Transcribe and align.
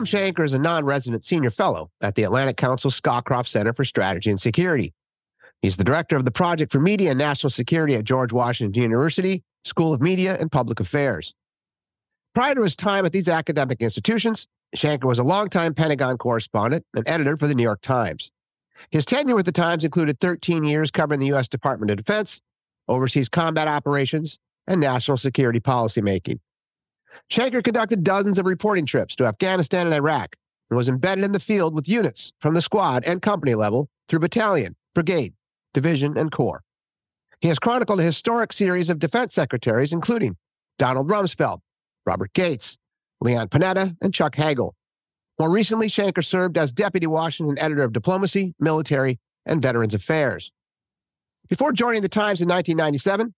Thom 0.00 0.06
Shanker 0.06 0.46
is 0.46 0.54
a 0.54 0.58
non 0.58 0.86
resident 0.86 1.26
senior 1.26 1.50
fellow 1.50 1.90
at 2.00 2.14
the 2.14 2.22
Atlantic 2.22 2.56
Council 2.56 2.90
Scowcroft 2.90 3.48
Center 3.48 3.74
for 3.74 3.84
Strategy 3.84 4.30
and 4.30 4.40
Security. 4.40 4.94
He's 5.60 5.76
the 5.76 5.84
director 5.84 6.16
of 6.16 6.24
the 6.24 6.30
Project 6.30 6.72
for 6.72 6.80
Media 6.80 7.10
and 7.10 7.18
National 7.18 7.50
Security 7.50 7.96
at 7.96 8.04
George 8.04 8.32
Washington 8.32 8.82
University 8.82 9.42
School 9.66 9.92
of 9.92 10.00
Media 10.00 10.38
and 10.40 10.50
Public 10.50 10.80
Affairs. 10.80 11.34
Prior 12.34 12.54
to 12.54 12.62
his 12.62 12.76
time 12.76 13.04
at 13.04 13.12
these 13.12 13.28
academic 13.28 13.82
institutions, 13.82 14.48
Shanker 14.74 15.04
was 15.04 15.18
a 15.18 15.22
longtime 15.22 15.74
Pentagon 15.74 16.16
correspondent 16.16 16.86
and 16.96 17.06
editor 17.06 17.36
for 17.36 17.46
the 17.46 17.54
New 17.54 17.62
York 17.62 17.82
Times. 17.82 18.30
His 18.90 19.04
tenure 19.04 19.36
with 19.36 19.44
the 19.44 19.52
Times 19.52 19.84
included 19.84 20.18
13 20.18 20.64
years 20.64 20.90
covering 20.90 21.20
the 21.20 21.26
U.S. 21.26 21.46
Department 21.46 21.90
of 21.90 21.98
Defense, 21.98 22.40
overseas 22.88 23.28
combat 23.28 23.68
operations, 23.68 24.38
and 24.66 24.80
national 24.80 25.18
security 25.18 25.60
policymaking. 25.60 26.38
Shanker 27.30 27.62
conducted 27.62 28.02
dozens 28.02 28.38
of 28.38 28.46
reporting 28.46 28.86
trips 28.86 29.14
to 29.16 29.24
Afghanistan 29.24 29.86
and 29.86 29.94
Iraq 29.94 30.34
and 30.68 30.76
was 30.76 30.88
embedded 30.88 31.24
in 31.24 31.32
the 31.32 31.38
field 31.38 31.74
with 31.74 31.88
units 31.88 32.32
from 32.40 32.54
the 32.54 32.62
squad 32.62 33.04
and 33.04 33.22
company 33.22 33.54
level 33.54 33.88
through 34.08 34.18
battalion, 34.18 34.74
brigade, 34.94 35.34
division, 35.72 36.18
and 36.18 36.32
corps. 36.32 36.62
He 37.40 37.48
has 37.48 37.60
chronicled 37.60 38.00
a 38.00 38.04
historic 38.04 38.52
series 38.52 38.90
of 38.90 38.98
defense 38.98 39.32
secretaries, 39.32 39.92
including 39.92 40.36
Donald 40.78 41.08
Rumsfeld, 41.08 41.60
Robert 42.04 42.32
Gates, 42.32 42.78
Leon 43.20 43.48
Panetta, 43.48 43.96
and 44.02 44.12
Chuck 44.12 44.34
Hagel. 44.34 44.74
More 45.38 45.50
recently, 45.50 45.88
Shanker 45.88 46.24
served 46.24 46.58
as 46.58 46.72
deputy 46.72 47.06
Washington 47.06 47.58
editor 47.58 47.84
of 47.84 47.92
diplomacy, 47.92 48.54
military, 48.58 49.20
and 49.46 49.62
veterans 49.62 49.94
affairs. 49.94 50.50
Before 51.48 51.72
joining 51.72 52.02
the 52.02 52.08
Times 52.08 52.40
in 52.40 52.48
1997, 52.48 53.34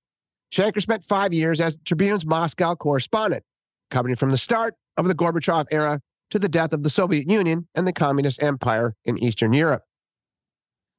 Shanker 0.52 0.83
spent 0.83 1.05
five 1.05 1.33
years 1.33 1.61
as 1.61 1.78
Tribune's 1.84 2.27
Moscow 2.27 2.74
correspondent, 2.74 3.45
covering 3.92 4.17
from 4.17 4.33
the 4.33 4.39
start 4.39 4.75
of 4.97 5.06
the 5.06 5.14
Gorbachev 5.14 5.67
era 5.70 6.00
to 6.30 6.39
the 6.39 6.48
death 6.48 6.72
of 6.72 6.83
the 6.83 6.91
Soviet 6.91 7.30
Union 7.30 7.69
and 7.75 7.86
the 7.86 7.92
Communist 7.92 8.42
Empire 8.42 8.94
in 9.05 9.22
Eastern 9.22 9.53
Europe. 9.53 9.84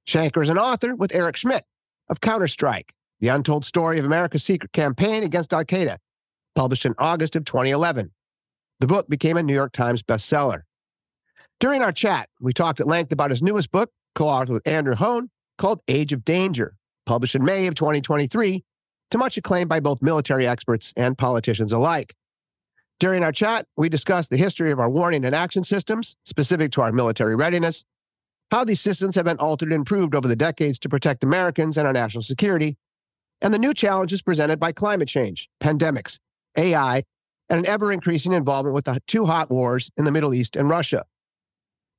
Shanker 0.07 0.43
is 0.43 0.49
an 0.49 0.59
author 0.59 0.95
with 0.95 1.13
Eric 1.13 1.35
Schmitt 1.35 1.63
of 2.07 2.21
Counterstrike, 2.21 2.91
the 3.19 3.29
untold 3.29 3.65
story 3.65 3.97
of 3.99 4.05
America's 4.05 4.43
secret 4.43 4.71
campaign 4.73 5.23
against 5.23 5.51
Al 5.53 5.65
Qaeda, 5.65 5.97
published 6.55 6.85
in 6.85 6.93
August 6.99 7.35
of 7.35 7.45
2011. 7.45 8.11
The 8.79 8.87
book 8.87 9.09
became 9.09 9.37
a 9.37 9.43
New 9.43 9.53
York 9.53 9.73
Times 9.73 10.03
bestseller. 10.03 10.61
During 11.59 11.81
our 11.81 11.91
chat, 11.91 12.29
we 12.39 12.53
talked 12.53 12.79
at 12.79 12.87
length 12.87 13.11
about 13.11 13.31
his 13.31 13.41
newest 13.41 13.71
book, 13.71 13.89
co 14.13 14.25
authored 14.25 14.49
with 14.49 14.67
Andrew 14.67 14.95
Hoehn, 14.95 15.29
called 15.57 15.81
Age 15.87 16.13
of 16.13 16.25
Danger, 16.25 16.75
published 17.05 17.35
in 17.35 17.43
May 17.43 17.65
of 17.67 17.75
2023, 17.75 18.63
to 19.09 19.17
much 19.17 19.37
acclaim 19.37 19.67
by 19.67 19.79
both 19.79 20.01
military 20.01 20.47
experts 20.47 20.93
and 20.95 21.17
politicians 21.17 21.71
alike. 21.71 22.13
During 23.03 23.21
our 23.21 23.33
chat, 23.33 23.67
we 23.75 23.89
discussed 23.89 24.29
the 24.29 24.37
history 24.37 24.71
of 24.71 24.79
our 24.79 24.89
warning 24.89 25.25
and 25.25 25.35
action 25.35 25.65
systems 25.65 26.15
specific 26.23 26.71
to 26.71 26.81
our 26.81 26.93
military 26.93 27.35
readiness, 27.35 27.83
how 28.49 28.63
these 28.63 28.79
systems 28.79 29.15
have 29.15 29.25
been 29.25 29.39
altered 29.39 29.73
and 29.73 29.81
improved 29.81 30.15
over 30.15 30.25
the 30.25 30.37
decades 30.37 30.79
to 30.79 30.87
protect 30.87 31.21
Americans 31.21 31.75
and 31.75 31.85
our 31.85 31.91
national 31.91 32.21
security, 32.21 32.77
and 33.41 33.53
the 33.53 33.59
new 33.59 33.73
challenges 33.73 34.21
presented 34.21 34.57
by 34.57 34.71
climate 34.71 35.09
change, 35.09 35.49
pandemics, 35.61 36.17
AI, 36.57 37.03
and 37.49 37.59
an 37.59 37.65
ever 37.65 37.91
increasing 37.91 38.31
involvement 38.31 38.73
with 38.73 38.85
the 38.85 39.01
two 39.05 39.25
hot 39.25 39.51
wars 39.51 39.91
in 39.97 40.05
the 40.05 40.11
Middle 40.11 40.33
East 40.33 40.55
and 40.55 40.69
Russia. 40.69 41.03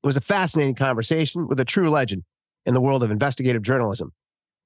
It 0.03 0.07
was 0.07 0.17
a 0.17 0.23
fascinating 0.23 0.75
conversation 0.75 1.49
with 1.49 1.61
a 1.61 1.67
true 1.67 1.91
legend 1.91 2.23
in 2.65 2.73
the 2.73 2.81
world 2.81 3.03
of 3.03 3.11
investigative 3.11 3.61
journalism. 3.61 4.11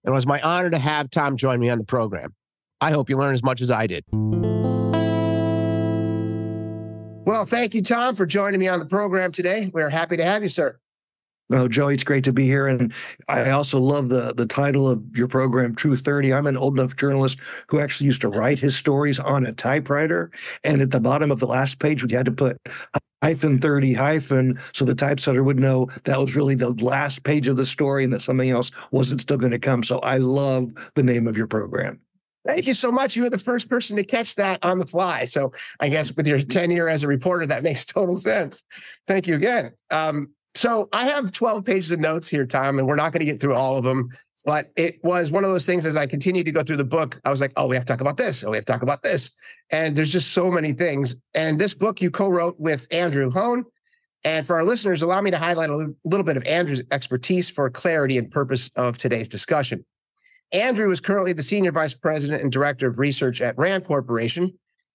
And 0.04 0.12
it 0.12 0.14
was 0.14 0.24
my 0.24 0.40
honor 0.42 0.70
to 0.70 0.78
have 0.78 1.10
Thom 1.10 1.36
join 1.36 1.58
me 1.58 1.68
on 1.68 1.78
the 1.78 1.84
program. 1.84 2.36
I 2.80 2.92
hope 2.92 3.10
you 3.10 3.16
learn 3.16 3.34
as 3.34 3.42
much 3.42 3.60
as 3.60 3.72
I 3.72 3.88
did. 3.88 4.04
Well, 7.28 7.44
thank 7.44 7.74
you, 7.74 7.82
Thom, 7.82 8.16
for 8.16 8.24
joining 8.24 8.58
me 8.58 8.68
on 8.68 8.78
the 8.78 8.86
program 8.86 9.32
today. 9.32 9.70
We're 9.74 9.90
happy 9.90 10.16
to 10.16 10.24
have 10.24 10.42
you, 10.42 10.48
sir. 10.48 10.78
Oh, 11.52 11.68
Joey, 11.68 11.92
it's 11.92 12.02
great 12.02 12.24
to 12.24 12.32
be 12.32 12.46
here. 12.46 12.66
And 12.66 12.90
I 13.28 13.50
also 13.50 13.78
love 13.78 14.08
the 14.08 14.32
the 14.32 14.46
title 14.46 14.88
of 14.88 15.04
your 15.14 15.28
program, 15.28 15.74
True 15.74 15.94
30. 15.94 16.32
I'm 16.32 16.46
an 16.46 16.56
old 16.56 16.78
enough 16.78 16.96
journalist 16.96 17.36
who 17.66 17.80
actually 17.80 18.06
used 18.06 18.22
to 18.22 18.30
write 18.30 18.58
his 18.58 18.76
stories 18.76 19.18
on 19.18 19.44
a 19.44 19.52
typewriter. 19.52 20.30
And 20.64 20.80
at 20.80 20.90
the 20.90 21.00
bottom 21.00 21.30
of 21.30 21.38
the 21.38 21.46
last 21.46 21.80
page, 21.80 22.02
we 22.02 22.10
had 22.14 22.24
to 22.24 22.32
put 22.32 22.56
hyphen 23.22 23.58
30 23.58 23.92
hyphen 23.92 24.58
so 24.72 24.86
the 24.86 24.94
typesetter 24.94 25.44
would 25.44 25.58
know 25.58 25.90
that 26.04 26.18
was 26.18 26.34
really 26.34 26.54
the 26.54 26.70
last 26.70 27.24
page 27.24 27.46
of 27.46 27.58
the 27.58 27.66
story 27.66 28.04
and 28.04 28.12
that 28.14 28.22
something 28.22 28.48
else 28.48 28.70
wasn't 28.90 29.20
still 29.20 29.36
going 29.36 29.52
to 29.52 29.58
come. 29.58 29.84
So 29.84 29.98
I 29.98 30.16
love 30.16 30.72
the 30.94 31.02
name 31.02 31.26
of 31.26 31.36
your 31.36 31.46
program. 31.46 32.00
Thank 32.48 32.66
you 32.66 32.72
so 32.72 32.90
much. 32.90 33.14
You 33.14 33.24
were 33.24 33.30
the 33.30 33.38
first 33.38 33.68
person 33.68 33.94
to 33.96 34.04
catch 34.04 34.34
that 34.36 34.64
on 34.64 34.78
the 34.78 34.86
fly. 34.86 35.26
So 35.26 35.52
I 35.80 35.90
guess 35.90 36.16
with 36.16 36.26
your 36.26 36.40
tenure 36.40 36.88
as 36.88 37.02
a 37.02 37.06
reporter, 37.06 37.44
that 37.44 37.62
makes 37.62 37.84
total 37.84 38.16
sense. 38.16 38.64
Thank 39.06 39.26
you 39.26 39.34
again. 39.34 39.72
Um, 39.90 40.32
so 40.54 40.88
I 40.90 41.08
have 41.08 41.30
12 41.30 41.62
pages 41.66 41.90
of 41.90 42.00
notes 42.00 42.26
here, 42.26 42.46
Thom, 42.46 42.78
and 42.78 42.88
we're 42.88 42.96
not 42.96 43.12
going 43.12 43.20
to 43.20 43.30
get 43.30 43.38
through 43.38 43.54
all 43.54 43.76
of 43.76 43.84
them. 43.84 44.08
But 44.46 44.68
it 44.76 44.98
was 45.04 45.30
one 45.30 45.44
of 45.44 45.50
those 45.50 45.66
things 45.66 45.84
as 45.84 45.94
I 45.94 46.06
continued 46.06 46.46
to 46.46 46.52
go 46.52 46.62
through 46.62 46.78
the 46.78 46.84
book, 46.84 47.20
I 47.22 47.30
was 47.30 47.42
like, 47.42 47.52
oh, 47.56 47.66
we 47.66 47.76
have 47.76 47.84
to 47.84 47.92
talk 47.92 48.00
about 48.00 48.16
this. 48.16 48.42
Oh, 48.42 48.50
we 48.50 48.56
have 48.56 48.64
to 48.64 48.72
talk 48.72 48.80
about 48.80 49.02
this. 49.02 49.30
And 49.68 49.94
there's 49.94 50.10
just 50.10 50.32
so 50.32 50.50
many 50.50 50.72
things. 50.72 51.16
And 51.34 51.58
this 51.58 51.74
book 51.74 52.00
you 52.00 52.10
co 52.10 52.30
wrote 52.30 52.58
with 52.58 52.86
Andrew 52.90 53.30
Hoehn. 53.30 53.64
And 54.24 54.46
for 54.46 54.56
our 54.56 54.64
listeners, 54.64 55.02
allow 55.02 55.20
me 55.20 55.30
to 55.30 55.38
highlight 55.38 55.68
a 55.68 55.92
little 56.04 56.24
bit 56.24 56.38
of 56.38 56.44
Andrew's 56.44 56.82
expertise 56.90 57.50
for 57.50 57.68
clarity 57.68 58.16
and 58.16 58.30
purpose 58.30 58.70
of 58.74 58.96
today's 58.96 59.28
discussion. 59.28 59.84
Andrew 60.52 60.90
is 60.90 61.00
currently 61.00 61.34
the 61.34 61.42
Senior 61.42 61.72
Vice 61.72 61.92
President 61.92 62.42
and 62.42 62.50
Director 62.50 62.86
of 62.86 62.98
Research 62.98 63.42
at 63.42 63.58
RAND 63.58 63.84
Corporation 63.84 64.52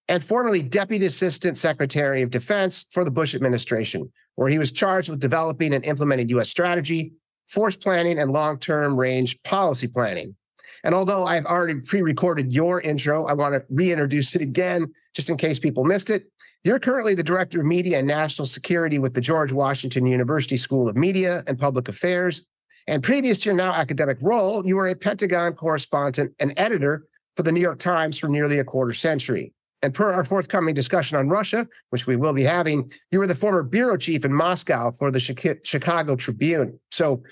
and 0.07 0.23
formerly 0.23 0.63
Deputy 0.63 1.05
Assistant 1.05 1.57
Secretary 1.57 2.23
of 2.23 2.31
Defense 2.31 2.85
for 2.91 3.05
the 3.05 3.11
Bush 3.11 3.35
administration, 3.35 4.11
where 4.35 4.49
he 4.49 4.57
was 4.57 4.71
charged 4.71 5.09
with 5.09 5.19
developing 5.19 5.73
and 5.73 5.85
implementing 5.85 6.27
U.S. 6.29 6.49
strategy, 6.49 7.13
force 7.47 7.75
planning, 7.75 8.17
and 8.17 8.31
long 8.31 8.57
term 8.57 8.99
range 8.99 9.41
policy 9.43 9.87
planning. 9.87 10.35
And 10.83 10.95
although 10.95 11.25
I've 11.25 11.45
already 11.45 11.79
pre 11.81 12.01
recorded 12.01 12.51
your 12.51 12.81
intro, 12.81 13.25
I 13.25 13.33
want 13.33 13.53
to 13.53 13.63
reintroduce 13.69 14.35
it 14.35 14.41
again 14.41 14.91
just 15.13 15.29
in 15.29 15.37
case 15.37 15.59
people 15.59 15.85
missed 15.85 16.09
it. 16.09 16.25
You're 16.63 16.79
currently 16.79 17.13
the 17.13 17.23
Director 17.23 17.59
of 17.59 17.65
Media 17.65 17.99
and 17.99 18.07
National 18.07 18.45
Security 18.47 18.97
with 18.97 19.13
the 19.13 19.21
George 19.21 19.51
Washington 19.51 20.05
University 20.05 20.57
School 20.57 20.89
of 20.89 20.97
Media 20.97 21.43
and 21.45 21.59
Public 21.59 21.87
Affairs. 21.87 22.41
And 22.87 23.01
previous 23.01 23.39
to 23.39 23.49
your 23.49 23.55
now 23.55 23.73
academic 23.73 24.17
role, 24.21 24.65
you 24.65 24.75
were 24.75 24.87
a 24.87 24.95
Pentagon 24.95 25.53
correspondent 25.53 26.33
and 26.39 26.53
editor 26.57 27.05
for 27.35 27.43
the 27.43 27.51
New 27.51 27.61
York 27.61 27.79
Times 27.79 28.17
for 28.17 28.27
nearly 28.27 28.59
a 28.59 28.63
quarter 28.63 28.93
century. 28.93 29.53
And 29.81 29.93
per 29.93 30.13
our 30.13 30.23
forthcoming 30.23 30.75
discussion 30.75 31.17
on 31.17 31.27
Russia, 31.27 31.67
which 31.89 32.07
we 32.07 32.15
will 32.15 32.33
be 32.33 32.43
having, 32.43 32.91
you 33.11 33.19
were 33.19 33.27
the 33.27 33.35
former 33.35 33.63
bureau 33.63 33.97
chief 33.97 34.23
in 34.23 34.33
Moscow 34.33 34.91
for 34.91 35.11
the 35.11 35.19
Chicago 35.19 36.15
Tribune. 36.15 36.79
So 36.91 37.23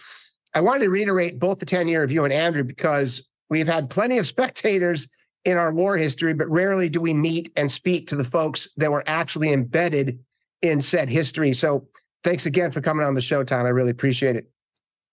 I 0.54 0.60
wanted 0.60 0.84
to 0.86 0.90
reiterate 0.90 1.40
both 1.40 1.60
the 1.60 1.66
tenure 1.66 2.04
of 2.04 2.12
you 2.12 2.26
and 2.26 2.34
Andrew 2.34 2.64
because 2.64 3.26
we've 3.50 3.68
had 3.68 3.90
plenty 3.90 4.18
of 4.18 4.28
spectators 4.28 5.08
in 5.46 5.58
our 5.58 5.74
war 5.74 5.98
history, 5.98 6.34
but 6.34 6.50
rarely 6.50 6.90
do 6.90 7.00
we 7.00 7.14
meet 7.14 7.52
and 7.56 7.72
speak 7.72 8.08
to 8.08 8.16
the 8.16 8.24
folks 8.24 8.68
that 8.78 8.92
were 8.92 9.04
actually 9.08 9.54
embedded 9.54 10.20
in 10.62 10.82
said 10.82 11.10
history. 11.10 11.54
So 11.54 11.88
thanks 12.24 12.46
again 12.46 12.72
for 12.72 12.82
coming 12.82 13.06
on 13.06 13.14
the 13.14 13.22
show, 13.22 13.44
Thom. 13.44 13.66
I 13.66 13.70
really 13.70 13.92
appreciate 13.92 14.36
it. 14.36 14.52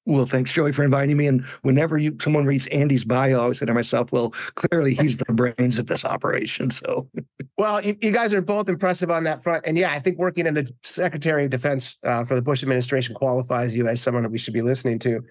Well, 0.08 0.24
thanks, 0.24 0.50
Joey, 0.52 0.72
for 0.72 0.84
inviting 0.84 1.18
me. 1.18 1.26
And 1.26 1.44
whenever 1.60 1.98
you 1.98 2.16
someone 2.18 2.46
reads 2.46 2.66
Andy's 2.68 3.04
bio, 3.04 3.36
I 3.36 3.42
always 3.42 3.58
say 3.58 3.66
to 3.66 3.74
myself, 3.74 4.10
well, 4.10 4.30
clearly 4.54 4.94
he's 4.94 5.18
the 5.18 5.26
brains 5.26 5.78
of 5.78 5.86
this 5.86 6.02
operation. 6.02 6.70
So, 6.70 7.10
well, 7.58 7.84
you, 7.84 7.94
you, 8.00 8.10
guys 8.10 8.32
are 8.32 8.40
both 8.40 8.70
impressive 8.70 9.10
on 9.10 9.24
that 9.24 9.42
front. 9.42 9.66
And 9.66 9.76
yeah, 9.76 9.92
I 9.92 10.00
think 10.00 10.16
working 10.16 10.46
in 10.46 10.54
the 10.54 10.72
Secretary 10.82 11.44
of 11.44 11.50
Defense 11.50 11.98
uh, 12.04 12.24
for 12.24 12.36
the 12.36 12.40
Bush 12.40 12.62
administration 12.62 13.14
qualifies 13.16 13.76
you 13.76 13.86
as 13.86 14.00
someone 14.00 14.22
that 14.22 14.32
we 14.32 14.38
should 14.38 14.54
be 14.54 14.62
listening 14.62 14.98
to. 15.00 15.22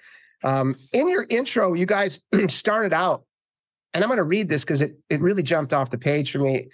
Um, 0.44 0.76
in 0.94 1.10
your 1.10 1.26
intro, 1.28 1.74
you 1.74 1.88
guys 1.88 2.20
started 2.48 2.94
out, 2.94 3.24
and 3.96 4.04
I'm 4.04 4.10
going 4.10 4.18
to 4.18 4.24
read 4.24 4.48
this 4.48 4.64
because 4.64 4.82
it, 4.82 4.96
it 5.10 5.22
really 5.22 5.42
jumped 5.42 5.74
off 5.74 5.90
the 5.90 5.98
page 5.98 6.32
for 6.32 6.38
me. 6.38 6.68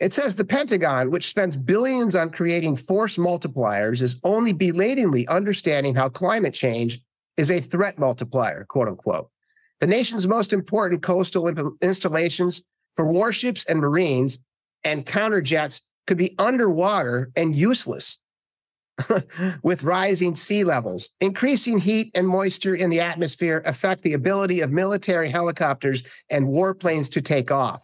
It 0.00 0.14
says 0.14 0.34
the 0.34 0.46
Pentagon, 0.46 1.10
which 1.10 1.28
spends 1.28 1.56
billions 1.56 2.16
on 2.16 2.30
creating 2.30 2.76
force 2.76 3.18
multipliers, 3.18 4.00
is 4.00 4.18
only 4.24 4.54
belatedly 4.54 5.28
understanding 5.28 5.94
how 5.94 6.08
climate 6.08 6.54
change 6.54 7.02
is 7.36 7.50
a 7.50 7.60
threat 7.60 7.98
multiplier, 7.98 8.64
quote 8.64 8.88
unquote. 8.88 9.28
The 9.80 9.86
nation's 9.86 10.26
most 10.26 10.52
important 10.52 11.02
coastal 11.02 11.48
installations 11.82 12.62
for 12.96 13.06
warships 13.06 13.64
and 13.66 13.80
Marines 13.80 14.38
and 14.84 15.04
counterjets 15.04 15.80
could 16.06 16.16
be 16.16 16.34
underwater 16.38 17.30
and 17.36 17.54
useless 17.54 18.20
with 19.62 19.82
rising 19.82 20.36
sea 20.36 20.64
levels. 20.64 21.10
Increasing 21.20 21.78
heat 21.78 22.10
and 22.14 22.28
moisture 22.28 22.74
in 22.74 22.90
the 22.90 23.00
atmosphere 23.00 23.62
affect 23.66 24.02
the 24.02 24.12
ability 24.12 24.60
of 24.60 24.70
military 24.70 25.28
helicopters 25.28 26.02
and 26.30 26.46
warplanes 26.46 27.10
to 27.12 27.20
take 27.20 27.50
off. 27.50 27.82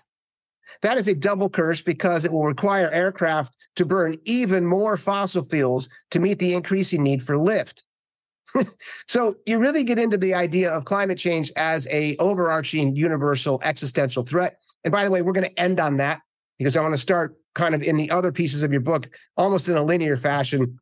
That 0.83 0.99
is 0.99 1.09
a 1.09 1.15
double 1.15 1.51
curse 1.51 1.83
because 1.83 2.25
it 2.25 2.33
will 2.33 2.45
require 2.45 2.91
aircraft 2.91 3.55
to 3.77 3.85
burn 3.85 4.19
even 4.25 4.65
more 4.65 4.97
fossil 4.97 5.45
fuels 5.45 5.89
to 6.11 6.21
meet 6.21 6.39
the 6.39 6.55
increasing 6.55 7.03
need 7.03 7.23
for 7.23 7.37
lift. 7.37 7.85
So 9.09 9.37
you 9.47 9.59
really 9.59 9.85
get 9.85 9.99
into 9.99 10.19
the 10.19 10.35
idea 10.35 10.71
of 10.71 10.85
climate 10.85 11.19
change 11.19 11.51
as 11.57 11.87
a 11.91 12.17
overarching 12.19 12.97
universal 12.97 13.61
existential 13.65 14.25
threat. 14.25 14.59
And 14.85 14.93
by 14.93 15.05
the 15.05 15.11
way, 15.11 15.23
we're 15.23 15.33
going 15.33 15.49
to 15.49 15.61
end 15.61 15.81
on 15.81 15.99
that 15.99 16.21
because 16.59 16.77
I 16.77 16.81
want 16.81 16.95
to 16.95 17.01
start 17.01 17.37
kind 17.55 17.75
of 17.75 17.83
in 17.83 17.97
the 17.97 18.11
other 18.11 18.33
pieces 18.33 18.63
of 18.63 18.73
your 18.73 18.81
book, 18.81 19.09
almost 19.37 19.69
in 19.69 19.77
a 19.77 19.83
linear 19.83 20.17
fashion. 20.17 20.79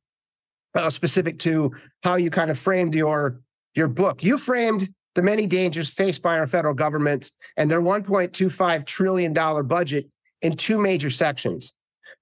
uh, 0.74 0.90
specific 0.90 1.38
to 1.40 1.72
how 2.02 2.16
you 2.16 2.30
kind 2.30 2.50
of 2.50 2.58
framed 2.58 2.94
your 2.94 3.40
your 3.74 3.88
book. 3.88 4.22
You 4.22 4.38
framed 4.38 4.92
the 5.14 5.22
many 5.22 5.46
dangers 5.46 5.88
faced 5.88 6.22
by 6.22 6.38
our 6.38 6.46
federal 6.46 6.74
government 6.74 7.30
and 7.56 7.70
their 7.70 7.80
1.25 7.80 8.86
trillion 8.86 9.32
dollar 9.32 9.62
budget 9.62 10.06
in 10.42 10.56
two 10.56 10.78
major 10.78 11.10
sections. 11.10 11.72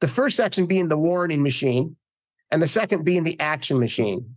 The 0.00 0.08
first 0.08 0.36
section 0.36 0.66
being 0.66 0.88
the 0.88 0.98
warning 0.98 1.42
machine, 1.42 1.96
and 2.50 2.62
the 2.62 2.68
second 2.68 3.04
being 3.04 3.24
the 3.24 3.38
action 3.40 3.78
machine. 3.78 4.35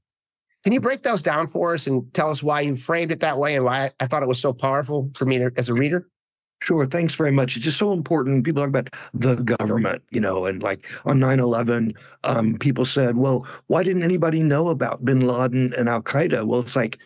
Can 0.63 0.73
you 0.73 0.81
break 0.81 1.03
those 1.03 1.21
down 1.21 1.47
for 1.47 1.73
us 1.73 1.87
and 1.87 2.13
tell 2.13 2.29
us 2.29 2.43
why 2.43 2.61
you 2.61 2.75
framed 2.75 3.11
it 3.11 3.21
that 3.21 3.37
way 3.37 3.55
and 3.55 3.63
why 3.63 3.91
I 3.99 4.07
thought 4.07 4.23
it 4.23 4.29
was 4.29 4.41
so 4.41 4.51
powerful 4.51 5.09
for 5.15 5.25
me 5.25 5.37
to, 5.37 5.51
as 5.55 5.69
a 5.69 5.73
reader? 5.73 6.07
Sure. 6.61 6.85
Thanks 6.85 7.13
very 7.13 7.31
much. 7.31 7.55
It's 7.55 7.63
just 7.63 7.77
so 7.77 7.93
important. 7.93 8.43
People 8.43 8.61
talk 8.61 8.69
about 8.69 8.89
the 9.13 9.35
government, 9.35 10.03
you 10.11 10.19
know, 10.19 10.45
and 10.45 10.61
like 10.61 10.85
on 11.05 11.17
9 11.17 11.39
11, 11.39 11.93
um, 12.25 12.57
people 12.57 12.83
said, 12.83 13.15
well, 13.15 13.47
why 13.67 13.81
didn't 13.81 14.03
anybody 14.03 14.43
know 14.43 14.67
about 14.67 15.05
bin 15.05 15.21
Laden 15.21 15.73
and 15.75 15.87
Al 15.87 16.01
Qaeda? 16.01 16.45
Well, 16.45 16.59
it's 16.59 16.75
like, 16.75 16.99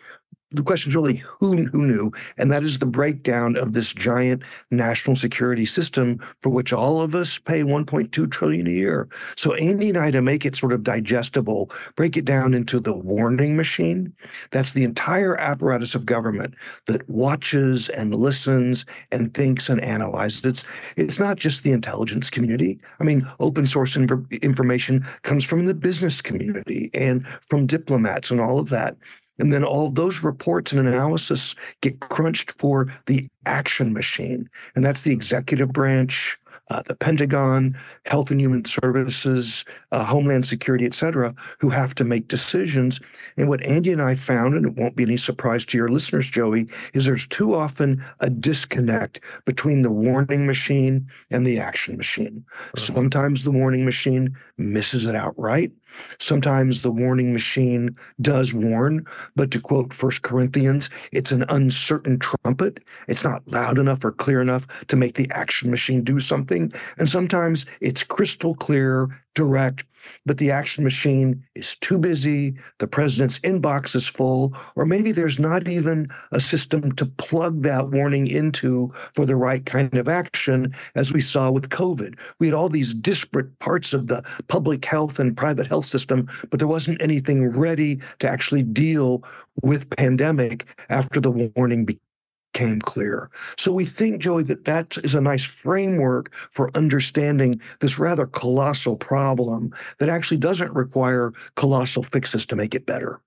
the 0.53 0.63
question 0.63 0.91
is 0.91 0.95
really 0.95 1.17
who 1.17 1.65
who 1.65 1.85
knew, 1.85 2.11
and 2.37 2.51
that 2.51 2.63
is 2.63 2.79
the 2.79 2.85
breakdown 2.85 3.55
of 3.55 3.73
this 3.73 3.93
giant 3.93 4.43
national 4.71 5.15
security 5.15 5.65
system 5.65 6.19
for 6.41 6.49
which 6.49 6.71
all 6.71 7.01
of 7.01 7.15
us 7.15 7.39
pay 7.39 7.63
1.2 7.63 8.31
trillion 8.31 8.67
a 8.67 8.71
year. 8.71 9.07
So 9.35 9.53
Andy 9.55 9.89
and 9.89 9.97
I, 9.97 10.11
to 10.11 10.21
make 10.21 10.45
it 10.45 10.55
sort 10.55 10.73
of 10.73 10.83
digestible, 10.83 11.71
break 11.95 12.15
it 12.17 12.25
down 12.25 12.53
into 12.53 12.79
the 12.79 12.93
warning 12.93 13.55
machine. 13.55 14.13
That's 14.51 14.73
the 14.73 14.83
entire 14.83 15.35
apparatus 15.37 15.95
of 15.95 16.05
government 16.05 16.53
that 16.85 17.09
watches 17.09 17.89
and 17.89 18.13
listens 18.13 18.85
and 19.11 19.33
thinks 19.33 19.69
and 19.69 19.81
analyzes. 19.81 20.45
It's 20.45 20.65
it's 20.95 21.19
not 21.19 21.37
just 21.37 21.63
the 21.63 21.71
intelligence 21.71 22.29
community. 22.29 22.79
I 22.99 23.03
mean, 23.03 23.29
open 23.39 23.65
source 23.65 23.95
inf- 23.95 24.31
information 24.31 25.05
comes 25.23 25.43
from 25.43 25.65
the 25.65 25.73
business 25.73 26.21
community 26.21 26.91
and 26.93 27.25
from 27.47 27.65
diplomats 27.65 28.31
and 28.31 28.39
all 28.39 28.59
of 28.59 28.69
that. 28.69 28.95
And 29.39 29.51
then 29.51 29.63
all 29.63 29.89
those 29.89 30.21
reports 30.21 30.71
and 30.71 30.87
analysis 30.87 31.55
get 31.81 31.99
crunched 31.99 32.51
for 32.51 32.93
the 33.07 33.27
action 33.45 33.91
machine. 33.93 34.49
And 34.75 34.85
that's 34.85 35.01
the 35.01 35.11
executive 35.11 35.73
branch, 35.73 36.37
uh, 36.69 36.81
the 36.85 36.95
Pentagon, 36.95 37.77
Health 38.05 38.31
and 38.31 38.39
Human 38.39 38.63
Services, 38.63 39.65
uh, 39.91 40.05
Homeland 40.05 40.45
Security, 40.45 40.85
et 40.85 40.93
cetera, 40.93 41.35
who 41.59 41.69
have 41.69 41.93
to 41.95 42.03
make 42.03 42.29
decisions. 42.29 43.01
And 43.35 43.49
what 43.49 43.61
Andy 43.63 43.91
and 43.91 44.01
I 44.01 44.15
found, 44.15 44.55
and 44.55 44.65
it 44.65 44.75
won't 44.75 44.95
be 44.95 45.03
any 45.03 45.17
surprise 45.17 45.65
to 45.65 45.77
your 45.77 45.89
listeners, 45.89 46.29
Joey, 46.29 46.67
is 46.93 47.05
there's 47.05 47.27
too 47.27 47.53
often 47.53 48.03
a 48.21 48.29
disconnect 48.29 49.19
between 49.45 49.81
the 49.81 49.91
warning 49.91 50.45
machine 50.45 51.09
and 51.31 51.45
the 51.45 51.59
action 51.59 51.97
machine. 51.97 52.45
Sometimes 52.77 53.43
the 53.43 53.51
warning 53.51 53.83
machine 53.83 54.37
misses 54.57 55.05
it 55.05 55.15
outright. 55.15 55.71
Sometimes 56.19 56.81
the 56.81 56.91
warning 56.91 57.33
machine 57.33 57.95
does 58.21 58.53
warn, 58.53 59.05
but 59.35 59.51
to 59.51 59.59
quote 59.59 59.93
First 59.93 60.21
Corinthians, 60.21 60.89
it's 61.11 61.31
an 61.31 61.45
uncertain 61.49 62.19
trumpet. 62.19 62.79
It's 63.07 63.23
not 63.23 63.47
loud 63.47 63.77
enough 63.77 64.03
or 64.03 64.11
clear 64.11 64.41
enough 64.41 64.67
to 64.87 64.95
make 64.95 65.15
the 65.15 65.29
action 65.31 65.69
machine 65.69 66.03
do 66.03 66.19
something. 66.19 66.73
And 66.97 67.09
sometimes 67.09 67.65
it's 67.81 68.03
crystal 68.03 68.55
clear, 68.55 69.09
direct, 69.33 69.83
but 70.25 70.37
the 70.37 70.51
action 70.51 70.83
machine 70.83 71.43
is 71.55 71.77
too 71.77 71.97
busy, 71.97 72.55
the 72.79 72.87
president's 72.87 73.39
inbox 73.39 73.95
is 73.95 74.07
full, 74.07 74.55
or 74.75 74.85
maybe 74.85 75.11
there's 75.11 75.39
not 75.39 75.67
even 75.67 76.09
a 76.31 76.39
system 76.39 76.91
to 76.93 77.05
plug 77.05 77.63
that 77.63 77.91
warning 77.91 78.27
into 78.27 78.93
for 79.13 79.25
the 79.25 79.35
right 79.35 79.65
kind 79.65 79.93
of 79.95 80.07
action, 80.07 80.73
as 80.95 81.11
we 81.11 81.21
saw 81.21 81.49
with 81.49 81.69
COVID. 81.69 82.17
We 82.39 82.47
had 82.47 82.53
all 82.53 82.69
these 82.69 82.93
disparate 82.93 83.57
parts 83.59 83.93
of 83.93 84.07
the 84.07 84.23
public 84.47 84.85
health 84.85 85.19
and 85.19 85.37
private 85.37 85.67
health 85.67 85.85
system, 85.85 86.29
but 86.49 86.59
there 86.59 86.67
wasn't 86.67 87.01
anything 87.01 87.47
ready 87.57 87.99
to 88.19 88.29
actually 88.29 88.63
deal 88.63 89.23
with 89.61 89.89
pandemic 89.91 90.65
after 90.89 91.19
the 91.19 91.31
warning 91.31 91.85
came 92.53 92.79
clear. 92.79 93.29
So 93.57 93.71
we 93.73 93.85
think, 93.85 94.21
Joey, 94.21 94.43
that 94.43 94.65
that 94.65 94.97
is 95.03 95.15
a 95.15 95.21
nice 95.21 95.43
framework 95.43 96.31
for 96.51 96.71
understanding 96.75 97.59
this 97.79 97.99
rather 97.99 98.27
colossal 98.27 98.95
problem 98.95 99.73
that 99.99 100.09
actually 100.09 100.37
doesn't 100.37 100.73
require 100.73 101.33
colossal 101.55 102.03
fixes 102.03 102.45
to 102.47 102.55
make 102.55 102.73
it 102.75 102.85
better. 102.85 103.19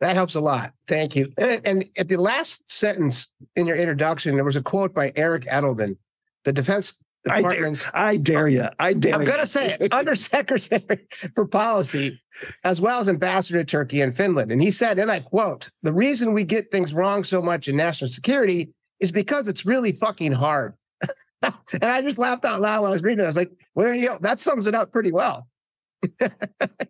That 0.00 0.14
helps 0.14 0.34
a 0.34 0.40
lot. 0.40 0.74
Thank 0.86 1.16
you. 1.16 1.32
And, 1.38 1.62
and 1.64 1.84
at 1.96 2.08
the 2.08 2.16
last 2.16 2.70
sentence 2.70 3.32
in 3.54 3.66
your 3.66 3.76
introduction, 3.76 4.34
there 4.34 4.44
was 4.44 4.56
a 4.56 4.62
quote 4.62 4.94
by 4.94 5.12
Eric 5.16 5.44
Edelman, 5.44 5.96
the 6.44 6.52
Defense. 6.52 6.94
I 7.28 7.42
dare, 7.42 7.74
I 7.94 8.16
dare 8.16 8.48
you. 8.48 8.68
I 8.78 8.92
dare 8.92 9.14
I'm 9.14 9.24
going 9.24 9.38
to 9.38 9.46
say 9.46 9.76
it, 9.78 9.92
Undersecretary 9.92 11.06
for 11.34 11.46
Policy 11.46 12.20
as 12.64 12.80
well 12.80 13.00
as 13.00 13.08
ambassador 13.08 13.58
to 13.58 13.64
Turkey 13.64 14.00
and 14.00 14.16
Finland. 14.16 14.52
And 14.52 14.60
he 14.62 14.70
said, 14.70 14.98
and 14.98 15.10
I 15.10 15.20
quote, 15.20 15.70
the 15.82 15.92
reason 15.92 16.32
we 16.32 16.44
get 16.44 16.70
things 16.70 16.92
wrong 16.92 17.24
so 17.24 17.40
much 17.40 17.68
in 17.68 17.76
national 17.76 18.10
security 18.10 18.72
is 19.00 19.12
because 19.12 19.48
it's 19.48 19.66
really 19.66 19.92
fucking 19.92 20.32
hard. 20.32 20.74
and 21.42 21.84
I 21.84 22.02
just 22.02 22.18
laughed 22.18 22.44
out 22.44 22.60
loud 22.60 22.82
while 22.82 22.90
I 22.92 22.94
was 22.94 23.02
reading 23.02 23.20
it. 23.20 23.24
I 23.24 23.28
was 23.28 23.36
like, 23.36 23.52
well, 23.74 23.94
you 23.94 24.08
know, 24.08 24.18
that 24.20 24.40
sums 24.40 24.66
it 24.66 24.74
up 24.74 24.92
pretty 24.92 25.12
well. 25.12 25.46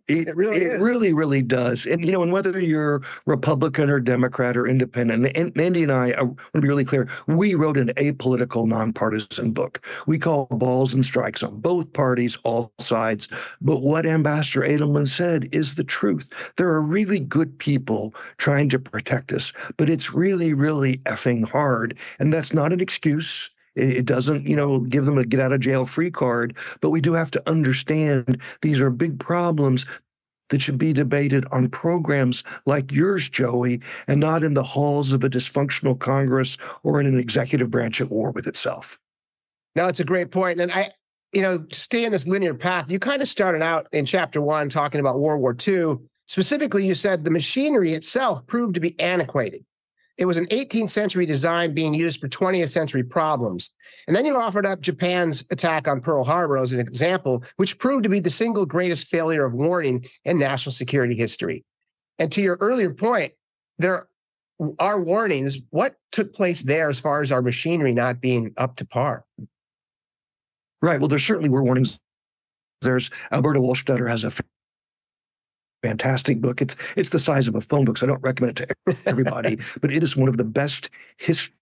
It 0.07 0.35
really, 0.35 0.61
it 0.61 0.81
really, 0.81 1.13
really 1.13 1.41
does. 1.41 1.85
And 1.85 2.05
you 2.05 2.11
know, 2.11 2.23
and 2.23 2.31
whether 2.31 2.59
you're 2.59 3.01
Republican 3.25 3.89
or 3.89 3.99
Democrat 3.99 4.57
or 4.57 4.67
Independent, 4.67 5.25
and 5.35 5.59
Andy 5.59 5.83
and 5.83 5.91
I, 5.91 6.11
I 6.11 6.23
want 6.23 6.39
to 6.53 6.61
be 6.61 6.67
really 6.67 6.85
clear. 6.85 7.07
We 7.27 7.55
wrote 7.55 7.77
an 7.77 7.89
apolitical, 7.97 8.67
nonpartisan 8.67 9.51
book. 9.51 9.85
We 10.05 10.19
call 10.19 10.45
balls 10.47 10.93
and 10.93 11.03
strikes 11.03 11.43
on 11.43 11.59
both 11.59 11.91
parties, 11.93 12.37
all 12.43 12.71
sides. 12.79 13.27
But 13.61 13.81
what 13.81 14.05
Ambassador 14.05 14.61
Edelman 14.61 15.07
said 15.07 15.49
is 15.51 15.75
the 15.75 15.83
truth. 15.83 16.29
There 16.57 16.69
are 16.69 16.81
really 16.81 17.19
good 17.19 17.57
people 17.57 18.13
trying 18.37 18.69
to 18.69 18.79
protect 18.79 19.31
us, 19.31 19.53
but 19.77 19.89
it's 19.89 20.13
really, 20.13 20.53
really 20.53 20.97
effing 20.99 21.49
hard, 21.49 21.97
and 22.19 22.33
that's 22.33 22.53
not 22.53 22.73
an 22.73 22.81
excuse. 22.81 23.49
It 23.77 24.05
doesn't, 24.05 24.47
you 24.47 24.55
know, 24.55 24.79
give 24.79 25.05
them 25.05 25.17
a 25.17 25.25
get 25.25 25.39
out 25.39 25.53
of 25.53 25.59
jail 25.59 25.85
free 25.85 26.11
card, 26.11 26.55
but 26.81 26.89
we 26.89 27.01
do 27.01 27.13
have 27.13 27.31
to 27.31 27.49
understand 27.49 28.41
these 28.61 28.81
are 28.81 28.89
big 28.89 29.19
problems 29.19 29.85
that 30.49 30.61
should 30.61 30.77
be 30.77 30.93
debated 30.93 31.45
on 31.51 31.69
programs 31.69 32.43
like 32.65 32.91
yours, 32.91 33.29
Joey, 33.29 33.81
and 34.07 34.19
not 34.19 34.43
in 34.43 34.53
the 34.53 34.63
halls 34.63 35.13
of 35.13 35.23
a 35.23 35.29
dysfunctional 35.29 35.99
Congress 35.99 36.57
or 36.83 36.99
in 36.99 37.05
an 37.05 37.19
executive 37.19 37.69
branch 37.69 37.99
at 38.01 38.09
war 38.09 38.31
with 38.31 38.47
itself. 38.47 38.97
No, 39.75 39.87
it's 39.87 39.99
a 39.99 40.05
great 40.05 40.31
point. 40.31 40.59
And 40.59 40.71
I, 40.71 40.91
you 41.33 41.41
know, 41.41 41.65
stay 41.71 42.05
in 42.05 42.11
this 42.11 42.25
linear 42.25 42.53
path. 42.53 42.89
You 42.89 42.99
kind 42.99 43.21
of 43.21 43.27
started 43.27 43.61
out 43.61 43.87
in 43.91 44.05
chapter 44.05 44.41
one 44.41 44.69
talking 44.69 44.99
about 44.99 45.19
World 45.19 45.41
War 45.41 45.55
II. 45.67 45.97
Specifically, 46.27 46.85
you 46.85 46.95
said 46.95 47.23
the 47.23 47.31
machinery 47.31 47.93
itself 47.93 48.45
proved 48.47 48.73
to 48.75 48.79
be 48.79 48.99
antiquated. 48.99 49.63
It 50.17 50.25
was 50.25 50.37
an 50.37 50.47
18th 50.47 50.89
century 50.89 51.25
design 51.25 51.73
being 51.73 51.93
used 51.93 52.19
for 52.19 52.27
20th 52.27 52.69
century 52.69 53.03
problems. 53.03 53.69
And 54.07 54.15
then 54.15 54.25
you 54.25 54.35
offered 54.35 54.65
up 54.65 54.81
Japan's 54.81 55.45
attack 55.51 55.87
on 55.87 56.01
Pearl 56.01 56.23
Harbor 56.23 56.57
as 56.57 56.73
an 56.73 56.79
example, 56.79 57.43
which 57.57 57.77
proved 57.77 58.03
to 58.03 58.09
be 58.09 58.19
the 58.19 58.29
single 58.29 58.65
greatest 58.65 59.07
failure 59.07 59.45
of 59.45 59.53
warning 59.53 60.07
in 60.25 60.39
national 60.39 60.73
security 60.73 61.15
history. 61.15 61.63
And 62.17 62.31
to 62.31 62.41
your 62.41 62.57
earlier 62.61 62.93
point, 62.93 63.33
there 63.77 64.07
are 64.79 64.99
warnings. 64.99 65.59
What 65.69 65.95
took 66.11 66.33
place 66.33 66.61
there 66.61 66.89
as 66.89 66.99
far 66.99 67.21
as 67.21 67.31
our 67.31 67.43
machinery 67.43 67.93
not 67.93 68.19
being 68.19 68.53
up 68.57 68.77
to 68.77 68.85
par? 68.85 69.23
Right. 70.81 70.99
Well, 70.99 71.09
there 71.09 71.19
certainly 71.19 71.49
were 71.49 71.63
warnings. 71.63 71.99
There's 72.81 73.11
Roberta 73.31 73.59
Wohlstetter 73.59 74.09
has 74.09 74.23
a 74.23 74.31
fantastic 75.83 76.41
book. 76.41 76.61
It's 76.61 76.75
it's 76.95 77.09
the 77.09 77.19
size 77.19 77.47
of 77.47 77.55
a 77.55 77.61
phone 77.61 77.85
book, 77.85 77.97
so 77.97 78.05
I 78.05 78.09
don't 78.09 78.21
recommend 78.21 78.59
it 78.59 78.75
to 78.85 78.95
everybody, 79.05 79.57
but 79.81 79.91
it 79.91 80.03
is 80.03 80.15
one 80.15 80.29
of 80.29 80.37
the 80.37 80.43
best 80.43 80.89
history 81.17 81.53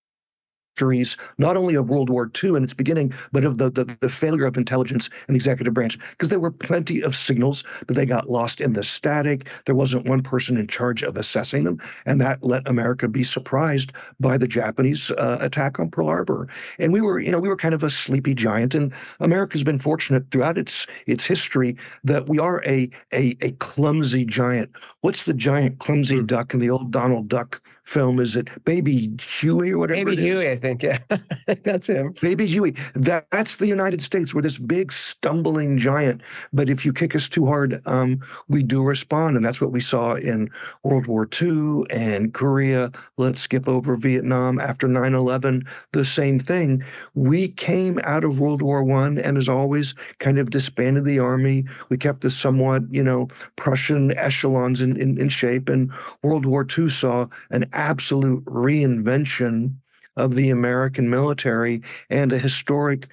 histories, 0.75 1.15
not 1.38 1.55
only 1.55 1.75
of 1.75 1.89
World 1.89 2.10
War 2.10 2.29
II 2.44 2.55
and 2.55 2.63
its 2.63 2.74
beginning, 2.74 3.13
but 3.32 3.46
of 3.46 3.58
the, 3.60 3.72
the, 3.72 3.98
the 4.01 4.10
failure 4.10 4.46
of 4.46 4.58
intelligence 4.58 5.10
in 5.29 5.34
the 5.34 5.38
executive 5.38 5.74
branch. 5.74 5.98
Because 6.12 6.27
there 6.27 6.39
were 6.39 6.51
plenty 6.51 7.01
of 7.01 7.15
signals, 7.15 7.63
but 7.88 7.96
they 7.96 8.05
got 8.05 8.29
lost 8.29 8.60
in 8.60 8.74
the 8.74 8.84
static. 8.84 9.48
There 9.65 9.75
wasn't 9.75 10.05
one 10.05 10.22
person 10.22 10.58
in 10.58 10.67
charge 10.67 11.01
of 11.01 11.15
assessing 11.15 11.63
them. 11.63 11.82
And 12.05 12.20
that 12.20 12.44
let 12.44 12.67
America 12.67 13.08
be 13.08 13.24
surprised 13.24 13.94
by 14.20 14.38
the 14.38 14.50
Japanese 14.50 15.12
uh, 15.12 15.38
attack 15.39 15.79
on 15.79 15.89
Pearl 15.89 16.08
Harbor. 16.08 16.50
And 16.77 16.91
we 16.91 17.00
were, 17.00 17.20
you 17.20 17.32
know, 17.32 17.39
we 17.39 17.48
were 17.48 17.55
kind 17.55 17.74
of 17.74 17.84
a 17.84 17.89
sleepy 17.89 18.36
giant. 18.36 18.75
And 18.75 18.91
America's 19.22 19.63
been 19.63 19.79
fortunate 19.79 20.29
throughout 20.29 20.58
its 20.58 20.88
its 21.08 21.25
history 21.25 21.77
that 22.03 22.27
we 22.27 22.38
are 22.38 22.62
a 22.65 22.89
a, 23.13 23.38
a 23.39 23.51
clumsy 23.60 24.25
giant. 24.25 24.72
What's 25.01 25.24
the 25.24 25.34
giant 25.34 25.79
clumsy 25.79 26.17
hmm. 26.17 26.25
duck 26.25 26.53
in 26.53 26.60
the 26.60 26.70
old 26.70 26.91
Donald 26.91 27.29
Duck 27.29 27.62
film. 27.86 28.20
Is 28.20 28.36
it 28.36 28.50
Baby 28.65 29.18
Huey 29.39 29.72
or 29.72 29.77
whatever? 29.77 30.10
Baby 30.10 30.22
Huey, 30.22 30.50
I 30.50 30.58
think. 30.58 30.84
Yeah, 30.84 31.00
that's 31.63 31.88
him. 31.88 32.13
Baby 32.22 32.48
Huey. 32.48 32.75
That, 32.96 33.27
that's 33.32 33.58
the 33.58 33.68
United 33.68 34.01
States. 34.01 34.34
We're 34.34 34.42
this 34.42 34.58
big 34.58 34.92
stumbling 34.92 35.77
giant. 35.77 36.22
But 36.51 36.70
if 36.70 36.86
you 36.86 36.92
kick 36.94 37.15
us 37.15 37.30
too 37.30 37.46
hard, 37.46 37.82
um, 37.86 38.20
we 38.48 38.63
do 38.63 38.84
respond, 38.84 39.38
and 39.38 39.46
that's 39.46 39.62
what 39.62 39.72
we 39.72 39.80
saw 39.80 40.15
in 40.15 40.50
World 40.84 41.08
War 41.08 41.27
II 41.42 41.84
and 41.89 42.34
Korea. 42.34 42.92
Let's 43.18 43.42
skip 43.42 43.68
over 43.68 43.96
Vietnam 43.96 44.60
after 44.60 44.88
9/11. 44.88 45.65
The 45.94 46.06
same 46.06 46.39
thing. 46.39 46.84
We 47.13 47.50
came 47.50 48.00
out 48.04 48.24
of 48.24 48.39
World 48.39 48.62
War 48.62 48.84
One, 48.84 49.18
and 49.18 49.38
as 49.38 49.48
always, 49.48 49.96
kind 50.20 50.39
of 50.39 50.50
disbanded 50.50 51.06
the 51.06 51.20
army. 51.20 51.65
We 51.89 51.98
kept 51.98 52.22
the 52.22 52.30
somewhat, 52.30 52.84
you 52.92 53.04
know, 53.04 53.27
Prussian 53.56 54.18
echelons 54.18 54.82
in, 54.82 54.98
in, 54.98 55.20
in 55.20 55.30
shape. 55.30 55.70
And 55.70 55.92
World 56.22 56.46
War 56.46 56.65
II 56.77 56.89
saw 56.89 57.27
an 57.51 57.65
absolute 57.75 58.44
reinvention 58.46 59.75
of 60.15 60.36
the 60.36 60.50
American 60.50 61.10
military 61.10 61.82
and 62.10 62.32
a 62.32 62.39
historic 62.39 63.10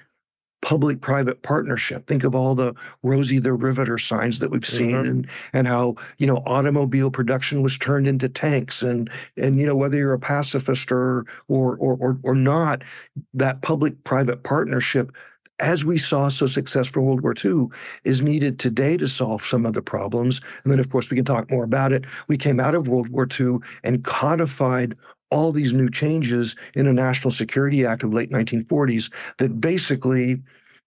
public 0.63 1.01
private 1.01 1.41
partnership. 1.43 2.07
Think 2.07 2.23
of 2.23 2.33
all 2.33 2.55
the 2.55 2.73
Rosie 3.03 3.37
the 3.37 3.51
Riveter 3.51 3.97
signs 3.97 4.39
that 4.39 4.49
we've 4.49 4.65
seen 4.65 4.91
mm-hmm. 4.91 5.09
and 5.09 5.27
and 5.51 5.67
how, 5.67 5.95
you 6.17 6.25
know, 6.25 6.41
automobile 6.45 7.11
production 7.11 7.61
was 7.61 7.77
turned 7.77 8.07
into 8.07 8.29
tanks 8.29 8.81
and 8.81 9.09
and 9.37 9.59
you 9.59 9.65
know 9.65 9.75
whether 9.75 9.97
you're 9.97 10.13
a 10.13 10.19
pacifist 10.19 10.91
or 10.91 11.25
or 11.49 11.75
or 11.75 11.97
or, 11.99 12.19
or 12.23 12.33
not, 12.33 12.81
that 13.33 13.61
public 13.61 14.03
private 14.05 14.43
partnership 14.43 15.11
as 15.63 15.85
we 15.85 15.97
saw 15.97 16.27
so 16.27 16.45
successful 16.45 17.03
World 17.03 17.21
War 17.21 17.33
II, 17.43 17.67
is 18.03 18.21
needed 18.21 18.59
today 18.59 18.97
to 18.97 19.07
solve 19.07 19.45
some 19.45 19.65
of 19.65 19.73
the 19.73 19.81
problems. 19.81 20.41
And 20.63 20.71
then, 20.71 20.79
of 20.79 20.89
course, 20.89 21.09
we 21.09 21.15
can 21.15 21.23
talk 21.23 21.49
more 21.49 21.63
about 21.63 21.93
it. 21.93 22.03
We 22.27 22.37
came 22.37 22.59
out 22.59 22.75
of 22.75 22.89
World 22.89 23.07
War 23.07 23.25
II 23.39 23.59
and 23.81 24.03
codified 24.03 24.97
all 25.31 25.53
these 25.53 25.71
new 25.71 25.89
changes 25.89 26.57
in 26.75 26.85
a 26.85 26.93
National 26.93 27.31
Security 27.31 27.85
Act 27.85 28.03
of 28.03 28.13
late 28.13 28.29
1940s 28.29 29.09
that 29.37 29.61
basically 29.61 30.41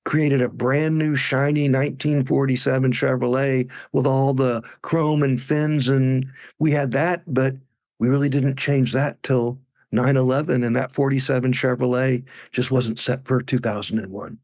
created 0.04 0.42
a 0.42 0.48
brand 0.48 0.98
new 0.98 1.16
shiny 1.16 1.62
1947 1.62 2.92
Chevrolet 2.92 3.68
with 3.92 4.06
all 4.06 4.34
the 4.34 4.62
chrome 4.82 5.24
and 5.24 5.42
fins 5.42 5.88
and 5.88 6.24
we 6.60 6.70
had 6.70 6.92
that 6.92 7.22
but 7.26 7.56
we 7.98 8.08
really 8.08 8.28
didn't 8.28 8.56
change 8.56 8.92
that 8.92 9.20
till 9.24 9.58
9/11 9.92 10.64
and 10.64 10.76
that 10.76 10.92
47 10.92 11.52
Chevrolet 11.52 12.22
just 12.52 12.70
wasn't 12.70 13.00
set 13.00 13.26
for 13.26 13.42
2001 13.42 14.38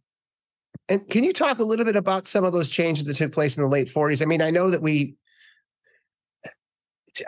and 0.89 1.09
can 1.09 1.25
you 1.25 1.33
talk 1.33 1.59
a 1.59 1.65
little 1.65 1.85
bit 1.85 1.97
about 1.97 2.29
some 2.29 2.45
of 2.45 2.53
those 2.53 2.69
changes 2.69 3.05
that 3.05 3.17
took 3.17 3.33
place 3.33 3.57
in 3.57 3.63
the 3.63 3.69
late 3.69 3.89
40s? 3.89 4.23
I 4.23 4.25
mean, 4.25 4.43
I 4.43 4.51
know 4.51 4.71
that 4.71 4.83
we, 4.83 5.15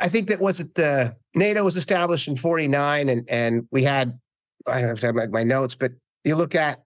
I 0.00 0.08
think 0.08 0.28
that 0.28 0.40
was 0.40 0.60
it 0.60 0.74
the 0.74 1.16
NATO 1.34 1.62
was 1.62 1.76
established 1.76 2.28
in 2.28 2.36
49 2.36 3.08
and, 3.08 3.28
and 3.28 3.68
we 3.70 3.82
had, 3.82 4.18
I 4.66 4.80
don't 4.80 5.00
have 5.00 5.14
my, 5.14 5.26
my 5.26 5.44
notes, 5.44 5.74
but 5.74 5.92
you 6.24 6.36
look 6.36 6.54
at 6.54 6.82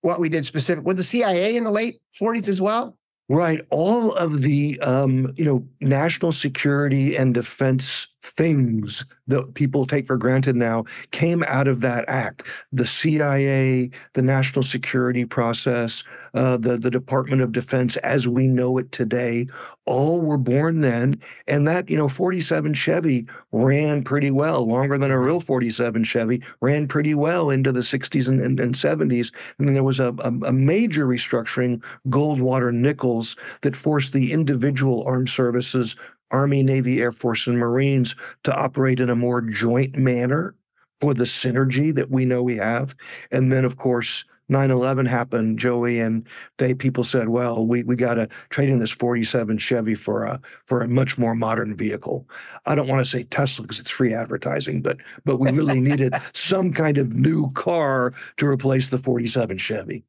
what 0.00 0.18
we 0.18 0.28
did 0.28 0.44
specific 0.44 0.84
with 0.84 0.96
the 0.96 1.02
CIA 1.02 1.56
in 1.56 1.64
the 1.64 1.70
late 1.70 2.00
40s 2.20 2.48
as 2.48 2.60
well. 2.60 2.98
Right. 3.28 3.60
All 3.70 4.12
of 4.14 4.42
the, 4.42 4.80
um, 4.80 5.32
you 5.36 5.44
know, 5.44 5.66
national 5.80 6.32
security 6.32 7.16
and 7.16 7.32
defense 7.32 8.08
things 8.22 9.04
that 9.26 9.54
people 9.54 9.86
take 9.86 10.06
for 10.06 10.16
granted 10.16 10.56
now 10.56 10.84
came 11.10 11.42
out 11.44 11.68
of 11.68 11.80
that 11.80 12.04
act. 12.08 12.44
The 12.72 12.86
CIA, 12.86 13.90
the 14.14 14.22
national 14.22 14.62
security 14.62 15.24
process, 15.24 16.04
uh, 16.34 16.56
the, 16.56 16.78
the 16.78 16.90
Department 16.90 17.42
of 17.42 17.52
Defense 17.52 17.96
as 17.98 18.26
we 18.28 18.46
know 18.46 18.78
it 18.78 18.92
today, 18.92 19.48
all 19.84 20.20
were 20.20 20.38
born 20.38 20.80
then. 20.80 21.20
And 21.46 21.66
that, 21.66 21.90
you 21.90 21.96
know, 21.96 22.08
47 22.08 22.74
Chevy 22.74 23.26
ran 23.50 24.04
pretty 24.04 24.30
well, 24.30 24.66
longer 24.66 24.96
than 24.98 25.10
a 25.10 25.20
real 25.20 25.40
47 25.40 26.04
Chevy, 26.04 26.42
ran 26.60 26.86
pretty 26.86 27.14
well 27.14 27.50
into 27.50 27.72
the 27.72 27.80
60s 27.80 28.28
and, 28.28 28.40
and, 28.40 28.60
and 28.60 28.74
70s. 28.74 29.32
And 29.58 29.68
then 29.68 29.74
there 29.74 29.82
was 29.82 30.00
a, 30.00 30.14
a, 30.18 30.28
a 30.46 30.52
major 30.52 31.06
restructuring, 31.06 31.82
Goldwater 32.08 32.72
Nichols, 32.72 33.36
that 33.62 33.76
forced 33.76 34.12
the 34.12 34.32
individual 34.32 35.04
armed 35.06 35.28
services 35.28 35.96
Army, 36.32 36.62
Navy, 36.62 37.00
Air 37.00 37.12
Force, 37.12 37.46
and 37.46 37.58
Marines 37.58 38.16
to 38.44 38.54
operate 38.54 39.00
in 39.00 39.10
a 39.10 39.16
more 39.16 39.40
joint 39.40 39.96
manner 39.96 40.54
for 41.00 41.14
the 41.14 41.24
synergy 41.24 41.94
that 41.94 42.10
we 42.10 42.24
know 42.24 42.42
we 42.42 42.56
have. 42.56 42.94
And 43.30 43.52
then, 43.52 43.64
of 43.64 43.76
course, 43.76 44.24
9-11 44.50 45.08
happened, 45.08 45.58
Joey, 45.58 45.98
and 46.00 46.26
they 46.58 46.74
people 46.74 47.04
said, 47.04 47.28
well, 47.28 47.66
we, 47.66 47.82
we 47.82 47.96
got 47.96 48.14
to 48.14 48.28
trade 48.50 48.68
in 48.68 48.78
this 48.78 48.90
47 48.90 49.58
Chevy 49.58 49.94
for 49.94 50.24
a 50.24 50.40
for 50.66 50.82
a 50.82 50.88
much 50.88 51.16
more 51.16 51.34
modern 51.34 51.74
vehicle. 51.74 52.28
I 52.66 52.74
don't 52.74 52.88
want 52.88 53.04
to 53.04 53.10
say 53.10 53.24
Tesla 53.24 53.62
because 53.62 53.80
it's 53.80 53.90
free 53.90 54.12
advertising, 54.12 54.82
but 54.82 54.98
but 55.24 55.38
we 55.38 55.50
really 55.50 55.80
needed 55.88 56.14
some 56.32 56.72
kind 56.72 56.98
of 56.98 57.14
new 57.14 57.50
car 57.52 58.12
to 58.36 58.46
replace 58.46 58.90
the 58.90 58.98
47 58.98 59.58
Chevy. 59.58 60.04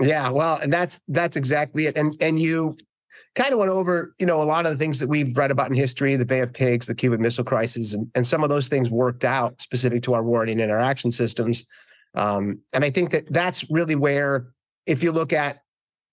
Yeah, 0.00 0.30
well, 0.30 0.56
and 0.56 0.72
that's 0.72 1.00
that's 1.08 1.36
exactly 1.36 1.86
it. 1.86 1.96
And 1.96 2.16
and 2.20 2.40
you 2.40 2.76
kind 3.34 3.52
of 3.52 3.58
went 3.58 3.70
over, 3.70 4.14
you 4.18 4.26
know, 4.26 4.40
a 4.40 4.44
lot 4.44 4.64
of 4.64 4.72
the 4.72 4.78
things 4.78 4.98
that 5.00 5.08
we've 5.08 5.36
read 5.36 5.50
about 5.50 5.68
in 5.68 5.74
history, 5.74 6.14
the 6.16 6.24
Bay 6.24 6.40
of 6.40 6.52
Pigs, 6.52 6.86
the 6.86 6.94
Cuban 6.94 7.20
Missile 7.20 7.44
Crisis, 7.44 7.92
and, 7.92 8.10
and 8.14 8.26
some 8.26 8.44
of 8.44 8.48
those 8.48 8.68
things 8.68 8.90
worked 8.90 9.24
out 9.24 9.60
specific 9.60 10.02
to 10.04 10.14
our 10.14 10.22
warning 10.22 10.60
and 10.60 10.70
our 10.70 10.80
action 10.80 11.10
systems. 11.10 11.64
Um, 12.14 12.60
and 12.72 12.84
I 12.84 12.90
think 12.90 13.10
that 13.10 13.32
that's 13.32 13.68
really 13.70 13.96
where, 13.96 14.46
if 14.86 15.02
you 15.02 15.10
look 15.10 15.32
at 15.32 15.62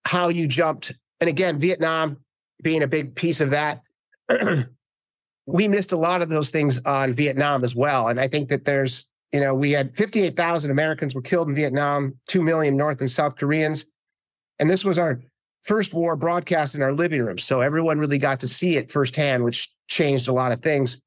how 0.05 0.29
you 0.29 0.47
jumped, 0.47 0.93
and 1.19 1.29
again, 1.29 1.59
Vietnam 1.59 2.17
being 2.63 2.81
a 2.81 2.87
big 2.87 3.15
piece 3.15 3.39
of 3.39 3.51
that, 3.51 3.81
we 5.45 5.67
missed 5.67 5.91
a 5.91 5.97
lot 5.97 6.23
of 6.23 6.29
those 6.29 6.49
things 6.49 6.79
on 6.85 7.13
Vietnam 7.13 7.63
as 7.63 7.75
well. 7.75 8.07
And 8.07 8.19
I 8.19 8.27
think 8.27 8.49
that 8.49 8.65
there's, 8.65 9.09
you 9.31 9.39
know, 9.39 9.53
we 9.53 9.71
had 9.71 9.95
58,000 9.95 10.71
Americans 10.71 11.13
were 11.13 11.21
killed 11.21 11.49
in 11.49 11.55
Vietnam, 11.55 12.17
2 12.27 12.41
million 12.41 12.75
North 12.75 12.99
and 12.99 13.11
South 13.11 13.35
Koreans. 13.35 13.85
And 14.59 14.69
this 14.69 14.83
was 14.83 14.97
our 14.97 15.21
first 15.63 15.93
war 15.93 16.15
broadcast 16.15 16.75
in 16.75 16.81
our 16.81 16.93
living 16.93 17.21
room. 17.21 17.37
So 17.37 17.61
everyone 17.61 17.99
really 17.99 18.17
got 18.17 18.39
to 18.41 18.47
see 18.47 18.77
it 18.77 18.91
firsthand, 18.91 19.43
which 19.43 19.69
changed 19.87 20.27
a 20.27 20.33
lot 20.33 20.51
of 20.51 20.61
things 20.61 20.99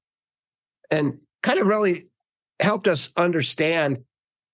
and 0.91 1.19
kind 1.43 1.59
of 1.59 1.67
really 1.67 2.09
helped 2.61 2.87
us 2.87 3.11
understand 3.17 4.05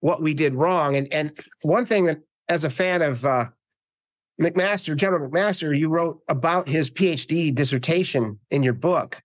what 0.01 0.23
we 0.23 0.35
did 0.35 0.55
wrong. 0.55 0.97
And, 0.97 1.13
and 1.13 1.39
one 1.63 1.85
thing 1.85 2.07
that, 2.07 2.21
as 2.49 2.65
a 2.65 2.71
fan 2.71 3.03
of 3.03 3.25
uh, 3.25 3.47
McMaster, 4.41 4.97
General 4.97 5.31
McMaster, 5.31 5.77
you 5.77 5.89
wrote 5.89 6.21
about 6.29 6.69
his 6.69 6.91
PhD 6.91 7.55
dissertation 7.55 8.41
in 8.51 8.63
your 8.63 8.73
book 8.73 9.23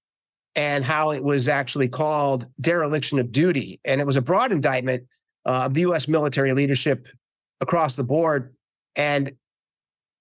and 0.55 0.86
how 0.86 1.12
it 1.12 1.24
was 1.24 1.48
actually 1.48 1.89
called 1.89 2.48
dereliction 2.62 3.17
of 3.17 3.32
duty. 3.32 3.79
And 3.84 4.00
it 4.00 4.05
was 4.05 4.15
a 4.15 4.22
broad 4.22 4.51
indictment 4.51 5.05
uh, 5.46 5.65
of 5.65 5.74
the 5.74 5.82
US 5.82 6.08
military 6.08 6.53
leadership 6.53 7.08
across 7.62 7.96
the 7.96 8.03
board. 8.03 8.53
And 8.96 9.32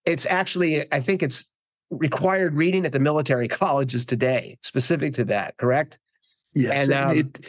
it's 0.04 0.26
actually, 0.26 0.92
I 0.92 1.00
think 1.00 1.22
it's 1.22 1.46
required 1.90 2.54
reading 2.54 2.84
at 2.86 2.92
the 2.92 3.00
military 3.00 3.48
colleges 3.62 4.04
today, 4.04 4.58
specific 4.62 5.14
to 5.14 5.24
that, 5.26 5.56
correct? 5.56 5.98
Yes. 6.54 6.88
And 6.88 6.92
um, 6.92 7.18
it, 7.18 7.40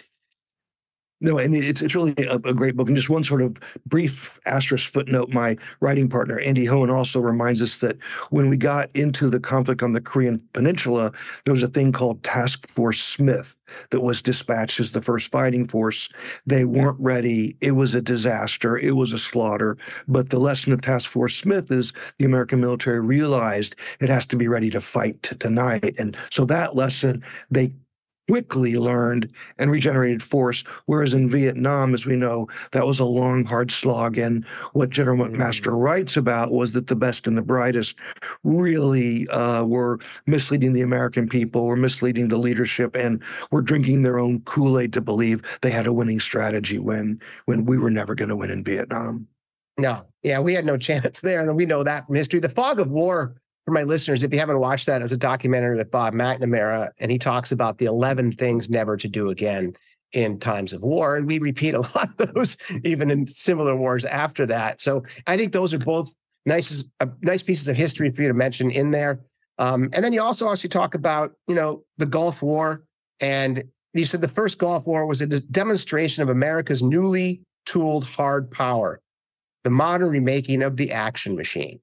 no, 1.21 1.37
and 1.37 1.55
it's 1.55 1.81
it's 1.81 1.95
really 1.95 2.13
a, 2.17 2.35
a, 2.35 2.53
great 2.53 2.75
book. 2.75 2.87
And 2.87 2.95
just 2.95 3.09
one 3.09 3.23
sort 3.23 3.41
of 3.41 3.57
brief 3.85 4.39
asterisk 4.45 4.91
footnote: 4.91 5.29
my 5.33 5.55
writing 5.79 6.09
partner 6.09 6.39
Andy 6.39 6.65
Hoehn 6.65 6.93
also 6.93 7.21
reminds 7.21 7.61
us 7.61 7.77
that 7.77 7.97
when 8.31 8.49
we 8.49 8.57
got 8.57 8.93
into 8.95 9.29
the 9.29 9.39
conflict 9.39 9.81
on 9.81 9.93
the 9.93 10.01
Korean 10.01 10.41
Peninsula, 10.53 11.13
there 11.45 11.53
was 11.53 11.63
a 11.63 11.69
thing 11.69 11.93
called 11.93 12.21
Task 12.23 12.67
Force 12.67 13.01
Smith 13.01 13.55
that 13.91 14.01
was 14.01 14.21
dispatched 14.21 14.79
as 14.79 14.91
the 14.91 15.01
first 15.01 15.31
fighting 15.31 15.67
force. 15.67 16.09
They 16.45 16.65
weren't 16.65 16.99
ready. 16.99 17.55
It 17.61 17.71
was 17.71 17.95
a 17.95 18.01
disaster. 18.01 18.77
It 18.77 18.95
was 18.95 19.13
a 19.13 19.19
slaughter. 19.19 19.77
But 20.07 20.29
the 20.29 20.39
lesson 20.39 20.73
of 20.73 20.81
Task 20.81 21.09
Force 21.09 21.35
Smith 21.35 21.71
is 21.71 21.93
the 22.19 22.25
American 22.25 22.59
military 22.59 22.99
realized 22.99 23.75
it 24.01 24.09
has 24.09 24.25
to 24.27 24.35
be 24.35 24.47
ready 24.47 24.69
to 24.69 24.81
fight 24.81 25.23
tonight. 25.23 25.95
And 25.97 26.17
so 26.29 26.45
that 26.45 26.75
lesson 26.75 27.23
they 27.49 27.73
quickly 28.27 28.77
learned 28.77 29.31
and 29.57 29.71
regenerated 29.71 30.23
force. 30.23 30.63
Whereas 30.85 31.13
in 31.13 31.29
Vietnam, 31.29 31.93
as 31.93 32.05
we 32.05 32.15
know, 32.15 32.47
that 32.71 32.87
was 32.87 32.99
a 32.99 33.05
long, 33.05 33.43
hard 33.43 33.71
slog. 33.71 34.17
And 34.17 34.45
what 34.73 34.89
General 34.89 35.27
McMaster 35.27 35.71
mm. 35.71 35.81
writes 35.81 36.17
about 36.17 36.51
was 36.51 36.71
that 36.73 36.87
the 36.87 36.95
best 36.95 37.27
and 37.27 37.37
the 37.37 37.41
brightest 37.41 37.95
really 38.43 39.27
uh, 39.29 39.63
were 39.63 39.99
misleading 40.25 40.73
the 40.73 40.81
American 40.81 41.29
people, 41.29 41.65
were 41.65 41.75
misleading 41.75 42.27
the 42.27 42.37
leadership, 42.37 42.95
and 42.95 43.21
were 43.51 43.61
drinking 43.61 44.01
their 44.01 44.19
own 44.19 44.41
Kool 44.41 44.79
Aid 44.79 44.93
to 44.93 45.01
believe 45.01 45.41
they 45.61 45.71
had 45.71 45.87
a 45.87 45.93
winning 45.93 46.19
strategy 46.19 46.79
when 46.79 47.19
when 47.45 47.65
we 47.65 47.77
were 47.77 47.91
never 47.91 48.15
going 48.15 48.29
to 48.29 48.35
win 48.35 48.51
in 48.51 48.63
Vietnam. 48.63 49.27
No, 49.77 50.05
yeah, 50.23 50.39
we 50.39 50.53
had 50.53 50.65
no 50.65 50.77
chance 50.77 51.21
there, 51.21 51.41
and 51.41 51.55
we 51.55 51.65
know 51.65 51.83
that 51.83 52.07
from 52.07 52.15
history. 52.15 52.39
The 52.39 52.49
fog 52.49 52.79
of 52.79 52.89
war 52.89 53.35
for 53.65 53.71
my 53.71 53.83
listeners, 53.83 54.23
if 54.23 54.31
you 54.31 54.39
haven't 54.39 54.59
watched 54.59 54.85
that, 54.85 55.01
as 55.01 55.11
a 55.11 55.17
documentary 55.17 55.75
with 55.75 55.89
Bob 55.89 56.13
McNamara, 56.13 56.89
and 56.99 57.11
he 57.11 57.17
talks 57.17 57.51
about 57.51 57.79
the 57.79 57.85
11 57.85 58.33
things 58.33 58.69
never 58.69 58.95
to 58.95 59.07
do 59.07 59.29
again 59.29 59.75
in 60.13 60.39
times 60.39 60.71
of 60.71 60.83
war. 60.83 61.15
And 61.15 61.25
we 61.25 61.39
repeat 61.39 61.73
a 61.73 61.81
lot 61.95 62.09
of 62.19 62.33
those 62.33 62.57
even 62.83 63.09
in 63.09 63.27
similar 63.27 63.75
wars 63.75 64.05
after 64.05 64.45
that. 64.45 64.79
So 64.79 65.03
I 65.25 65.35
think 65.35 65.51
those 65.51 65.73
are 65.73 65.79
both 65.79 66.13
nice, 66.45 66.83
uh, 66.99 67.07
nice 67.21 67.41
pieces 67.41 67.67
of 67.67 67.75
history 67.75 68.11
for 68.11 68.21
you 68.21 68.27
to 68.27 68.33
mention 68.35 68.69
in 68.69 68.91
there. 68.91 69.19
Um, 69.57 69.89
and 69.93 70.05
then 70.05 70.13
you 70.13 70.21
also 70.21 70.47
also 70.47 70.67
talk 70.67 70.93
about, 70.93 71.33
you 71.47 71.55
know, 71.55 71.83
the 71.97 72.05
Gulf 72.05 72.41
War 72.41 72.83
and 73.19 73.63
you 73.93 74.05
said 74.05 74.21
the 74.21 74.27
first 74.27 74.59
Gulf 74.59 74.85
War 74.85 75.05
was 75.05 75.21
a 75.21 75.27
demonstration 75.27 76.21
of 76.21 76.29
America's 76.29 76.83
newly 76.83 77.41
tooled 77.65 78.03
hard 78.03 78.51
power, 78.51 78.99
the 79.63 79.69
modern 79.69 80.09
remaking 80.09 80.61
of 80.61 80.75
the 80.75 80.91
action 80.91 81.35
machine. 81.35 81.79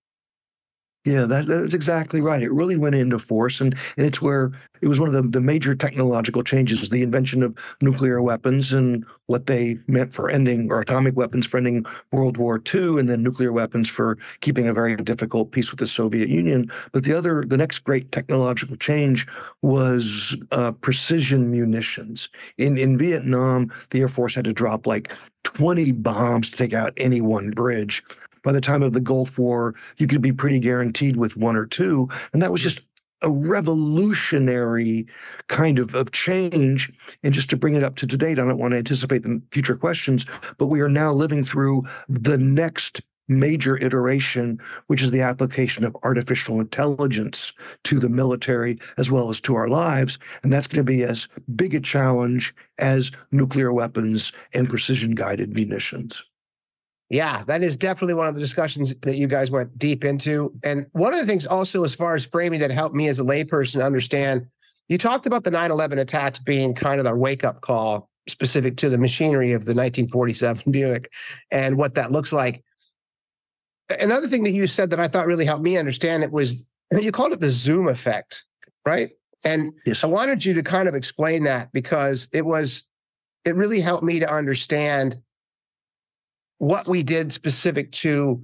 Yeah, 1.05 1.25
that, 1.25 1.47
that's 1.47 1.75
exactly 1.75 2.21
right. 2.21 2.41
It 2.41 2.53
really 2.53 2.77
went 2.77 2.95
into 2.95 3.19
force, 3.19 3.61
and, 3.61 3.77
and 3.97 4.07
it's 4.07 4.23
where 4.23 4.53
it 4.81 4.87
was 4.87 5.01
one 5.01 5.13
of 5.13 5.15
the, 5.15 5.29
the 5.29 5.41
major 5.41 5.75
technological 5.75 6.45
changes 6.45 6.89
the 6.91 7.03
invention 7.03 7.43
of 7.43 7.57
nuclear 7.81 8.23
weapons 8.23 8.73
and 8.73 9.05
what 9.27 9.47
they 9.47 9.79
meant 9.89 10.15
for 10.15 10.31
ending, 10.31 10.71
or 10.71 10.81
atomic 10.81 11.17
weapons 11.17 11.45
for 11.45 11.57
ending 11.57 11.85
World 12.13 12.37
War 12.37 12.63
II, 12.73 13.01
and 13.01 13.09
then 13.09 13.25
nuclear 13.25 13.51
weapons 13.53 13.89
for 13.89 14.17
keeping 14.43 14.69
a 14.69 14.73
very 14.73 14.95
difficult 14.95 15.51
peace 15.51 15.73
with 15.73 15.81
the 15.81 15.89
Soviet 15.89 16.29
Union. 16.29 16.71
But 16.93 17.03
the 17.03 17.15
other, 17.15 17.45
the 17.45 17.57
next 17.57 17.81
great 17.81 18.13
technological 18.13 18.77
change 18.77 19.27
was 19.61 20.37
uh, 20.53 20.71
precision 20.71 21.51
munitions. 21.51 22.29
In, 22.59 22.79
in 22.79 22.97
Vietnam, 22.97 23.73
the 23.91 24.01
Air 24.01 24.09
Force 24.09 24.37
had 24.37 24.45
to 24.45 24.53
drop 24.53 24.87
like 24.87 25.13
20 25.43 25.91
bombs 25.93 26.51
to 26.51 26.57
take 26.57 26.73
out 26.73 26.93
any 26.97 27.21
one 27.21 27.51
bridge 27.51 28.05
by 28.43 28.53
the 28.53 28.61
time 28.61 28.83
of 28.83 28.93
the 28.93 29.01
Gulf 29.01 29.39
War, 29.39 29.75
you 29.99 30.07
could 30.07 30.23
be 30.23 30.33
pretty 30.33 30.59
guaranteed 30.59 31.17
with 31.17 31.37
one 31.37 31.57
or 31.57 31.67
two. 31.67 32.09
And 32.33 32.43
that 32.43 32.53
was 32.53 32.63
just 32.63 32.81
a 33.23 33.31
revolutionary 33.31 35.07
kind 35.49 35.79
of, 35.79 35.95
of 35.95 36.11
change. 36.11 36.93
And 37.23 37.33
just 37.33 37.51
to 37.51 37.57
bring 37.57 37.75
it 37.75 37.85
up 37.85 37.97
to 37.97 38.07
date, 38.07 38.39
I 38.39 38.45
don't 38.45 38.59
want 38.59 38.73
to 38.73 38.79
anticipate 38.79 39.23
the 39.23 39.41
future 39.53 39.77
questions, 39.77 40.27
but 40.59 40.67
we 40.67 40.81
are 40.81 40.89
now 40.89 41.13
living 41.13 41.45
through 41.45 41.85
the 42.09 42.37
next 42.37 43.01
major 43.29 43.79
iteration, 43.79 44.61
which 44.89 45.01
is 45.01 45.11
the 45.11 45.21
application 45.21 45.85
of 45.85 45.97
artificial 46.03 46.61
intelligence 46.61 47.53
to 47.85 47.99
the 47.99 48.09
military 48.09 48.79
as 48.99 49.11
well 49.11 49.31
as 49.31 49.41
to 49.41 49.55
our 49.55 49.69
lives. 49.69 50.19
And 50.43 50.53
that's 50.53 50.67
going 50.67 50.85
to 50.85 50.93
be 50.93 51.05
as 51.05 51.29
big 51.55 51.75
a 51.75 51.81
challenge 51.81 52.55
as 52.79 53.13
nuclear 53.31 53.73
weapons 53.73 54.33
and 54.53 54.69
precision 54.69 55.15
guided 55.15 55.55
munitions. 55.55 56.23
Yeah, 57.13 57.45
that 57.45 57.63
is 57.63 57.77
definitely 57.77 58.15
one 58.15 58.27
of 58.27 58.35
the 58.35 58.41
discussions 58.41 58.99
that 59.01 59.17
you 59.17 59.27
guys 59.27 59.51
went 59.51 59.79
deep 59.79 60.03
into. 60.03 60.51
And 60.65 60.87
one 60.93 61.13
of 61.13 61.21
the 61.21 61.27
things 61.27 61.47
also, 61.47 61.85
as 61.85 61.95
far 61.95 62.15
as 62.15 62.25
framing 62.25 62.61
that 62.61 62.71
helped 62.71 62.95
me 62.97 63.07
as 63.07 63.21
a 63.21 63.23
layperson 63.23 63.85
understand, 63.85 64.47
you 64.89 64.97
talked 64.97 65.27
about 65.27 65.45
the 65.45 65.51
9 65.51 65.71
11 65.71 65.99
attacks 65.99 66.39
being 66.39 66.73
kind 66.73 66.99
of 66.99 67.07
our 67.07 67.15
wake 67.15 67.45
up 67.45 67.61
call 67.61 68.09
specific 68.31 68.79
to 68.79 68.89
the 68.89 68.97
machinery 68.97 69.53
of 69.53 69.67
the 69.67 69.75
1947 69.75 70.65
Buick 70.73 71.13
and 71.51 71.77
what 71.77 71.97
that 71.97 72.13
looks 72.13 72.33
like. 72.33 72.65
Another 74.01 74.27
thing 74.27 74.45
that 74.45 74.53
you 74.53 74.67
said 74.67 74.89
that 74.89 74.99
I 74.99 75.07
thought 75.07 75.27
really 75.27 75.45
helped 75.45 75.63
me 75.63 75.77
understand 75.77 76.23
it 76.23 76.33
was 76.33 76.65
you 76.99 77.13
called 77.13 77.35
it 77.35 77.41
the 77.41 77.51
Zoom 77.51 77.89
effect, 77.89 78.43
right? 78.87 79.11
And 79.45 79.75
yes. 79.85 80.03
I 80.03 80.07
wanted 80.07 80.47
you 80.47 80.55
to 80.55 80.63
kind 80.63 80.89
of 80.89 80.95
explain 80.95 81.45
that 81.45 81.73
because 81.73 82.31
it 82.33 82.47
was, 82.47 82.85
it 83.45 83.55
really 83.55 83.83
helped 83.83 84.03
me 84.03 84.19
to 84.21 84.33
understand 84.33 85.21
what 86.63 86.87
we 86.87 87.03
did 87.03 87.33
specific 87.33 87.91
to 87.91 88.41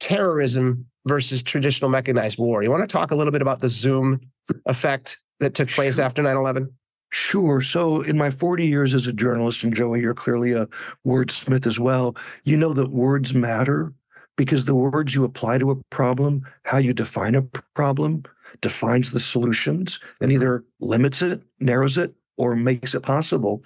terrorism 0.00 0.86
versus 1.04 1.42
traditional 1.42 1.90
mechanized 1.90 2.38
war. 2.38 2.62
You 2.62 2.70
want 2.70 2.80
to 2.80 2.86
talk 2.86 3.10
a 3.10 3.14
little 3.14 3.30
bit 3.30 3.42
about 3.42 3.60
the 3.60 3.68
Zoom 3.68 4.20
effect 4.64 5.18
that 5.40 5.52
took 5.52 5.68
place 5.68 5.96
sure. 5.96 6.04
after 6.04 6.22
9 6.22 6.34
11? 6.34 6.72
Sure. 7.10 7.60
So, 7.60 8.00
in 8.00 8.16
my 8.16 8.30
40 8.30 8.66
years 8.66 8.94
as 8.94 9.06
a 9.06 9.12
journalist, 9.12 9.64
and 9.64 9.74
Joey, 9.74 10.00
you're 10.00 10.14
clearly 10.14 10.52
a 10.52 10.66
wordsmith 11.06 11.66
as 11.66 11.78
well, 11.78 12.16
you 12.42 12.56
know 12.56 12.72
that 12.72 12.88
words 12.88 13.34
matter 13.34 13.92
because 14.38 14.64
the 14.64 14.74
words 14.74 15.14
you 15.14 15.24
apply 15.24 15.58
to 15.58 15.70
a 15.70 15.76
problem, 15.90 16.46
how 16.62 16.78
you 16.78 16.94
define 16.94 17.34
a 17.34 17.42
problem, 17.42 18.22
defines 18.62 19.12
the 19.12 19.20
solutions 19.20 20.00
and 20.22 20.32
either 20.32 20.64
limits 20.80 21.20
it, 21.20 21.42
narrows 21.60 21.98
it, 21.98 22.14
or 22.38 22.56
makes 22.56 22.94
it 22.94 23.02
possible. 23.02 23.62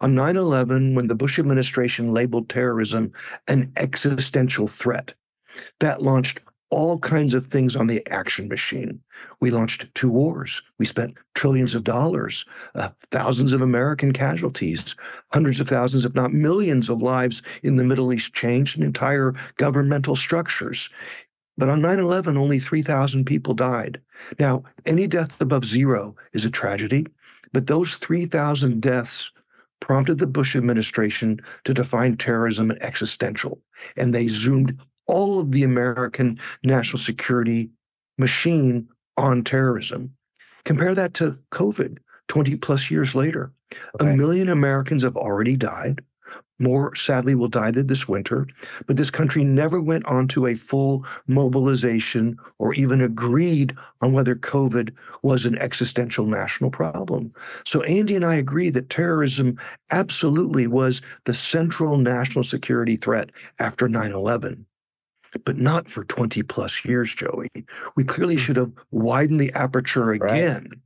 On 0.00 0.14
9 0.14 0.36
11, 0.36 0.94
when 0.94 1.06
the 1.06 1.14
Bush 1.14 1.38
administration 1.38 2.12
labeled 2.12 2.48
terrorism 2.48 3.12
an 3.48 3.72
existential 3.76 4.68
threat, 4.68 5.14
that 5.80 6.02
launched 6.02 6.40
all 6.68 6.98
kinds 6.98 7.32
of 7.32 7.46
things 7.46 7.76
on 7.76 7.86
the 7.86 8.04
action 8.10 8.48
machine. 8.48 9.00
We 9.40 9.50
launched 9.50 9.86
two 9.94 10.10
wars. 10.10 10.62
We 10.78 10.84
spent 10.84 11.14
trillions 11.34 11.74
of 11.74 11.84
dollars, 11.84 12.44
uh, 12.74 12.90
thousands 13.12 13.52
of 13.52 13.62
American 13.62 14.12
casualties, 14.12 14.96
hundreds 15.32 15.60
of 15.60 15.68
thousands, 15.68 16.04
if 16.04 16.14
not 16.14 16.32
millions, 16.32 16.88
of 16.88 17.00
lives 17.00 17.42
in 17.62 17.76
the 17.76 17.84
Middle 17.84 18.12
East 18.12 18.34
changed, 18.34 18.76
and 18.76 18.84
entire 18.84 19.34
governmental 19.56 20.16
structures. 20.16 20.90
But 21.56 21.68
on 21.68 21.80
9 21.80 21.98
11, 21.98 22.36
only 22.36 22.58
3,000 22.58 23.24
people 23.24 23.54
died. 23.54 24.00
Now, 24.38 24.64
any 24.84 25.06
death 25.06 25.40
above 25.40 25.64
zero 25.64 26.16
is 26.32 26.44
a 26.44 26.50
tragedy. 26.50 27.06
But 27.56 27.68
those 27.68 27.94
3,000 27.94 28.82
deaths 28.82 29.32
prompted 29.80 30.18
the 30.18 30.26
Bush 30.26 30.54
administration 30.54 31.40
to 31.64 31.72
define 31.72 32.18
terrorism 32.18 32.70
as 32.70 32.76
existential. 32.82 33.62
And 33.96 34.14
they 34.14 34.28
zoomed 34.28 34.78
all 35.06 35.38
of 35.38 35.52
the 35.52 35.62
American 35.62 36.38
national 36.62 36.98
security 36.98 37.70
machine 38.18 38.88
on 39.16 39.42
terrorism. 39.42 40.14
Compare 40.66 40.94
that 40.96 41.14
to 41.14 41.38
COVID 41.50 41.96
20 42.28 42.56
plus 42.56 42.90
years 42.90 43.14
later. 43.14 43.52
Okay. 43.98 44.12
A 44.12 44.14
million 44.14 44.50
Americans 44.50 45.02
have 45.02 45.16
already 45.16 45.56
died. 45.56 46.02
More 46.58 46.94
sadly 46.94 47.34
will 47.34 47.48
die 47.48 47.70
this 47.70 48.08
winter, 48.08 48.46
but 48.86 48.96
this 48.96 49.10
country 49.10 49.44
never 49.44 49.80
went 49.80 50.06
on 50.06 50.26
to 50.28 50.46
a 50.46 50.54
full 50.54 51.04
mobilization 51.26 52.38
or 52.58 52.72
even 52.74 53.02
agreed 53.02 53.76
on 54.00 54.12
whether 54.12 54.34
COVID 54.34 54.92
was 55.22 55.44
an 55.44 55.58
existential 55.58 56.26
national 56.26 56.70
problem. 56.70 57.34
So 57.64 57.82
Andy 57.82 58.16
and 58.16 58.24
I 58.24 58.36
agree 58.36 58.70
that 58.70 58.88
terrorism 58.88 59.58
absolutely 59.90 60.66
was 60.66 61.02
the 61.24 61.34
central 61.34 61.98
national 61.98 62.44
security 62.44 62.96
threat 62.96 63.30
after 63.58 63.88
9 63.88 64.12
11 64.12 64.66
but 65.44 65.58
not 65.58 65.86
for 65.90 66.02
20 66.04 66.42
plus 66.44 66.82
years, 66.86 67.14
Joey. 67.14 67.50
We 67.94 68.04
clearly 68.04 68.36
hmm. 68.36 68.40
should 68.40 68.56
have 68.56 68.72
widened 68.90 69.38
the 69.38 69.52
aperture 69.52 70.12
again. 70.12 70.68
Right 70.70 70.80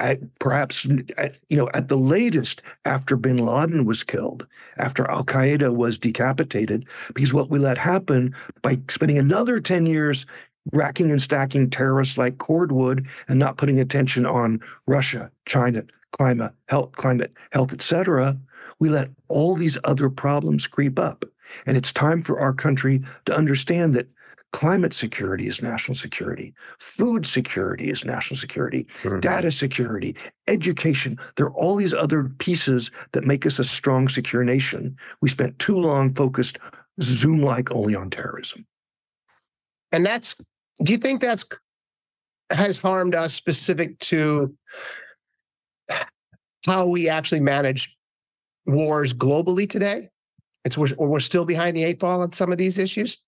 at 0.00 0.18
perhaps 0.38 0.86
at, 1.16 1.36
you 1.48 1.56
know 1.56 1.68
at 1.74 1.88
the 1.88 1.96
latest 1.96 2.62
after 2.84 3.16
bin 3.16 3.38
laden 3.38 3.84
was 3.84 4.02
killed 4.02 4.46
after 4.78 5.08
al-qaeda 5.10 5.74
was 5.74 5.98
decapitated 5.98 6.84
because 7.14 7.32
what 7.32 7.50
we 7.50 7.58
let 7.58 7.78
happen 7.78 8.34
by 8.62 8.78
spending 8.88 9.18
another 9.18 9.60
10 9.60 9.86
years 9.86 10.26
racking 10.72 11.10
and 11.10 11.22
stacking 11.22 11.70
terrorists 11.70 12.18
like 12.18 12.38
cordwood 12.38 13.06
and 13.28 13.38
not 13.38 13.56
putting 13.56 13.78
attention 13.78 14.26
on 14.26 14.60
russia 14.86 15.30
china 15.46 15.84
climate 16.12 16.52
health 16.66 16.92
climate 16.92 17.32
health 17.52 17.72
etc 17.72 18.36
we 18.80 18.88
let 18.88 19.10
all 19.28 19.54
these 19.54 19.78
other 19.84 20.10
problems 20.10 20.66
creep 20.66 20.98
up. 20.98 21.24
And 21.66 21.76
it's 21.76 21.92
time 21.92 22.22
for 22.22 22.40
our 22.40 22.52
country 22.52 23.02
to 23.26 23.36
understand 23.36 23.94
that 23.94 24.08
Climate 24.52 24.92
security 24.92 25.46
is 25.46 25.62
national 25.62 25.94
security. 25.94 26.52
Food 26.80 27.24
security 27.24 27.88
is 27.88 28.04
national 28.04 28.36
security. 28.36 28.86
Mm-hmm. 29.02 29.20
Data 29.20 29.50
security, 29.52 30.16
education. 30.48 31.18
There 31.36 31.46
are 31.46 31.54
all 31.54 31.76
these 31.76 31.94
other 31.94 32.24
pieces 32.38 32.90
that 33.12 33.24
make 33.24 33.46
us 33.46 33.60
a 33.60 33.64
strong, 33.64 34.08
secure 34.08 34.42
nation. 34.42 34.96
We 35.20 35.28
spent 35.28 35.58
too 35.60 35.76
long 35.78 36.14
focused 36.14 36.58
Zoom 37.00 37.42
like 37.42 37.70
only 37.70 37.94
on 37.94 38.10
terrorism. 38.10 38.66
And 39.92 40.04
that's, 40.04 40.36
do 40.82 40.92
you 40.92 40.98
think 40.98 41.20
that's 41.20 41.44
has 42.50 42.82
harmed 42.82 43.14
us 43.14 43.32
specific 43.32 43.98
to 44.00 44.52
how 46.66 46.86
we 46.86 47.08
actually 47.08 47.40
manage 47.40 47.96
wars 48.66 49.12
globally 49.14 49.70
today? 49.70 50.08
It's 50.64 50.76
we're, 50.76 50.94
we're 50.98 51.20
still 51.20 51.44
behind 51.44 51.76
the 51.76 51.84
eight 51.84 52.00
ball 52.00 52.22
on 52.22 52.32
some 52.32 52.50
of 52.50 52.58
these 52.58 52.78
issues. 52.78 53.18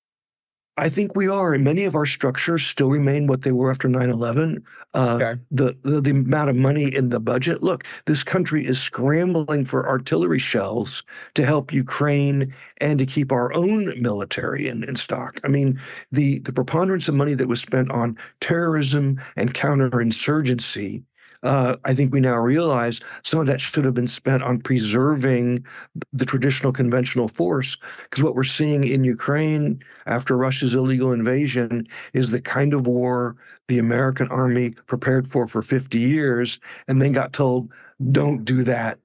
I 0.78 0.88
think 0.88 1.14
we 1.14 1.28
are, 1.28 1.52
and 1.52 1.62
many 1.62 1.84
of 1.84 1.94
our 1.94 2.06
structures 2.06 2.64
still 2.64 2.88
remain 2.88 3.26
what 3.26 3.42
they 3.42 3.52
were 3.52 3.70
after 3.70 3.88
9 3.88 4.08
11. 4.08 4.64
Uh, 4.94 5.18
okay. 5.20 5.40
the, 5.50 5.76
the, 5.82 6.00
the 6.00 6.10
amount 6.10 6.48
of 6.48 6.56
money 6.56 6.94
in 6.94 7.10
the 7.10 7.20
budget. 7.20 7.62
Look, 7.62 7.84
this 8.06 8.22
country 8.22 8.66
is 8.66 8.80
scrambling 8.80 9.66
for 9.66 9.86
artillery 9.86 10.38
shells 10.38 11.02
to 11.34 11.44
help 11.44 11.72
Ukraine 11.72 12.54
and 12.78 12.98
to 12.98 13.06
keep 13.06 13.32
our 13.32 13.52
own 13.54 14.00
military 14.00 14.68
in, 14.68 14.82
in 14.84 14.96
stock. 14.96 15.40
I 15.44 15.48
mean, 15.48 15.78
the, 16.10 16.38
the 16.40 16.52
preponderance 16.52 17.06
of 17.06 17.14
money 17.14 17.34
that 17.34 17.48
was 17.48 17.60
spent 17.60 17.90
on 17.90 18.16
terrorism 18.40 19.20
and 19.36 19.52
counterinsurgency 19.52 21.02
uh, 21.42 21.76
I 21.84 21.94
think 21.94 22.12
we 22.12 22.20
now 22.20 22.36
realize 22.36 23.00
some 23.24 23.40
of 23.40 23.46
that 23.46 23.60
should 23.60 23.84
have 23.84 23.94
been 23.94 24.08
spent 24.08 24.42
on 24.42 24.60
preserving 24.60 25.64
the 26.12 26.24
traditional 26.24 26.72
conventional 26.72 27.28
force. 27.28 27.76
Because 28.04 28.22
what 28.22 28.34
we're 28.34 28.44
seeing 28.44 28.84
in 28.84 29.02
Ukraine 29.04 29.82
after 30.06 30.36
Russia's 30.36 30.74
illegal 30.74 31.12
invasion 31.12 31.86
is 32.12 32.30
the 32.30 32.40
kind 32.40 32.74
of 32.74 32.86
war 32.86 33.36
the 33.68 33.78
American 33.78 34.28
army 34.28 34.70
prepared 34.86 35.30
for 35.30 35.46
for 35.46 35.62
50 35.62 35.98
years 35.98 36.60
and 36.86 37.02
then 37.02 37.12
got 37.12 37.32
told, 37.32 37.70
don't 38.10 38.44
do 38.44 38.62
that, 38.64 38.98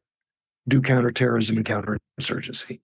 do 0.68 0.82
counterterrorism 0.82 1.58
and 1.58 1.66
counterinsurgency. 1.66 2.80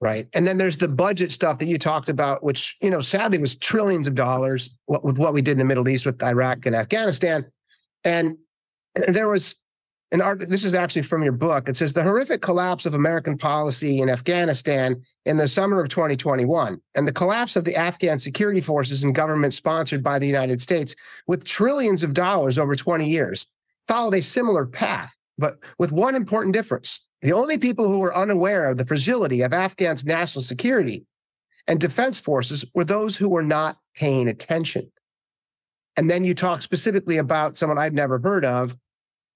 Right. 0.00 0.28
And 0.34 0.46
then 0.46 0.58
there's 0.58 0.76
the 0.76 0.88
budget 0.88 1.32
stuff 1.32 1.58
that 1.58 1.66
you 1.66 1.78
talked 1.78 2.08
about, 2.08 2.44
which, 2.44 2.76
you 2.82 2.90
know, 2.90 3.00
sadly 3.00 3.38
was 3.38 3.56
trillions 3.56 4.06
of 4.06 4.14
dollars 4.14 4.76
with 4.86 5.16
what 5.16 5.32
we 5.32 5.40
did 5.40 5.52
in 5.52 5.58
the 5.58 5.64
Middle 5.64 5.88
East 5.88 6.04
with 6.04 6.22
Iraq 6.22 6.66
and 6.66 6.76
Afghanistan. 6.76 7.46
And 8.04 8.36
there 8.94 9.28
was 9.28 9.54
and 10.12 10.40
this 10.42 10.62
is 10.62 10.76
actually 10.76 11.02
from 11.02 11.24
your 11.24 11.32
book. 11.32 11.68
It 11.68 11.76
says 11.76 11.92
the 11.92 12.04
horrific 12.04 12.40
collapse 12.40 12.86
of 12.86 12.94
American 12.94 13.36
policy 13.36 14.00
in 14.00 14.08
Afghanistan 14.08 15.02
in 15.24 15.38
the 15.38 15.48
summer 15.48 15.80
of 15.80 15.88
2021 15.88 16.80
and 16.94 17.08
the 17.08 17.12
collapse 17.12 17.56
of 17.56 17.64
the 17.64 17.74
Afghan 17.74 18.20
security 18.20 18.60
forces 18.60 19.02
and 19.02 19.12
government 19.12 19.54
sponsored 19.54 20.04
by 20.04 20.20
the 20.20 20.26
United 20.26 20.62
States 20.62 20.94
with 21.26 21.44
trillions 21.44 22.04
of 22.04 22.14
dollars 22.14 22.58
over 22.58 22.76
20 22.76 23.08
years 23.08 23.46
followed 23.88 24.14
a 24.14 24.22
similar 24.22 24.66
path, 24.66 25.12
but 25.36 25.58
with 25.78 25.90
one 25.90 26.14
important 26.14 26.52
difference. 26.52 27.00
The 27.22 27.32
only 27.32 27.58
people 27.58 27.88
who 27.88 27.98
were 27.98 28.16
unaware 28.16 28.70
of 28.70 28.76
the 28.76 28.86
fragility 28.86 29.42
of 29.42 29.52
Afghan's 29.52 30.04
national 30.04 30.42
security 30.42 31.06
and 31.66 31.80
defense 31.80 32.20
forces 32.20 32.64
were 32.74 32.84
those 32.84 33.16
who 33.16 33.28
were 33.28 33.42
not 33.42 33.78
paying 33.96 34.28
attention. 34.28 34.92
And 35.96 36.10
then 36.10 36.24
you 36.24 36.34
talk 36.34 36.62
specifically 36.62 37.16
about 37.16 37.56
someone 37.56 37.78
I've 37.78 37.94
never 37.94 38.18
heard 38.18 38.44
of, 38.44 38.76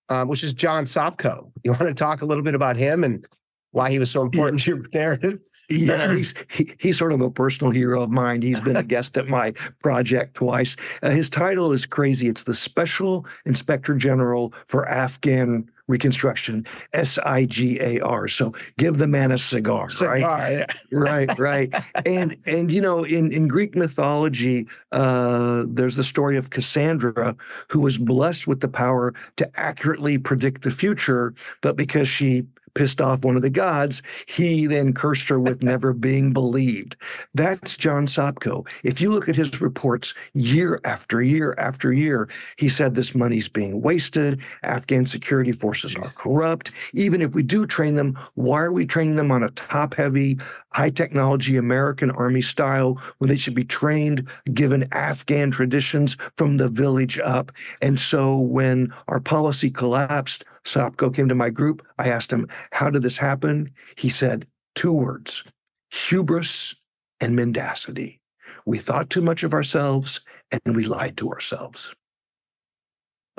um, 0.09 0.29
which 0.29 0.45
is 0.45 0.53
John 0.53 0.85
Sopko. 0.85 1.51
You 1.65 1.73
want 1.73 1.85
to 1.85 1.95
talk 1.95 2.23
a 2.23 2.27
little 2.27 2.45
bit 2.45 2.55
about 2.55 2.77
him 2.77 3.05
and 3.05 3.27
why 3.73 3.91
he 3.91 3.99
was 3.99 4.11
so 4.11 4.23
important 4.23 4.61
yeah. 4.61 4.75
to 4.75 4.81
your 4.81 4.89
narrative? 4.93 5.39
Yeah, 5.71 6.15
he's 6.15 6.35
he, 6.51 6.73
he's 6.79 6.99
sort 6.99 7.13
of 7.13 7.21
a 7.21 7.31
personal 7.31 7.71
hero 7.71 8.03
of 8.03 8.11
mine. 8.11 8.41
He's 8.41 8.61
been 8.61 8.77
a 8.77 8.83
guest 8.95 9.19
at 9.19 9.29
my 9.29 9.53
project 9.83 10.35
twice. 10.35 10.77
Uh, 11.03 11.11
his 11.11 11.29
title 11.29 11.73
is 11.73 11.85
crazy. 11.85 12.29
It's 12.29 12.45
the 12.45 12.55
Special 12.55 13.27
Inspector 13.45 13.95
General 13.97 14.55
for 14.67 14.89
Afghan 14.89 15.71
Reconstruction, 15.89 16.67
S 16.93 17.19
I 17.19 17.47
G 17.47 17.81
A 17.81 18.01
R. 18.01 18.29
So 18.29 18.55
give 18.77 18.99
the 18.99 19.09
man 19.09 19.33
a 19.33 19.39
cigar, 19.39 19.89
cigar 19.89 20.13
right? 20.13 20.53
Yeah. 20.53 20.67
right, 20.93 21.39
right. 21.39 21.75
And 22.07 22.37
and 22.47 22.71
you 22.71 22.81
know, 22.81 23.05
in 23.05 23.33
in 23.33 23.49
Greek 23.49 23.75
mythology, 23.75 24.69
uh, 24.93 25.65
there's 25.67 25.97
the 25.97 26.05
story 26.05 26.37
of 26.37 26.51
Cassandra, 26.51 27.35
who 27.69 27.81
was 27.81 27.97
blessed 27.99 28.47
with 28.47 28.61
the 28.61 28.69
power 28.69 29.15
to 29.37 29.51
accurately 29.59 30.19
predict 30.19 30.63
the 30.63 30.71
future, 30.71 31.35
but 31.63 31.75
because 31.77 32.09
she 32.09 32.47
pissed 32.75 33.01
off 33.01 33.25
one 33.25 33.37
of 33.37 33.43
the 33.43 33.51
gods, 33.51 34.03
he 34.27 34.67
then 34.67 34.93
cursed 34.93 35.29
her 35.29 35.41
with 35.41 35.63
never 35.63 35.93
being 35.93 36.33
believed. 36.33 36.97
That's 37.35 37.77
John 37.77 38.07
Sopko. 38.07 38.67
If 38.83 39.01
you 39.01 39.11
look 39.11 39.29
at 39.29 39.37
his 39.37 39.61
reports 39.61 40.15
year 40.35 40.81
after 40.85 41.23
year 41.23 41.55
after 41.59 41.93
year, 41.93 42.29
he 42.57 42.69
said 42.69 42.95
this 42.95 43.15
money's 43.15 43.49
being 43.49 43.81
wasted. 43.83 44.41
Afghan 44.63 45.07
security 45.07 45.53
forces 45.53 45.97
are 45.97 46.11
corrupt. 46.15 46.73
Even 46.93 47.23
if 47.23 47.35
we 47.35 47.43
do 47.43 47.67
train 47.67 47.95
them, 47.95 48.19
why 48.35 48.61
are 48.61 48.73
we 48.73 48.87
training 48.87 49.17
them 49.17 49.31
on 49.31 49.43
a 49.43 49.51
top 49.51 49.95
heavy, 49.95 50.39
high 50.71 50.91
technology 50.91 51.57
American 51.57 52.11
army 52.13 52.43
style 52.43 53.01
when 53.19 53.29
they 53.29 53.37
should 53.37 53.55
be 53.55 53.65
trained 53.65 54.27
given 54.53 54.89
Afghan 54.93 55.51
traditions 55.51 56.17
from 56.37 56.57
the 56.57 56.69
village 56.69 57.19
up? 57.19 57.53
And 57.81 57.99
so 57.99 58.37
when 58.37 58.93
our 59.09 59.21
policy 59.21 59.71
collapsed, 59.71 60.45
Sopko 60.69 61.15
came 61.15 61.29
to 61.29 61.35
my 61.35 61.49
group. 61.49 61.85
I 61.99 62.11
asked 62.11 62.31
him, 62.31 62.47
How 62.73 62.91
did 62.91 63.03
this 63.03 63.17
happen? 63.17 63.73
He 63.97 64.09
said, 64.09 64.47
Two 64.75 64.93
words 64.93 65.43
hubris 65.91 66.77
and 67.19 67.35
mendacity. 67.35 68.21
We 68.67 68.77
thought 68.77 69.09
too 69.09 69.23
much 69.23 69.43
of 69.43 69.55
ourselves 69.55 70.21
and 70.51 70.77
we 70.77 70.85
lied 70.85 71.17
to 71.17 71.31
ourselves. 71.31 71.95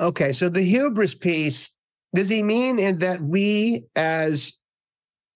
Okay, 0.00 0.32
so 0.32 0.48
the 0.48 0.62
hubris 0.62 1.14
piece, 1.14 1.70
does 2.12 2.28
he 2.28 2.42
mean 2.42 2.80
in 2.80 2.98
that 2.98 3.20
we, 3.20 3.84
as 3.94 4.52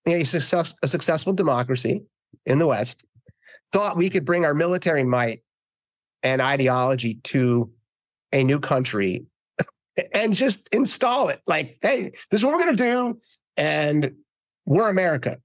a, 0.07 0.25
success, 0.25 0.75
a 0.83 0.89
successful 0.89 1.33
democracy 1.33 2.03
in 2.45 2.59
the 2.59 2.67
West, 2.67 3.05
thought 3.73 3.97
we 3.97 4.11
could 4.11 4.25
bring 4.25 4.45
our 4.45 4.55
military 4.55 5.05
might 5.05 5.43
and 6.25 6.43
ideology 6.43 7.21
to 7.25 7.71
a 8.33 8.43
new 8.43 8.59
country 8.59 9.27
and 10.13 10.35
just 10.35 10.69
install 10.73 11.29
it. 11.29 11.41
Like, 11.47 11.79
hey, 11.83 12.13
this 12.31 12.41
is 12.41 12.45
what 12.45 12.55
we're 12.55 12.65
going 12.65 12.77
to 12.77 12.83
do. 12.83 13.21
And 13.57 14.13
we're 14.67 14.89
America. 14.89 15.39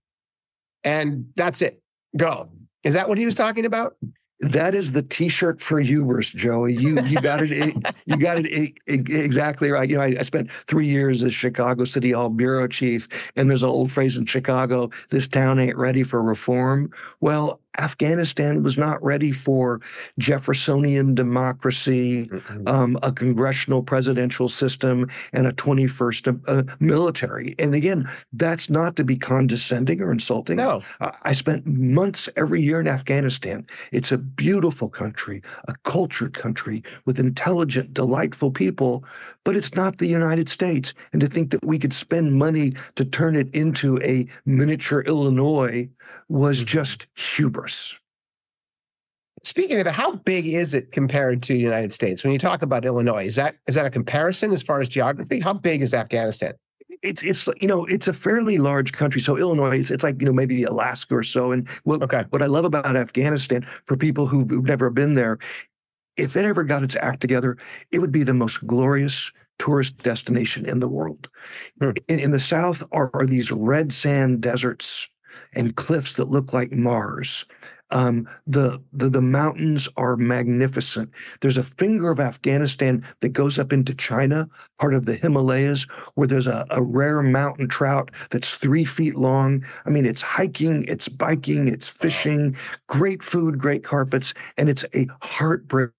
And 0.84 1.28
that's 1.36 1.62
it. 1.62 1.82
Go. 2.16 2.50
Is 2.84 2.94
that 2.94 3.10
what 3.10 3.18
he 3.18 3.26
was 3.26 3.36
talking 3.36 3.66
about? 3.66 3.96
That 4.42 4.74
is 4.74 4.94
the 4.94 5.02
T-shirt 5.02 5.60
for 5.60 5.82
hubris, 5.82 6.30
Joey. 6.30 6.74
You 6.74 6.98
you 7.02 7.20
got 7.20 7.42
it. 7.44 7.76
you 8.06 8.16
got 8.16 8.40
it 8.40 8.74
exactly 8.88 9.70
right. 9.70 9.90
You 9.90 9.98
know, 9.98 10.04
I, 10.04 10.16
I, 10.20 10.22
spent 10.22 10.50
three 10.66 10.88
years 10.88 11.26
as 11.26 11.34
Chicago 11.34 11.84
City 11.84 12.14
Hall 12.14 12.30
bureau 12.30 12.66
chief, 12.68 13.10
and 13.36 13.50
there's 13.50 13.64
an 13.64 13.70
old 13.70 13.92
phrase 13.92 14.16
in 14.16 14.26
Chicago: 14.26 14.92
"This 15.10 15.28
town 15.28 15.60
ain't 15.60 15.76
ready 15.76 16.04
for 16.04 16.24
reform." 16.24 16.90
Well, 17.20 17.60
Afghanistan 17.78 18.64
was 18.64 18.78
not 18.78 19.02
ready 19.04 19.32
for 19.32 19.80
Jeffersonian 20.18 21.14
democracy, 21.14 22.26
mm-hmm. 22.28 22.68
um, 22.68 22.98
a 23.04 23.12
congressional 23.12 23.84
presidential 23.84 24.50
system, 24.50 25.10
and 25.34 25.46
a 25.46 25.52
21st 25.52 26.42
uh, 26.48 26.76
military. 26.80 27.56
And 27.60 27.76
again, 27.76 28.10
that's 28.34 28.70
not 28.70 28.96
to 28.96 29.04
be 29.04 29.18
condescending 29.18 30.02
or 30.02 30.12
insulting. 30.12 30.58
No. 30.58 30.82
I 31.22 31.34
spent 31.34 31.66
months 31.68 32.28
every 32.36 32.62
year 32.62 32.80
in 32.80 32.88
Afghanistan. 32.88 33.68
It's 33.92 34.12
a 34.12 34.18
beautiful 34.18 34.90
country, 34.90 35.42
a 35.68 35.74
cultured 35.84 36.34
country 36.34 36.84
with 37.06 37.20
intelligent, 37.20 37.94
delightful 37.94 38.52
people, 38.52 39.04
but 39.44 39.56
it's 39.56 39.76
not 39.76 39.98
the 39.98 40.08
United 40.08 40.50
States. 40.50 40.94
And 41.14 41.22
to 41.22 41.28
think 41.28 41.52
that 41.52 41.66
we 41.66 41.80
could 41.80 41.94
spend 41.94 42.36
money 42.36 42.74
to 42.96 43.06
turn 43.06 43.36
it 43.36 43.54
into 43.54 44.02
a 44.02 44.28
miniature 44.46 45.02
Illinois 45.02 45.90
was 46.28 46.60
mm-hmm. 46.60 46.68
just 46.68 47.08
hubris. 47.16 47.59
Speaking 49.44 49.80
of 49.80 49.86
that, 49.86 49.94
how 49.94 50.16
big 50.16 50.48
is 50.48 50.74
it 50.74 50.92
compared 50.92 51.42
to 51.44 51.54
the 51.54 51.60
United 51.60 51.94
States? 51.94 52.24
When 52.24 52.34
you 52.34 52.40
talk 52.40 52.62
about 52.62 52.86
Illinois, 52.86 53.26
is 53.26 53.36
that 53.36 53.56
is 53.68 53.76
that 53.76 53.86
a 53.86 53.90
comparison 53.90 54.52
as 54.52 54.62
far 54.62 54.82
as 54.82 54.90
geography? 54.90 55.40
How 55.40 55.54
big 55.54 55.82
is 55.82 55.94
Afghanistan? 55.94 56.54
It's 57.02 57.24
it's 57.24 57.48
you 57.62 57.68
know 57.68 57.86
it's 57.86 58.08
a 58.08 58.14
fairly 58.14 58.58
large 58.58 58.92
country. 58.92 59.22
So 59.22 59.38
Illinois, 59.38 59.80
it's, 59.80 59.92
it's 59.92 60.04
like 60.04 60.20
you 60.20 60.26
know 60.26 60.34
maybe 60.34 60.64
Alaska 60.64 61.16
or 61.16 61.24
so. 61.24 61.52
And 61.52 61.70
what 61.84 62.04
okay. 62.04 62.26
what 62.32 62.42
I 62.42 62.48
love 62.48 62.66
about 62.66 62.96
Afghanistan 62.96 63.66
for 63.86 63.96
people 63.96 64.28
who've, 64.28 64.50
who've 64.50 64.66
never 64.66 64.90
been 64.90 65.16
there, 65.16 65.38
if 66.18 66.36
it 66.36 66.44
ever 66.44 66.66
got 66.66 66.84
its 66.84 66.98
act 66.98 67.22
together, 67.22 67.58
it 67.92 68.00
would 68.00 68.12
be 68.12 68.24
the 68.24 68.34
most 68.34 68.68
glorious 68.68 69.32
tourist 69.58 69.98
destination 70.00 70.66
in 70.66 70.80
the 70.80 70.88
world. 70.88 71.30
Hmm. 71.80 71.92
In, 72.08 72.20
in, 72.20 72.32
the 72.32 72.40
south 72.40 72.84
are, 72.92 73.10
are 73.14 73.26
these 73.26 73.52
red 73.52 73.94
sand 73.94 74.42
deserts 74.42 75.08
and 75.54 75.76
cliffs 75.76 76.14
that 76.16 76.30
look 76.30 76.54
like 76.54 76.72
Mars. 76.72 77.46
Um, 77.92 78.30
the, 78.46 78.80
the 78.94 79.10
the 79.10 79.22
mountains 79.22 79.90
are 79.98 80.16
magnificent. 80.16 81.10
There's 81.42 81.58
a 81.58 81.64
finger 81.64 82.12
of 82.12 82.20
Afghanistan 82.20 83.04
that 83.22 83.30
goes 83.30 83.58
up 83.58 83.74
into 83.74 83.96
China, 83.96 84.48
part 84.80 84.94
of 84.94 85.08
the 85.08 85.16
Himalayas, 85.16 85.88
where 86.14 86.28
there's 86.28 86.46
a, 86.46 86.68
a 86.70 86.84
rare 86.84 87.24
mountain 87.24 87.68
trout 87.68 88.12
that's 88.30 88.54
three 88.56 88.86
feet 88.86 89.16
long. 89.16 89.66
I 89.86 89.90
mean, 89.90 90.06
it's 90.06 90.22
hiking, 90.22 90.86
it's 90.88 91.08
biking, 91.08 91.68
it's 91.68 91.88
fishing, 91.88 92.56
great 92.88 93.24
food, 93.24 93.58
great 93.58 93.84
carpets, 93.84 94.36
and 94.58 94.70
it's 94.70 94.86
a 94.94 95.08
heartbreak 95.24 95.90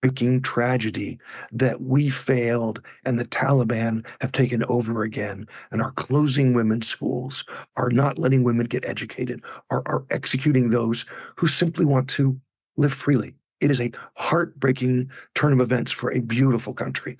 breaking 0.00 0.42
tragedy 0.42 1.18
that 1.52 1.80
we 1.80 2.08
failed 2.08 2.80
and 3.04 3.18
the 3.18 3.24
Taliban 3.24 4.06
have 4.20 4.32
taken 4.32 4.64
over 4.64 5.02
again 5.02 5.46
and 5.70 5.82
are 5.82 5.92
closing 5.92 6.54
women's 6.54 6.86
schools, 6.86 7.44
are 7.76 7.90
not 7.90 8.18
letting 8.18 8.44
women 8.44 8.66
get 8.66 8.84
educated, 8.84 9.42
are, 9.70 9.82
are 9.86 10.04
executing 10.10 10.70
those 10.70 11.04
who 11.36 11.46
simply 11.46 11.84
want 11.84 12.08
to 12.10 12.38
live 12.76 12.92
freely. 12.92 13.34
It 13.60 13.70
is 13.70 13.80
a 13.80 13.92
heartbreaking 14.14 15.10
turn 15.34 15.52
of 15.52 15.60
events 15.60 15.90
for 15.90 16.12
a 16.12 16.20
beautiful 16.20 16.74
country. 16.74 17.18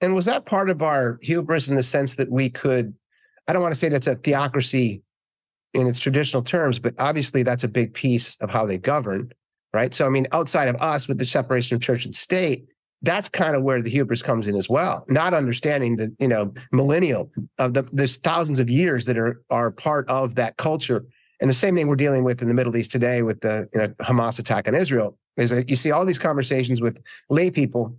And 0.00 0.14
was 0.14 0.24
that 0.24 0.46
part 0.46 0.70
of 0.70 0.82
our 0.82 1.18
hubris 1.20 1.68
in 1.68 1.76
the 1.76 1.82
sense 1.82 2.14
that 2.14 2.30
we 2.30 2.48
could, 2.48 2.94
I 3.46 3.52
don't 3.52 3.62
want 3.62 3.74
to 3.74 3.78
say 3.78 3.90
that's 3.90 4.06
a 4.06 4.14
theocracy 4.14 5.02
in 5.74 5.86
its 5.86 6.00
traditional 6.00 6.42
terms, 6.42 6.78
but 6.78 6.94
obviously 6.98 7.42
that's 7.42 7.64
a 7.64 7.68
big 7.68 7.92
piece 7.92 8.36
of 8.36 8.50
how 8.50 8.64
they 8.64 8.78
govern 8.78 9.32
right? 9.72 9.94
So, 9.94 10.06
I 10.06 10.08
mean, 10.08 10.26
outside 10.32 10.68
of 10.68 10.76
us 10.76 11.08
with 11.08 11.18
the 11.18 11.26
separation 11.26 11.74
of 11.74 11.82
church 11.82 12.04
and 12.04 12.14
state, 12.14 12.66
that's 13.02 13.28
kind 13.28 13.56
of 13.56 13.62
where 13.62 13.80
the 13.80 13.90
hubris 13.90 14.22
comes 14.22 14.46
in 14.46 14.56
as 14.56 14.68
well. 14.68 15.04
Not 15.08 15.32
understanding 15.32 15.96
the, 15.96 16.14
you 16.18 16.28
know, 16.28 16.52
millennial 16.72 17.30
of 17.58 17.74
the 17.74 17.88
there's 17.92 18.16
thousands 18.16 18.60
of 18.60 18.68
years 18.68 19.06
that 19.06 19.16
are 19.16 19.40
are 19.50 19.70
part 19.70 20.08
of 20.08 20.34
that 20.34 20.56
culture. 20.56 21.06
And 21.40 21.48
the 21.48 21.54
same 21.54 21.74
thing 21.74 21.88
we're 21.88 21.96
dealing 21.96 22.24
with 22.24 22.42
in 22.42 22.48
the 22.48 22.54
Middle 22.54 22.76
East 22.76 22.92
today 22.92 23.22
with 23.22 23.40
the 23.40 23.68
you 23.72 23.80
know, 23.80 23.88
Hamas 24.00 24.38
attack 24.38 24.68
on 24.68 24.74
Israel 24.74 25.16
is 25.38 25.48
that 25.50 25.70
you 25.70 25.76
see 25.76 25.90
all 25.90 26.04
these 26.04 26.18
conversations 26.18 26.82
with 26.82 27.02
lay 27.30 27.50
people 27.50 27.96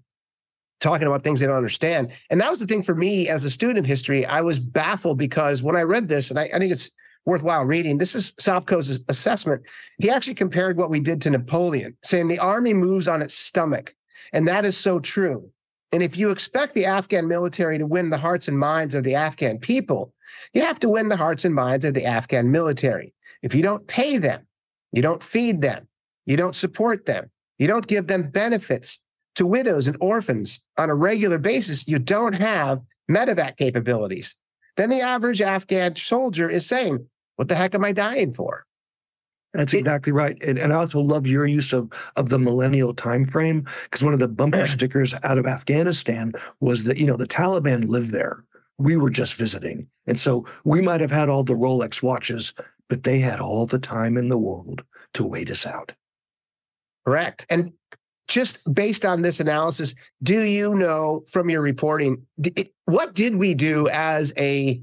talking 0.80 1.08
about 1.08 1.24
things 1.24 1.40
they 1.40 1.46
don't 1.48 1.56
understand. 1.56 2.12
And 2.30 2.42
that 2.42 2.50
was 2.50 2.60
the 2.60 2.68
thing 2.68 2.84
for 2.84 2.96
me 2.96 3.30
as 3.30 3.46
a 3.46 3.50
student 3.50 3.80
of 3.80 3.86
history. 3.86 4.26
I 4.26 4.42
was 4.42 4.60
baffled 4.60 5.18
because 5.18 5.62
when 5.62 5.76
I 5.76 5.84
read 5.84 6.08
this, 6.08 6.30
and 6.30 6.40
I, 6.40 6.50
I 6.54 6.60
think 6.60 6.72
it's 6.72 6.92
worthwhile 7.26 7.66
reading. 7.66 7.98
This 7.98 8.16
is 8.16 8.34
Sopko's 8.34 9.04
assessment. 9.08 9.64
He 10.00 10.10
actually 10.10 10.36
compared 10.36 10.78
what 10.78 10.90
we 10.90 11.00
did 11.00 11.22
to 11.22 11.30
Napoleon, 11.30 11.96
saying 12.04 12.28
the 12.28 12.40
army 12.40 12.74
moves 12.74 13.08
on 13.08 13.22
its 13.22 13.36
stomach. 13.36 13.96
And 14.34 14.48
that 14.48 14.66
is 14.66 14.78
so 14.78 15.00
true. 15.00 15.50
And 15.92 16.02
if 16.02 16.16
you 16.16 16.30
expect 16.30 16.74
the 16.74 16.86
Afghan 16.86 17.28
military 17.28 17.78
to 17.78 17.86
win 17.86 18.10
the 18.10 18.18
hearts 18.18 18.48
and 18.48 18.58
minds 18.58 18.96
of 18.96 19.04
the 19.04 19.16
Afghan 19.16 19.60
people, 19.60 20.14
you 20.54 20.62
have 20.62 20.80
to 20.80 20.90
win 20.90 21.10
the 21.10 21.18
hearts 21.18 21.44
and 21.46 21.54
minds 21.54 21.86
of 21.86 21.94
the 21.94 22.06
Afghan 22.06 22.52
military. 22.52 23.14
If 23.42 23.54
you 23.54 23.62
don't 23.62 23.88
pay 23.88 24.18
them, 24.18 24.48
you 24.92 25.02
don't 25.02 25.24
feed 25.24 25.62
them, 25.62 25.88
you 26.26 26.38
don't 26.38 26.56
support 26.56 27.06
them, 27.06 27.30
you 27.58 27.68
don't 27.68 27.88
give 27.88 28.08
them 28.08 28.30
benefits 28.30 29.00
to 29.36 29.46
widows 29.46 29.88
and 29.88 29.98
orphans 30.00 30.60
on 30.78 30.90
a 30.90 30.96
regular 30.96 31.38
basis, 31.38 31.88
you 31.88 32.00
don't 32.00 32.34
have 32.34 32.82
medevac 33.10 33.58
capabilities, 33.58 34.36
then 34.78 34.90
the 34.90 35.02
average 35.02 35.42
Afghan 35.42 35.96
soldier 35.96 36.50
is 36.50 36.66
saying, 36.66 37.08
What 37.36 37.48
the 37.48 37.56
heck 37.56 37.76
am 37.76 37.86
I 37.86 37.92
dying 37.92 38.34
for? 38.34 38.66
That's 39.54 39.74
exactly 39.74 40.14
right. 40.14 40.42
And, 40.42 40.58
and 40.58 40.72
I 40.72 40.78
also 40.78 41.02
love 41.02 41.28
your 41.28 41.46
use 41.46 41.74
of, 41.74 41.92
of 42.16 42.30
the 42.30 42.40
millennial 42.40 42.94
time 42.94 43.26
frame 43.26 43.68
because 43.84 44.02
one 44.02 44.14
of 44.14 44.20
the 44.20 44.28
bumper 44.28 44.66
stickers 44.68 45.14
out 45.24 45.38
of 45.38 45.46
Afghanistan 45.46 46.32
was 46.62 46.86
that, 46.86 46.98
you 46.98 47.06
know, 47.06 47.18
the 47.18 47.28
Taliban 47.28 47.90
lived 47.90 48.12
there. 48.12 48.46
We 48.78 48.96
were 48.96 49.10
just 49.10 49.36
visiting. 49.36 49.88
And 50.08 50.20
so 50.20 50.46
we 50.64 50.82
might 50.82 51.02
have 51.02 51.12
had 51.12 51.28
all 51.28 51.44
the 51.44 51.54
Rolex 51.54 52.02
watches, 52.02 52.54
but 52.88 53.04
they 53.04 53.20
had 53.20 53.40
all 53.40 53.66
the 53.66 53.80
time 53.80 54.18
in 54.18 54.30
the 54.30 54.38
world 54.38 54.84
to 55.16 55.26
wait 55.26 55.52
us 55.52 55.66
out. 55.66 55.94
Correct. 57.06 57.46
And 57.50 57.74
just 58.32 58.62
based 58.74 59.04
on 59.04 59.22
this 59.22 59.42
analysis, 59.42 59.94
do 60.24 60.40
you 60.40 60.74
know 60.74 61.26
from 61.30 61.50
your 61.50 61.62
reporting, 61.62 62.26
what 62.86 63.14
did 63.14 63.36
we 63.36 63.54
do 63.54 63.90
as 63.90 64.34
a 64.38 64.82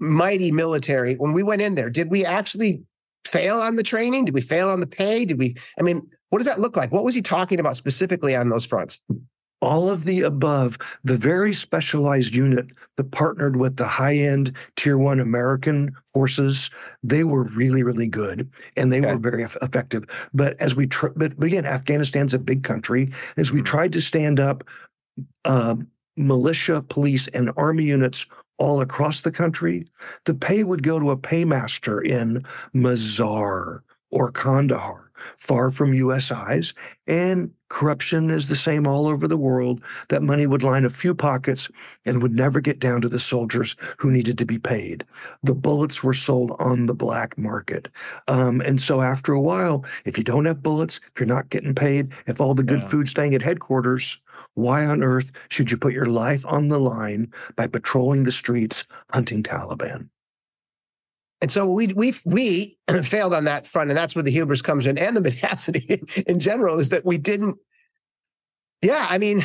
mighty 0.00 0.50
military 0.50 1.14
when 1.16 1.34
we 1.34 1.42
went 1.42 1.60
in 1.60 1.74
there? 1.74 1.90
Did 1.90 2.10
we 2.10 2.24
actually 2.24 2.82
fail 3.26 3.60
on 3.60 3.76
the 3.76 3.82
training? 3.82 4.24
Did 4.24 4.34
we 4.34 4.40
fail 4.40 4.70
on 4.70 4.80
the 4.80 4.86
pay? 4.86 5.26
Did 5.26 5.38
we, 5.38 5.56
I 5.78 5.82
mean, 5.82 6.08
what 6.30 6.38
does 6.38 6.46
that 6.46 6.58
look 6.58 6.74
like? 6.74 6.90
What 6.90 7.04
was 7.04 7.14
he 7.14 7.20
talking 7.20 7.60
about 7.60 7.76
specifically 7.76 8.34
on 8.34 8.48
those 8.48 8.64
fronts? 8.64 9.02
All 9.60 9.90
of 9.90 10.04
the 10.04 10.22
above, 10.22 10.78
the 11.02 11.16
very 11.16 11.52
specialized 11.52 12.34
unit 12.34 12.66
that 12.96 13.10
partnered 13.10 13.56
with 13.56 13.76
the 13.76 13.86
high 13.86 14.16
end 14.16 14.52
tier 14.76 14.96
one 14.96 15.20
American 15.20 15.94
forces, 16.12 16.70
they 17.02 17.24
were 17.24 17.44
really, 17.44 17.82
really 17.82 18.06
good 18.06 18.50
and 18.76 18.92
they 18.92 19.00
okay. 19.00 19.12
were 19.12 19.18
very 19.18 19.42
effective. 19.42 20.04
But 20.32 20.58
as 20.60 20.76
we, 20.76 20.86
tr- 20.86 21.08
but, 21.08 21.38
but 21.38 21.46
again, 21.46 21.66
Afghanistan's 21.66 22.34
a 22.34 22.38
big 22.38 22.62
country. 22.62 23.12
As 23.36 23.50
we 23.50 23.60
mm-hmm. 23.60 23.66
tried 23.66 23.92
to 23.94 24.00
stand 24.00 24.38
up 24.38 24.64
uh, 25.44 25.76
militia, 26.16 26.82
police, 26.82 27.28
and 27.28 27.50
army 27.56 27.84
units 27.84 28.26
all 28.58 28.80
across 28.80 29.20
the 29.20 29.30
country, 29.32 29.86
the 30.24 30.34
pay 30.34 30.64
would 30.64 30.82
go 30.82 30.98
to 30.98 31.10
a 31.10 31.16
paymaster 31.16 32.04
in 32.04 32.44
Mazar 32.74 33.80
or 34.10 34.32
Kandahar 34.32 35.07
far 35.38 35.70
from 35.70 35.94
US 35.94 36.30
eyes, 36.30 36.74
and 37.06 37.50
corruption 37.68 38.30
is 38.30 38.48
the 38.48 38.56
same 38.56 38.86
all 38.86 39.06
over 39.06 39.28
the 39.28 39.36
world. 39.36 39.82
That 40.08 40.22
money 40.22 40.46
would 40.46 40.62
line 40.62 40.84
a 40.84 40.90
few 40.90 41.14
pockets 41.14 41.70
and 42.04 42.22
would 42.22 42.34
never 42.34 42.60
get 42.60 42.78
down 42.78 43.00
to 43.02 43.08
the 43.08 43.18
soldiers 43.18 43.76
who 43.98 44.10
needed 44.10 44.38
to 44.38 44.46
be 44.46 44.58
paid. 44.58 45.04
The 45.42 45.54
bullets 45.54 46.02
were 46.02 46.14
sold 46.14 46.56
on 46.58 46.86
the 46.86 46.94
black 46.94 47.36
market. 47.36 47.88
Um, 48.26 48.60
and 48.60 48.80
so 48.80 49.02
after 49.02 49.32
a 49.32 49.40
while, 49.40 49.84
if 50.04 50.18
you 50.18 50.24
don't 50.24 50.46
have 50.46 50.62
bullets, 50.62 51.00
if 51.12 51.20
you're 51.20 51.26
not 51.26 51.50
getting 51.50 51.74
paid, 51.74 52.12
if 52.26 52.40
all 52.40 52.54
the 52.54 52.62
good 52.62 52.80
yeah. 52.80 52.88
food's 52.88 53.10
staying 53.10 53.34
at 53.34 53.42
headquarters, 53.42 54.22
why 54.54 54.84
on 54.84 55.02
earth 55.02 55.30
should 55.50 55.70
you 55.70 55.76
put 55.76 55.92
your 55.92 56.06
life 56.06 56.44
on 56.46 56.68
the 56.68 56.80
line 56.80 57.32
by 57.54 57.66
patrolling 57.66 58.24
the 58.24 58.32
streets 58.32 58.86
hunting 59.10 59.42
Taliban? 59.42 60.08
And 61.40 61.52
so 61.52 61.66
we 61.66 61.88
we 61.88 62.14
we 62.24 62.76
failed 63.02 63.34
on 63.34 63.44
that 63.44 63.66
front, 63.66 63.90
and 63.90 63.96
that's 63.96 64.14
where 64.14 64.22
the 64.22 64.30
hubris 64.30 64.62
comes 64.62 64.86
in, 64.86 64.98
and 64.98 65.16
the 65.16 65.20
mendacity 65.28 66.02
in 66.26 66.40
general 66.40 66.78
is 66.78 66.88
that 66.88 67.04
we 67.04 67.18
didn't. 67.18 67.56
Yeah, 68.82 69.06
I 69.08 69.18
mean, 69.18 69.44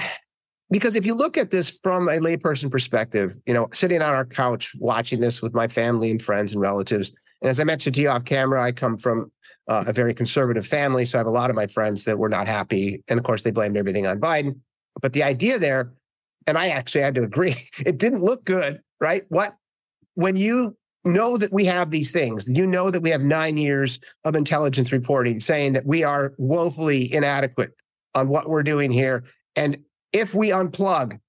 because 0.71 0.95
if 0.95 1.05
you 1.05 1.13
look 1.13 1.37
at 1.37 1.51
this 1.51 1.69
from 1.69 2.07
a 2.07 2.13
layperson 2.13 2.71
perspective, 2.71 3.35
you 3.45 3.53
know, 3.53 3.67
sitting 3.73 4.01
on 4.01 4.13
our 4.13 4.25
couch 4.25 4.73
watching 4.79 5.19
this 5.19 5.41
with 5.41 5.53
my 5.53 5.67
family 5.67 6.11
and 6.11 6.21
friends 6.21 6.51
and 6.51 6.61
relatives, 6.61 7.11
and 7.41 7.49
as 7.49 7.59
I 7.59 7.63
mentioned 7.63 7.95
to 7.95 8.01
you 8.01 8.09
off 8.09 8.25
camera, 8.25 8.63
I 8.63 8.71
come 8.71 8.97
from 8.97 9.31
uh, 9.67 9.85
a 9.87 9.93
very 9.93 10.13
conservative 10.13 10.65
family, 10.65 11.05
so 11.05 11.17
I 11.17 11.19
have 11.19 11.27
a 11.27 11.31
lot 11.31 11.49
of 11.49 11.55
my 11.55 11.67
friends 11.67 12.05
that 12.05 12.17
were 12.17 12.29
not 12.29 12.47
happy, 12.47 13.03
and 13.07 13.19
of 13.19 13.25
course 13.25 13.43
they 13.43 13.51
blamed 13.51 13.77
everything 13.77 14.07
on 14.07 14.19
Biden. 14.19 14.59
But 15.01 15.13
the 15.13 15.23
idea 15.23 15.59
there, 15.59 15.93
and 16.47 16.57
I 16.57 16.69
actually 16.69 17.01
had 17.01 17.15
to 17.15 17.23
agree, 17.31 17.55
it 17.85 17.97
didn't 17.97 18.23
look 18.23 18.43
good, 18.45 18.81
right? 18.99 19.25
What 19.29 19.55
when 20.15 20.35
you 20.35 20.75
know 21.05 21.37
that 21.37 21.51
we 21.51 21.65
have 21.65 21.91
these 21.91 22.11
things. 22.11 22.47
You 22.47 22.65
know 22.65 22.89
that 22.89 23.01
we 23.01 23.09
have 23.09 23.21
nine 23.21 23.57
years 23.57 23.99
of 24.23 24.35
intelligence 24.35 24.91
reporting 24.91 25.39
saying 25.39 25.73
that 25.73 25.85
we 25.85 26.03
are 26.03 26.33
woefully 26.37 27.13
inadequate 27.13 27.71
on 28.15 28.27
what 28.27 28.49
we're 28.49 28.63
doing 28.63 28.91
here. 28.91 29.23
And 29.55 29.79
if 30.11 30.33
we 30.33 30.49
unplug 30.49 31.19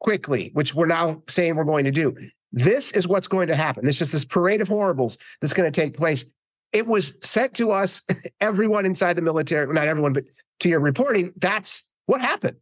quickly, 0.00 0.50
which 0.54 0.74
we're 0.74 0.86
now 0.86 1.22
saying 1.28 1.56
we're 1.56 1.64
going 1.64 1.84
to 1.84 1.90
do, 1.90 2.16
this 2.52 2.92
is 2.92 3.06
what's 3.06 3.26
going 3.26 3.48
to 3.48 3.56
happen. 3.56 3.84
This 3.84 4.00
is 4.00 4.10
this 4.10 4.24
parade 4.24 4.62
of 4.62 4.68
horribles 4.68 5.18
that's 5.40 5.52
going 5.52 5.70
to 5.70 5.80
take 5.80 5.96
place. 5.96 6.24
It 6.72 6.86
was 6.86 7.14
sent 7.22 7.54
to 7.54 7.72
us, 7.72 8.02
everyone 8.40 8.86
inside 8.86 9.14
the 9.14 9.22
military, 9.22 9.72
not 9.72 9.86
everyone, 9.86 10.12
but 10.12 10.24
to 10.60 10.68
your 10.68 10.80
reporting, 10.80 11.32
that's 11.36 11.82
what 12.06 12.20
happened. 12.20 12.56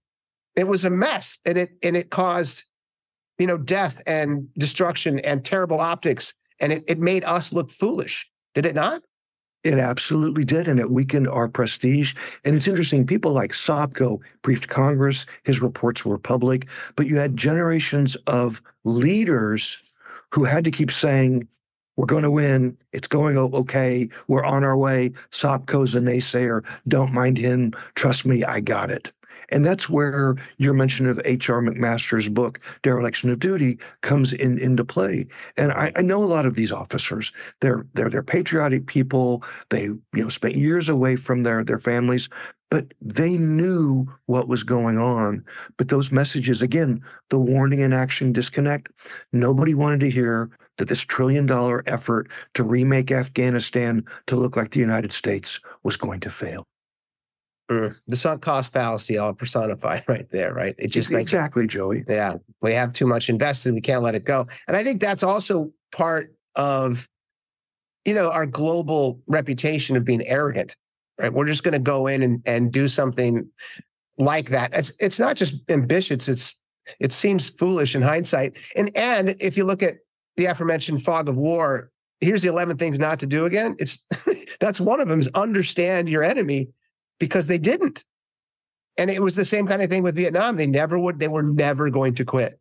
It 0.57 0.67
was 0.67 0.85
a 0.85 0.91
mess 0.91 1.39
and 1.45 1.59
it 1.59 1.71
and 1.83 1.97
it 1.97 2.11
caused 2.11 2.65
you 3.39 3.47
know, 3.47 3.59
death 3.59 4.03
and 4.07 4.53
destruction 4.55 5.19
and 5.21 5.45
terrible 5.45 5.81
optics. 5.81 6.35
And 6.61 6.73
it, 6.73 6.85
it 6.87 6.99
made 6.99 7.25
us 7.25 7.53
look 7.53 7.71
foolish, 7.71 8.31
did 8.55 8.67
it 8.67 8.75
not? 8.75 9.03
It 9.65 9.79
absolutely 9.79 10.45
did, 10.45 10.69
and 10.69 10.79
it 10.79 10.91
weakened 10.91 11.27
our 11.27 11.49
prestige. 11.49 12.15
And 12.45 12.55
it's 12.55 12.69
interesting, 12.69 13.05
people 13.05 13.33
like 13.33 13.53
Sopko 13.53 14.21
briefed 14.43 14.69
Congress, 14.69 15.27
his 15.43 15.61
reports 15.61 16.05
were 16.05 16.19
public, 16.19 16.69
but 16.95 17.07
you 17.07 17.17
had 17.17 17.37
generations 17.37 18.15
of 18.29 18.63
leaders 18.85 19.83
who 20.31 20.45
had 20.45 20.65
to 20.65 20.71
keep 20.71 20.93
saying, 20.93 21.49
we're 21.97 22.07
going 22.07 22.23
to 22.23 22.31
win. 22.31 22.77
It's 22.93 23.09
going 23.09 23.39
okay. 23.39 24.09
We're 24.29 24.45
on 24.45 24.65
our 24.65 24.77
way. 24.77 25.13
Sopko's 25.31 25.95
a 25.95 26.01
naysayer. 26.01 26.63
Don't 26.87 27.13
mind 27.13 27.39
him. 27.39 27.73
Trust 27.95 28.27
me, 28.27 28.45
I 28.45 28.61
got 28.61 28.91
it. 28.91 29.11
And 29.51 29.65
that's 29.65 29.89
where 29.89 30.37
your 30.59 30.75
mention 30.75 31.07
of 31.07 31.21
H.R. 31.25 31.61
McMaster's 31.61 32.29
book, 32.29 32.61
Dereliction 32.83 33.31
of 33.31 33.39
Duty, 33.39 33.79
comes 34.01 34.33
in 34.33 34.59
into 34.59 34.85
play. 34.85 35.27
And 35.57 35.73
I, 35.73 35.93
I, 35.97 36.03
know 36.03 36.23
a 36.23 36.27
lot 36.27 36.47
of 36.47 36.55
these 36.55 36.73
officers. 36.73 37.33
They're 37.61 37.87
they're 37.95 38.11
they're 38.11 38.23
patriotic 38.23 38.87
people. 38.87 39.43
They 39.71 39.85
you 39.85 40.01
know 40.13 40.29
spent 40.29 40.57
years 40.57 40.89
away 40.89 41.17
from 41.17 41.43
their 41.43 41.65
their 41.65 41.79
families, 41.79 42.29
but 42.71 42.93
they 43.01 43.37
knew 43.37 44.07
what 44.27 44.49
was 44.49 44.63
going 44.63 44.99
on. 44.99 45.45
But 45.77 45.89
those 45.89 46.13
messages, 46.13 46.63
again, 46.63 47.03
the 47.31 47.39
warning 47.39 47.83
and 47.83 47.95
action 47.95 48.33
disconnect. 48.33 48.91
Nobody 49.33 49.75
wanted 49.75 50.01
to 50.01 50.11
hear 50.11 50.51
that 50.79 50.89
this 50.89 51.01
trillion 51.01 51.47
dollar 51.47 51.83
effort 51.87 52.29
to 52.55 52.65
remake 52.65 53.11
Afghanistan 53.11 54.05
to 54.27 54.37
look 54.37 54.57
like 54.57 54.71
the 54.71 54.81
United 54.81 55.13
States 55.13 55.61
was 55.83 55.97
going 55.97 56.21
to 56.21 56.31
fail. 56.31 56.67
Mm, 57.71 57.99
the 58.07 58.17
sunk 58.17 58.43
cost 58.43 58.73
fallacy 58.73 59.19
all 59.19 59.35
personified 59.35 60.05
right 60.09 60.31
there, 60.31 60.55
right? 60.55 60.75
It 60.79 60.89
just 60.89 61.11
exactly, 61.11 61.63
like, 61.63 61.71
Joey. 61.71 62.05
Yeah, 62.07 62.37
we 62.63 62.73
have 62.75 62.93
too 62.93 63.07
much 63.07 63.29
invested, 63.29 63.75
we 63.75 63.81
can't 63.81 64.03
let 64.03 64.15
it 64.15 64.25
go. 64.25 64.47
And 64.69 64.77
I 64.77 64.85
think 64.85 65.01
that's 65.01 65.23
also 65.23 65.73
part 65.91 66.35
of, 66.55 67.09
you 68.05 68.15
know, 68.15 68.31
our 68.31 68.47
global 68.47 69.21
reputation 69.27 69.97
of 69.97 70.05
being 70.05 70.25
arrogant. 70.27 70.77
Right, 71.21 71.33
we're 71.33 71.47
just 71.47 71.63
going 71.63 71.73
to 71.73 71.79
go 71.79 72.07
in 72.09 72.23
and, 72.23 72.43
and 72.45 72.71
do 72.71 72.89
something 72.89 73.49
like 74.19 74.51
that. 74.51 74.75
It's 74.75 74.93
it's 75.01 75.19
not 75.19 75.37
just 75.37 75.55
ambitious. 75.71 76.29
It's 76.29 76.63
it 77.01 77.13
seems 77.13 77.49
foolish 77.49 77.95
in 77.95 78.03
hindsight. 78.03 78.59
And 78.77 78.95
and 78.97 79.35
if 79.41 79.57
you 79.57 79.65
look 79.65 79.83
at 79.83 79.97
the 80.37 80.47
aforementioned 80.47 81.03
fog 81.03 81.29
of 81.29 81.37
war, 81.37 81.91
here's 82.21 82.43
the 82.43 82.49
11 82.49 82.77
things 82.77 82.99
not 82.99 83.19
to 83.21 83.27
do 83.27 83.45
again. 83.45 83.77
It's 83.79 83.99
that's 84.61 84.81
one 84.81 85.01
of 85.01 85.09
them 85.09 85.21
is 85.21 85.29
understand 85.35 86.09
your 86.09 86.23
enemy 86.23 86.69
because 87.19 87.47
they 87.47 87.59
didn't. 87.59 88.05
And 88.99 89.11
it 89.11 89.21
was 89.21 89.35
the 89.35 89.45
same 89.45 89.67
kind 89.67 89.83
of 89.83 89.91
thing 89.91 90.03
with 90.03 90.17
Vietnam. 90.17 90.57
They 90.57 90.67
never 90.67 90.99
would, 90.99 91.19
they 91.19 91.29
were 91.29 91.43
never 91.43 91.91
going 91.91 92.15
to 92.15 92.25
quit. 92.25 92.59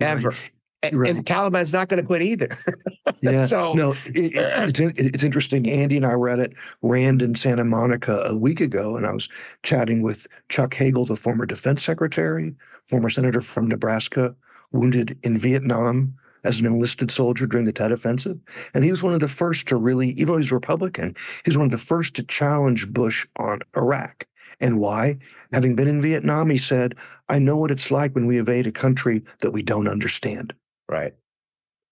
Ever. 0.00 0.30
Right. 0.30 0.38
And, 0.84 0.98
right. 0.98 1.10
and, 1.10 1.24
Taliban's 1.24 1.72
not 1.72 1.88
going 1.88 2.00
to 2.00 2.06
quit 2.06 2.22
either. 2.22 2.58
yeah. 3.20 3.46
So 3.46 3.72
no, 3.72 3.92
it, 4.06 4.32
it's 4.34 4.80
it's 4.80 5.22
interesting. 5.22 5.70
Andy 5.70 5.96
and 5.96 6.04
I 6.04 6.16
were 6.16 6.28
at 6.28 6.52
Rand 6.82 7.22
in 7.22 7.36
Santa 7.36 7.64
Monica 7.64 8.22
a 8.24 8.34
week 8.34 8.60
ago, 8.60 8.96
and 8.96 9.06
I 9.06 9.12
was 9.12 9.28
chatting 9.62 10.02
with 10.02 10.26
Chuck 10.48 10.74
Hagel, 10.74 11.04
the 11.04 11.14
former 11.14 11.46
defense 11.46 11.84
secretary, 11.84 12.54
former 12.86 13.10
senator 13.10 13.40
from 13.40 13.68
Nebraska, 13.68 14.34
wounded 14.72 15.16
in 15.22 15.38
Vietnam, 15.38 16.14
as 16.44 16.60
an 16.60 16.66
enlisted 16.66 17.10
soldier 17.10 17.46
during 17.46 17.66
the 17.66 17.72
Tet 17.72 17.92
Offensive. 17.92 18.38
And 18.74 18.84
he 18.84 18.90
was 18.90 19.02
one 19.02 19.14
of 19.14 19.20
the 19.20 19.28
first 19.28 19.68
to 19.68 19.76
really, 19.76 20.10
even 20.10 20.26
though 20.26 20.38
he's 20.38 20.52
Republican, 20.52 21.14
he 21.44 21.48
was 21.48 21.58
one 21.58 21.66
of 21.66 21.70
the 21.70 21.78
first 21.78 22.16
to 22.16 22.22
challenge 22.22 22.92
Bush 22.92 23.26
on 23.36 23.60
Iraq. 23.76 24.26
And 24.60 24.78
why? 24.78 25.18
Having 25.52 25.74
been 25.74 25.88
in 25.88 26.00
Vietnam, 26.00 26.48
he 26.50 26.58
said, 26.58 26.94
I 27.28 27.38
know 27.38 27.56
what 27.56 27.70
it's 27.70 27.90
like 27.90 28.14
when 28.14 28.26
we 28.26 28.38
invade 28.38 28.66
a 28.66 28.72
country 28.72 29.22
that 29.40 29.50
we 29.50 29.62
don't 29.62 29.88
understand. 29.88 30.54
Right. 30.88 31.14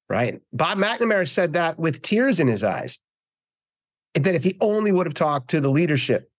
Right. 0.09 0.41
Bob 0.53 0.79
McNamara 0.79 1.29
said 1.29 1.53
that 1.53 1.79
with 1.79 2.03
tears 2.03 2.41
in 2.41 2.49
his 2.49 2.65
eyes. 2.65 2.99
That 4.15 4.35
if 4.35 4.43
he 4.43 4.57
only 4.61 4.91
would 4.91 5.07
have 5.07 5.15
talked 5.15 5.51
to 5.51 5.61
the 5.61 5.71
leadership, 5.71 6.31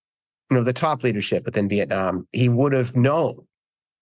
you 0.50 0.58
know, 0.58 0.64
the 0.64 0.74
top 0.74 1.04
leadership 1.04 1.46
within 1.46 1.70
Vietnam, 1.70 2.28
he 2.34 2.50
would 2.50 2.74
have 2.74 2.98
known 2.98 3.48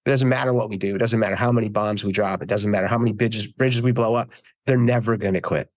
it 0.10 0.14
doesn't 0.14 0.30
matter 0.30 0.54
what 0.54 0.70
we 0.70 0.78
do. 0.78 0.96
It 0.96 0.98
doesn't 0.98 1.20
matter 1.20 1.36
how 1.36 1.52
many 1.52 1.70
bombs 1.70 2.04
we 2.04 2.12
drop. 2.12 2.42
It 2.42 2.50
doesn't 2.50 2.72
matter 2.72 2.88
how 2.88 2.98
many 2.98 3.14
bridges, 3.14 3.46
bridges 3.46 3.84
we 3.84 3.92
blow 3.92 4.16
up. 4.16 4.32
They're 4.66 4.76
never 4.76 5.18
going 5.18 5.36
to 5.36 5.42
quit. 5.42 5.70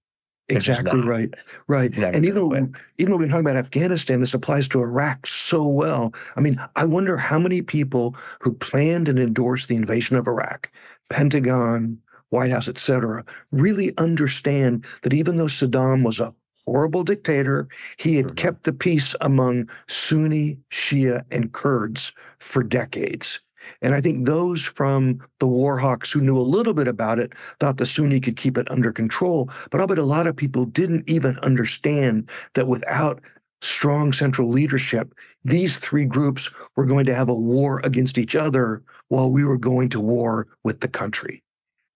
Exactly 0.49 1.01
right. 1.03 1.33
Right. 1.66 1.95
And 1.95 2.25
even, 2.25 2.75
even 2.99 3.12
when 3.12 3.21
we're 3.21 3.29
talking 3.29 3.40
about 3.40 3.57
Afghanistan, 3.57 4.21
this 4.21 4.35
applies 4.35 4.68
to 4.68 4.81
Iraq 4.81 5.27
so 5.27 5.66
well. 5.66 6.14
I 6.35 6.40
mean, 6.40 6.61
I 6.77 6.85
wonder 6.85 7.16
how 7.16 7.38
many 7.38 7.62
people 7.62 8.16
who 8.40 8.53
planned 8.55 9.09
and 9.09 9.18
endorsed 9.18 9.68
the 9.68 9.77
invasion 9.77 10.16
of 10.16 10.27
Iraq, 10.27 10.71
Pentagon, 11.11 11.99
White 12.31 12.51
House, 12.51 12.68
et 12.68 12.79
cetera, 12.79 13.25
really 13.51 13.97
understand 13.99 14.85
that 15.03 15.12
even 15.12 15.37
though 15.37 15.45
Saddam 15.45 16.03
was 16.05 16.21
a 16.21 16.35
horrible 16.66 17.05
dictator, 17.05 17.68
he 17.99 18.16
had 18.16 18.27
mm-hmm. 18.27 18.35
kept 18.35 18.64
the 18.64 18.73
peace 18.73 19.14
among 19.21 19.68
Sunni, 19.88 20.59
Shia, 20.71 21.25
and 21.31 21.53
Kurds 21.53 22.12
for 22.38 22.62
decades. 22.62 23.40
And 23.83 23.95
I 23.95 24.01
think 24.01 24.25
those 24.25 24.64
from 24.64 25.21
the 25.40 25.47
war 25.47 25.77
hawks 25.79 26.11
who 26.11 26.21
knew 26.21 26.38
a 26.38 26.40
little 26.40 26.73
bit 26.73 26.88
about 26.88 27.18
it 27.18 27.33
thought 27.59 27.77
the 27.77 27.87
Sunni 27.87 28.21
could 28.21 28.37
keep 28.37 28.57
it 28.57 28.71
under 28.71 28.92
control. 28.92 29.51
But 29.71 29.81
I'll 29.81 29.87
bet 29.88 29.99
a 29.99 30.05
lot 30.05 30.27
of 30.27 30.37
people 30.37 30.64
didn't 30.64 31.09
even 31.09 31.38
understand 31.40 32.31
that 32.55 32.68
without 32.68 33.21
strong 33.61 34.12
central 34.12 34.49
leadership, 34.49 35.14
these 35.45 35.79
three 35.79 36.05
groups 36.05 36.51
were 36.77 36.87
going 36.87 37.07
to 37.07 37.14
have 37.14 37.29
a 37.29 37.35
war 37.35 37.81
against 37.85 38.18
each 38.18 38.35
other 38.37 38.83
while 39.09 39.31
we 39.31 39.45
were 39.45 39.59
going 39.59 39.88
to 39.90 40.01
war 40.01 40.47
with 40.64 40.81
the 40.81 40.88
country. 40.88 41.42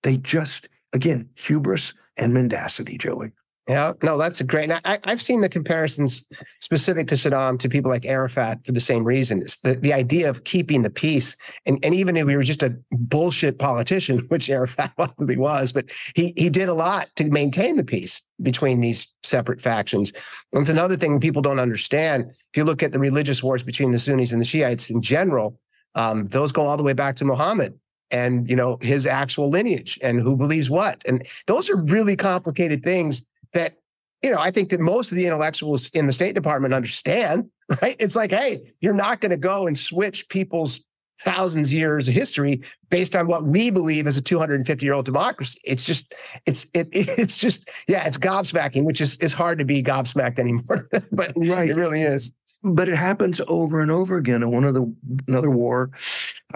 They 0.03 0.17
just, 0.17 0.69
again, 0.93 1.29
hubris 1.35 1.95
and 2.17 2.35
mendacity, 2.35 2.99
Joey. 2.99 3.33
Yeah, 3.69 3.95
no, 4.01 4.17
that's 4.17 4.41
a 4.41 4.45
great. 4.45 4.71
I, 4.71 4.99
have 5.05 5.21
seen 5.21 5.41
the 5.41 5.49
comparisons 5.49 6.25
specific 6.61 7.09
to 7.09 7.17
Saddam 7.17 7.59
to 7.59 7.69
people 7.69 7.91
like 7.91 8.07
Arafat 8.07 8.65
for 8.65 8.71
the 8.71 8.81
same 8.81 9.03
reason. 9.03 9.43
It's 9.43 9.59
the, 9.59 9.75
the 9.75 9.93
idea 9.93 10.31
of 10.31 10.45
keeping 10.45 10.83
the 10.83 10.91
peace. 10.91 11.37
And, 11.67 11.85
and 11.85 11.93
even 11.93 12.17
if 12.17 12.29
he 12.29 12.37
was 12.37 12.47
just 12.47 12.63
a 12.63 12.77
bullshit 12.93 13.59
politician, 13.59 14.19
which 14.29 14.49
Arafat 14.49 14.93
probably 14.95 15.37
was, 15.37 15.73
but 15.73 15.87
he, 16.15 16.33
he 16.37 16.49
did 16.49 16.69
a 16.69 16.75
lot 16.75 17.09
to 17.17 17.25
maintain 17.25 17.77
the 17.77 17.83
peace 17.83 18.23
between 18.41 18.81
these 18.81 19.09
separate 19.25 19.61
factions. 19.61 20.13
And 20.53 20.61
it's 20.63 20.71
another 20.71 20.97
thing 20.97 21.19
people 21.19 21.43
don't 21.43 21.59
understand. 21.59 22.27
If 22.29 22.57
you 22.57 22.63
look 22.63 22.85
at 22.85 22.93
the 22.93 23.01
religious 23.01 23.43
wars 23.43 23.65
between 23.65 23.91
the 23.91 23.99
Sunnis 23.99 24.31
and 24.31 24.41
the 24.41 24.45
Shiites 24.45 24.91
in 24.91 25.03
general, 25.03 25.59
um, 25.97 26.29
those 26.29 26.53
go 26.53 26.65
all 26.65 26.77
the 26.77 26.85
way 26.85 26.93
back 26.93 27.17
to 27.17 27.25
Muhammad 27.25 27.77
and 28.13 28.49
you 28.49 28.55
know 28.55 28.79
his 28.81 29.05
actual 29.07 29.51
lineage 29.51 29.99
and 30.03 30.21
who 30.21 30.37
believes 30.37 30.71
what. 30.71 31.03
And 31.07 31.27
those 31.47 31.69
are 31.69 31.77
really 31.77 32.15
complicated 32.15 32.85
things 32.85 33.27
that 33.57 33.75
you 34.23 34.31
know, 34.31 34.39
I 34.41 34.51
think 34.51 34.71
that 34.71 34.81
most 34.81 35.11
of 35.11 35.17
the 35.17 35.27
intellectuals 35.27 35.89
in 35.91 36.07
the 36.07 36.13
State 36.13 36.35
Department 36.35 36.75
understand, 36.75 37.51
right? 37.83 37.97
It's 37.99 38.17
like, 38.17 38.31
hey, 38.31 38.73
you're 38.81 38.95
not 38.95 39.21
going 39.21 39.31
to 39.31 39.37
go 39.37 39.67
and 39.67 39.79
switch 39.79 40.29
people's 40.29 40.81
thousands 41.23 41.69
of 41.69 41.73
years 41.73 42.09
of 42.09 42.15
history 42.15 42.63
based 42.91 43.17
on 43.17 43.27
what 43.27 43.45
we 43.45 43.71
believe 43.71 44.07
as 44.07 44.17
a 44.17 44.23
250 44.23 44.85
year 44.85 44.95
old 44.95 45.05
democracy. 45.05 45.59
It's 45.65 45.85
just, 45.85 46.15
it's, 46.45 46.67
it, 46.75 46.89
it's 46.93 47.37
just, 47.37 47.71
yeah, 47.89 48.07
it's 48.07 48.19
gobsmacking, 48.19 48.85
which 48.85 49.01
is, 49.01 49.17
is 49.19 49.33
hard 49.33 49.59
to 49.59 49.65
be 49.65 49.83
gobsmacked 49.83 50.39
anymore, 50.39 50.89
but 51.13 51.33
right. 51.37 51.71
it 51.71 51.77
really 51.77 52.03
is 52.03 52.35
but 52.75 52.89
it 52.89 52.97
happens 52.97 53.41
over 53.47 53.81
and 53.81 53.91
over 53.91 54.17
again. 54.17 54.43
And 54.43 54.51
one 54.51 54.65
of 54.65 54.75
the 54.75 54.93
another 55.29 55.51
war, 55.51 55.91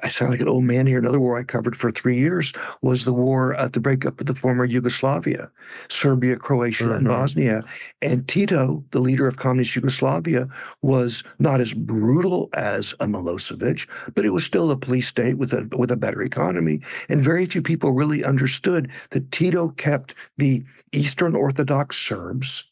I 0.02 0.08
sound 0.08 0.32
like 0.32 0.40
an 0.40 0.48
old 0.48 0.64
man 0.64 0.86
here. 0.86 0.98
Another 0.98 1.20
war 1.20 1.38
I 1.38 1.44
covered 1.44 1.76
for 1.76 1.90
three 1.90 2.18
years 2.18 2.52
was 2.82 3.04
the 3.04 3.12
war 3.12 3.54
at 3.54 3.74
the 3.74 3.80
breakup 3.80 4.20
of 4.20 4.26
the 4.26 4.34
former 4.34 4.64
Yugoslavia, 4.64 5.50
Serbia, 5.88 6.36
Croatia, 6.36 6.84
mm-hmm. 6.84 6.94
and 6.94 7.06
Bosnia. 7.06 7.64
And 8.02 8.26
Tito, 8.26 8.84
the 8.90 8.98
leader 8.98 9.28
of 9.28 9.36
communist 9.36 9.76
Yugoslavia, 9.76 10.48
was 10.82 11.22
not 11.38 11.60
as 11.60 11.74
brutal 11.74 12.48
as 12.54 12.92
a 12.98 13.06
Milosevic, 13.06 13.88
but 14.14 14.24
it 14.24 14.30
was 14.30 14.44
still 14.44 14.70
a 14.70 14.76
police 14.76 15.06
state 15.06 15.38
with 15.38 15.52
a 15.52 15.68
with 15.76 15.90
a 15.92 15.96
better 15.96 16.22
economy. 16.22 16.80
And 17.08 17.22
very 17.22 17.46
few 17.46 17.62
people 17.62 17.92
really 17.92 18.24
understood 18.24 18.90
that 19.10 19.30
Tito 19.30 19.68
kept 19.70 20.14
the 20.38 20.64
Eastern 20.92 21.36
Orthodox 21.36 21.96
Serbs 21.96 22.64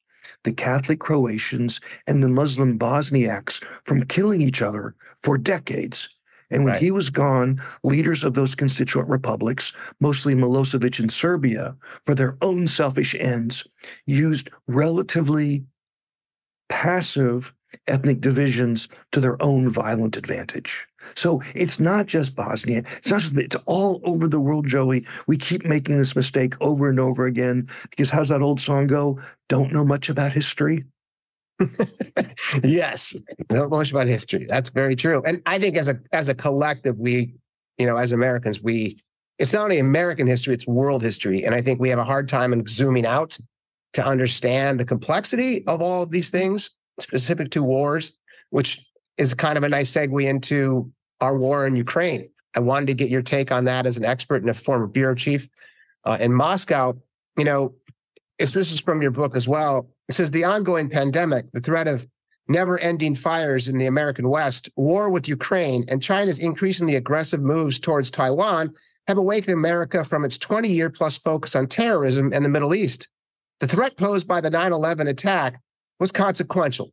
the 0.44 0.52
Catholic 0.52 1.00
Croatians 1.00 1.80
and 2.06 2.22
the 2.22 2.28
Muslim 2.28 2.78
Bosniaks 2.78 3.62
from 3.84 4.06
killing 4.06 4.40
each 4.40 4.62
other 4.62 4.94
for 5.22 5.36
decades. 5.38 6.08
And 6.50 6.64
when 6.64 6.74
right. 6.74 6.82
he 6.82 6.90
was 6.90 7.10
gone, 7.10 7.60
leaders 7.82 8.24
of 8.24 8.34
those 8.34 8.54
constituent 8.54 9.08
republics, 9.08 9.72
mostly 10.00 10.34
Milosevic 10.34 10.98
in 10.98 11.08
Serbia, 11.10 11.76
for 12.04 12.14
their 12.14 12.38
own 12.40 12.66
selfish 12.66 13.14
ends, 13.14 13.66
used 14.06 14.48
relatively 14.66 15.64
passive 16.68 17.52
ethnic 17.86 18.20
divisions 18.20 18.88
to 19.12 19.20
their 19.20 19.40
own 19.42 19.68
violent 19.68 20.16
advantage. 20.16 20.86
So 21.14 21.42
it's 21.54 21.80
not 21.80 22.06
just 22.06 22.34
Bosnia. 22.34 22.84
It's 22.98 23.10
not 23.10 23.20
just, 23.20 23.36
it's 23.36 23.56
all 23.66 24.00
over 24.04 24.28
the 24.28 24.40
world, 24.40 24.66
Joey. 24.66 25.06
We 25.26 25.38
keep 25.38 25.64
making 25.64 25.98
this 25.98 26.14
mistake 26.16 26.54
over 26.60 26.88
and 26.88 27.00
over 27.00 27.26
again 27.26 27.68
because 27.90 28.10
how's 28.10 28.28
that 28.28 28.42
old 28.42 28.60
song 28.60 28.86
go? 28.86 29.20
Don't 29.48 29.72
know 29.72 29.84
much 29.84 30.08
about 30.08 30.32
history. 30.32 30.84
yes, 32.62 33.16
don't 33.48 33.70
know 33.70 33.78
much 33.78 33.90
about 33.90 34.06
history. 34.06 34.46
That's 34.48 34.68
very 34.68 34.94
true. 34.94 35.22
And 35.26 35.42
I 35.46 35.58
think 35.58 35.76
as 35.76 35.88
a 35.88 35.98
as 36.12 36.28
a 36.28 36.34
collective, 36.34 36.98
we, 36.98 37.34
you 37.78 37.86
know, 37.86 37.96
as 37.96 38.12
Americans, 38.12 38.62
we 38.62 38.98
it's 39.38 39.52
not 39.52 39.64
only 39.64 39.78
American 39.78 40.26
history, 40.26 40.54
it's 40.54 40.66
world 40.66 41.02
history. 41.02 41.44
And 41.44 41.54
I 41.54 41.62
think 41.62 41.80
we 41.80 41.88
have 41.88 41.98
a 41.98 42.04
hard 42.04 42.28
time 42.28 42.52
in 42.52 42.66
zooming 42.66 43.06
out 43.06 43.38
to 43.94 44.04
understand 44.04 44.78
the 44.78 44.84
complexity 44.84 45.66
of 45.66 45.80
all 45.80 46.02
of 46.02 46.10
these 46.10 46.30
things 46.30 46.70
specific 47.00 47.50
to 47.52 47.62
wars, 47.62 48.16
which 48.50 48.84
is 49.16 49.34
kind 49.34 49.56
of 49.56 49.64
a 49.64 49.68
nice 49.68 49.92
segue 49.92 50.24
into 50.24 50.92
our 51.20 51.36
war 51.36 51.66
in 51.66 51.76
Ukraine. 51.76 52.28
I 52.54 52.60
wanted 52.60 52.86
to 52.86 52.94
get 52.94 53.10
your 53.10 53.22
take 53.22 53.52
on 53.52 53.64
that 53.64 53.86
as 53.86 53.96
an 53.96 54.04
expert 54.04 54.42
and 54.42 54.50
a 54.50 54.54
former 54.54 54.86
bureau 54.86 55.14
chief 55.14 55.48
uh, 56.04 56.18
in 56.20 56.32
Moscow. 56.32 56.94
You 57.36 57.44
know, 57.44 57.74
if 58.38 58.52
this 58.52 58.72
is 58.72 58.80
from 58.80 59.02
your 59.02 59.10
book 59.10 59.36
as 59.36 59.46
well, 59.46 59.88
it 60.08 60.14
says 60.14 60.30
the 60.30 60.44
ongoing 60.44 60.88
pandemic, 60.88 61.50
the 61.52 61.60
threat 61.60 61.86
of 61.86 62.06
never 62.48 62.78
ending 62.78 63.14
fires 63.14 63.68
in 63.68 63.78
the 63.78 63.86
American 63.86 64.28
West, 64.28 64.70
war 64.76 65.10
with 65.10 65.28
Ukraine, 65.28 65.84
and 65.88 66.02
China's 66.02 66.38
increasingly 66.38 66.96
aggressive 66.96 67.40
moves 67.40 67.78
towards 67.78 68.10
Taiwan 68.10 68.74
have 69.06 69.18
awakened 69.18 69.54
America 69.54 70.04
from 70.04 70.24
its 70.24 70.38
20 70.38 70.68
year 70.68 70.90
plus 70.90 71.18
focus 71.18 71.54
on 71.54 71.66
terrorism 71.66 72.32
in 72.32 72.42
the 72.42 72.48
Middle 72.48 72.74
East. 72.74 73.08
The 73.60 73.68
threat 73.68 73.96
posed 73.96 74.26
by 74.26 74.40
the 74.40 74.50
9 74.50 74.72
11 74.72 75.08
attack 75.08 75.60
was 76.00 76.12
consequential, 76.12 76.92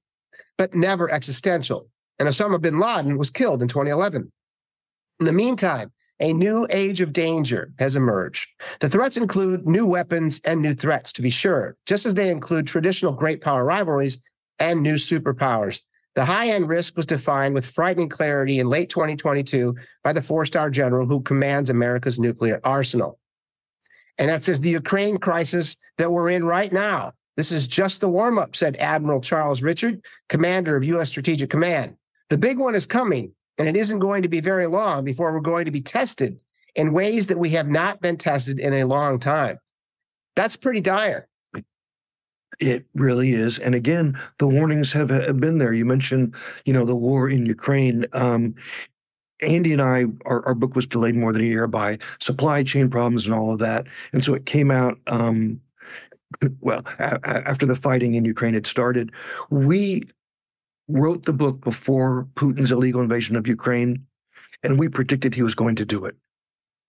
but 0.57 0.73
never 0.73 1.11
existential 1.11 1.89
and 2.19 2.27
Osama 2.29 2.61
bin 2.61 2.79
Laden 2.79 3.17
was 3.17 3.29
killed 3.29 3.61
in 3.61 3.67
2011. 3.67 4.31
In 5.19 5.25
the 5.25 5.33
meantime, 5.33 5.91
a 6.19 6.31
new 6.31 6.65
age 6.69 7.01
of 7.01 7.11
danger 7.11 7.73
has 7.77 7.95
emerged. 7.95 8.49
The 8.79 8.89
threats 8.89 9.17
include 9.17 9.65
new 9.65 9.85
weapons 9.85 10.39
and 10.45 10.61
new 10.61 10.73
threats, 10.73 11.11
to 11.13 11.21
be 11.21 11.29
sure, 11.29 11.75
just 11.85 12.05
as 12.05 12.13
they 12.13 12.29
include 12.29 12.67
traditional 12.67 13.11
great 13.11 13.41
power 13.41 13.65
rivalries 13.65 14.21
and 14.59 14.81
new 14.81 14.95
superpowers. 14.95 15.81
The 16.15 16.23
high 16.23 16.49
end 16.49 16.69
risk 16.69 16.95
was 16.95 17.05
defined 17.05 17.53
with 17.53 17.65
frightening 17.65 18.07
clarity 18.07 18.59
in 18.59 18.67
late 18.67 18.89
2022 18.89 19.75
by 20.03 20.13
the 20.13 20.21
four 20.21 20.45
star 20.45 20.69
general 20.69 21.05
who 21.05 21.21
commands 21.21 21.69
America's 21.69 22.17
nuclear 22.17 22.61
arsenal. 22.63 23.19
And 24.17 24.29
that 24.29 24.43
says 24.43 24.61
the 24.61 24.69
Ukraine 24.69 25.17
crisis 25.17 25.75
that 25.97 26.11
we're 26.11 26.29
in 26.29 26.45
right 26.45 26.71
now. 26.71 27.11
This 27.35 27.51
is 27.51 27.67
just 27.67 27.99
the 27.99 28.07
warm 28.07 28.37
up, 28.37 28.55
said 28.55 28.77
Admiral 28.77 29.19
Charles 29.19 29.61
Richard, 29.61 30.01
commander 30.29 30.77
of 30.77 30.85
U.S. 30.85 31.09
Strategic 31.09 31.49
Command. 31.49 31.97
The 32.29 32.37
big 32.37 32.57
one 32.57 32.75
is 32.75 32.85
coming, 32.85 33.33
and 33.57 33.67
it 33.67 33.75
isn't 33.75 33.99
going 33.99 34.23
to 34.23 34.29
be 34.29 34.39
very 34.39 34.67
long 34.67 35.03
before 35.03 35.33
we're 35.33 35.41
going 35.41 35.65
to 35.65 35.71
be 35.71 35.81
tested 35.81 36.41
in 36.75 36.93
ways 36.93 37.27
that 37.27 37.37
we 37.37 37.49
have 37.51 37.69
not 37.69 38.01
been 38.01 38.17
tested 38.17 38.59
in 38.59 38.73
a 38.73 38.83
long 38.83 39.19
time. 39.19 39.59
That's 40.35 40.55
pretty 40.55 40.81
dire. 40.81 41.27
It 42.59 42.85
really 42.93 43.33
is. 43.33 43.59
And 43.59 43.75
again, 43.75 44.19
the 44.37 44.47
warnings 44.47 44.91
have, 44.93 45.09
have 45.09 45.39
been 45.39 45.57
there. 45.57 45.73
You 45.73 45.85
mentioned, 45.85 46.35
you 46.65 46.73
know, 46.73 46.85
the 46.85 46.95
war 46.95 47.29
in 47.29 47.45
Ukraine. 47.45 48.05
Um, 48.13 48.55
Andy 49.41 49.73
and 49.73 49.81
I, 49.81 50.05
our, 50.25 50.45
our, 50.45 50.55
book 50.55 50.75
was 50.75 50.87
delayed 50.87 51.15
more 51.15 51.33
than 51.33 51.41
a 51.41 51.45
year 51.45 51.67
by 51.67 51.97
supply 52.19 52.63
chain 52.63 52.89
problems 52.89 53.25
and 53.25 53.35
all 53.35 53.51
of 53.51 53.59
that. 53.59 53.85
And 54.13 54.23
so 54.23 54.33
it 54.33 54.45
came 54.45 54.71
out, 54.71 54.97
um, 55.07 55.59
well, 56.61 56.83
a- 56.99 57.19
after 57.25 57.65
the 57.65 57.75
fighting 57.75 58.13
in 58.13 58.23
Ukraine 58.23 58.53
had 58.53 58.65
started. 58.65 59.11
We 59.49 60.03
wrote 60.87 61.25
the 61.25 61.33
book 61.33 61.61
before 61.61 62.27
Putin's 62.35 62.71
illegal 62.71 63.01
invasion 63.01 63.35
of 63.35 63.47
Ukraine, 63.47 64.05
and 64.63 64.79
we 64.79 64.87
predicted 64.87 65.33
he 65.33 65.43
was 65.43 65.55
going 65.55 65.75
to 65.75 65.85
do 65.85 66.05
it 66.05 66.15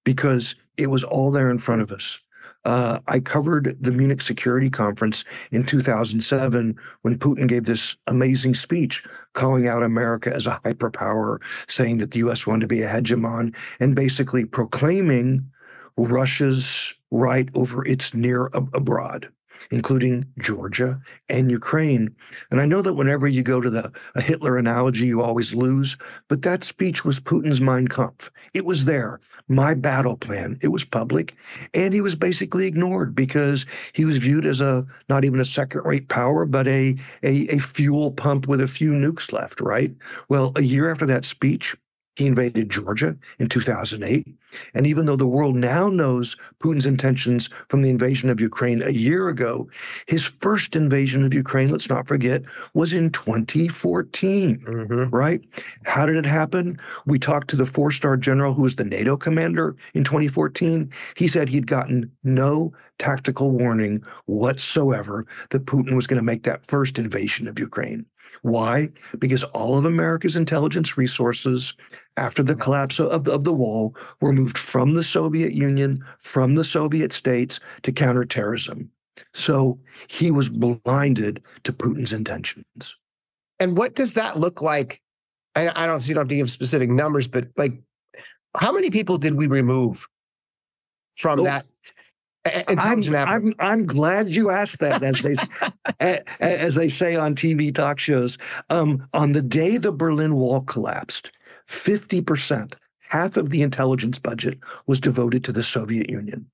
because 0.05 0.55
it 0.77 0.89
was 0.89 1.05
all 1.05 1.31
there 1.31 1.51
in 1.51 1.59
front 1.59 1.83
of 1.83 1.91
us. 1.91 2.21
Uh, 2.65 2.99
I 3.07 3.21
covered 3.21 3.77
the 3.81 3.93
Munich 3.93 4.21
Security 4.21 4.69
Conference 4.69 5.25
in 5.53 5.65
2007 5.65 6.77
when 7.03 7.19
Putin 7.19 7.47
gave 7.47 7.65
this 7.65 7.95
amazing 8.09 8.55
speech 8.55 9.05
calling 9.35 9.69
out 9.69 9.85
America 9.85 10.35
as 10.35 10.49
a 10.49 10.61
hyperpower, 10.65 11.39
saying 11.69 11.99
that 11.99 12.11
the 12.11 12.19
US 12.21 12.45
wanted 12.45 12.63
to 12.63 12.67
be 12.67 12.83
a 12.83 12.89
hegemon, 12.89 13.55
and 13.79 13.95
basically 13.95 14.45
proclaiming 14.45 15.49
Russia's 15.97 16.95
right 17.13 17.49
over 17.55 17.87
its 17.87 18.15
near 18.15 18.51
ab- 18.53 18.75
abroad. 18.75 19.29
Including 19.71 20.27
Georgia 20.39 21.01
and 21.29 21.51
Ukraine. 21.51 22.15
And 22.51 22.61
I 22.61 22.67
know 22.67 22.83
that 22.83 22.95
whenever 22.95 23.27
you 23.27 23.43
go 23.43 23.61
to 23.61 23.71
the 23.71 23.93
a 24.15 24.21
Hitler 24.21 24.57
analogy, 24.57 25.07
you 25.07 25.23
always 25.23 25.55
lose, 25.55 25.97
but 26.29 26.43
that 26.43 26.65
speech 26.65 27.05
was 27.05 27.21
Putin's 27.21 27.61
Mein 27.61 27.89
Kampf. 27.89 28.31
It 28.55 28.65
was 28.65 28.85
there, 28.85 29.21
my 29.49 29.75
battle 29.75 30.17
plan. 30.17 30.59
It 30.63 30.69
was 30.69 30.85
public, 30.85 31.35
and 31.75 31.93
he 31.95 32.01
was 32.01 32.15
basically 32.15 32.67
ignored 32.67 33.15
because 33.15 33.67
he 33.93 34.05
was 34.05 34.17
viewed 34.17 34.47
as 34.47 34.61
a 34.61 34.87
not 35.09 35.25
even 35.25 35.41
a 35.41 35.45
second-rate 35.45 36.09
power, 36.09 36.47
but 36.47 36.67
a, 36.67 36.97
a, 37.23 37.49
a 37.49 37.59
fuel 37.59 38.11
pump 38.11 38.47
with 38.47 38.61
a 38.61 38.69
few 38.69 38.93
nukes 38.93 39.33
left, 39.33 39.61
right? 39.61 39.93
Well, 40.29 40.53
a 40.57 40.63
year 40.63 40.91
after 40.91 41.07
that 41.07 41.25
speech, 41.25 41.77
he 42.17 42.27
invaded 42.27 42.71
Georgia 42.71 43.17
in 43.39 43.49
2008. 43.49 44.27
And 44.75 44.87
even 44.87 45.05
though 45.05 45.17
the 45.17 45.27
world 45.27 45.55
now 45.55 45.89
knows 45.89 46.37
Putin's 46.61 46.87
intentions 46.87 47.51
from 47.69 47.83
the 47.83 47.91
invasion 47.91 48.31
of 48.31 48.41
Ukraine 48.41 48.83
a 48.83 48.91
year 48.91 49.29
ago, 49.29 49.69
his 50.07 50.25
first 50.25 50.75
invasion 50.75 51.25
of 51.25 51.35
Ukraine, 51.35 51.71
let's 51.71 51.91
not 51.91 52.09
forget, 52.09 52.43
was 52.73 52.95
in 52.95 53.11
2014, 53.11 54.59
mm-hmm. 54.61 55.15
right? 55.15 55.43
How 55.85 56.07
did 56.07 56.17
it 56.17 56.25
happen? 56.25 56.81
We 57.05 57.19
talked 57.19 57.51
to 57.51 57.57
the 57.57 57.67
four 57.67 57.91
star 57.91 58.17
general 58.17 58.55
who 58.55 58.63
was 58.63 58.77
the 58.77 58.85
NATO 58.85 59.17
commander 59.19 59.77
in 59.93 60.03
2014. 60.03 60.91
He 61.17 61.29
said 61.29 61.51
he'd 61.51 61.67
gotten 61.67 62.11
no 62.25 62.73
tactical 62.99 63.51
warning 63.51 64.03
whatsoever 64.25 65.27
that 65.51 65.67
Putin 65.67 65.95
was 65.95 66.07
going 66.07 66.17
to 66.17 66.23
make 66.23 66.45
that 66.45 66.67
first 66.67 66.99
invasion 66.99 67.47
of 67.47 67.59
Ukraine. 67.59 68.07
Why? 68.43 68.91
Because 69.19 69.43
all 69.45 69.77
of 69.77 69.85
America's 69.85 70.37
intelligence 70.37 70.97
resources 70.97 71.75
after 72.17 72.43
the 72.43 72.55
collapse 72.55 72.99
of, 72.99 73.29
of 73.29 73.45
the 73.45 73.53
wall 73.53 73.95
were 74.21 74.33
moved 74.33 74.59
from 74.59 74.95
the 74.95 75.03
Soviet 75.03 75.53
Union, 75.53 76.05
from 76.19 76.55
the 76.55 76.65
Soviet 76.65 77.13
states 77.13 77.61
to 77.83 77.93
counterterrorism. 77.93 78.91
So 79.33 79.79
he 80.09 80.31
was 80.31 80.49
blinded 80.49 81.43
to 81.65 81.73
Putin's 81.73 82.13
intentions. 82.13 82.97
And 83.59 83.77
what 83.77 83.95
does 83.95 84.15
that 84.15 84.39
look 84.39 84.61
like? 84.61 85.01
I, 85.55 85.85
I 85.85 85.87
don't 85.87 86.07
you 86.07 86.15
don't 86.15 86.23
have 86.23 86.29
to 86.29 86.37
give 86.37 86.51
specific 86.51 86.91
numbers, 86.91 87.27
but 87.27 87.49
like 87.57 87.73
how 88.55 88.73
many 88.73 88.91
people 88.91 89.19
did 89.19 89.35
we 89.35 89.47
remove 89.47 90.07
from 91.17 91.41
oh, 91.41 91.45
that 91.45 91.67
I'm, 92.69 93.15
I'm, 93.15 93.55
I'm, 93.59 93.87
glad 93.87 94.35
you 94.35 94.51
asked 94.51 94.81
that, 94.81 95.03
as 95.03 95.21
they 95.21 95.37
as 96.41 96.75
they 96.75 96.89
say 96.89 97.17
on 97.17 97.35
TV 97.35 97.75
talk 97.75 97.99
shows. 97.99 98.39
Um, 98.71 99.07
on 99.13 99.33
the 99.33 99.43
day 99.43 99.77
the 99.77 99.93
Berlin 99.93 100.35
Wall 100.35 100.61
collapsed, 100.61 101.31
fifty 101.65 102.21
percent, 102.21 102.77
half 103.09 103.37
of 103.37 103.51
the 103.51 103.63
intelligence 103.63 104.19
budget 104.19 104.59
was 104.87 105.01
devoted 105.01 105.45
to 105.45 105.53
the 105.53 105.63
Soviet 105.63 106.11
Union. 106.11 106.51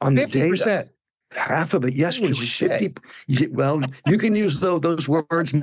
On 0.00 0.14
the 0.14 0.22
50%. 0.22 0.64
day 0.64 0.88
half 1.32 1.74
of 1.74 1.84
it, 1.84 1.94
yes, 1.94 2.18
Holy 2.18 2.34
50, 2.34 2.94
well, 3.48 3.80
you 4.06 4.18
can 4.18 4.34
use 4.34 4.60
those 4.60 5.08
words 5.08 5.54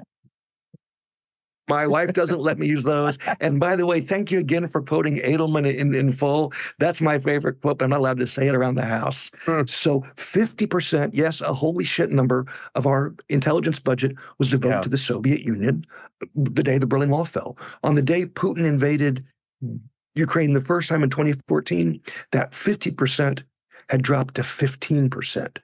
my 1.67 1.87
wife 1.87 2.13
doesn't 2.13 2.39
let 2.39 2.57
me 2.57 2.67
use 2.67 2.83
those. 2.83 3.17
And 3.39 3.59
by 3.59 3.75
the 3.75 3.85
way, 3.85 4.01
thank 4.01 4.31
you 4.31 4.39
again 4.39 4.67
for 4.67 4.81
quoting 4.81 5.17
Edelman 5.17 5.73
in, 5.73 5.93
in 5.93 6.11
full. 6.11 6.53
That's 6.79 7.01
my 7.01 7.19
favorite 7.19 7.61
quote, 7.61 7.79
but 7.79 7.85
I'm 7.85 7.89
not 7.91 7.99
allowed 7.99 8.19
to 8.19 8.27
say 8.27 8.47
it 8.47 8.55
around 8.55 8.75
the 8.75 8.85
house. 8.85 9.31
Mm. 9.45 9.69
So 9.69 10.01
50%, 10.15 11.11
yes, 11.13 11.41
a 11.41 11.53
holy 11.53 11.83
shit 11.83 12.11
number 12.11 12.45
of 12.75 12.87
our 12.87 13.13
intelligence 13.29 13.79
budget 13.79 14.15
was 14.37 14.49
devoted 14.49 14.75
yeah. 14.75 14.81
to 14.81 14.89
the 14.89 14.97
Soviet 14.97 15.41
Union 15.41 15.85
the 16.35 16.63
day 16.63 16.77
the 16.77 16.87
Berlin 16.87 17.09
Wall 17.09 17.25
fell. 17.25 17.57
On 17.83 17.95
the 17.95 18.01
day 18.01 18.25
Putin 18.25 18.65
invaded 18.65 19.23
Ukraine 20.15 20.53
the 20.53 20.61
first 20.61 20.89
time 20.89 21.03
in 21.03 21.09
2014, 21.09 22.01
that 22.31 22.51
50% 22.51 23.43
had 23.89 24.01
dropped 24.01 24.35
to 24.35 24.41
15%. 24.41 25.57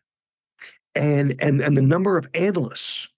And, 0.95 1.35
and, 1.39 1.61
and 1.61 1.75
the 1.75 1.81
number 1.81 2.17
of 2.17 2.29
analysts 2.33 3.09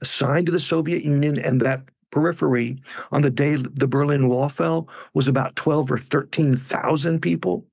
assigned 0.00 0.46
to 0.46 0.52
the 0.52 0.60
Soviet 0.60 1.02
Union 1.02 1.38
and 1.38 1.60
that 1.62 1.82
periphery 2.14 2.78
on 3.10 3.22
the 3.22 3.30
day 3.30 3.56
the 3.56 3.88
Berlin 3.88 4.28
Wall 4.28 4.48
fell 4.48 4.88
was 5.14 5.26
about 5.26 5.56
12 5.56 5.90
or 5.90 5.98
13,000 5.98 7.20
people. 7.20 7.66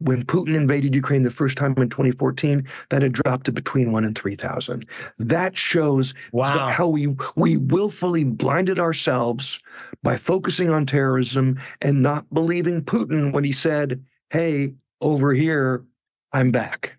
When 0.00 0.24
Putin 0.24 0.56
invaded 0.56 0.94
Ukraine 0.94 1.22
the 1.22 1.30
first 1.30 1.56
time 1.56 1.74
in 1.76 1.88
2014, 1.88 2.66
that 2.90 3.02
had 3.02 3.12
dropped 3.12 3.46
to 3.46 3.52
between 3.52 3.92
one 3.92 4.04
and 4.04 4.18
3,000. 4.18 4.84
That 5.18 5.56
shows 5.56 6.12
wow. 6.32 6.68
how 6.68 6.88
we, 6.88 7.14
we 7.36 7.56
willfully 7.56 8.24
blinded 8.24 8.80
ourselves 8.80 9.60
by 10.02 10.16
focusing 10.16 10.70
on 10.70 10.86
terrorism 10.86 11.60
and 11.80 12.02
not 12.02 12.32
believing 12.34 12.82
Putin 12.82 13.32
when 13.32 13.44
he 13.44 13.52
said, 13.52 14.04
Hey, 14.30 14.74
over 15.00 15.32
here, 15.32 15.84
I'm 16.32 16.50
back. 16.50 16.98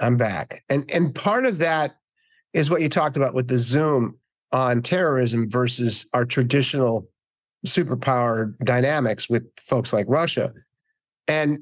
I'm 0.00 0.16
back. 0.16 0.64
And 0.68 0.90
and 0.90 1.14
part 1.14 1.46
of 1.46 1.58
that 1.58 1.96
is 2.52 2.68
what 2.68 2.82
you 2.82 2.88
talked 2.88 3.16
about 3.16 3.34
with 3.34 3.48
the 3.48 3.58
Zoom 3.58 4.18
on 4.52 4.82
terrorism 4.82 5.50
versus 5.50 6.06
our 6.12 6.24
traditional 6.24 7.08
superpower 7.66 8.54
dynamics 8.64 9.28
with 9.28 9.44
folks 9.58 9.92
like 9.92 10.06
Russia. 10.08 10.52
And 11.28 11.60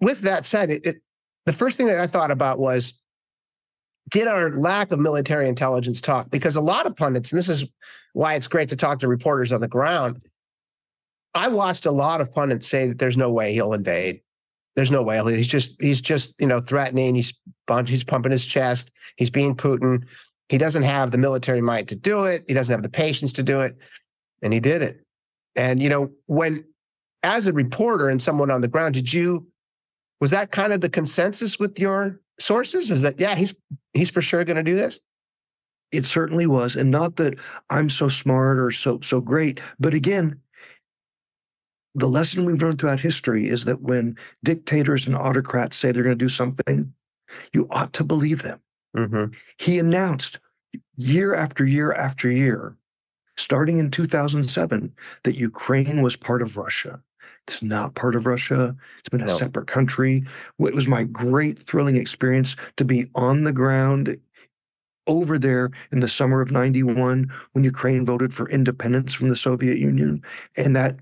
with 0.00 0.20
that 0.22 0.44
said, 0.44 0.70
it, 0.70 0.86
it, 0.86 0.96
the 1.44 1.52
first 1.52 1.76
thing 1.76 1.86
that 1.86 2.00
I 2.00 2.06
thought 2.06 2.30
about 2.30 2.58
was 2.58 2.94
did 4.10 4.26
our 4.26 4.50
lack 4.50 4.92
of 4.92 4.98
military 4.98 5.48
intelligence 5.48 6.00
talk? 6.00 6.30
Because 6.30 6.56
a 6.56 6.60
lot 6.60 6.86
of 6.86 6.96
pundits, 6.96 7.32
and 7.32 7.38
this 7.38 7.48
is 7.48 7.64
why 8.12 8.34
it's 8.34 8.48
great 8.48 8.68
to 8.68 8.76
talk 8.76 9.00
to 9.00 9.08
reporters 9.08 9.52
on 9.52 9.60
the 9.60 9.68
ground. 9.68 10.20
I 11.34 11.48
watched 11.48 11.86
a 11.86 11.90
lot 11.90 12.20
of 12.20 12.32
pundits 12.32 12.68
say 12.68 12.86
that 12.88 12.98
there's 12.98 13.16
no 13.16 13.30
way 13.30 13.52
he'll 13.52 13.74
invade. 13.74 14.20
There's 14.74 14.90
no 14.90 15.02
way 15.02 15.20
he's 15.34 15.46
just 15.46 15.76
he's 15.80 16.00
just 16.00 16.34
you 16.38 16.46
know 16.46 16.60
threatening. 16.60 17.14
He's 17.14 17.32
he's 17.86 18.04
pumping 18.04 18.32
his 18.32 18.44
chest. 18.44 18.92
He's 19.16 19.30
being 19.30 19.56
Putin. 19.56 20.04
He 20.48 20.58
doesn't 20.58 20.84
have 20.84 21.10
the 21.10 21.18
military 21.18 21.60
might 21.60 21.88
to 21.88 21.96
do 21.96 22.24
it. 22.24 22.44
He 22.46 22.54
doesn't 22.54 22.72
have 22.72 22.82
the 22.82 22.88
patience 22.88 23.32
to 23.34 23.42
do 23.42 23.60
it. 23.60 23.76
And 24.42 24.52
he 24.52 24.60
did 24.60 24.82
it. 24.82 25.04
And, 25.56 25.82
you 25.82 25.88
know, 25.88 26.10
when, 26.26 26.64
as 27.22 27.46
a 27.46 27.52
reporter 27.52 28.08
and 28.08 28.22
someone 28.22 28.50
on 28.50 28.60
the 28.60 28.68
ground, 28.68 28.94
did 28.94 29.12
you, 29.12 29.46
was 30.20 30.30
that 30.30 30.52
kind 30.52 30.72
of 30.72 30.80
the 30.80 30.88
consensus 30.88 31.58
with 31.58 31.78
your 31.78 32.20
sources? 32.38 32.90
Is 32.90 33.02
that, 33.02 33.18
yeah, 33.18 33.34
he's, 33.34 33.56
he's 33.92 34.10
for 34.10 34.22
sure 34.22 34.44
going 34.44 34.56
to 34.56 34.62
do 34.62 34.76
this? 34.76 35.00
It 35.90 36.04
certainly 36.06 36.46
was. 36.46 36.76
And 36.76 36.90
not 36.90 37.16
that 37.16 37.34
I'm 37.70 37.88
so 37.88 38.08
smart 38.08 38.58
or 38.58 38.70
so, 38.70 39.00
so 39.02 39.20
great, 39.20 39.60
but 39.80 39.94
again, 39.94 40.40
the 41.94 42.08
lesson 42.08 42.44
we've 42.44 42.60
learned 42.60 42.78
throughout 42.78 43.00
history 43.00 43.48
is 43.48 43.64
that 43.64 43.80
when 43.80 44.18
dictators 44.44 45.06
and 45.06 45.16
autocrats 45.16 45.78
say 45.78 45.90
they're 45.90 46.02
going 46.02 46.18
to 46.18 46.24
do 46.24 46.28
something, 46.28 46.92
you 47.54 47.66
ought 47.70 47.94
to 47.94 48.04
believe 48.04 48.42
them. 48.42 48.60
Mm-hmm. 48.96 49.34
He 49.58 49.78
announced 49.78 50.38
year 50.96 51.34
after 51.34 51.66
year 51.66 51.92
after 51.92 52.30
year, 52.30 52.76
starting 53.36 53.78
in 53.78 53.90
2007, 53.90 54.92
that 55.24 55.36
Ukraine 55.36 56.02
was 56.02 56.16
part 56.16 56.42
of 56.42 56.56
Russia. 56.56 57.00
It's 57.46 57.62
not 57.62 57.94
part 57.94 58.16
of 58.16 58.26
Russia. 58.26 58.74
It's 58.98 59.08
been 59.08 59.20
a 59.20 59.26
no. 59.26 59.38
separate 59.38 59.68
country. 59.68 60.24
It 60.58 60.74
was 60.74 60.88
my 60.88 61.04
great, 61.04 61.58
thrilling 61.60 61.96
experience 61.96 62.56
to 62.76 62.84
be 62.84 63.08
on 63.14 63.44
the 63.44 63.52
ground 63.52 64.18
over 65.06 65.38
there 65.38 65.70
in 65.92 66.00
the 66.00 66.08
summer 66.08 66.40
of 66.40 66.50
91 66.50 67.32
when 67.52 67.64
Ukraine 67.64 68.04
voted 68.04 68.34
for 68.34 68.48
independence 68.48 69.14
from 69.14 69.28
the 69.28 69.36
Soviet 69.36 69.78
Union 69.78 70.22
and 70.56 70.74
that 70.74 70.96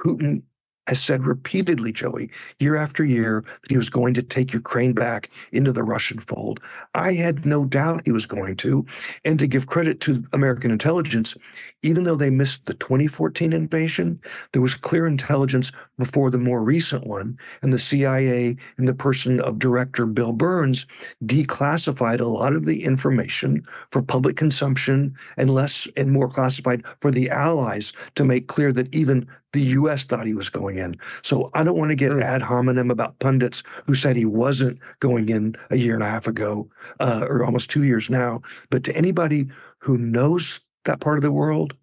Putin 0.00 0.42
has 0.88 1.00
said 1.00 1.26
repeatedly, 1.26 1.92
Joey, 1.92 2.30
year 2.58 2.74
after 2.74 3.04
year, 3.04 3.44
that 3.60 3.70
he 3.70 3.76
was 3.76 3.90
going 3.90 4.14
to 4.14 4.22
take 4.22 4.54
Ukraine 4.54 4.94
back 4.94 5.30
into 5.52 5.70
the 5.70 5.82
Russian 5.82 6.18
fold. 6.18 6.60
I 6.94 7.12
had 7.12 7.44
no 7.44 7.66
doubt 7.66 8.02
he 8.06 8.10
was 8.10 8.24
going 8.24 8.56
to. 8.56 8.86
And 9.22 9.38
to 9.38 9.46
give 9.46 9.66
credit 9.66 10.00
to 10.00 10.24
American 10.32 10.70
intelligence, 10.70 11.36
even 11.82 12.04
though 12.04 12.16
they 12.16 12.30
missed 12.30 12.66
the 12.66 12.74
2014 12.74 13.52
invasion, 13.52 14.20
there 14.52 14.62
was 14.62 14.74
clear 14.74 15.06
intelligence 15.06 15.70
before 15.96 16.30
the 16.30 16.38
more 16.38 16.62
recent 16.62 17.06
one. 17.06 17.38
And 17.62 17.72
the 17.72 17.78
CIA, 17.78 18.56
in 18.78 18.86
the 18.86 18.94
person 18.94 19.40
of 19.40 19.58
Director 19.58 20.06
Bill 20.06 20.32
Burns, 20.32 20.86
declassified 21.24 22.20
a 22.20 22.24
lot 22.24 22.52
of 22.52 22.66
the 22.66 22.84
information 22.84 23.64
for 23.92 24.02
public 24.02 24.36
consumption 24.36 25.14
and 25.36 25.54
less 25.54 25.86
and 25.96 26.10
more 26.10 26.28
classified 26.28 26.82
for 27.00 27.10
the 27.10 27.30
allies 27.30 27.92
to 28.16 28.24
make 28.24 28.48
clear 28.48 28.72
that 28.72 28.92
even 28.94 29.28
the 29.52 29.62
US 29.62 30.04
thought 30.04 30.26
he 30.26 30.34
was 30.34 30.50
going 30.50 30.78
in. 30.78 30.96
So 31.22 31.50
I 31.54 31.64
don't 31.64 31.78
want 31.78 31.90
to 31.90 31.94
get 31.94 32.10
mm. 32.12 32.22
ad 32.22 32.42
hominem 32.42 32.90
about 32.90 33.18
pundits 33.18 33.62
who 33.86 33.94
said 33.94 34.16
he 34.16 34.24
wasn't 34.24 34.78
going 35.00 35.28
in 35.28 35.56
a 35.70 35.76
year 35.76 35.94
and 35.94 36.02
a 36.02 36.10
half 36.10 36.26
ago, 36.26 36.68
uh, 37.00 37.24
or 37.28 37.44
almost 37.44 37.70
two 37.70 37.84
years 37.84 38.10
now. 38.10 38.42
But 38.70 38.84
to 38.84 38.96
anybody 38.96 39.48
who 39.78 39.96
knows 39.96 40.60
that 40.84 41.00
part 41.00 41.18
of 41.18 41.22
the 41.22 41.32
world, 41.32 41.74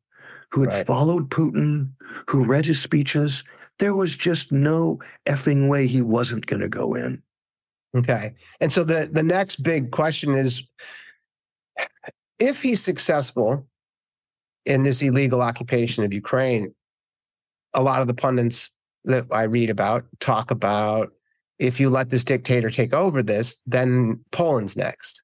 who 0.51 0.61
had 0.61 0.73
right. 0.73 0.87
followed 0.87 1.29
Putin, 1.29 1.89
who 2.27 2.43
read 2.43 2.65
his 2.65 2.81
speeches, 2.81 3.43
there 3.79 3.93
was 3.93 4.15
just 4.15 4.51
no 4.51 4.99
effing 5.25 5.67
way 5.67 5.87
he 5.87 6.01
wasn't 6.01 6.45
going 6.45 6.61
to 6.61 6.69
go 6.69 6.95
in. 6.95 7.21
Okay. 7.95 8.33
And 8.59 8.71
so 8.71 8.83
the, 8.83 9.09
the 9.11 9.23
next 9.23 9.63
big 9.63 9.91
question 9.91 10.33
is 10.35 10.63
if 12.39 12.61
he's 12.61 12.81
successful 12.81 13.67
in 14.65 14.83
this 14.83 15.01
illegal 15.01 15.41
occupation 15.41 16.03
of 16.03 16.13
Ukraine, 16.13 16.73
a 17.73 17.81
lot 17.81 18.01
of 18.01 18.07
the 18.07 18.13
pundits 18.13 18.71
that 19.05 19.25
I 19.31 19.43
read 19.43 19.69
about 19.69 20.05
talk 20.19 20.51
about 20.51 21.11
if 21.59 21.79
you 21.79 21.89
let 21.89 22.09
this 22.09 22.23
dictator 22.23 22.69
take 22.69 22.93
over 22.93 23.23
this, 23.23 23.57
then 23.65 24.19
Poland's 24.31 24.75
next. 24.75 25.21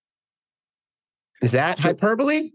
Is 1.42 1.52
that 1.54 1.80
hyperbole? 1.80 2.52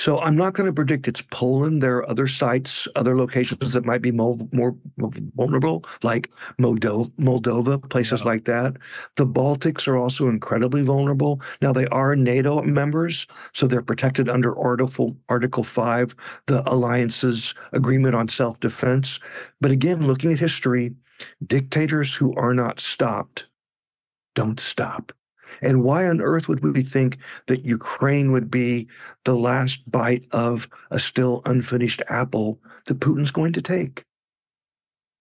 So 0.00 0.18
I'm 0.18 0.34
not 0.34 0.54
going 0.54 0.66
to 0.66 0.72
predict 0.72 1.08
it's 1.08 1.20
Poland. 1.20 1.82
There 1.82 1.98
are 1.98 2.08
other 2.08 2.26
sites, 2.26 2.88
other 2.96 3.18
locations 3.18 3.74
that 3.74 3.84
might 3.84 4.00
be 4.00 4.10
more, 4.10 4.38
more 4.50 4.74
vulnerable, 5.36 5.84
like 6.02 6.30
Moldova, 6.58 7.10
Moldova 7.18 7.86
places 7.90 8.20
yeah. 8.20 8.26
like 8.26 8.46
that. 8.46 8.78
The 9.16 9.26
Baltics 9.26 9.86
are 9.86 9.98
also 9.98 10.30
incredibly 10.30 10.80
vulnerable. 10.80 11.42
Now 11.60 11.74
they 11.74 11.84
are 11.88 12.16
NATO 12.16 12.62
members, 12.62 13.26
so 13.52 13.66
they're 13.66 13.82
protected 13.82 14.30
under 14.30 14.58
Article 14.58 15.18
Article 15.28 15.64
Five, 15.64 16.14
the 16.46 16.66
alliance's 16.66 17.54
agreement 17.72 18.14
on 18.14 18.30
self-defense. 18.30 19.20
But 19.60 19.70
again, 19.70 20.06
looking 20.06 20.32
at 20.32 20.38
history, 20.38 20.94
dictators 21.46 22.14
who 22.14 22.34
are 22.36 22.54
not 22.54 22.80
stopped 22.80 23.48
don't 24.34 24.60
stop. 24.60 25.12
And 25.62 25.82
why 25.82 26.06
on 26.06 26.20
earth 26.20 26.48
would 26.48 26.62
we 26.62 26.82
think 26.82 27.18
that 27.46 27.64
Ukraine 27.64 28.32
would 28.32 28.50
be 28.50 28.88
the 29.24 29.34
last 29.36 29.90
bite 29.90 30.24
of 30.32 30.68
a 30.90 30.98
still 30.98 31.42
unfinished 31.44 32.02
apple 32.08 32.58
that 32.86 33.00
Putin's 33.00 33.30
going 33.30 33.52
to 33.54 33.62
take? 33.62 34.04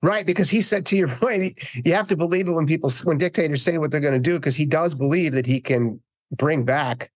Right, 0.01 0.25
because 0.25 0.49
he 0.49 0.61
said 0.61 0.85
to 0.87 0.95
your 0.95 1.07
point, 1.23 1.59
you 1.85 1.93
have 1.93 2.07
to 2.07 2.15
believe 2.15 2.47
it 2.47 2.53
when 2.53 2.67
people, 2.67 2.91
when 3.03 3.17
dictators 3.17 3.61
say 3.61 3.77
what 3.77 3.91
they're 3.91 3.99
going 3.99 4.13
to 4.13 4.19
do, 4.19 4.39
because 4.39 4.55
he 4.55 4.65
does 4.65 4.93
believe 4.93 5.33
that 5.33 5.45
he 5.45 5.59
can 5.59 5.99
bring 6.31 6.63
back 6.63 7.11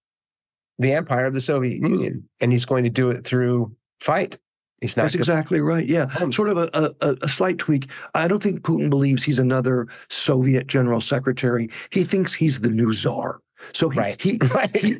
the 0.79 0.91
empire 0.91 1.25
of 1.25 1.33
the 1.33 1.41
Soviet 1.41 1.79
Union, 1.79 2.27
and 2.39 2.51
he's 2.51 2.65
going 2.65 2.83
to 2.83 2.89
do 2.89 3.09
it 3.09 3.23
through 3.23 3.75
fight. 3.99 4.37
He's 4.83 4.97
not 4.97 5.03
That's 5.03 5.15
exactly 5.15 5.61
right. 5.61 5.87
Yeah. 5.87 6.09
Sort 6.31 6.49
of 6.49 6.57
a, 6.57 6.93
a, 6.99 7.15
a, 7.21 7.29
slight 7.29 7.57
tweak. 7.57 7.87
I 8.15 8.27
don't 8.27 8.43
think 8.43 8.63
Putin 8.63 8.89
believes 8.89 9.23
he's 9.23 9.39
another 9.39 9.87
Soviet 10.09 10.67
general 10.67 10.99
secretary. 10.99 11.69
He 11.89 12.03
thinks 12.03 12.33
he's 12.33 12.59
the 12.59 12.69
new 12.69 12.91
czar. 12.91 13.39
So 13.71 13.87
he, 13.87 13.97
right. 13.97 14.21
he, 14.21 14.41
he, 14.73 14.97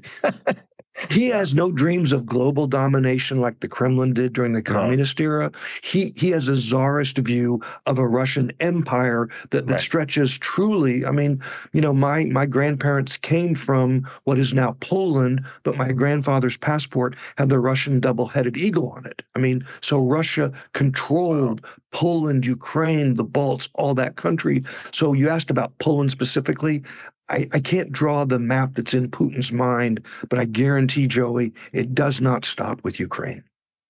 he 1.10 1.28
has 1.30 1.56
no 1.56 1.72
dreams 1.72 2.12
of 2.12 2.26
global 2.26 2.68
domination 2.68 3.42
like 3.42 3.60
the 3.60 3.68
Kremlin 3.68 4.14
did 4.14 4.34
during 4.34 4.54
the 4.54 4.62
communist 4.62 5.20
era. 5.20 5.52
He 5.82 6.14
he 6.16 6.30
has 6.32 6.48
a 6.48 6.56
czarist 6.56 7.18
view 7.18 7.62
of 7.86 7.98
a 7.98 8.08
Russian 8.08 8.52
empire 8.60 9.30
that, 9.50 9.66
that 9.68 9.74
right. 9.74 9.82
stretches 9.82 10.38
truly. 10.38 11.06
I 11.06 11.12
mean, 11.12 11.42
you 11.72 11.82
know, 11.82 11.94
my 11.94 12.26
my 12.26 12.46
grandparents 12.46 13.18
came 13.18 13.56
from 13.56 14.08
what 14.26 14.38
is 14.38 14.54
now 14.54 14.78
Poland, 14.82 15.44
but 15.64 15.78
my 15.78 15.92
grandfather's 15.92 16.58
passport 16.58 17.16
had 17.38 17.50
the 17.50 17.60
Russian 17.60 18.00
double-headed 18.00 18.58
eagle 18.58 18.90
on 18.90 19.06
it. 19.06 19.24
I 19.36 19.40
mean, 19.40 19.66
so 19.82 20.00
Russia 20.00 20.52
controlled. 20.74 21.66
Poland, 21.94 22.44
Ukraine, 22.44 23.14
the 23.14 23.24
Balts, 23.24 23.70
all 23.76 23.94
that 23.94 24.16
country. 24.16 24.64
So 24.92 25.14
you 25.14 25.30
asked 25.30 25.52
about 25.52 25.78
Poland 25.78 26.10
specifically. 26.12 26.82
I, 27.30 27.48
I 27.54 27.60
can't 27.60 27.92
draw 27.92 28.26
the 28.26 28.40
map 28.40 28.74
that's 28.74 28.94
in 28.94 29.10
Putin's 29.10 29.52
mind, 29.52 30.04
but 30.30 30.40
I 30.40 30.46
guarantee, 30.46 31.08
Joey, 31.08 31.54
it 31.72 31.96
does 31.96 32.20
not 32.20 32.46
stop 32.46 32.84
with 32.84 33.00
Ukraine. 33.00 33.44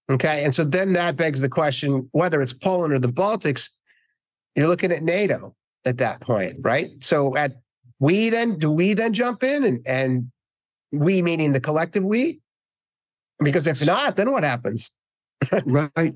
Okay. 0.10 0.44
And 0.44 0.54
so 0.54 0.64
then 0.64 0.94
that 0.94 1.16
begs 1.16 1.42
the 1.42 1.50
question 1.50 2.10
whether 2.12 2.42
it's 2.42 2.54
Poland 2.54 2.94
or 2.94 3.00
the 3.00 3.08
Baltics, 3.08 3.70
you're 4.56 4.68
looking 4.68 4.92
at 4.92 5.02
NATO 5.02 5.56
at 5.86 5.98
that 5.98 6.20
point, 6.20 6.58
right? 6.62 6.92
So 7.02 7.36
at 7.36 7.54
we 8.00 8.30
then 8.30 8.60
do 8.60 8.70
we 8.70 8.94
then 8.94 9.14
jump 9.14 9.44
in 9.44 9.64
and 9.64 9.80
and 9.86 10.32
we 10.92 11.22
meaning 11.22 11.54
the 11.54 11.60
collective 11.60 12.04
we? 12.04 12.42
Because 13.40 13.66
if 13.66 13.86
not, 13.86 14.16
then 14.16 14.32
what 14.32 14.44
happens? 14.44 14.92
right. 15.66 16.14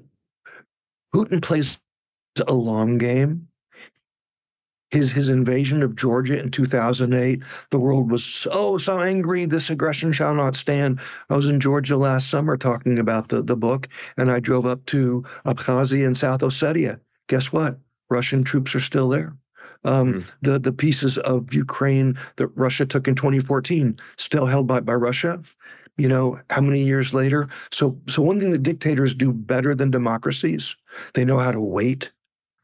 Putin 1.16 1.42
plays 1.42 1.80
a 2.46 2.54
long 2.54 2.98
game 2.98 3.47
his 4.92 5.12
his 5.12 5.30
invasion 5.30 5.84
of 5.84 5.96
Georgia 5.96 6.40
in 6.40 6.50
2008, 6.50 7.42
the 7.72 7.80
world 7.80 8.10
was 8.10 8.24
so 8.24 8.78
so 8.78 9.02
angry. 9.02 9.46
This 9.46 9.70
aggression 9.70 10.12
shall 10.12 10.34
not 10.34 10.56
stand. 10.56 11.00
I 11.30 11.36
was 11.36 11.48
in 11.48 11.60
Georgia 11.60 11.98
last 11.98 12.30
summer 12.30 12.58
talking 12.58 12.98
about 12.98 13.30
the 13.30 13.42
the 13.42 13.58
book, 13.58 13.88
and 14.16 14.32
I 14.32 14.40
drove 14.40 14.66
up 14.66 14.86
to 14.88 15.26
Abkhazia 15.46 16.06
and 16.06 16.16
South 16.16 16.42
Ossetia. 16.42 17.00
Guess 17.28 17.52
what? 17.52 17.80
Russian 18.10 18.44
troops 18.44 18.74
are 18.76 18.80
still 18.80 19.10
there. 19.10 19.36
Um, 19.84 20.14
mm. 20.14 20.26
The 20.42 20.60
the 20.60 20.72
pieces 20.72 21.18
of 21.18 21.54
Ukraine 21.54 22.18
that 22.38 22.48
Russia 22.48 22.86
took 22.86 23.08
in 23.08 23.16
2014 23.16 23.98
still 24.18 24.46
held 24.46 24.68
by 24.68 24.80
by 24.80 24.94
Russia. 24.94 25.42
You 25.98 26.08
know 26.08 26.40
how 26.50 26.62
many 26.62 26.84
years 26.84 27.14
later? 27.14 27.50
So 27.72 28.00
so 28.08 28.22
one 28.22 28.40
thing 28.40 28.52
that 28.52 28.64
dictators 28.64 29.16
do 29.16 29.34
better 29.34 29.76
than 29.76 29.92
democracies, 29.92 30.78
they 31.14 31.26
know 31.26 31.40
how 31.40 31.52
to 31.52 31.60
wait 31.60 32.12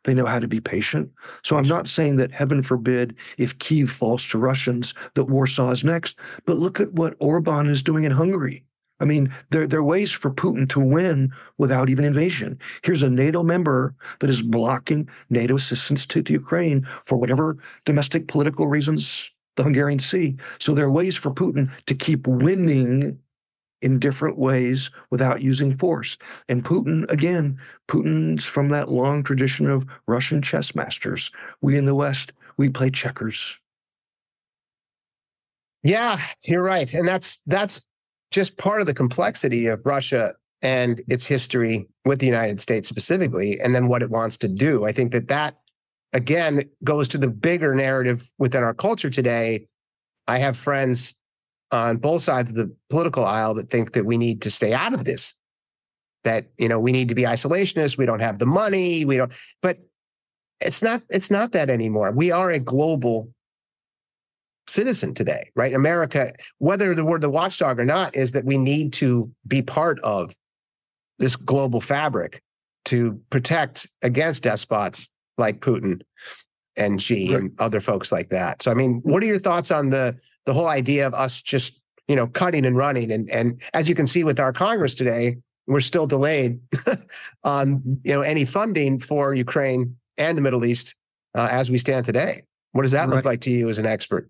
they 0.04 0.14
know 0.14 0.26
how 0.26 0.40
to 0.40 0.48
be 0.48 0.60
patient. 0.60 1.12
So 1.44 1.58
I'm 1.58 1.68
not 1.68 1.88
saying 1.88 2.18
that, 2.18 2.32
heaven 2.32 2.62
forbid, 2.62 3.16
if 3.38 3.58
Kiev 3.60 3.90
falls 3.90 4.28
to 4.30 4.38
Russians, 4.38 4.94
that 5.16 5.26
Warsaw 5.26 5.72
is 5.72 5.84
next. 5.84 6.18
But 6.46 6.58
look 6.58 6.80
at 6.80 6.94
what 6.94 7.16
Orban 7.20 7.70
is 7.70 7.84
doing 7.84 8.04
in 8.04 8.12
Hungary. 8.12 8.66
I 9.00 9.06
mean, 9.06 9.34
there, 9.50 9.68
there 9.68 9.80
are 9.80 9.84
ways 9.84 10.12
for 10.12 10.32
Putin 10.32 10.70
to 10.70 10.80
win 10.80 11.34
without 11.58 11.90
even 11.90 12.06
invasion. 12.06 12.60
Here's 12.84 13.04
a 13.04 13.10
NATO 13.10 13.44
member 13.44 13.96
that 14.20 14.30
is 14.30 14.42
blocking 14.42 15.10
NATO 15.30 15.56
assistance 15.56 16.06
to, 16.08 16.24
to 16.24 16.34
Ukraine 16.34 16.88
for 17.06 17.18
whatever 17.18 17.58
domestic 17.86 18.28
political 18.28 18.68
reasons 18.68 19.30
the 19.56 19.64
Hungarians 19.64 20.06
see. 20.06 20.38
So 20.60 20.74
there 20.74 20.86
are 20.86 20.92
ways 20.92 21.18
for 21.18 21.32
Putin 21.32 21.70
to 21.86 21.96
keep 21.96 22.28
winning 22.28 23.20
in 23.84 24.00
different 24.00 24.38
ways 24.38 24.90
without 25.10 25.42
using 25.42 25.78
force. 25.78 26.18
And 26.48 26.64
Putin, 26.64 27.10
again, 27.12 27.60
Putin's 27.88 28.46
from 28.46 28.70
that 28.70 28.90
long 28.90 29.24
tradition 29.24 29.70
of 29.70 29.86
Russian 30.08 30.42
chess 30.42 30.74
masters. 30.74 31.32
We 31.62 31.78
in 31.78 31.86
the 31.86 31.96
West, 31.96 32.32
we 32.58 32.70
play 32.70 32.90
checkers. 32.90 33.58
Yeah, 35.84 36.20
you're 36.44 36.64
right. 36.64 36.92
And 36.94 37.08
that's 37.08 37.42
that's 37.46 37.88
just 38.32 38.58
part 38.58 38.82
of 38.82 38.88
the 38.88 38.94
complexity 38.94 39.68
of 39.68 39.82
Russia 39.86 40.34
and 40.62 41.02
its 41.10 41.26
history 41.26 41.88
with 42.06 42.20
the 42.20 42.26
United 42.26 42.62
States 42.62 42.88
specifically, 42.88 43.60
and 43.60 43.76
then 43.76 43.88
what 43.88 44.02
it 44.02 44.10
wants 44.10 44.38
to 44.38 44.48
do. 44.48 44.86
I 44.86 44.94
think 44.94 45.12
that 45.12 45.28
that, 45.28 45.60
again, 46.14 46.64
goes 46.86 47.10
to 47.10 47.18
the 47.18 47.28
bigger 47.28 47.76
narrative 47.76 48.32
within 48.38 48.64
our 48.64 48.74
culture 48.74 49.10
today. 49.10 49.68
I 50.26 50.38
have 50.38 50.56
friends 50.56 51.16
on 51.74 51.98
both 51.98 52.24
sides 52.24 52.50
of 52.50 52.56
the 52.56 52.74
political 52.90 53.26
aisle 53.26 53.56
that 53.56 53.70
think 53.70 53.94
that 53.94 54.06
we 54.06 54.18
need 54.18 54.42
to 54.44 54.52
stay 54.52 54.74
out 54.74 54.94
of 54.94 55.04
this. 55.04 55.34
That 56.24 56.46
you 56.58 56.70
know 56.70 56.80
we 56.80 56.94
need 56.94 57.10
to 57.10 57.16
be 57.16 57.24
isolationists. 57.24 57.98
We 57.98 58.06
don't 58.06 58.22
have 58.22 58.40
the 58.40 58.46
money. 58.46 59.04
We 59.04 59.18
don't. 59.18 59.32
But 59.62 59.80
it's 60.62 60.82
not. 60.82 61.02
It's 61.10 61.30
not 61.30 61.52
that 61.52 61.70
anymore. 61.70 62.12
We 62.12 62.32
are 62.32 62.50
a 62.50 62.60
global 62.60 63.30
citizen 64.68 65.14
today, 65.14 65.50
right? 65.56 65.74
America, 65.74 66.32
whether 66.60 66.96
the 66.96 67.04
word 67.04 67.20
the 67.20 67.30
watchdog 67.30 67.80
or 67.80 67.84
not, 67.86 68.16
is 68.16 68.32
that 68.32 68.46
we 68.46 68.58
need 68.58 68.94
to 68.94 69.30
be 69.46 69.62
part 69.62 70.00
of 70.00 70.34
this 71.20 71.36
global 71.36 71.82
fabric 71.82 72.42
to 72.86 73.20
protect 73.30 73.88
against 74.02 74.44
despots 74.44 75.10
like 75.38 75.60
Putin 75.60 76.02
and 76.76 77.02
Xi 77.02 77.30
right. 77.30 77.42
and 77.42 77.52
other 77.60 77.82
folks 77.82 78.12
like 78.12 78.30
that. 78.30 78.62
So, 78.62 78.72
I 78.72 78.74
mean, 78.74 79.02
what 79.04 79.24
are 79.24 79.28
your 79.28 79.40
thoughts 79.40 79.72
on 79.72 79.90
the 79.90 80.18
the 80.46 80.54
whole 80.54 80.68
idea 80.68 81.06
of 81.08 81.14
us 81.14 81.42
just 81.42 81.80
you 82.08 82.16
know 82.16 82.28
cutting 82.28 82.66
and 82.66 82.78
running. 82.78 83.12
And 83.12 83.30
and 83.30 83.62
as 83.74 83.88
you 83.90 83.96
can 83.96 84.08
see 84.08 84.24
with 84.24 84.40
our 84.40 84.54
congress 84.54 84.96
today 84.96 85.38
we're 85.66 85.82
still 85.82 86.06
delayed 86.06 86.60
on 87.44 87.82
you 88.04 88.14
know 88.14 88.22
any 88.22 88.46
funding 88.46 89.00
for 89.00 89.34
ukraine 89.34 89.96
and 90.18 90.38
the 90.38 90.42
middle 90.42 90.66
east 90.66 90.96
uh, 91.36 91.48
as 91.50 91.72
we 91.72 91.78
stand 91.78 92.06
today. 92.06 92.44
What 92.74 92.82
does 92.82 92.92
that 92.92 93.08
right. 93.08 93.16
look 93.16 93.26
like 93.26 93.42
to 93.42 93.52
you 93.52 93.70
as 93.70 93.78
an 93.78 93.86
expert? 93.86 94.30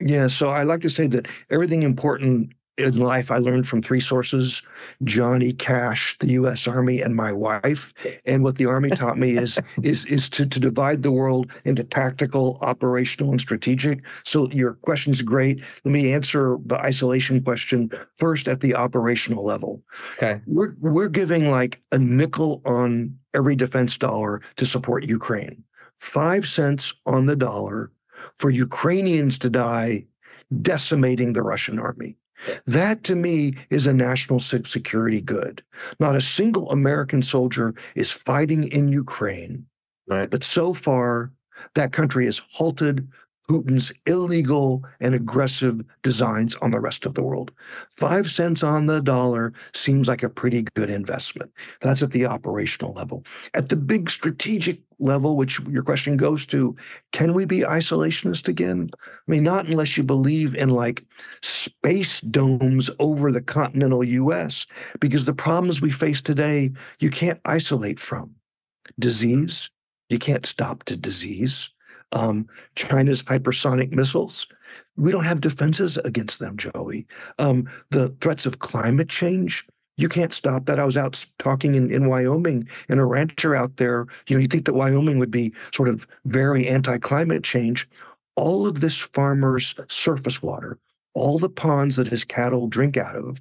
Yeah 0.00 0.26
so 0.26 0.50
i 0.50 0.64
like 0.64 0.80
to 0.80 0.90
say 0.90 1.06
that 1.06 1.28
everything 1.50 1.82
important 1.82 2.52
in 2.76 2.98
life 2.98 3.30
I 3.30 3.38
learned 3.38 3.68
from 3.68 3.82
three 3.82 4.00
sources 4.00 4.66
Johnny 5.04 5.52
Cash, 5.52 6.18
the 6.18 6.32
US 6.32 6.66
Army, 6.66 7.00
and 7.00 7.14
my 7.14 7.32
wife. 7.32 7.94
And 8.24 8.42
what 8.42 8.56
the 8.56 8.66
Army 8.66 8.90
taught 8.90 9.18
me 9.18 9.36
is 9.36 9.58
is 9.82 10.04
is 10.06 10.28
to, 10.30 10.46
to 10.46 10.60
divide 10.60 11.02
the 11.02 11.12
world 11.12 11.50
into 11.64 11.84
tactical, 11.84 12.58
operational, 12.60 13.30
and 13.30 13.40
strategic. 13.40 14.00
So 14.24 14.50
your 14.50 14.74
question 14.74 15.12
is 15.12 15.22
great. 15.22 15.62
Let 15.84 15.92
me 15.92 16.12
answer 16.12 16.58
the 16.66 16.76
isolation 16.76 17.42
question 17.42 17.90
first 18.16 18.48
at 18.48 18.60
the 18.60 18.74
operational 18.74 19.44
level. 19.44 19.82
Okay. 20.16 20.40
We're 20.46 20.74
we're 20.80 21.08
giving 21.08 21.50
like 21.50 21.82
a 21.92 21.98
nickel 21.98 22.60
on 22.64 23.16
every 23.34 23.56
defense 23.56 23.96
dollar 23.98 24.40
to 24.56 24.66
support 24.66 25.04
Ukraine. 25.04 25.62
Five 25.98 26.46
cents 26.46 26.94
on 27.06 27.26
the 27.26 27.36
dollar 27.36 27.90
for 28.36 28.50
Ukrainians 28.50 29.38
to 29.38 29.50
die 29.50 30.06
decimating 30.60 31.32
the 31.32 31.42
Russian 31.42 31.78
army. 31.78 32.16
That 32.66 33.04
to 33.04 33.14
me 33.14 33.54
is 33.70 33.86
a 33.86 33.92
national 33.92 34.40
security 34.40 35.20
good. 35.20 35.62
Not 35.98 36.16
a 36.16 36.20
single 36.20 36.70
American 36.70 37.22
soldier 37.22 37.74
is 37.94 38.10
fighting 38.10 38.64
in 38.64 38.88
Ukraine. 38.88 39.66
Right. 40.08 40.30
But 40.30 40.44
so 40.44 40.74
far, 40.74 41.32
that 41.74 41.92
country 41.92 42.26
has 42.26 42.38
halted, 42.50 43.08
Putin's 43.48 43.92
illegal 44.06 44.84
and 45.00 45.14
aggressive 45.14 45.82
designs 46.02 46.54
on 46.56 46.70
the 46.70 46.80
rest 46.80 47.04
of 47.04 47.14
the 47.14 47.22
world. 47.22 47.50
Five 47.90 48.30
cents 48.30 48.62
on 48.62 48.86
the 48.86 49.00
dollar 49.00 49.52
seems 49.74 50.08
like 50.08 50.22
a 50.22 50.30
pretty 50.30 50.62
good 50.74 50.88
investment. 50.88 51.52
That's 51.82 52.02
at 52.02 52.12
the 52.12 52.26
operational 52.26 52.94
level. 52.94 53.24
At 53.52 53.68
the 53.68 53.76
big 53.76 54.08
strategic 54.08 54.80
level, 54.98 55.36
which 55.36 55.60
your 55.68 55.82
question 55.82 56.16
goes 56.16 56.46
to, 56.46 56.74
can 57.12 57.34
we 57.34 57.44
be 57.44 57.60
isolationist 57.60 58.48
again? 58.48 58.88
I 59.04 59.30
mean, 59.30 59.42
not 59.42 59.66
unless 59.66 59.96
you 59.96 60.04
believe 60.04 60.54
in 60.54 60.70
like 60.70 61.04
space 61.42 62.22
domes 62.22 62.88
over 62.98 63.30
the 63.30 63.42
continental 63.42 64.04
US, 64.04 64.66
because 65.00 65.26
the 65.26 65.34
problems 65.34 65.82
we 65.82 65.90
face 65.90 66.22
today, 66.22 66.72
you 66.98 67.10
can't 67.10 67.40
isolate 67.44 68.00
from. 68.00 68.34
Disease, 68.98 69.70
you 70.08 70.18
can't 70.18 70.46
stop 70.46 70.84
to 70.84 70.96
disease 70.96 71.73
um, 72.12 72.48
China's 72.76 73.22
hypersonic 73.22 73.92
missiles. 73.92 74.46
We 74.96 75.12
don't 75.12 75.24
have 75.24 75.40
defenses 75.40 75.96
against 75.98 76.38
them, 76.38 76.56
Joey. 76.56 77.06
Um, 77.38 77.68
the 77.90 78.10
threats 78.20 78.46
of 78.46 78.60
climate 78.60 79.08
change, 79.08 79.66
you 79.96 80.08
can't 80.08 80.32
stop 80.32 80.66
that. 80.66 80.80
I 80.80 80.84
was 80.84 80.96
out 80.96 81.24
talking 81.38 81.74
in, 81.74 81.90
in 81.92 82.08
Wyoming 82.08 82.68
and 82.88 83.00
a 83.00 83.04
rancher 83.04 83.54
out 83.54 83.76
there. 83.76 84.06
You 84.26 84.36
know, 84.36 84.42
you 84.42 84.48
think 84.48 84.64
that 84.64 84.74
Wyoming 84.74 85.18
would 85.18 85.30
be 85.30 85.52
sort 85.72 85.88
of 85.88 86.06
very 86.24 86.66
anti 86.66 86.98
climate 86.98 87.44
change. 87.44 87.88
All 88.36 88.66
of 88.66 88.80
this 88.80 88.98
farmer's 88.98 89.74
surface 89.88 90.42
water, 90.42 90.78
all 91.14 91.38
the 91.38 91.48
ponds 91.48 91.96
that 91.96 92.08
his 92.08 92.24
cattle 92.24 92.66
drink 92.66 92.96
out 92.96 93.14
of, 93.14 93.40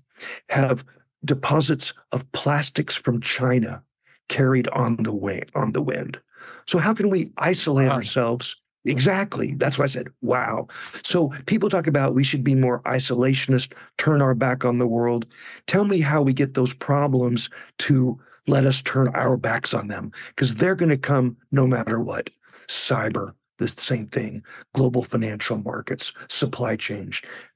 have 0.49 0.85
deposits 1.25 1.93
of 2.11 2.31
plastics 2.31 2.95
from 2.95 3.21
China 3.21 3.81
carried 4.29 4.67
on 4.69 4.97
the 4.97 5.13
way 5.13 5.43
on 5.55 5.71
the 5.71 5.81
wind. 5.81 6.19
So 6.65 6.79
how 6.79 6.93
can 6.93 7.09
we 7.09 7.31
isolate 7.37 7.89
wow. 7.89 7.95
ourselves 7.95 8.61
Exactly. 8.85 9.53
That's 9.55 9.77
why 9.77 9.85
I 9.85 9.87
said, 9.87 10.09
wow. 10.21 10.67
So 11.03 11.29
people 11.45 11.69
talk 11.69 11.87
about 11.87 12.15
we 12.15 12.23
should 12.23 12.43
be 12.43 12.55
more 12.55 12.81
isolationist, 12.81 13.73
turn 13.97 14.21
our 14.21 14.35
back 14.35 14.65
on 14.65 14.77
the 14.77 14.87
world. 14.87 15.25
Tell 15.67 15.85
me 15.85 16.01
how 16.01 16.21
we 16.21 16.33
get 16.33 16.53
those 16.53 16.73
problems 16.73 17.49
to 17.79 18.19
let 18.45 18.65
us 18.65 18.81
turn 18.81 19.07
our 19.09 19.37
backs 19.37 19.73
on 19.73 19.87
them 19.87 20.11
because 20.29 20.55
they're 20.55 20.75
going 20.75 20.89
to 20.89 20.97
come 20.97 21.37
no 21.51 21.65
matter 21.65 21.99
what. 21.99 22.29
Cyber, 22.67 23.33
the 23.57 23.67
same 23.67 24.07
thing. 24.07 24.43
Global 24.73 25.03
financial 25.03 25.57
markets, 25.57 26.13
supply 26.27 26.75
chain. 26.75 27.11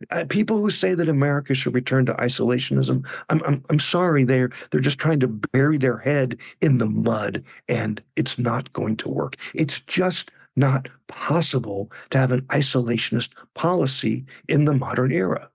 Uh, 0.10 0.26
people 0.30 0.60
who 0.60 0.70
say 0.70 0.94
that 0.94 1.10
America 1.10 1.54
should 1.54 1.74
return 1.74 2.06
to 2.06 2.14
isolationism, 2.14 3.06
I'm, 3.30 3.42
I'm, 3.46 3.64
I'm 3.70 3.80
sorry, 3.80 4.24
they're, 4.24 4.52
they're 4.72 4.82
just 4.82 5.00
trying 5.00 5.20
to 5.22 5.28
bury 5.28 5.78
their 5.78 5.98
head 5.98 6.38
in 6.62 6.78
the 6.78 6.86
mud 6.86 7.44
and 7.68 8.02
it's 8.16 8.38
not 8.38 8.72
going 8.74 8.96
to 8.98 9.10
work. 9.10 9.36
It's 9.54 9.82
just 9.82 10.32
not 10.56 10.90
possible 11.08 11.92
to 12.10 12.18
have 12.18 12.32
an 12.32 12.42
isolationist 12.44 13.32
policy 13.54 14.26
in 14.48 14.66
the 14.66 14.74
modern 14.74 15.12
era. 15.12 15.50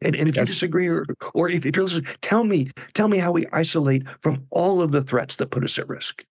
And, 0.00 0.14
and 0.14 0.28
if 0.28 0.36
you 0.36 0.44
disagree, 0.44 0.88
or, 0.88 1.06
or 1.32 1.48
if, 1.48 1.64
if 1.64 1.76
you're 1.76 1.84
listening, 1.84 2.12
tell 2.20 2.44
me, 2.44 2.70
tell 2.92 3.08
me 3.08 3.18
how 3.18 3.32
we 3.32 3.46
isolate 3.52 4.04
from 4.20 4.46
all 4.50 4.82
of 4.82 4.92
the 4.92 5.02
threats 5.02 5.36
that 5.36 5.50
put 5.50 5.64
us 5.64 5.78
at 5.78 5.88
risk. 5.88 6.24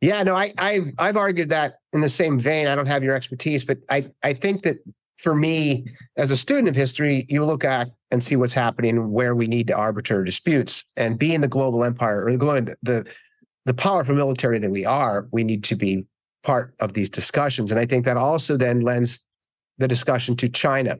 Yeah, 0.00 0.22
no, 0.22 0.36
I, 0.36 0.52
I 0.58 0.80
I've 0.98 1.16
argued 1.16 1.48
that 1.50 1.80
in 1.92 2.00
the 2.00 2.08
same 2.08 2.38
vein. 2.38 2.68
I 2.68 2.74
don't 2.76 2.86
have 2.86 3.02
your 3.02 3.14
expertise, 3.14 3.64
but 3.64 3.78
I 3.90 4.10
I 4.22 4.34
think 4.34 4.62
that 4.62 4.76
for 5.18 5.34
me, 5.34 5.86
as 6.16 6.30
a 6.30 6.36
student 6.36 6.68
of 6.68 6.76
history, 6.76 7.26
you 7.28 7.44
look 7.44 7.64
at 7.64 7.88
and 8.10 8.22
see 8.22 8.36
what's 8.36 8.52
happening 8.52 9.10
where 9.10 9.34
we 9.34 9.48
need 9.48 9.66
to 9.66 9.76
arbiter 9.76 10.22
disputes. 10.22 10.84
And 10.96 11.18
being 11.18 11.40
the 11.40 11.48
global 11.48 11.84
empire 11.84 12.24
or 12.24 12.36
the 12.36 12.76
the 12.82 13.06
the 13.64 13.74
powerful 13.74 14.14
military 14.14 14.58
that 14.60 14.70
we 14.70 14.86
are, 14.86 15.28
we 15.32 15.44
need 15.44 15.64
to 15.64 15.76
be 15.76 16.06
part 16.42 16.74
of 16.80 16.94
these 16.94 17.10
discussions. 17.10 17.70
And 17.70 17.78
I 17.78 17.84
think 17.84 18.04
that 18.04 18.16
also 18.16 18.56
then 18.56 18.80
lends 18.80 19.18
the 19.76 19.88
discussion 19.88 20.36
to 20.36 20.48
China, 20.48 20.98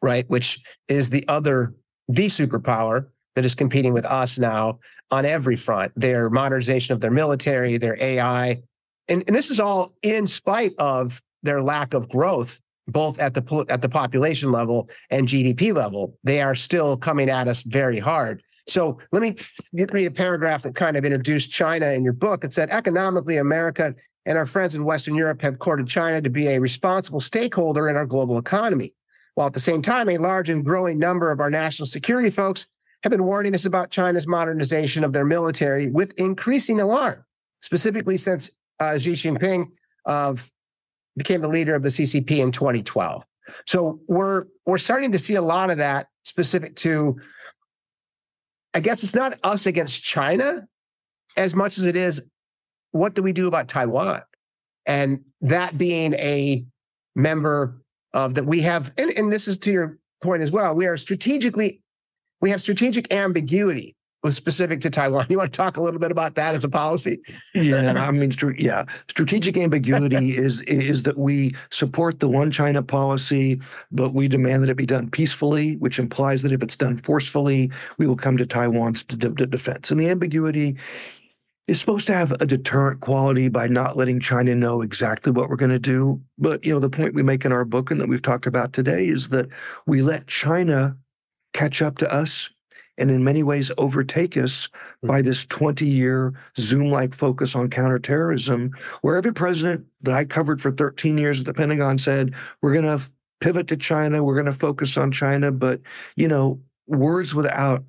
right? 0.00 0.28
Which 0.30 0.60
is 0.88 1.10
the 1.10 1.26
other, 1.28 1.74
the 2.08 2.26
superpower 2.26 3.08
that 3.38 3.44
is 3.44 3.54
competing 3.54 3.92
with 3.92 4.04
us 4.04 4.36
now 4.36 4.80
on 5.12 5.24
every 5.24 5.54
front 5.54 5.92
their 5.94 6.28
modernization 6.28 6.92
of 6.92 7.00
their 7.00 7.12
military, 7.12 7.78
their 7.78 7.96
AI. 8.02 8.60
And, 9.06 9.22
and 9.28 9.36
this 9.36 9.48
is 9.48 9.60
all 9.60 9.94
in 10.02 10.26
spite 10.26 10.72
of 10.76 11.22
their 11.44 11.62
lack 11.62 11.94
of 11.94 12.08
growth, 12.08 12.60
both 12.88 13.20
at 13.20 13.34
the, 13.34 13.64
at 13.68 13.80
the 13.80 13.88
population 13.88 14.50
level 14.50 14.90
and 15.10 15.28
GDP 15.28 15.72
level. 15.72 16.18
They 16.24 16.42
are 16.42 16.56
still 16.56 16.96
coming 16.96 17.30
at 17.30 17.46
us 17.46 17.62
very 17.62 18.00
hard. 18.00 18.42
So 18.66 18.98
let 19.12 19.22
me 19.22 19.36
read 19.72 20.08
a 20.08 20.10
paragraph 20.10 20.64
that 20.64 20.74
kind 20.74 20.96
of 20.96 21.04
introduced 21.04 21.52
China 21.52 21.86
in 21.92 22.02
your 22.02 22.12
book. 22.12 22.42
It 22.42 22.52
said, 22.52 22.70
economically, 22.70 23.36
America 23.36 23.94
and 24.26 24.36
our 24.36 24.46
friends 24.46 24.74
in 24.74 24.82
Western 24.82 25.14
Europe 25.14 25.42
have 25.42 25.60
courted 25.60 25.86
China 25.86 26.20
to 26.22 26.28
be 26.28 26.48
a 26.48 26.58
responsible 26.58 27.20
stakeholder 27.20 27.88
in 27.88 27.94
our 27.94 28.04
global 28.04 28.36
economy. 28.36 28.94
While 29.36 29.46
at 29.46 29.52
the 29.52 29.60
same 29.60 29.80
time, 29.80 30.08
a 30.08 30.18
large 30.18 30.48
and 30.48 30.64
growing 30.64 30.98
number 30.98 31.30
of 31.30 31.38
our 31.38 31.50
national 31.50 31.86
security 31.86 32.30
folks 32.30 32.66
have 33.02 33.10
been 33.10 33.24
warning 33.24 33.54
us 33.54 33.64
about 33.64 33.90
China's 33.90 34.26
modernization 34.26 35.04
of 35.04 35.12
their 35.12 35.24
military 35.24 35.88
with 35.88 36.12
increasing 36.18 36.80
alarm, 36.80 37.24
specifically 37.62 38.16
since 38.16 38.50
uh, 38.80 38.98
Xi 38.98 39.12
Jinping 39.12 39.66
uh, 40.06 40.34
became 41.16 41.40
the 41.40 41.48
leader 41.48 41.74
of 41.74 41.82
the 41.82 41.88
CCP 41.88 42.38
in 42.38 42.52
2012. 42.52 43.24
So 43.66 44.00
we're 44.08 44.44
we're 44.66 44.78
starting 44.78 45.12
to 45.12 45.18
see 45.18 45.36
a 45.36 45.42
lot 45.42 45.70
of 45.70 45.78
that 45.78 46.08
specific 46.24 46.76
to. 46.76 47.18
I 48.74 48.80
guess 48.80 49.02
it's 49.02 49.14
not 49.14 49.38
us 49.42 49.64
against 49.64 50.04
China 50.04 50.68
as 51.36 51.54
much 51.54 51.78
as 51.78 51.84
it 51.84 51.96
is 51.96 52.28
what 52.92 53.14
do 53.14 53.22
we 53.22 53.32
do 53.32 53.48
about 53.48 53.68
Taiwan? 53.68 54.22
And 54.86 55.24
that 55.40 55.76
being 55.76 56.14
a 56.14 56.64
member 57.14 57.82
of 58.12 58.34
that 58.34 58.46
we 58.46 58.62
have, 58.62 58.92
and, 58.96 59.10
and 59.10 59.32
this 59.32 59.48
is 59.48 59.58
to 59.58 59.72
your 59.72 59.98
point 60.22 60.42
as 60.42 60.50
well, 60.50 60.74
we 60.74 60.86
are 60.86 60.96
strategically, 60.96 61.82
we 62.40 62.50
have 62.50 62.60
strategic 62.60 63.12
ambiguity 63.12 63.96
was 64.22 64.36
specific 64.36 64.80
to 64.80 64.90
Taiwan. 64.90 65.26
You 65.28 65.38
want 65.38 65.52
to 65.52 65.56
talk 65.56 65.76
a 65.76 65.82
little 65.82 66.00
bit 66.00 66.10
about 66.10 66.34
that 66.34 66.54
as 66.54 66.64
a 66.64 66.68
policy? 66.68 67.20
Yeah, 67.54 67.92
I 67.96 68.10
mean, 68.10 68.32
yeah, 68.58 68.84
strategic 69.08 69.56
ambiguity 69.56 70.36
is 70.36 70.60
is 70.62 71.04
that 71.04 71.18
we 71.18 71.54
support 71.70 72.18
the 72.20 72.28
one 72.28 72.50
China 72.50 72.82
policy, 72.82 73.60
but 73.92 74.14
we 74.14 74.26
demand 74.26 74.62
that 74.62 74.70
it 74.70 74.76
be 74.76 74.86
done 74.86 75.08
peacefully, 75.08 75.76
which 75.76 75.98
implies 75.98 76.42
that 76.42 76.52
if 76.52 76.62
it's 76.62 76.76
done 76.76 76.98
forcefully, 76.98 77.70
we 77.98 78.06
will 78.06 78.16
come 78.16 78.36
to 78.36 78.46
Taiwan's 78.46 79.04
defense. 79.04 79.90
And 79.90 80.00
the 80.00 80.08
ambiguity 80.08 80.76
is 81.68 81.78
supposed 81.78 82.06
to 82.06 82.14
have 82.14 82.32
a 82.32 82.46
deterrent 82.46 83.00
quality 83.00 83.48
by 83.48 83.68
not 83.68 83.96
letting 83.96 84.20
China 84.20 84.54
know 84.54 84.80
exactly 84.80 85.30
what 85.30 85.50
we're 85.50 85.56
going 85.56 85.70
to 85.70 85.78
do. 85.78 86.20
But, 86.38 86.64
you 86.64 86.72
know, 86.72 86.80
the 86.80 86.88
point 86.88 87.14
we 87.14 87.22
make 87.22 87.44
in 87.44 87.52
our 87.52 87.66
book 87.66 87.90
and 87.90 88.00
that 88.00 88.08
we've 88.08 88.22
talked 88.22 88.46
about 88.46 88.72
today 88.72 89.06
is 89.06 89.28
that 89.28 89.48
we 89.86 90.00
let 90.00 90.26
China 90.26 90.96
catch 91.52 91.82
up 91.82 91.98
to 91.98 92.12
us 92.12 92.50
and 92.98 93.10
in 93.10 93.24
many 93.24 93.42
ways 93.42 93.70
overtake 93.78 94.36
us 94.36 94.68
by 95.02 95.20
mm-hmm. 95.20 95.28
this 95.28 95.46
20 95.46 95.86
year 95.86 96.34
Zoom 96.58 96.90
like 96.90 97.14
focus 97.14 97.54
on 97.54 97.70
counterterrorism, 97.70 98.72
where 99.02 99.16
every 99.16 99.32
president 99.32 99.86
that 100.02 100.14
I 100.14 100.24
covered 100.24 100.60
for 100.60 100.72
13 100.72 101.16
years 101.16 101.40
at 101.40 101.46
the 101.46 101.54
Pentagon 101.54 101.96
said, 101.96 102.34
we're 102.60 102.72
going 102.72 102.98
to 102.98 103.02
pivot 103.40 103.68
to 103.68 103.76
China, 103.76 104.24
we're 104.24 104.34
going 104.34 104.46
to 104.46 104.52
focus 104.52 104.96
on 104.96 105.12
China. 105.12 105.52
But, 105.52 105.80
you 106.16 106.28
know, 106.28 106.60
words 106.86 107.34
without 107.34 107.84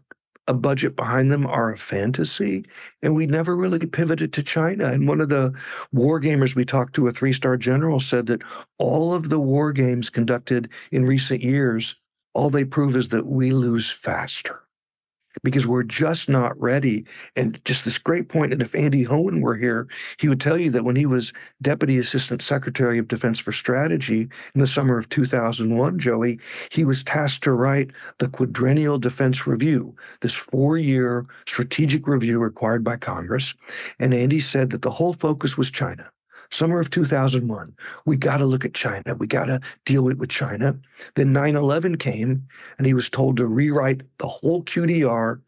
a 0.48 0.54
budget 0.54 0.96
behind 0.96 1.32
them 1.32 1.46
are 1.46 1.72
a 1.72 1.78
fantasy. 1.78 2.66
And 3.04 3.16
we 3.16 3.28
never 3.28 3.56
really 3.56 3.86
pivoted 3.86 4.34
to 4.34 4.44
China. 4.44 4.86
And 4.86 5.08
one 5.08 5.22
of 5.22 5.30
the 5.30 5.54
war 5.92 6.20
gamers 6.20 6.56
we 6.56 6.66
talked 6.66 6.96
to, 6.96 7.08
a 7.08 7.12
three 7.12 7.34
star 7.34 7.56
general, 7.56 8.00
said 8.00 8.26
that 8.28 8.42
all 8.80 9.14
of 9.14 9.30
the 9.30 9.40
war 9.40 9.72
games 9.72 10.10
conducted 10.10 10.70
in 10.92 11.06
recent 11.06 11.44
years, 11.44 11.96
all 12.34 12.50
they 12.50 12.66
prove 12.66 12.96
is 12.96 13.10
that 13.10 13.26
we 13.26 13.52
lose 13.52 13.92
faster 13.92 14.64
because 15.44 15.68
we're 15.68 15.84
just 15.84 16.30
not 16.30 16.60
ready. 16.60 17.06
And 17.36 17.64
just 17.66 17.86
this 17.86 17.98
great 17.98 18.30
point. 18.30 18.54
and 18.54 18.62
if 18.62 18.76
Andy 18.76 19.06
Hoehn 19.06 19.42
were 19.42 19.56
here, 19.56 19.88
he 20.18 20.28
would 20.28 20.42
tell 20.42 20.58
you 20.58 20.70
that 20.72 20.84
when 20.84 20.96
he 20.96 21.06
was 21.06 21.34
Deputy 21.62 21.98
Assistant 21.98 22.42
Secretary 22.42 22.98
of 22.98 23.08
Defense 23.08 23.40
for 23.40 23.52
Strategy 23.52 24.28
in 24.54 24.62
the 24.62 24.68
summer 24.68 24.98
of 24.98 25.10
2001, 25.10 26.00
Joey, 26.00 26.40
he 26.72 26.84
was 26.84 27.04
tasked 27.04 27.44
to 27.44 27.52
write 27.52 27.92
the 28.18 28.28
Quadrennial 28.28 29.00
Defense 29.00 29.48
Review, 29.48 29.96
this 30.22 30.34
four 30.34 30.78
year 30.78 31.26
strategic 31.46 32.08
review 32.08 32.40
required 32.40 32.84
by 32.84 32.98
Congress. 32.98 33.54
And 34.00 34.14
Andy 34.14 34.40
said 34.40 34.72
that 34.72 34.82
the 34.82 34.92
whole 34.92 35.14
focus 35.14 35.58
was 35.58 35.72
China 35.72 36.10
summer 36.52 36.80
of 36.80 36.90
2001. 36.90 37.76
We 38.06 38.18
got 38.18 38.38
to 38.38 38.46
look 38.46 38.66
at 38.66 38.74
China. 38.74 39.16
We 39.16 39.28
got 39.28 39.46
to 39.46 39.60
deal 39.86 40.02
with, 40.04 40.18
with 40.18 40.30
China. 40.30 40.78
Then 41.16 41.34
9 41.34 41.56
11 41.56 41.98
came, 41.98 42.48
and 42.78 42.88
he 42.88 42.94
was 42.94 43.10
told 43.10 43.38
to 43.38 43.46
rewrite 43.46 44.02
the 44.18 44.28
whole 44.28 44.64
QDR, 44.64 45.40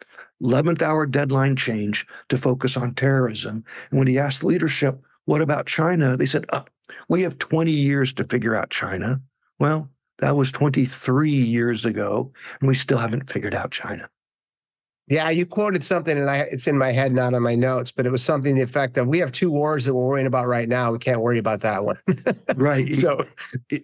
11th 0.42 0.82
hour 0.82 1.06
deadline 1.06 1.56
change 1.56 2.08
to 2.30 2.38
focus 2.38 2.76
on 2.76 2.96
terrorism. 2.96 3.64
And 3.90 4.00
when 4.00 4.08
he 4.08 4.18
asked 4.18 4.42
the 4.42 4.48
leadership, 4.48 5.02
what 5.26 5.42
about 5.42 5.68
China? 5.68 6.18
They 6.18 6.26
said, 6.26 6.46
oh, 6.52 6.66
we 7.08 7.22
have 7.22 7.38
20 7.38 7.72
years 7.72 8.14
to 8.14 8.24
figure 8.24 8.56
out 8.56 8.70
China. 8.70 9.22
Well, 9.60 9.90
that 10.20 10.36
was 10.36 10.52
23 10.52 11.30
years 11.30 11.86
ago, 11.86 12.32
and 12.60 12.68
we 12.68 12.76
still 12.76 12.98
haven't 12.98 13.30
figured 13.30 13.56
out 13.56 13.72
China. 13.72 14.10
Yeah, 15.12 15.30
you 15.30 15.46
quoted 15.46 15.84
something, 15.84 16.18
and 16.18 16.30
I 16.30 16.38
it's 16.54 16.68
in 16.68 16.78
my 16.78 16.94
head, 16.94 17.12
not 17.12 17.34
on 17.34 17.42
my 17.44 17.54
notes, 17.54 17.92
but 17.92 18.06
it 18.06 18.12
was 18.12 18.24
something 18.24 18.56
the 18.56 18.62
effect 18.62 18.98
of 18.98 19.08
we 19.08 19.20
have 19.20 19.34
two 19.34 19.52
wars 19.52 19.84
that 19.84 19.94
we're 19.94 20.08
worrying 20.08 20.26
about 20.26 20.48
right 20.48 20.70
now. 20.70 20.94
We 20.94 21.00
can't 21.00 21.20
worry 21.20 21.38
about 21.38 21.60
that 21.62 21.84
one. 21.84 21.98
right. 22.56 22.96
So 22.96 23.26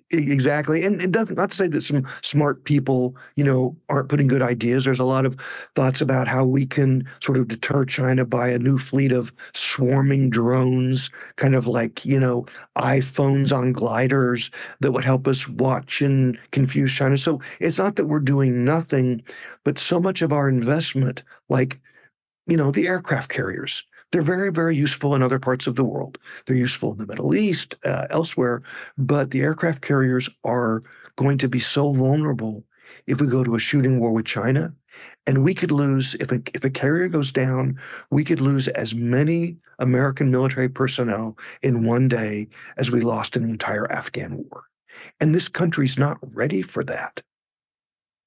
exactly, 0.10 0.86
and 0.86 1.02
it 1.02 1.12
doesn't 1.12 1.36
not 1.36 1.52
to 1.52 1.58
say 1.58 1.68
that 1.68 1.82
some 1.82 2.08
smart 2.22 2.64
people, 2.64 3.14
you 3.36 3.44
know, 3.44 3.76
aren't 3.90 4.08
putting 4.08 4.28
good 4.28 4.42
ideas. 4.42 4.86
There's 4.86 5.02
a 5.02 5.04
lot 5.04 5.26
of 5.26 5.36
thoughts 5.76 6.00
about 6.00 6.30
how 6.30 6.46
we 6.46 6.66
can 6.66 7.06
sort 7.20 7.38
of 7.38 7.50
deter 7.50 7.84
China 7.84 8.24
by 8.24 8.48
a 8.48 8.58
new 8.58 8.78
fleet 8.78 9.12
of 9.12 9.34
swarming 9.54 10.30
drones, 10.30 11.10
kind 11.36 11.56
of 11.56 11.68
like 11.68 12.06
you 12.06 12.22
know 12.22 12.46
iPhones 12.78 13.54
on 13.54 13.74
gliders 13.74 14.50
that 14.80 14.94
would 14.94 15.04
help 15.04 15.28
us 15.28 15.46
watch 15.50 16.02
and 16.02 16.40
confuse 16.52 16.94
China. 16.94 17.18
So 17.18 17.42
it's 17.60 17.78
not 17.78 17.98
that 17.98 18.06
we're 18.06 18.20
doing 18.20 18.64
nothing, 18.64 19.24
but 19.64 19.78
so 19.80 20.00
much 20.00 20.22
of 20.22 20.32
our 20.32 20.48
investment, 20.48 21.17
like, 21.50 21.80
you 22.46 22.58
know, 22.58 22.72
the 22.72 22.88
aircraft 22.88 23.30
carriers, 23.30 23.84
they're 24.12 24.22
very, 24.22 24.52
very 24.52 24.76
useful 24.76 25.16
in 25.16 25.22
other 25.22 25.40
parts 25.40 25.68
of 25.68 25.76
the 25.76 25.84
world. 25.84 26.18
They're 26.46 26.56
useful 26.56 26.94
in 26.94 26.98
the 26.98 27.06
Middle 27.06 27.36
East, 27.36 27.76
uh, 27.84 28.08
elsewhere, 28.10 28.62
but 28.98 29.32
the 29.32 29.42
aircraft 29.42 29.82
carriers 29.82 30.30
are 30.44 30.82
going 31.18 31.38
to 31.40 31.50
be 31.50 31.60
so 31.60 31.92
vulnerable 31.92 32.64
if 33.06 33.20
we 33.20 33.28
go 33.28 33.44
to 33.44 33.56
a 33.56 33.60
shooting 33.60 34.00
war 34.00 34.12
with 34.12 34.26
China. 34.26 34.74
And 35.26 35.44
we 35.44 35.54
could 35.54 35.72
lose, 35.72 36.16
if 36.16 36.32
a, 36.32 36.42
if 36.54 36.64
a 36.64 36.70
carrier 36.70 37.10
goes 37.10 37.34
down, 37.34 37.80
we 38.10 38.24
could 38.24 38.40
lose 38.40 38.70
as 38.70 38.96
many 38.96 39.58
American 39.78 40.32
military 40.32 40.70
personnel 40.70 41.38
in 41.62 41.86
one 41.86 42.08
day 42.08 42.48
as 42.78 42.92
we 42.92 43.02
lost 43.02 43.36
in 43.36 43.44
the 43.44 43.50
entire 43.50 43.92
Afghan 43.92 44.38
war. 44.38 44.64
And 45.20 45.36
this 45.36 45.50
country's 45.50 45.98
not 45.98 46.18
ready 46.34 46.62
for 46.62 46.84
that. 46.86 47.22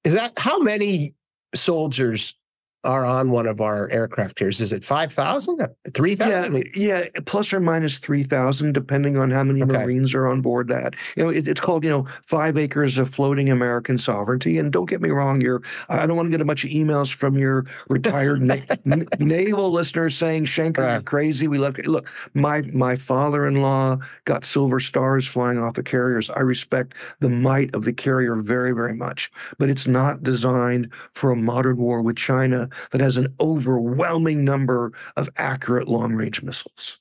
Is 0.03 0.13
that 0.13 0.37
how 0.37 0.59
many 0.59 1.15
soldiers 1.55 2.35
are 2.83 3.05
on 3.05 3.29
one 3.29 3.45
of 3.45 3.61
our 3.61 3.89
aircraft 3.91 4.35
carriers. 4.35 4.59
Is 4.59 4.73
it 4.73 4.83
5,000, 4.83 5.67
3,000? 5.93 6.55
Yeah, 6.75 7.03
yeah, 7.03 7.05
plus 7.25 7.53
or 7.53 7.59
minus 7.59 7.99
3,000, 7.99 8.73
depending 8.73 9.17
on 9.17 9.29
how 9.29 9.43
many 9.43 9.61
okay. 9.61 9.71
Marines 9.71 10.15
are 10.15 10.27
on 10.27 10.41
board 10.41 10.67
that. 10.69 10.95
You 11.15 11.23
know, 11.23 11.29
it, 11.29 11.47
it's 11.47 11.61
called, 11.61 11.83
you 11.83 11.91
know, 11.91 12.07
five 12.25 12.57
acres 12.57 12.97
of 12.97 13.09
floating 13.13 13.49
American 13.51 13.99
sovereignty. 13.99 14.57
And 14.57 14.71
don't 14.71 14.89
get 14.89 14.99
me 14.99 15.09
wrong, 15.09 15.41
you're, 15.41 15.61
I 15.89 16.07
don't 16.07 16.15
want 16.15 16.27
to 16.27 16.31
get 16.31 16.41
a 16.41 16.45
bunch 16.45 16.63
of 16.63 16.71
emails 16.71 17.13
from 17.13 17.37
your 17.37 17.65
retired 17.89 18.41
na- 18.41 18.57
n- 18.85 19.07
naval 19.19 19.69
listeners 19.69 20.17
saying, 20.17 20.45
Shanker, 20.45 20.79
uh, 20.79 20.93
you're 20.93 21.01
crazy. 21.03 21.47
We 21.47 21.59
love, 21.59 21.77
look, 21.85 22.07
my, 22.33 22.63
my 22.63 22.95
father 22.95 23.47
in 23.47 23.61
law 23.61 23.99
got 24.25 24.43
silver 24.43 24.79
stars 24.79 25.27
flying 25.27 25.59
off 25.59 25.75
the 25.75 25.83
carriers. 25.83 26.31
I 26.31 26.39
respect 26.39 26.95
the 27.19 27.29
might 27.29 27.75
of 27.75 27.85
the 27.85 27.93
carrier 27.93 28.35
very, 28.37 28.71
very 28.71 28.95
much, 28.95 29.31
but 29.59 29.69
it's 29.69 29.85
not 29.85 30.23
designed 30.23 30.89
for 31.13 31.29
a 31.29 31.35
modern 31.35 31.77
war 31.77 32.01
with 32.01 32.15
China 32.15 32.69
that 32.91 33.01
has 33.01 33.17
an 33.17 33.33
overwhelming 33.39 34.43
number 34.43 34.91
of 35.15 35.29
accurate 35.37 35.87
long 35.87 36.13
range 36.13 36.41
missiles. 36.41 36.99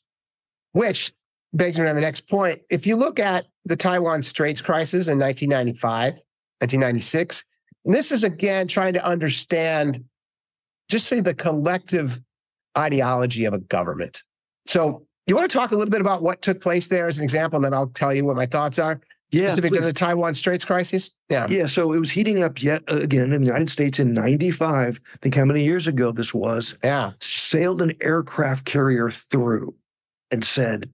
Which 0.73 1.13
begs 1.53 1.79
me 1.79 1.87
to 1.87 1.95
the 1.95 2.01
next 2.01 2.29
point. 2.29 2.61
If 2.71 2.87
you 2.87 2.97
look 2.97 3.19
at 3.19 3.47
the 3.65 3.77
Taiwan 3.77 4.23
Straits 4.23 4.61
crisis 4.61 5.09
in 5.09 5.19
1995, 5.19 6.15
1996, 6.15 7.45
and 7.85 7.95
this 7.95 8.13
is 8.13 8.25
again 8.25 8.69
trying 8.69 8.95
to 8.95 9.05
understand 9.05 10.05
just 10.89 11.07
say 11.07 11.21
the 11.21 11.35
collective 11.35 12.21
ideology 12.77 13.45
of 13.45 13.55
a 13.55 13.59
government. 13.59 14.23
So, 14.67 15.07
you 15.27 15.37
want 15.37 15.49
to 15.49 15.57
talk 15.57 15.71
a 15.71 15.77
little 15.77 15.91
bit 15.91 16.01
about 16.01 16.23
what 16.23 16.43
took 16.43 16.61
place 16.61 16.89
there 16.89 17.07
as 17.07 17.19
an 17.19 17.25
example, 17.25 17.59
and 17.59 17.65
then 17.65 17.75
I'll 17.75 17.87
tell 17.89 18.13
you 18.13 18.25
what 18.25 18.35
my 18.35 18.47
thoughts 18.47 18.81
are 18.81 19.01
yeah, 19.31 19.49
specific 19.49 19.73
to 19.75 19.81
the 19.81 19.93
Taiwan 19.93 20.35
Straits 20.35 20.65
crisis? 20.65 21.11
Yeah. 21.29 21.47
Yeah. 21.49 21.67
So 21.67 21.93
it 21.93 21.99
was 21.99 22.11
heating 22.11 22.43
up 22.43 22.63
yet 22.63 22.83
again 22.89 23.33
in 23.33 23.41
the 23.41 23.47
United 23.47 23.71
States 23.71 23.99
in 23.99 24.13
95. 24.13 25.01
Think 25.23 25.35
how 25.35 25.45
many 25.45 25.65
years 25.65 25.87
ago 25.87 26.13
this 26.13 26.35
was. 26.35 26.77
Yeah. 26.83 27.13
Sailed 27.21 27.83
an 27.83 27.95
aircraft 28.01 28.65
carrier 28.65 29.11
through 29.11 29.75
and 30.31 30.45
said, 30.45 30.91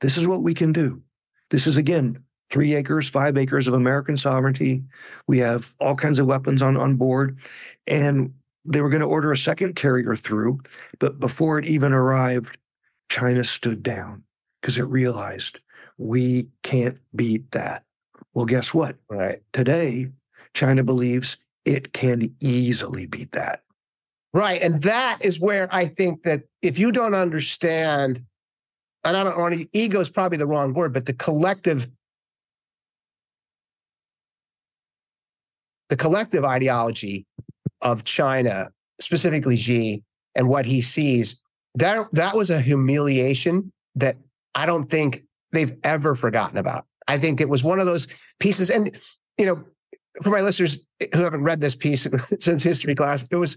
This 0.00 0.16
is 0.16 0.26
what 0.26 0.42
we 0.42 0.54
can 0.54 0.72
do. 0.72 1.02
This 1.50 1.66
is 1.66 1.76
again 1.76 2.22
three 2.50 2.74
acres, 2.74 3.08
five 3.08 3.36
acres 3.36 3.68
of 3.68 3.74
American 3.74 4.16
sovereignty. 4.16 4.82
We 5.26 5.38
have 5.38 5.74
all 5.80 5.94
kinds 5.94 6.18
of 6.18 6.26
weapons 6.26 6.62
on, 6.62 6.76
on 6.76 6.96
board. 6.96 7.38
And 7.86 8.34
they 8.64 8.80
were 8.80 8.90
going 8.90 9.00
to 9.00 9.06
order 9.06 9.32
a 9.32 9.36
second 9.36 9.76
carrier 9.76 10.16
through. 10.16 10.60
But 10.98 11.20
before 11.20 11.58
it 11.58 11.66
even 11.66 11.92
arrived, 11.92 12.58
China 13.08 13.44
stood 13.44 13.82
down 13.82 14.24
because 14.60 14.78
it 14.78 14.84
realized 14.84 15.60
we 15.98 16.48
can't 16.62 16.98
beat 17.14 17.50
that. 17.50 17.84
Well, 18.32 18.46
guess 18.46 18.72
what? 18.72 18.96
Right. 19.10 19.42
Today, 19.52 20.10
China 20.54 20.82
believes 20.84 21.36
it 21.64 21.92
can 21.92 22.34
easily 22.40 23.06
beat 23.06 23.32
that. 23.32 23.62
Right. 24.32 24.62
And 24.62 24.82
that 24.82 25.24
is 25.24 25.40
where 25.40 25.68
I 25.74 25.86
think 25.86 26.22
that 26.22 26.42
if 26.62 26.78
you 26.78 26.92
don't 26.92 27.14
understand, 27.14 28.22
and 29.04 29.16
I 29.16 29.24
don't 29.24 29.38
want 29.38 29.54
to, 29.54 29.68
ego 29.72 30.00
is 30.00 30.10
probably 30.10 30.38
the 30.38 30.46
wrong 30.46 30.72
word, 30.74 30.92
but 30.92 31.06
the 31.06 31.14
collective, 31.14 31.88
the 35.88 35.96
collective 35.96 36.44
ideology 36.44 37.26
of 37.82 38.04
China, 38.04 38.70
specifically 39.00 39.56
Xi, 39.56 40.02
and 40.34 40.48
what 40.48 40.66
he 40.66 40.82
sees, 40.82 41.42
that, 41.74 42.08
that 42.12 42.36
was 42.36 42.50
a 42.50 42.60
humiliation 42.60 43.72
that 43.94 44.16
I 44.54 44.66
don't 44.66 44.90
think 44.90 45.24
they've 45.52 45.76
ever 45.82 46.14
forgotten 46.14 46.58
about. 46.58 46.86
I 47.06 47.18
think 47.18 47.40
it 47.40 47.48
was 47.48 47.64
one 47.64 47.80
of 47.80 47.86
those 47.86 48.06
pieces. 48.38 48.70
And, 48.70 48.96
you 49.38 49.46
know, 49.46 49.64
for 50.22 50.30
my 50.30 50.40
listeners 50.40 50.78
who 51.14 51.22
haven't 51.22 51.44
read 51.44 51.60
this 51.60 51.74
piece 51.74 52.06
since 52.40 52.62
history 52.62 52.94
class, 52.94 53.26
it 53.30 53.36
was 53.36 53.56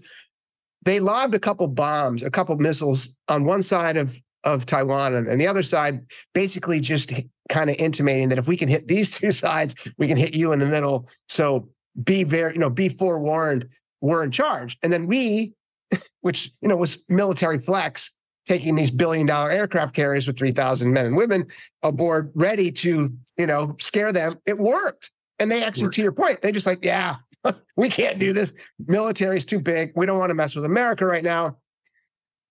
they 0.84 1.00
lobbed 1.00 1.34
a 1.34 1.38
couple 1.38 1.66
bombs, 1.68 2.22
a 2.22 2.30
couple 2.30 2.56
missiles 2.56 3.08
on 3.28 3.44
one 3.44 3.62
side 3.62 3.96
of, 3.96 4.18
of 4.44 4.66
Taiwan 4.66 5.14
and, 5.14 5.28
and 5.28 5.40
the 5.40 5.46
other 5.46 5.62
side, 5.62 6.04
basically 6.34 6.80
just 6.80 7.12
kind 7.48 7.70
of 7.70 7.76
intimating 7.76 8.28
that 8.30 8.38
if 8.38 8.48
we 8.48 8.56
can 8.56 8.68
hit 8.68 8.88
these 8.88 9.10
two 9.18 9.30
sides, 9.30 9.74
we 9.98 10.08
can 10.08 10.16
hit 10.16 10.34
you 10.34 10.52
in 10.52 10.58
the 10.58 10.66
middle. 10.66 11.08
So 11.28 11.68
be 12.02 12.24
very, 12.24 12.54
you 12.54 12.58
know, 12.58 12.70
be 12.70 12.88
forewarned, 12.88 13.68
we're 14.00 14.24
in 14.24 14.30
charge. 14.30 14.78
And 14.82 14.92
then 14.92 15.06
we, 15.06 15.54
which, 16.20 16.50
you 16.60 16.68
know, 16.68 16.76
was 16.76 16.98
military 17.08 17.58
flex, 17.58 18.10
taking 18.46 18.74
these 18.74 18.90
billion 18.90 19.26
dollar 19.26 19.50
aircraft 19.50 19.94
carriers 19.94 20.26
with 20.26 20.38
3,000 20.38 20.92
men 20.92 21.06
and 21.06 21.16
women 21.16 21.46
aboard 21.82 22.30
ready 22.34 22.70
to, 22.72 23.12
you 23.36 23.46
know, 23.46 23.76
scare 23.80 24.12
them. 24.12 24.34
It 24.46 24.58
worked. 24.58 25.10
And 25.38 25.50
they 25.50 25.64
actually, 25.64 25.90
to 25.90 26.02
your 26.02 26.12
point, 26.12 26.42
they 26.42 26.52
just 26.52 26.66
like, 26.66 26.84
yeah, 26.84 27.16
we 27.76 27.88
can't 27.88 28.18
do 28.18 28.32
this. 28.32 28.52
Military's 28.86 29.44
too 29.44 29.60
big. 29.60 29.92
We 29.96 30.06
don't 30.06 30.18
want 30.18 30.30
to 30.30 30.34
mess 30.34 30.54
with 30.54 30.64
America 30.64 31.06
right 31.06 31.24
now. 31.24 31.58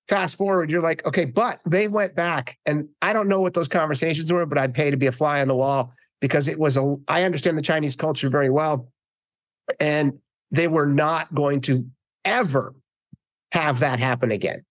Fast 0.08 0.38
forward, 0.38 0.70
you're 0.70 0.82
like, 0.82 1.06
okay, 1.06 1.26
but 1.26 1.62
they 1.66 1.88
went 1.88 2.16
back. 2.16 2.58
And 2.66 2.90
I 3.02 3.14
don't 3.14 3.30
know 3.30 3.40
what 3.40 3.54
those 3.54 3.68
conversations 3.68 4.32
were, 4.32 4.46
but 4.46 4.58
I'd 4.58 4.74
pay 4.74 4.92
to 4.92 4.98
be 4.98 5.08
a 5.08 5.12
fly 5.12 5.42
on 5.42 5.48
the 5.48 5.56
wall 5.56 5.94
because 6.20 6.48
it 6.48 6.60
was 6.60 6.76
a, 6.76 6.96
I 7.08 7.24
understand 7.24 7.58
the 7.58 7.62
Chinese 7.62 7.96
culture 7.96 8.30
very 8.30 8.50
well. 8.50 8.90
And 9.80 10.20
they 10.52 10.68
were 10.68 10.88
not 10.88 11.34
going 11.34 11.62
to 11.62 11.86
ever 12.26 12.76
have 13.52 13.80
that 13.80 14.00
happen 14.00 14.32
again, 14.32 14.66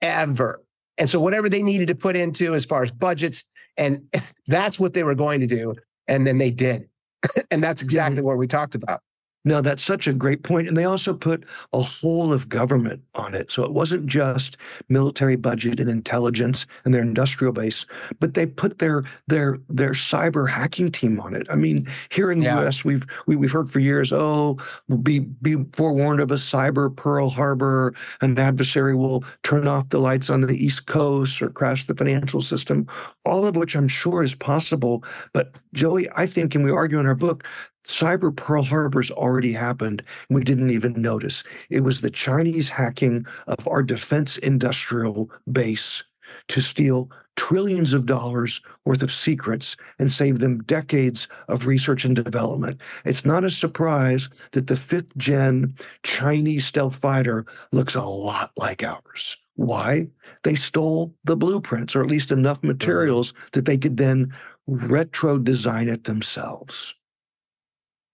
ever. 0.00 0.63
And 0.98 1.10
so 1.10 1.20
whatever 1.20 1.48
they 1.48 1.62
needed 1.62 1.88
to 1.88 1.94
put 1.94 2.16
into 2.16 2.54
as 2.54 2.64
far 2.64 2.82
as 2.82 2.90
budgets, 2.90 3.44
and 3.76 4.08
that's 4.46 4.78
what 4.78 4.94
they 4.94 5.02
were 5.02 5.14
going 5.14 5.40
to 5.40 5.46
do. 5.46 5.74
And 6.06 6.26
then 6.26 6.38
they 6.38 6.50
did. 6.50 6.88
and 7.50 7.62
that's 7.62 7.82
exactly 7.82 8.18
mm-hmm. 8.18 8.26
what 8.26 8.38
we 8.38 8.46
talked 8.46 8.74
about. 8.74 9.00
No, 9.46 9.60
that's 9.60 9.82
such 9.82 10.06
a 10.06 10.14
great 10.14 10.42
point. 10.42 10.68
And 10.68 10.76
they 10.76 10.84
also 10.84 11.12
put 11.12 11.44
a 11.72 11.82
whole 11.82 12.32
of 12.32 12.48
government 12.48 13.02
on 13.14 13.34
it. 13.34 13.52
So 13.52 13.62
it 13.62 13.72
wasn't 13.72 14.06
just 14.06 14.56
military 14.88 15.36
budget 15.36 15.80
and 15.80 15.90
intelligence 15.90 16.66
and 16.84 16.94
their 16.94 17.02
industrial 17.02 17.52
base, 17.52 17.84
but 18.20 18.34
they 18.34 18.46
put 18.46 18.78
their 18.78 19.04
their 19.26 19.58
their 19.68 19.92
cyber 19.92 20.48
hacking 20.48 20.90
team 20.90 21.20
on 21.20 21.34
it. 21.34 21.46
I 21.50 21.56
mean, 21.56 21.86
here 22.08 22.30
in 22.30 22.38
the 22.38 22.46
yeah. 22.46 22.66
US, 22.66 22.84
we've 22.84 23.04
we, 23.26 23.34
have 23.34 23.40
we 23.40 23.46
have 23.46 23.52
heard 23.52 23.70
for 23.70 23.80
years, 23.80 24.12
oh, 24.12 24.58
be 25.02 25.18
be 25.18 25.56
forewarned 25.72 26.20
of 26.20 26.30
a 26.30 26.36
cyber 26.36 26.94
Pearl 26.94 27.28
Harbor, 27.28 27.94
an 28.22 28.38
adversary 28.38 28.94
will 28.94 29.24
turn 29.42 29.68
off 29.68 29.90
the 29.90 29.98
lights 29.98 30.30
on 30.30 30.40
the 30.40 30.64
East 30.64 30.86
Coast 30.86 31.42
or 31.42 31.50
crash 31.50 31.84
the 31.84 31.94
financial 31.94 32.40
system, 32.40 32.86
all 33.26 33.46
of 33.46 33.56
which 33.56 33.76
I'm 33.76 33.88
sure 33.88 34.22
is 34.22 34.34
possible. 34.34 35.04
But 35.34 35.52
Joey, 35.74 36.08
I 36.16 36.26
think, 36.26 36.54
and 36.54 36.64
we 36.64 36.70
argue 36.70 36.98
in 36.98 37.06
our 37.06 37.14
book, 37.14 37.44
Cyber 37.84 38.34
Pearl 38.34 38.64
Harbor's 38.64 39.10
already 39.10 39.52
happened. 39.52 40.02
And 40.28 40.36
we 40.36 40.44
didn't 40.44 40.70
even 40.70 41.00
notice. 41.00 41.44
It 41.70 41.80
was 41.80 42.00
the 42.00 42.10
Chinese 42.10 42.68
hacking 42.68 43.26
of 43.46 43.66
our 43.68 43.82
defense 43.82 44.38
industrial 44.38 45.30
base 45.50 46.02
to 46.48 46.60
steal 46.60 47.10
trillions 47.36 47.92
of 47.92 48.06
dollars 48.06 48.60
worth 48.84 49.02
of 49.02 49.12
secrets 49.12 49.76
and 49.98 50.12
save 50.12 50.38
them 50.38 50.62
decades 50.62 51.28
of 51.48 51.66
research 51.66 52.04
and 52.04 52.14
development. 52.14 52.80
It's 53.04 53.24
not 53.24 53.44
a 53.44 53.50
surprise 53.50 54.28
that 54.52 54.68
the 54.68 54.76
fifth 54.76 55.16
gen 55.16 55.74
Chinese 56.02 56.64
stealth 56.64 56.96
fighter 56.96 57.44
looks 57.72 57.94
a 57.94 58.02
lot 58.02 58.52
like 58.56 58.82
ours. 58.82 59.36
Why? 59.56 60.08
They 60.42 60.54
stole 60.54 61.14
the 61.24 61.36
blueprints, 61.36 61.94
or 61.94 62.02
at 62.02 62.10
least 62.10 62.32
enough 62.32 62.58
mm-hmm. 62.58 62.68
materials 62.68 63.34
that 63.52 63.64
they 63.64 63.78
could 63.78 63.96
then 63.96 64.34
retro 64.66 65.38
design 65.38 65.88
it 65.88 66.04
themselves. 66.04 66.94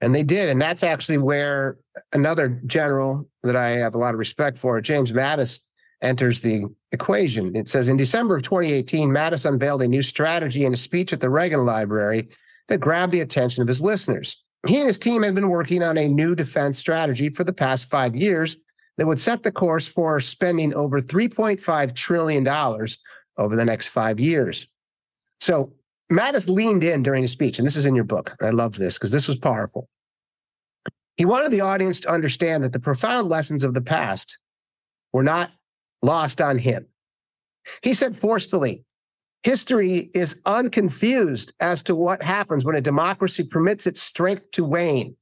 And 0.01 0.14
they 0.14 0.22
did. 0.22 0.48
And 0.48 0.61
that's 0.61 0.82
actually 0.82 1.18
where 1.18 1.76
another 2.12 2.61
general 2.66 3.28
that 3.42 3.57
I 3.57 3.70
have 3.70 3.94
a 3.94 3.98
lot 3.98 4.14
of 4.14 4.18
respect 4.18 4.57
for, 4.57 4.80
James 4.80 5.12
Mattis, 5.12 5.61
enters 6.03 6.40
the 6.40 6.64
equation. 6.92 7.55
It 7.55 7.68
says 7.68 7.88
in 7.88 7.96
December 7.96 8.36
of 8.36 8.42
2018, 8.42 9.11
Mattis 9.11 9.44
unveiled 9.44 9.82
a 9.82 9.88
new 9.88 10.03
strategy 10.03 10.64
in 10.64 10.72
a 10.72 10.76
speech 10.76 11.12
at 11.12 11.20
the 11.20 11.28
Reagan 11.28 11.64
Library 11.66 12.28
that 12.68 12.80
grabbed 12.80 13.12
the 13.12 13.20
attention 13.20 13.62
of 13.62 13.68
his 13.68 13.82
listeners. 13.82 14.42
He 14.66 14.78
and 14.78 14.86
his 14.86 14.98
team 14.98 15.22
had 15.22 15.34
been 15.34 15.48
working 15.48 15.82
on 15.82 15.98
a 15.98 16.09
new 16.09 16.34
defense 16.34 16.78
strategy 16.78 17.30
for 17.30 17.44
the 17.44 17.53
past 17.53 17.90
five 17.90 18.14
years 18.14 18.57
that 18.96 19.07
would 19.07 19.20
set 19.20 19.42
the 19.42 19.53
course 19.53 19.86
for 19.86 20.20
spending 20.20 20.74
over 20.74 21.01
$3.5 21.01 21.94
trillion 21.94 22.46
over 22.46 23.57
the 23.57 23.64
next 23.64 23.88
five 23.88 24.20
years. 24.20 24.66
So 25.40 25.72
Mattis 26.11 26.48
leaned 26.48 26.82
in 26.82 27.02
during 27.02 27.22
his 27.22 27.30
speech, 27.30 27.58
and 27.58 27.66
this 27.66 27.76
is 27.76 27.86
in 27.86 27.94
your 27.94 28.04
book. 28.04 28.36
I 28.42 28.50
love 28.50 28.76
this 28.76 28.94
because 28.94 29.12
this 29.12 29.28
was 29.28 29.38
powerful. 29.38 29.88
He 31.16 31.24
wanted 31.24 31.52
the 31.52 31.61
audience 31.61 32.00
to 32.00 32.11
understand 32.11 32.64
that 32.64 32.72
the 32.72 32.80
profound 32.80 33.28
lessons 33.28 33.62
of 33.62 33.74
the 33.74 33.82
past 33.82 34.38
were 35.12 35.22
not 35.22 35.50
lost 36.02 36.40
on 36.40 36.58
him. 36.58 36.86
He 37.82 37.94
said 37.94 38.18
forcefully, 38.18 38.84
history 39.42 40.11
is 40.14 40.38
unconfused 40.46 41.52
as 41.61 41.82
to 41.84 41.94
what 41.94 42.22
happens 42.22 42.64
when 42.64 42.74
a 42.74 42.80
democracy 42.80 43.44
permits 43.44 43.86
its 43.86 44.02
strength 44.02 44.50
to 44.52 44.64
wane. 44.64 45.16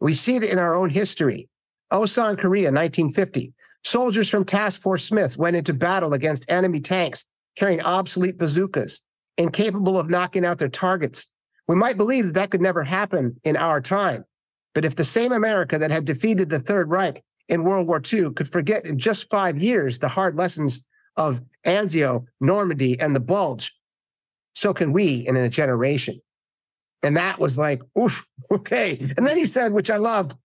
We 0.00 0.14
see 0.14 0.36
it 0.36 0.44
in 0.44 0.58
our 0.58 0.74
own 0.74 0.90
history. 0.90 1.48
Osan, 1.92 2.38
Korea, 2.38 2.68
1950. 2.68 3.52
Soldiers 3.82 4.28
from 4.28 4.44
Task 4.44 4.82
Force 4.82 5.04
Smith 5.04 5.36
went 5.36 5.56
into 5.56 5.74
battle 5.74 6.12
against 6.12 6.50
enemy 6.50 6.80
tanks 6.80 7.24
carrying 7.56 7.80
obsolete 7.80 8.38
bazookas, 8.38 9.00
incapable 9.36 9.98
of 9.98 10.10
knocking 10.10 10.44
out 10.44 10.58
their 10.58 10.68
targets. 10.68 11.26
We 11.68 11.76
might 11.76 11.96
believe 11.96 12.26
that 12.26 12.34
that 12.34 12.50
could 12.50 12.60
never 12.60 12.82
happen 12.82 13.36
in 13.44 13.56
our 13.56 13.80
time. 13.80 14.24
But 14.74 14.84
if 14.84 14.96
the 14.96 15.04
same 15.04 15.32
America 15.32 15.78
that 15.78 15.90
had 15.90 16.04
defeated 16.04 16.48
the 16.48 16.60
Third 16.60 16.90
Reich 16.90 17.22
in 17.48 17.64
World 17.64 17.88
War 17.88 18.00
II 18.00 18.32
could 18.32 18.50
forget 18.50 18.84
in 18.84 18.98
just 18.98 19.30
five 19.30 19.58
years 19.58 19.98
the 19.98 20.08
hard 20.08 20.36
lessons 20.36 20.84
of 21.16 21.40
Anzio, 21.66 22.24
Normandy, 22.40 22.98
and 22.98 23.14
the 23.14 23.20
Bulge, 23.20 23.74
so 24.54 24.72
can 24.72 24.92
we 24.92 25.26
in 25.26 25.36
a 25.36 25.48
generation. 25.48 26.20
And 27.02 27.16
that 27.16 27.38
was 27.38 27.58
like, 27.58 27.82
oof, 27.98 28.26
okay. 28.50 28.98
And 29.16 29.26
then 29.26 29.36
he 29.36 29.44
said, 29.44 29.72
which 29.72 29.90
I 29.90 29.96
loved, 29.96 30.36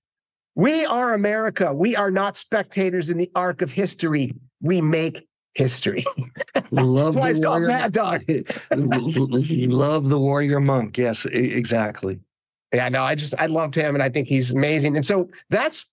we 0.55 0.85
are 0.85 1.13
America. 1.13 1.73
We 1.73 1.95
are 1.95 2.11
not 2.11 2.37
spectators 2.37 3.09
in 3.09 3.17
the 3.17 3.29
arc 3.35 3.61
of 3.61 3.71
history. 3.71 4.33
We 4.61 4.81
make 4.81 5.27
history. 5.55 6.03
Love 6.71 7.13
That's 7.13 7.15
why 7.15 7.29
it's 7.29 7.39
the 7.39 7.45
called. 7.45 7.63
Mad 7.63 7.91
Dog. 7.93 8.23
Love 8.71 10.09
the 10.09 10.19
warrior 10.19 10.59
monk. 10.59 10.97
Yes, 10.97 11.25
exactly. 11.25 12.19
Yeah, 12.73 12.89
no, 12.89 13.03
I 13.03 13.15
just 13.15 13.33
I 13.39 13.47
loved 13.47 13.73
him 13.73 13.95
and 13.95 14.03
I 14.03 14.09
think 14.09 14.27
he's 14.27 14.51
amazing. 14.51 14.95
And 14.95 15.05
so 15.05 15.29
that's 15.49 15.89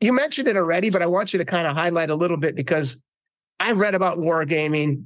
you 0.00 0.12
mentioned 0.12 0.48
it 0.48 0.56
already, 0.56 0.90
but 0.90 1.02
I 1.02 1.06
want 1.06 1.32
you 1.32 1.38
to 1.38 1.44
kind 1.44 1.66
of 1.66 1.76
highlight 1.76 2.10
a 2.10 2.14
little 2.14 2.36
bit 2.36 2.56
because 2.56 3.02
I 3.60 3.72
read 3.72 3.94
about 3.94 4.18
wargaming, 4.18 5.04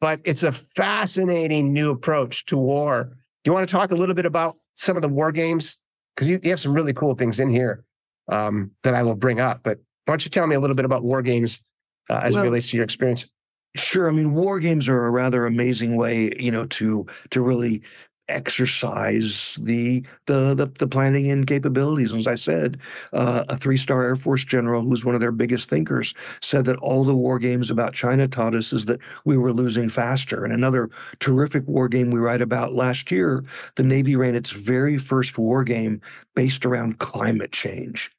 but 0.00 0.20
it's 0.24 0.42
a 0.42 0.52
fascinating 0.52 1.72
new 1.72 1.90
approach 1.90 2.46
to 2.46 2.56
war. 2.56 3.04
Do 3.44 3.50
you 3.50 3.52
want 3.52 3.68
to 3.68 3.72
talk 3.72 3.92
a 3.92 3.94
little 3.94 4.14
bit 4.14 4.26
about 4.26 4.56
some 4.74 4.96
of 4.96 5.02
the 5.02 5.08
war 5.08 5.30
games? 5.30 5.76
Because 6.14 6.28
you, 6.28 6.40
you 6.42 6.50
have 6.50 6.58
some 6.58 6.72
really 6.72 6.94
cool 6.94 7.14
things 7.14 7.38
in 7.38 7.50
here 7.50 7.84
um, 8.28 8.72
that 8.82 8.94
I 8.94 9.02
will 9.02 9.14
bring 9.14 9.38
up. 9.38 9.60
But 9.62 9.78
why 10.06 10.12
don't 10.12 10.24
you 10.24 10.30
tell 10.30 10.46
me 10.46 10.56
a 10.56 10.60
little 10.60 10.74
bit 10.74 10.86
about 10.86 11.04
war 11.04 11.22
games 11.22 11.60
uh, 12.08 12.20
as 12.22 12.34
Well, 12.34 12.42
it 12.44 12.46
relates 12.46 12.70
to 12.70 12.76
your 12.76 12.84
experience? 12.84 13.26
Sure. 13.76 14.08
I 14.08 14.12
mean, 14.12 14.34
war 14.34 14.58
games 14.60 14.88
are 14.88 15.06
a 15.06 15.10
rather 15.10 15.46
amazing 15.46 15.96
way, 15.96 16.32
you 16.38 16.50
know, 16.50 16.66
to 16.66 17.06
to 17.30 17.40
really 17.40 17.82
exercise 18.28 19.56
the 19.62 20.04
the 20.26 20.54
the, 20.54 20.66
the 20.78 20.86
planning 20.86 21.30
and 21.30 21.46
capabilities. 21.46 22.12
As 22.12 22.26
I 22.26 22.34
said, 22.34 22.78
uh, 23.12 23.44
a 23.48 23.56
three 23.56 23.76
star 23.76 24.02
Air 24.02 24.16
Force 24.16 24.44
general 24.44 24.82
who 24.82 24.88
was 24.88 25.04
one 25.04 25.14
of 25.14 25.20
their 25.20 25.32
biggest 25.32 25.70
thinkers 25.70 26.14
said 26.42 26.64
that 26.64 26.76
all 26.78 27.04
the 27.04 27.14
war 27.14 27.38
games 27.38 27.70
about 27.70 27.94
China 27.94 28.26
taught 28.26 28.54
us 28.54 28.72
is 28.72 28.86
that 28.86 29.00
we 29.24 29.36
were 29.36 29.52
losing 29.52 29.88
faster. 29.88 30.44
And 30.44 30.52
another 30.52 30.90
terrific 31.20 31.66
war 31.68 31.88
game 31.88 32.10
we 32.10 32.20
write 32.20 32.42
about 32.42 32.74
last 32.74 33.10
year, 33.10 33.44
the 33.76 33.82
Navy 33.82 34.16
ran 34.16 34.34
its 34.34 34.50
very 34.50 34.98
first 34.98 35.38
war 35.38 35.62
game 35.64 36.00
based 36.34 36.66
around 36.66 36.98
climate 36.98 37.52
change 37.52 38.10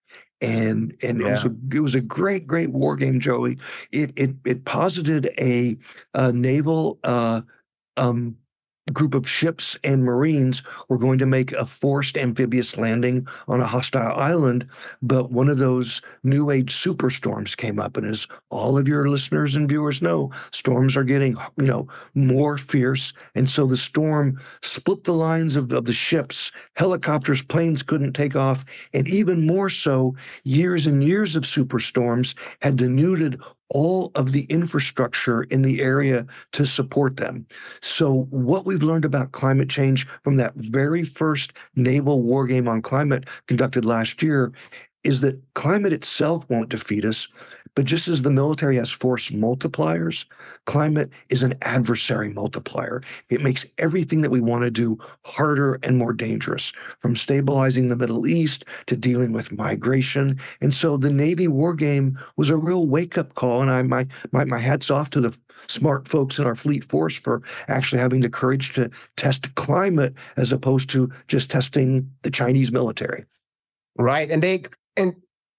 and 0.41 0.95
and 1.01 1.21
it 1.21 1.25
was 1.25 1.45
a 1.45 1.55
it 1.73 1.79
was 1.81 1.95
a 1.95 2.01
great 2.01 2.47
great 2.47 2.71
war 2.71 2.95
game, 2.95 3.19
Joey. 3.19 3.57
It 3.91 4.11
it 4.15 4.31
it 4.45 4.65
posited 4.65 5.31
a, 5.37 5.77
a 6.13 6.31
naval 6.31 6.99
uh, 7.03 7.41
um, 7.97 8.37
group 8.93 9.13
of 9.13 9.29
ships 9.29 9.77
and 9.83 10.03
Marines 10.03 10.63
were 10.87 10.97
going 10.97 11.19
to 11.19 11.25
make 11.25 11.51
a 11.51 11.65
forced 11.65 12.17
amphibious 12.17 12.77
landing 12.77 13.27
on 13.47 13.61
a 13.61 13.67
hostile 13.67 14.15
island, 14.15 14.67
but 15.01 15.31
one 15.31 15.49
of 15.49 15.57
those 15.57 16.01
new 16.23 16.49
age 16.49 16.73
superstorms 16.73 17.55
came 17.55 17.79
up, 17.79 17.97
and 17.97 18.05
as 18.05 18.27
all 18.49 18.77
of 18.77 18.87
your 18.87 19.09
listeners 19.09 19.55
and 19.55 19.69
viewers 19.69 20.01
know, 20.01 20.31
storms 20.51 20.95
are 20.95 21.03
getting 21.03 21.37
you 21.57 21.65
know 21.65 21.87
more 22.13 22.57
fierce, 22.57 23.13
and 23.35 23.49
so 23.49 23.65
the 23.65 23.77
storm 23.77 24.39
split 24.61 25.03
the 25.03 25.13
lines 25.13 25.55
of, 25.55 25.71
of 25.71 25.85
the 25.85 25.93
ships. 25.93 26.51
Helicopters, 26.75 27.43
planes 27.43 27.83
couldn't 27.83 28.13
take 28.13 28.35
off, 28.35 28.65
and 28.93 29.07
even 29.07 29.45
more 29.45 29.69
so, 29.69 30.15
years 30.43 30.87
and 30.87 31.03
years 31.03 31.35
of 31.35 31.43
superstorms 31.43 32.35
had 32.61 32.75
denuded 32.77 33.39
all 33.69 34.11
of 34.15 34.31
the 34.31 34.43
infrastructure 34.43 35.43
in 35.43 35.61
the 35.61 35.81
area 35.81 36.25
to 36.53 36.65
support 36.65 37.17
them. 37.17 37.45
So, 37.81 38.27
what 38.29 38.65
we've 38.65 38.83
learned 38.83 39.05
about 39.05 39.31
climate 39.31 39.69
change 39.69 40.07
from 40.23 40.37
that 40.37 40.55
very 40.55 41.03
first 41.03 41.53
naval 41.75 42.21
war 42.21 42.47
game 42.47 42.67
on 42.67 42.81
climate 42.81 43.25
conducted 43.47 43.85
last 43.85 44.23
year 44.23 44.51
is 45.03 45.21
that 45.21 45.41
climate 45.53 45.93
itself 45.93 46.45
won't 46.49 46.69
defeat 46.69 47.05
us. 47.05 47.27
But 47.75 47.85
just 47.85 48.07
as 48.07 48.23
the 48.23 48.31
military 48.31 48.75
has 48.77 48.89
force 48.89 49.29
multipliers, 49.29 50.25
climate 50.65 51.11
is 51.29 51.43
an 51.43 51.53
adversary 51.61 52.29
multiplier. 52.33 53.01
It 53.29 53.41
makes 53.41 53.65
everything 53.77 54.21
that 54.21 54.31
we 54.31 54.41
want 54.41 54.63
to 54.63 54.71
do 54.71 54.97
harder 55.23 55.79
and 55.83 55.97
more 55.97 56.11
dangerous, 56.11 56.73
from 56.99 57.15
stabilizing 57.15 57.87
the 57.87 57.95
Middle 57.95 58.27
East 58.27 58.65
to 58.87 58.97
dealing 58.97 59.31
with 59.31 59.51
migration. 59.51 60.39
And 60.59 60.73
so 60.73 60.97
the 60.97 61.11
Navy 61.11 61.47
war 61.47 61.73
game 61.73 62.19
was 62.35 62.49
a 62.49 62.57
real 62.57 62.87
wake 62.87 63.17
up 63.17 63.35
call. 63.35 63.61
And 63.61 63.71
I 63.71 63.83
my 63.83 64.07
my, 64.31 64.43
my 64.45 64.59
hats 64.59 64.89
off 64.89 65.11
to 65.11 65.21
the 65.21 65.37
smart 65.67 66.07
folks 66.07 66.39
in 66.39 66.45
our 66.45 66.55
fleet 66.55 66.83
force 66.83 67.15
for 67.15 67.41
actually 67.67 68.01
having 68.01 68.21
the 68.21 68.29
courage 68.29 68.73
to 68.73 68.89
test 69.15 69.53
climate 69.55 70.13
as 70.37 70.51
opposed 70.51 70.89
to 70.89 71.11
just 71.27 71.51
testing 71.51 72.09
the 72.23 72.31
Chinese 72.31 72.71
military. 72.71 73.25
Right. 73.97 74.31
And 74.31 74.41
they, 74.41 74.63
and 74.99 75.15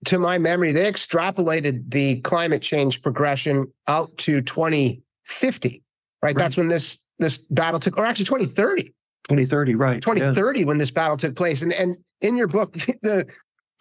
to 0.06 0.18
my 0.18 0.38
memory, 0.38 0.72
they 0.72 0.90
extrapolated 0.90 1.90
the 1.90 2.20
climate 2.22 2.62
change 2.62 3.02
progression 3.02 3.72
out 3.88 4.16
to 4.18 4.40
2050. 4.40 5.68
Right. 5.68 5.82
Right. 6.22 6.36
That's 6.36 6.56
when 6.56 6.68
this 6.68 6.98
this 7.18 7.38
battle 7.50 7.80
took, 7.80 7.98
or 7.98 8.04
actually 8.04 8.24
2030. 8.26 8.84
2030, 9.28 9.74
right. 9.74 9.94
yeah. 9.94 10.00
2030 10.00 10.64
when 10.64 10.78
this 10.78 10.90
battle 10.90 11.16
took 11.16 11.36
place. 11.36 11.62
And 11.62 11.72
and 11.72 11.96
in 12.20 12.36
your 12.36 12.46
book, 12.46 12.72
the 13.02 13.26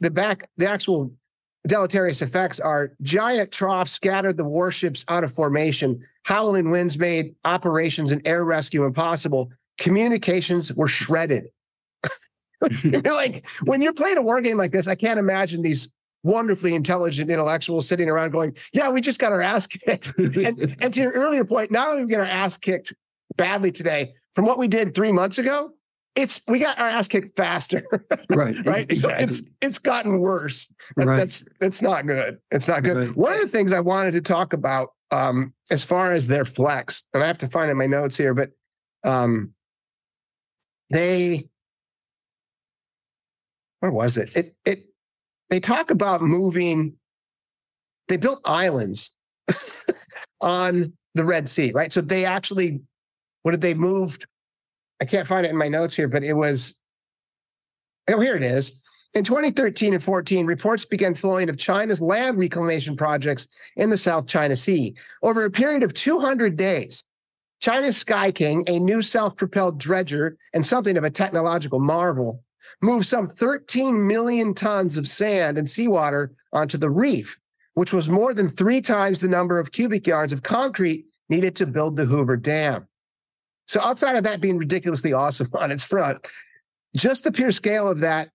the 0.01 0.11
back 0.11 0.49
the 0.57 0.69
actual 0.69 1.11
deleterious 1.67 2.21
effects 2.21 2.59
are 2.59 2.93
giant 3.01 3.51
troughs 3.51 3.91
scattered 3.91 4.37
the 4.37 4.45
warships 4.45 5.03
out 5.07 5.23
of 5.23 5.33
formation. 5.33 6.01
Howling 6.23 6.69
winds 6.71 6.97
made 6.97 7.35
operations 7.45 8.11
and 8.11 8.21
air 8.25 8.45
rescue 8.45 8.85
impossible. 8.85 9.51
Communications 9.77 10.73
were 10.73 10.87
shredded. 10.87 11.47
Like 13.03 13.47
when 13.63 13.81
you're 13.81 13.93
playing 13.93 14.17
a 14.17 14.21
war 14.21 14.41
game 14.41 14.57
like 14.57 14.71
this, 14.71 14.87
I 14.87 14.95
can't 14.95 15.19
imagine 15.19 15.61
these 15.61 15.93
wonderfully 16.23 16.75
intelligent 16.75 17.31
intellectuals 17.31 17.87
sitting 17.87 18.09
around 18.09 18.31
going, 18.31 18.55
"Yeah, 18.73 18.91
we 18.91 19.01
just 19.01 19.19
got 19.19 19.31
our 19.31 19.41
ass 19.41 19.67
kicked." 19.67 20.11
and, 20.17 20.75
and 20.81 20.93
to 20.93 20.99
your 20.99 21.11
earlier 21.13 21.45
point, 21.45 21.71
not 21.71 21.89
only 21.89 22.03
we 22.03 22.09
get 22.09 22.19
our 22.19 22.25
ass 22.25 22.57
kicked 22.57 22.93
badly 23.37 23.71
today 23.71 24.13
from 24.33 24.45
what 24.45 24.57
we 24.57 24.67
did 24.67 24.93
three 24.93 25.11
months 25.13 25.37
ago, 25.37 25.71
it's 26.15 26.41
we 26.47 26.59
got 26.59 26.77
our 26.79 26.87
ass 26.87 27.07
kicked 27.07 27.37
faster, 27.37 27.81
Right. 28.29 28.55
right? 28.65 28.91
So 28.93 29.09
Exactly. 29.09 29.23
it's 29.25 29.41
it's 29.61 29.79
gotten 29.79 30.19
worse. 30.19 30.71
That- 30.97 31.07
Right. 31.07 31.15
That's 31.17 31.45
it's 31.61 31.81
not 31.81 32.05
good. 32.07 32.39
It's 32.51 32.67
not 32.67 32.83
good. 32.83 32.97
Right. 32.97 33.15
One 33.15 33.33
of 33.35 33.41
the 33.41 33.47
things 33.47 33.71
I 33.71 33.79
wanted 33.79 34.11
to 34.13 34.21
talk 34.21 34.51
about, 34.53 34.89
um, 35.11 35.53
as 35.71 35.83
far 35.85 36.11
as 36.13 36.27
their 36.27 36.43
flex, 36.45 37.03
and 37.13 37.23
I 37.23 37.27
have 37.27 37.37
to 37.39 37.47
find 37.47 37.71
in 37.71 37.77
my 37.77 37.85
notes 37.85 38.17
here, 38.17 38.33
but 38.33 38.49
um, 39.05 39.53
they 40.89 41.48
where 43.79 43.91
was 43.91 44.17
it? 44.17 44.35
It 44.35 44.55
it 44.65 44.79
they 45.49 45.59
talk 45.59 45.91
about 45.91 46.21
moving. 46.21 46.95
They 48.07 48.17
built 48.17 48.41
islands 48.45 49.11
on 50.41 50.93
the 51.15 51.25
Red 51.25 51.49
Sea, 51.49 51.71
right? 51.73 51.93
So 51.93 52.01
they 52.01 52.25
actually, 52.25 52.81
what 53.43 53.51
did 53.51 53.61
they 53.61 53.73
moved? 53.73 54.25
I 55.01 55.05
can't 55.05 55.27
find 55.27 55.45
it 55.45 55.49
in 55.49 55.57
my 55.57 55.67
notes 55.67 55.95
here, 55.95 56.07
but 56.07 56.23
it 56.23 56.33
was. 56.33 56.75
Oh, 58.09 58.19
here 58.19 58.35
it 58.35 58.43
is. 58.43 58.73
In 59.13 59.23
2013 59.23 59.93
and 59.93 60.03
14, 60.03 60.45
reports 60.45 60.85
began 60.85 61.15
flowing 61.15 61.49
of 61.49 61.57
China's 61.57 61.99
land 61.99 62.37
reclamation 62.37 62.95
projects 62.95 63.47
in 63.75 63.89
the 63.89 63.97
South 63.97 64.27
China 64.27 64.55
Sea. 64.55 64.95
Over 65.23 65.45
a 65.45 65.51
period 65.51 65.81
of 65.81 65.93
200 65.93 66.55
days, 66.55 67.03
China's 67.59 67.97
Sky 67.97 68.31
King, 68.31 68.63
a 68.67 68.79
new 68.79 69.01
self 69.01 69.35
propelled 69.35 69.79
dredger 69.79 70.37
and 70.53 70.65
something 70.65 70.95
of 70.95 71.03
a 71.03 71.09
technological 71.09 71.79
marvel, 71.79 72.43
moved 72.81 73.05
some 73.05 73.27
13 73.27 74.07
million 74.07 74.53
tons 74.53 74.97
of 74.97 75.07
sand 75.07 75.57
and 75.57 75.69
seawater 75.69 76.31
onto 76.53 76.77
the 76.77 76.89
reef, 76.89 77.39
which 77.73 77.93
was 77.93 78.09
more 78.09 78.33
than 78.33 78.49
three 78.49 78.81
times 78.81 79.21
the 79.21 79.27
number 79.27 79.59
of 79.59 79.71
cubic 79.71 80.07
yards 80.07 80.33
of 80.33 80.43
concrete 80.43 81.05
needed 81.29 81.55
to 81.55 81.65
build 81.65 81.95
the 81.95 82.05
Hoover 82.05 82.37
Dam. 82.37 82.87
So, 83.67 83.79
outside 83.81 84.15
of 84.15 84.23
that 84.23 84.41
being 84.41 84.57
ridiculously 84.57 85.13
awesome 85.13 85.49
on 85.53 85.71
its 85.71 85.83
front, 85.83 86.25
just 86.95 87.23
the 87.23 87.31
pure 87.31 87.51
scale 87.51 87.87
of 87.87 87.99
that, 87.99 88.29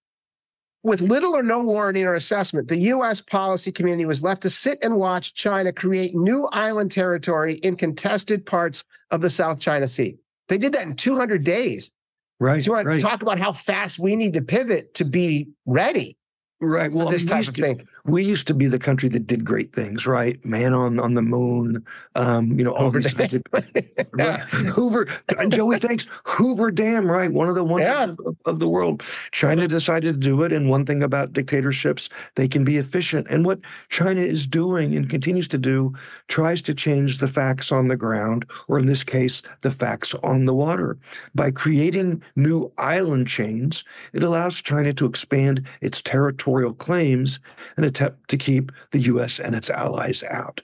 with 0.85 1.01
little 1.01 1.35
or 1.35 1.43
no 1.43 1.63
warning 1.63 2.05
or 2.05 2.15
assessment, 2.15 2.69
the 2.69 2.77
US 2.77 3.21
policy 3.21 3.73
community 3.73 4.05
was 4.05 4.23
left 4.23 4.43
to 4.43 4.51
sit 4.51 4.79
and 4.83 4.97
watch 4.97 5.35
China 5.35 5.73
create 5.73 6.15
new 6.15 6.47
island 6.53 6.93
territory 6.93 7.55
in 7.55 7.75
contested 7.75 8.45
parts 8.45 8.85
of 9.11 9.23
the 9.23 9.31
South 9.31 9.59
China 9.59 9.89
Sea. 9.89 10.19
They 10.49 10.59
did 10.59 10.73
that 10.75 10.87
in 10.87 10.95
200 10.95 11.43
days. 11.43 11.93
Right. 12.41 12.63
So 12.63 12.67
you 12.67 12.73
want 12.73 12.87
right. 12.87 13.01
to 13.01 13.01
talk 13.01 13.23
about 13.23 13.39
how 13.39 13.53
fast 13.53 13.99
we 13.99 14.17
need 14.17 14.35
to 14.35 14.43
pivot 14.43 14.95
to 14.95 15.05
be 15.05 15.49
ready. 15.67 16.17
Right. 16.61 16.93
Well, 16.93 17.09
this 17.09 17.31
I 17.31 17.37
mean, 17.37 17.45
type 17.45 17.49
of 17.49 17.55
thing 17.55 17.89
we 18.07 18.23
used 18.23 18.47
to 18.49 18.55
be 18.55 18.67
the 18.67 18.79
country 18.79 19.09
that 19.09 19.27
did 19.27 19.45
great 19.45 19.73
things, 19.75 20.07
right? 20.07 20.43
Man 20.45 20.75
on 20.75 21.01
on 21.01 21.15
the 21.15 21.23
moon, 21.23 21.85
um, 22.15 22.59
you 22.59 22.65
know, 22.65 22.73
all 22.75 22.91
Hoover 22.91 23.01
these 23.01 23.15
Dam. 23.15 23.29
things. 23.29 24.07
right. 24.13 24.41
Hoover, 24.41 25.09
and 25.39 25.51
Joey, 25.53 25.79
thanks. 25.79 26.07
Hoover 26.25 26.71
Dam, 26.71 27.11
right? 27.11 27.33
One 27.33 27.49
of 27.49 27.55
the 27.55 27.65
wonders 27.65 27.89
Yeah. 27.89 28.05
of, 28.27 28.37
of 28.45 28.59
the 28.59 28.69
world. 28.69 29.03
China 29.33 29.67
decided 29.67 30.15
to 30.15 30.21
do 30.21 30.43
it, 30.43 30.53
and 30.53 30.69
one 30.69 30.85
thing 30.85 31.03
about 31.03 31.33
dictatorships, 31.33 32.11
they 32.35 32.47
can 32.47 32.63
be 32.63 32.77
efficient. 32.77 33.27
And 33.31 33.47
what 33.47 33.61
China 33.89 34.21
is 34.21 34.47
doing 34.47 34.95
and 34.95 35.09
continues 35.09 35.49
to 35.49 35.59
do 35.59 35.95
tries 36.29 36.61
to 36.63 36.75
change 36.75 37.19
the 37.19 37.29
facts 37.29 37.73
on 37.73 37.89
the 37.89 37.97
ground, 37.97 38.45
or 38.69 38.79
in 38.79 38.85
this 38.87 39.03
case, 39.03 39.43
the 39.63 39.71
facts 39.71 40.15
on 40.23 40.45
the 40.45 40.55
water, 40.55 40.99
by 41.35 41.51
creating 41.51 42.23
new 42.37 42.71
island 42.77 43.29
chains. 43.29 43.83
It 44.13 44.23
allows 44.23 44.61
China 44.61 44.93
to 44.93 45.07
expand 45.07 45.67
its 45.81 46.03
territorial 46.03 46.75
claims 46.75 47.41
and 47.79 47.87
attempt 47.95 48.29
to 48.29 48.37
keep 48.37 48.73
the 48.91 48.99
U.S. 49.01 49.39
and 49.39 49.55
its 49.55 49.71
allies 49.71 50.23
out. 50.25 50.61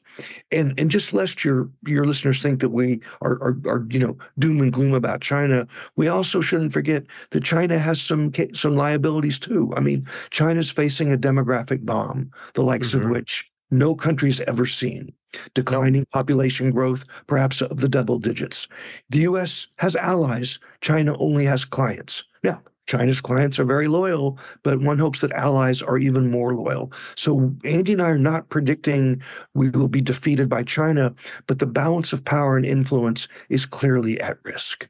And 0.50 0.78
and 0.78 0.90
just 0.90 1.14
lest 1.14 1.44
your 1.44 1.68
your 1.86 2.04
listeners 2.04 2.42
think 2.42 2.60
that 2.60 2.70
we 2.70 3.00
are, 3.22 3.34
are 3.42 3.56
are 3.66 3.86
you 3.88 3.98
know 3.98 4.18
doom 4.38 4.60
and 4.60 4.72
gloom 4.72 4.92
about 4.94 5.20
China, 5.20 5.66
we 5.96 6.08
also 6.08 6.40
shouldn't 6.40 6.72
forget 6.72 7.04
that 7.30 7.44
China 7.44 7.78
has 7.78 8.00
some 8.00 8.32
some 8.54 8.76
liabilities 8.76 9.38
too. 9.38 9.72
I 9.76 9.80
mean, 9.80 10.06
China's 10.30 10.70
facing 10.70 11.12
a 11.12 11.16
demographic 11.18 11.84
bomb, 11.86 12.30
the 12.54 12.62
likes 12.62 12.90
Mhm. 12.90 13.04
of 13.04 13.10
which 13.10 13.50
no 13.70 13.94
country's 13.94 14.40
ever 14.42 14.66
seen. 14.66 15.12
Declining 15.54 16.04
population 16.12 16.72
growth, 16.72 17.04
perhaps 17.28 17.62
of 17.62 17.76
the 17.80 17.88
double 17.88 18.18
digits. 18.18 18.66
The 19.10 19.20
U.S. 19.30 19.68
has 19.76 19.94
allies. 19.94 20.58
China 20.80 21.16
only 21.18 21.44
has 21.44 21.64
clients. 21.64 22.24
Now, 22.42 22.62
China's 22.90 23.20
clients 23.20 23.60
are 23.60 23.64
very 23.64 23.86
loyal, 23.86 24.36
but 24.64 24.80
one 24.80 24.98
hopes 24.98 25.20
that 25.20 25.30
allies 25.30 25.80
are 25.80 25.96
even 25.96 26.28
more 26.28 26.56
loyal. 26.56 26.92
So 27.14 27.54
Andy 27.62 27.92
and 27.92 28.02
I 28.02 28.08
are 28.10 28.18
not 28.18 28.48
predicting 28.48 29.22
we 29.54 29.70
will 29.70 29.86
be 29.86 30.00
defeated 30.00 30.48
by 30.48 30.64
China, 30.64 31.14
but 31.46 31.60
the 31.60 31.66
balance 31.66 32.12
of 32.12 32.24
power 32.24 32.56
and 32.56 32.66
influence 32.66 33.28
is 33.48 33.64
clearly 33.64 34.20
at 34.20 34.38
risk. 34.42 34.88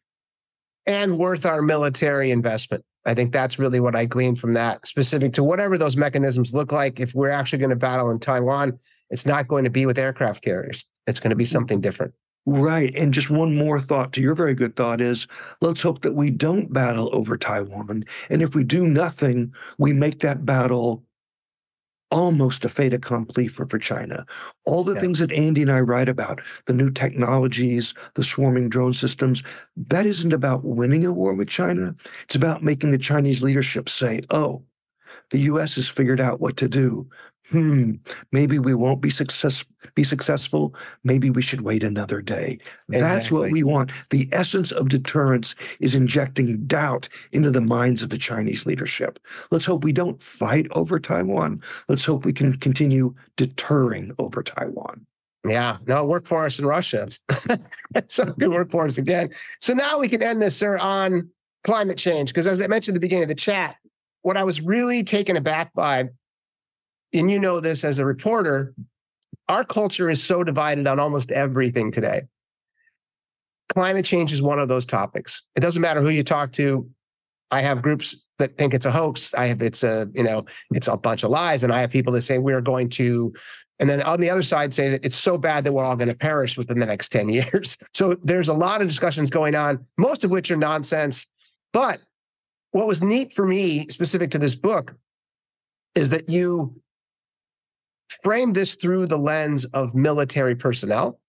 and 0.86 1.18
worth 1.18 1.44
our 1.44 1.60
military 1.60 2.30
investment. 2.30 2.82
I 3.04 3.12
think 3.12 3.32
that's 3.32 3.58
really 3.58 3.80
what 3.80 3.94
I 3.94 4.06
gleaned 4.06 4.40
from 4.40 4.54
that, 4.54 4.86
specific 4.86 5.34
to 5.34 5.44
whatever 5.44 5.76
those 5.76 5.94
mechanisms 5.94 6.54
look 6.54 6.72
like. 6.72 7.00
If 7.00 7.14
we're 7.14 7.30
actually 7.30 7.58
going 7.58 7.70
to 7.70 7.76
battle 7.76 8.10
in 8.10 8.18
Taiwan, 8.18 8.78
it's 9.10 9.26
not 9.26 9.46
going 9.46 9.64
to 9.64 9.70
be 9.70 9.84
with 9.84 9.98
aircraft 9.98 10.42
carriers. 10.42 10.86
It's 11.06 11.20
going 11.20 11.30
to 11.30 11.36
be 11.36 11.44
hmm. 11.44 11.52
something 11.52 11.80
different. 11.82 12.14
Right. 12.46 12.94
And 12.94 13.12
just 13.12 13.30
one 13.30 13.54
more 13.56 13.80
thought 13.80 14.12
to 14.14 14.20
your 14.20 14.34
very 14.34 14.54
good 14.54 14.74
thought 14.74 15.00
is 15.00 15.26
let's 15.60 15.82
hope 15.82 16.00
that 16.02 16.14
we 16.14 16.30
don't 16.30 16.72
battle 16.72 17.10
over 17.12 17.36
Taiwan. 17.36 18.04
And 18.30 18.42
if 18.42 18.54
we 18.54 18.64
do 18.64 18.86
nothing, 18.86 19.52
we 19.78 19.92
make 19.92 20.20
that 20.20 20.44
battle 20.46 21.04
almost 22.10 22.64
a 22.64 22.68
fait 22.68 22.92
accompli 22.92 23.46
for, 23.46 23.66
for 23.66 23.78
China. 23.78 24.26
All 24.64 24.82
the 24.82 24.94
Yeah. 24.94 25.00
things 25.00 25.20
that 25.20 25.30
Andy 25.30 25.62
and 25.62 25.70
I 25.70 25.80
write 25.80 26.08
about, 26.08 26.40
the 26.66 26.72
new 26.72 26.90
technologies, 26.90 27.94
the 28.14 28.24
swarming 28.24 28.68
drone 28.68 28.94
systems, 28.94 29.44
that 29.76 30.06
isn't 30.06 30.32
about 30.32 30.64
winning 30.64 31.04
a 31.04 31.12
war 31.12 31.34
with 31.34 31.48
China. 31.48 31.94
It's 32.24 32.34
about 32.34 32.64
making 32.64 32.90
the 32.90 32.98
Chinese 32.98 33.42
leadership 33.44 33.88
say, 33.88 34.22
oh, 34.30 34.64
the 35.30 35.40
US 35.42 35.76
has 35.76 35.88
figured 35.88 36.20
out 36.20 36.40
what 36.40 36.56
to 36.56 36.68
do. 36.68 37.08
Hmm, 37.50 37.94
maybe 38.30 38.58
we 38.58 38.74
won't 38.74 39.00
be 39.00 39.10
success 39.10 39.64
be 39.94 40.04
successful. 40.04 40.74
Maybe 41.02 41.30
we 41.30 41.42
should 41.42 41.62
wait 41.62 41.82
another 41.82 42.22
day. 42.22 42.58
That's 42.88 43.32
what 43.32 43.50
we 43.50 43.62
want. 43.62 43.90
The 44.10 44.28
essence 44.30 44.70
of 44.70 44.88
deterrence 44.88 45.56
is 45.80 45.94
injecting 45.94 46.64
doubt 46.66 47.08
into 47.32 47.50
the 47.50 47.60
minds 47.60 48.02
of 48.02 48.10
the 48.10 48.18
Chinese 48.18 48.66
leadership. 48.66 49.18
Let's 49.50 49.64
hope 49.64 49.82
we 49.82 49.92
don't 49.92 50.22
fight 50.22 50.66
over 50.72 51.00
Taiwan. 51.00 51.60
Let's 51.88 52.04
hope 52.04 52.24
we 52.24 52.32
can 52.32 52.56
continue 52.58 53.14
deterring 53.36 54.12
over 54.18 54.42
Taiwan. 54.42 55.06
Yeah, 55.46 55.78
no, 55.86 56.04
it 56.04 56.08
worked 56.08 56.28
for 56.28 56.44
us 56.44 56.58
in 56.58 56.66
Russia. 56.66 57.08
so 58.06 58.22
it 58.24 58.36
could 58.38 58.48
work 58.48 58.70
for 58.70 58.86
us 58.86 58.98
again. 58.98 59.30
So 59.60 59.72
now 59.72 59.98
we 59.98 60.08
can 60.08 60.22
end 60.22 60.42
this, 60.42 60.56
sir, 60.56 60.78
on 60.78 61.30
climate 61.64 61.98
change. 61.98 62.28
Because 62.28 62.46
as 62.46 62.60
I 62.60 62.66
mentioned 62.66 62.94
at 62.94 63.00
the 63.00 63.04
beginning 63.04 63.24
of 63.24 63.28
the 63.28 63.34
chat, 63.34 63.76
what 64.22 64.36
I 64.36 64.44
was 64.44 64.60
really 64.60 65.02
taken 65.02 65.36
aback 65.36 65.72
by, 65.72 66.10
and 67.12 67.30
you 67.30 67.38
know 67.38 67.60
this 67.60 67.84
as 67.84 67.98
a 67.98 68.04
reporter, 68.04 68.74
our 69.48 69.64
culture 69.64 70.08
is 70.08 70.22
so 70.22 70.44
divided 70.44 70.86
on 70.86 71.00
almost 71.00 71.32
everything 71.32 71.90
today. 71.90 72.22
Climate 73.68 74.04
change 74.04 74.32
is 74.32 74.42
one 74.42 74.58
of 74.58 74.68
those 74.68 74.86
topics. 74.86 75.42
It 75.56 75.60
doesn't 75.60 75.82
matter 75.82 76.00
who 76.00 76.10
you 76.10 76.22
talk 76.22 76.52
to. 76.52 76.88
I 77.50 77.60
have 77.62 77.82
groups 77.82 78.16
that 78.38 78.56
think 78.56 78.74
it's 78.74 78.86
a 78.86 78.90
hoax. 78.90 79.34
I 79.34 79.46
have 79.46 79.60
it's 79.62 79.82
a, 79.82 80.08
you 80.14 80.22
know, 80.22 80.44
it's 80.70 80.88
a 80.88 80.96
bunch 80.96 81.22
of 81.22 81.30
lies. 81.30 81.62
And 81.62 81.72
I 81.72 81.80
have 81.80 81.90
people 81.90 82.12
that 82.14 82.22
say 82.22 82.38
we're 82.38 82.60
going 82.60 82.88
to 82.90 83.32
and 83.80 83.88
then 83.88 84.02
on 84.02 84.20
the 84.20 84.28
other 84.28 84.42
side, 84.42 84.74
say 84.74 84.90
that 84.90 85.04
it's 85.04 85.16
so 85.16 85.38
bad 85.38 85.64
that 85.64 85.72
we're 85.72 85.82
all 85.82 85.96
going 85.96 86.10
to 86.10 86.16
perish 86.16 86.58
within 86.58 86.78
the 86.78 86.86
next 86.86 87.08
10 87.12 87.30
years. 87.30 87.78
So 87.94 88.14
there's 88.22 88.48
a 88.48 88.54
lot 88.54 88.82
of 88.82 88.88
discussions 88.88 89.30
going 89.30 89.54
on, 89.54 89.84
most 89.98 90.22
of 90.22 90.30
which 90.30 90.50
are 90.50 90.56
nonsense. 90.56 91.26
But 91.72 92.00
what 92.72 92.86
was 92.86 93.02
neat 93.02 93.32
for 93.32 93.44
me, 93.44 93.88
specific 93.88 94.30
to 94.32 94.38
this 94.38 94.54
book, 94.54 94.94
is 95.94 96.10
that 96.10 96.28
you 96.28 96.80
frame 98.22 98.52
this 98.52 98.74
through 98.74 99.06
the 99.06 99.18
lens 99.18 99.64
of 99.66 99.94
military 99.94 100.54
personnel 100.54 101.20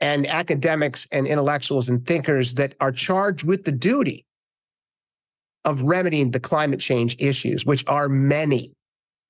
and 0.00 0.26
academics 0.26 1.06
and 1.12 1.26
intellectuals 1.26 1.88
and 1.88 2.06
thinkers 2.06 2.54
that 2.54 2.74
are 2.80 2.92
charged 2.92 3.44
with 3.44 3.64
the 3.64 3.72
duty 3.72 4.26
of 5.64 5.82
remedying 5.82 6.32
the 6.32 6.40
climate 6.40 6.80
change 6.80 7.16
issues, 7.18 7.64
which 7.64 7.84
are 7.86 8.08
many 8.08 8.74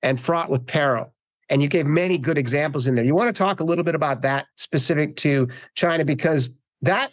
and 0.01 0.19
fraught 0.19 0.49
with 0.49 0.65
peril. 0.65 1.13
And 1.49 1.61
you 1.61 1.67
gave 1.67 1.85
many 1.85 2.17
good 2.17 2.37
examples 2.37 2.87
in 2.87 2.95
there. 2.95 3.05
You 3.05 3.13
want 3.13 3.33
to 3.33 3.37
talk 3.37 3.59
a 3.59 3.63
little 3.63 3.83
bit 3.83 3.95
about 3.95 4.23
that 4.23 4.47
specific 4.55 5.15
to 5.17 5.47
China 5.75 6.03
because 6.03 6.49
that 6.81 7.11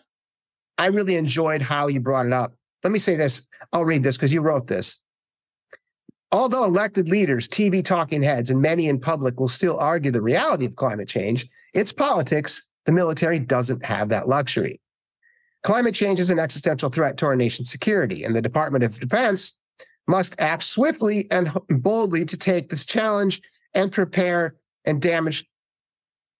I 0.79 0.87
really 0.87 1.17
enjoyed 1.17 1.61
how 1.61 1.89
you 1.89 2.01
brought 2.01 2.27
it 2.27 2.33
up. 2.33 2.55
Let 2.83 2.93
me 2.93 2.99
say 2.99 3.17
this. 3.17 3.43
I'll 3.73 3.85
read 3.85 4.03
this 4.03 4.17
because 4.17 4.33
you 4.33 4.41
wrote 4.41 4.67
this. 4.67 5.00
Although 6.33 6.65
elected 6.65 7.09
leaders, 7.09 7.49
TV 7.49 7.85
talking 7.85 8.23
heads, 8.23 8.51
and 8.51 8.63
many 8.63 8.89
in 8.89 9.01
public 9.01 9.41
will 9.41 9.49
still 9.49 9.79
argue 9.79 10.13
the 10.13 10.23
reality 10.23 10.65
of 10.65 10.77
climate 10.77 11.09
change, 11.09 11.49
its 11.75 11.93
politics, 11.93 12.69
the 12.87 12.93
military 12.93 13.41
doesn't 13.41 13.85
have 13.85 14.09
that 14.11 14.29
luxury. 14.29 14.81
Climate 15.63 15.95
change 15.95 16.21
is 16.21 16.31
an 16.31 16.39
existential 16.39 16.89
threat 16.89 17.17
to 17.19 17.27
our 17.27 17.37
nation's 17.37 17.71
security, 17.71 18.25
and 18.25 18.35
the 18.35 18.41
Department 18.41 18.85
of 18.85 18.99
Defense 19.01 19.59
must 20.07 20.35
act 20.39 20.63
swiftly 20.63 21.27
and 21.31 21.53
boldly 21.69 22.25
to 22.25 22.37
take 22.37 22.71
this 22.71 22.87
challenge 22.87 23.41
and 23.75 23.93
prepare 23.93 24.55
and 24.85 25.03
damage 25.03 25.45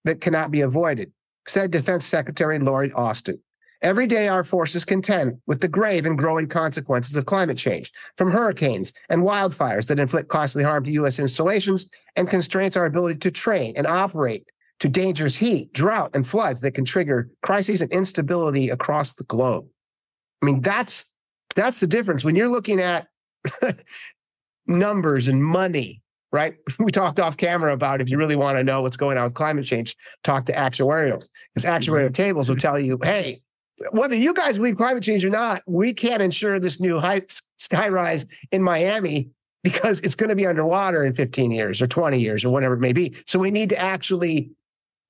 that 0.05 0.21
cannot 0.21 0.51
be 0.51 0.61
avoided, 0.61 1.13
said 1.47 1.71
Defense 1.71 2.07
Secretary 2.07 2.59
Lloyd 2.59 2.93
Austin. 2.95 3.41
Every 3.83 4.07
day, 4.07 4.29
our 4.29 4.45
forces 4.45 4.85
contend 4.85 5.39
with 5.47 5.61
the 5.61 5.69
grave 5.69 6.05
and 6.05 6.19
growing 6.19 6.49
consequences 6.49 7.17
of 7.17 7.25
climate 7.25 7.57
change, 7.57 7.91
from 8.17 8.31
hurricanes 8.31 8.93
and 9.09 9.23
wildfires 9.23 9.87
that 9.87 9.99
inflict 9.99 10.29
costly 10.29 10.63
harm 10.63 10.85
to 10.85 10.93
U.S. 10.93 11.19
installations 11.19 11.89
and 12.15 12.29
constrains 12.29 12.77
our 12.77 12.85
ability 12.85 13.19
to 13.21 13.31
train 13.31 13.75
and 13.77 13.87
operate, 13.87 14.45
to 14.81 14.89
dangerous 14.89 15.35
heat, 15.35 15.73
drought, 15.73 16.11
and 16.13 16.27
floods 16.27 16.61
that 16.61 16.73
can 16.73 16.85
trigger 16.85 17.31
crises 17.43 17.81
and 17.81 17.91
instability 17.91 18.69
across 18.69 19.15
the 19.15 19.25
globe. 19.25 19.67
I 20.43 20.47
mean, 20.47 20.61
that's 20.61 21.07
that's 21.55 21.81
the 21.81 21.87
difference 21.87 22.23
when 22.23 22.37
you're 22.37 22.49
looking 22.49 22.81
at 22.81 23.09
numbers 24.67 25.29
and 25.29 25.43
money, 25.43 26.03
right? 26.33 26.55
We 26.79 26.93
talked 26.93 27.19
off 27.19 27.39
camera 27.39 27.73
about 27.73 28.03
if 28.03 28.11
you 28.11 28.19
really 28.19 28.37
want 28.37 28.59
to 28.59 28.65
know 28.65 28.83
what's 28.83 28.97
going 28.97 29.17
on 29.17 29.25
with 29.25 29.35
climate 29.35 29.65
change, 29.65 29.97
talk 30.23 30.45
to 30.47 30.53
actuarials 30.53 31.29
because 31.55 31.65
mm-hmm. 31.65 31.75
actuarial 31.75 32.13
tables 32.13 32.51
will 32.51 32.57
tell 32.57 32.79
you, 32.79 32.99
hey, 33.03 33.41
whether 33.91 34.15
you 34.15 34.35
guys 34.35 34.59
believe 34.59 34.77
climate 34.77 35.03
change 35.03 35.25
or 35.25 35.31
not, 35.31 35.63
we 35.67 35.93
can't 35.93 36.23
insure 36.23 36.61
this 36.61 36.81
new 36.81 36.99
high 36.99 37.23
sky 37.57 37.89
rise 37.89 38.27
in 38.53 38.63
Miami 38.63 39.31
because 39.63 40.01
it's 40.01 40.15
going 40.15 40.29
to 40.29 40.37
be 40.37 40.47
underwater 40.47 41.05
in 41.05 41.15
15 41.15 41.51
years 41.51 41.83
or 41.83 41.87
20 41.87 42.19
years 42.19 42.45
or 42.45 42.51
whatever 42.51 42.75
it 42.75 42.81
may 42.81 42.93
be. 42.93 43.15
So 43.27 43.39
we 43.39 43.51
need 43.51 43.69
to 43.71 43.79
actually, 43.79 44.51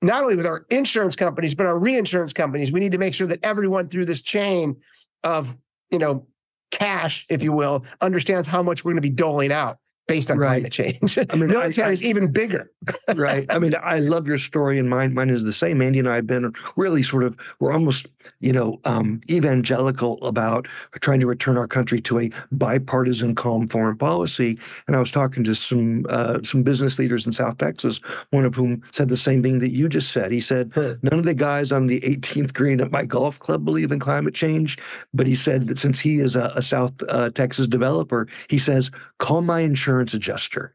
not 0.02 0.22
only 0.22 0.36
with 0.36 0.46
our 0.46 0.64
insurance 0.70 1.16
companies, 1.16 1.54
but 1.54 1.66
our 1.66 1.78
reinsurance 1.78 2.32
companies, 2.32 2.72
we 2.72 2.80
need 2.80 2.92
to 2.92 2.98
make 2.98 3.14
sure 3.14 3.26
that 3.26 3.40
everyone 3.42 3.88
through 3.88 4.06
this 4.06 4.22
chain 4.22 4.76
of, 5.24 5.56
you 5.90 5.98
know, 5.98 6.26
cash, 6.70 7.26
if 7.28 7.42
you 7.42 7.52
will, 7.52 7.84
understands 8.00 8.46
how 8.48 8.62
much 8.62 8.84
we're 8.84 8.92
going 8.92 9.02
to 9.02 9.08
be 9.08 9.10
doling 9.10 9.52
out 9.52 9.78
based 10.10 10.30
on 10.30 10.38
Right. 10.38 10.56
climate 10.56 10.72
change. 10.72 11.18
I 11.18 11.36
mean, 11.36 11.48
military 11.56 11.92
is 11.92 12.02
even 12.02 12.30
bigger. 12.32 12.70
right. 13.14 13.46
I 13.50 13.58
mean, 13.58 13.74
I 13.82 13.98
love 14.00 14.26
your 14.26 14.38
story, 14.38 14.78
and 14.78 14.88
mine 14.88 15.14
mine 15.14 15.30
is 15.30 15.44
the 15.44 15.52
same. 15.52 15.80
Andy 15.82 15.98
and 15.98 16.08
I 16.08 16.16
have 16.16 16.26
been 16.26 16.52
really 16.76 17.02
sort 17.02 17.22
of 17.24 17.36
we're 17.60 17.72
almost 17.72 18.08
you 18.40 18.52
know 18.52 18.80
um, 18.84 19.20
evangelical 19.30 20.22
about 20.24 20.66
trying 21.00 21.20
to 21.20 21.26
return 21.26 21.56
our 21.56 21.66
country 21.68 22.00
to 22.02 22.18
a 22.20 22.30
bipartisan, 22.52 23.34
calm 23.34 23.68
foreign 23.68 23.96
policy. 23.96 24.58
And 24.86 24.96
I 24.96 25.00
was 25.00 25.10
talking 25.10 25.44
to 25.44 25.54
some 25.54 26.06
uh, 26.08 26.38
some 26.42 26.62
business 26.62 26.98
leaders 26.98 27.26
in 27.26 27.32
South 27.32 27.58
Texas, 27.58 28.00
one 28.30 28.44
of 28.44 28.54
whom 28.54 28.82
said 28.92 29.08
the 29.08 29.16
same 29.16 29.42
thing 29.42 29.58
that 29.60 29.70
you 29.70 29.88
just 29.88 30.12
said. 30.12 30.32
He 30.32 30.40
said 30.40 30.70
Huh. 30.74 30.94
none 31.02 31.18
of 31.18 31.24
the 31.24 31.34
guys 31.34 31.72
on 31.72 31.86
the 31.86 32.00
18th 32.00 32.52
green 32.54 32.80
at 32.80 32.90
my 32.90 33.04
golf 33.04 33.38
club 33.38 33.64
believe 33.64 33.92
in 33.92 33.98
climate 33.98 34.34
change, 34.34 34.78
but 35.12 35.26
he 35.26 35.34
said 35.34 35.66
that 35.68 35.78
since 35.78 36.00
he 36.00 36.18
is 36.20 36.36
a, 36.36 36.52
a 36.56 36.62
South 36.62 36.92
uh, 37.08 37.30
Texas 37.30 37.66
developer, 37.66 38.26
he 38.48 38.58
says 38.58 38.90
call 39.18 39.42
my 39.42 39.60
insurance 39.60 39.99
adjuster. 40.02 40.74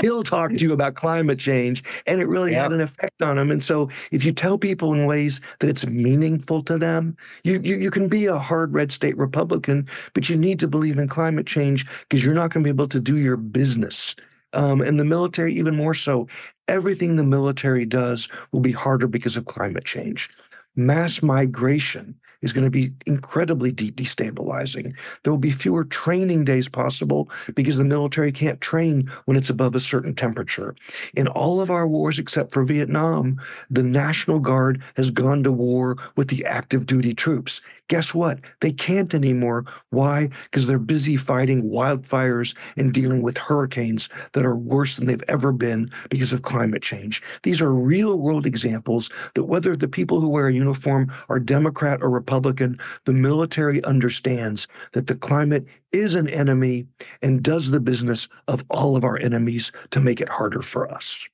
He'll 0.00 0.22
talk 0.22 0.50
to 0.50 0.58
you 0.58 0.72
about 0.72 0.94
climate 0.94 1.38
change 1.38 1.82
and 2.06 2.20
it 2.20 2.28
really 2.28 2.52
had 2.52 2.72
an 2.72 2.80
effect 2.80 3.22
on 3.22 3.38
him. 3.38 3.50
And 3.50 3.62
so 3.62 3.88
if 4.10 4.24
you 4.24 4.32
tell 4.32 4.58
people 4.58 4.92
in 4.92 5.06
ways 5.06 5.40
that 5.60 5.70
it's 5.70 5.86
meaningful 5.86 6.62
to 6.64 6.78
them 6.78 7.16
you 7.44 7.60
you, 7.62 7.76
you 7.76 7.90
can 7.90 8.08
be 8.08 8.26
a 8.26 8.38
hard 8.38 8.72
red 8.72 8.92
state 8.92 9.16
republican 9.16 9.88
but 10.14 10.28
you 10.28 10.36
need 10.36 10.58
to 10.60 10.68
believe 10.68 10.98
in 10.98 11.08
climate 11.08 11.46
change 11.46 11.86
because 12.02 12.24
you're 12.24 12.34
not 12.34 12.52
going 12.52 12.62
to 12.62 12.66
be 12.66 12.74
able 12.74 12.88
to 12.88 13.00
do 13.00 13.16
your 13.16 13.36
business. 13.36 14.14
Um, 14.52 14.80
and 14.80 14.98
the 14.98 15.04
military 15.04 15.54
even 15.54 15.76
more 15.76 15.94
so 15.94 16.28
everything 16.68 17.16
the 17.16 17.24
military 17.24 17.84
does 17.84 18.28
will 18.52 18.60
be 18.60 18.72
harder 18.72 19.06
because 19.06 19.36
of 19.36 19.46
climate 19.46 19.84
change. 19.84 20.30
Mass 20.74 21.22
migration 21.22 22.14
is 22.42 22.52
going 22.52 22.64
to 22.64 22.70
be 22.70 22.92
incredibly 23.06 23.72
de- 23.72 23.92
destabilizing. 23.92 24.94
There 25.22 25.32
will 25.32 25.38
be 25.38 25.50
fewer 25.50 25.84
training 25.84 26.44
days 26.44 26.68
possible 26.68 27.30
because 27.54 27.78
the 27.78 27.84
military 27.84 28.32
can't 28.32 28.60
train 28.60 29.10
when 29.24 29.36
it's 29.36 29.50
above 29.50 29.74
a 29.74 29.80
certain 29.80 30.14
temperature. 30.14 30.74
In 31.14 31.28
all 31.28 31.60
of 31.60 31.70
our 31.70 31.86
wars 31.86 32.18
except 32.18 32.52
for 32.52 32.64
Vietnam, 32.64 33.40
the 33.70 33.82
National 33.82 34.38
Guard 34.38 34.82
has 34.96 35.10
gone 35.10 35.42
to 35.44 35.52
war 35.52 35.96
with 36.16 36.28
the 36.28 36.44
active 36.44 36.86
duty 36.86 37.14
troops. 37.14 37.60
Guess 37.88 38.14
what? 38.14 38.40
They 38.60 38.72
can't 38.72 39.14
anymore. 39.14 39.64
Why? 39.90 40.30
Because 40.44 40.66
they're 40.66 40.78
busy 40.78 41.16
fighting 41.16 41.70
wildfires 41.70 42.56
and 42.76 42.92
dealing 42.92 43.22
with 43.22 43.38
hurricanes 43.38 44.08
that 44.32 44.44
are 44.44 44.56
worse 44.56 44.96
than 44.96 45.06
they've 45.06 45.22
ever 45.28 45.52
been 45.52 45.90
because 46.10 46.32
of 46.32 46.42
climate 46.42 46.82
change. 46.82 47.22
These 47.44 47.60
are 47.60 47.72
real 47.72 48.18
world 48.18 48.44
examples 48.44 49.10
that 49.34 49.44
whether 49.44 49.76
the 49.76 49.86
people 49.86 50.20
who 50.20 50.28
wear 50.28 50.48
a 50.48 50.54
uniform 50.54 51.12
are 51.28 51.38
Democrat 51.38 52.02
or 52.02 52.10
Republican, 52.10 52.78
the 53.04 53.12
military 53.12 53.82
understands 53.84 54.66
that 54.92 55.06
the 55.06 55.14
climate 55.14 55.64
is 55.92 56.16
an 56.16 56.28
enemy 56.28 56.86
and 57.22 57.42
does 57.42 57.70
the 57.70 57.80
business 57.80 58.28
of 58.48 58.64
all 58.68 58.96
of 58.96 59.04
our 59.04 59.16
enemies 59.18 59.70
to 59.90 60.00
make 60.00 60.20
it 60.20 60.28
harder 60.28 60.62
for 60.62 60.90
us. 60.90 61.28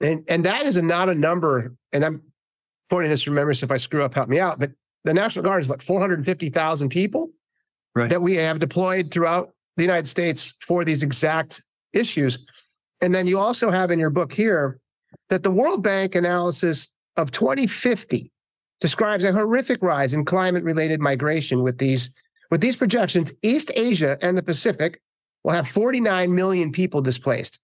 And 0.00 0.24
and 0.28 0.44
that 0.44 0.66
is 0.66 0.76
a, 0.76 0.82
not 0.82 1.08
a 1.08 1.14
number. 1.14 1.74
And 1.92 2.04
I'm 2.04 2.22
pointing 2.90 3.10
this 3.10 3.24
so 3.24 3.32
if 3.32 3.70
I 3.70 3.76
screw 3.76 4.02
up, 4.02 4.14
help 4.14 4.28
me 4.28 4.38
out. 4.38 4.58
But 4.58 4.72
the 5.04 5.14
National 5.14 5.44
Guard 5.44 5.60
is 5.60 5.68
what 5.68 5.82
450,000 5.82 6.88
people 6.88 7.30
Right. 7.94 8.10
that 8.10 8.22
we 8.22 8.34
have 8.34 8.58
deployed 8.58 9.10
throughout 9.10 9.52
the 9.76 9.82
United 9.82 10.08
States 10.08 10.54
for 10.60 10.84
these 10.84 11.02
exact 11.02 11.62
issues. 11.92 12.44
And 13.00 13.14
then 13.14 13.26
you 13.26 13.38
also 13.38 13.70
have 13.70 13.90
in 13.90 13.98
your 13.98 14.10
book 14.10 14.32
here 14.32 14.78
that 15.30 15.42
the 15.42 15.50
World 15.50 15.82
Bank 15.82 16.14
analysis 16.14 16.88
of 17.16 17.30
2050 17.30 18.30
describes 18.80 19.24
a 19.24 19.32
horrific 19.32 19.82
rise 19.82 20.12
in 20.12 20.24
climate-related 20.24 21.00
migration 21.00 21.62
with 21.62 21.78
these 21.78 22.10
with 22.50 22.60
these 22.60 22.76
projections. 22.76 23.32
East 23.42 23.70
Asia 23.74 24.16
and 24.22 24.38
the 24.38 24.42
Pacific 24.42 25.00
will 25.44 25.52
have 25.52 25.68
49 25.68 26.34
million 26.34 26.72
people 26.72 27.02
displaced. 27.02 27.58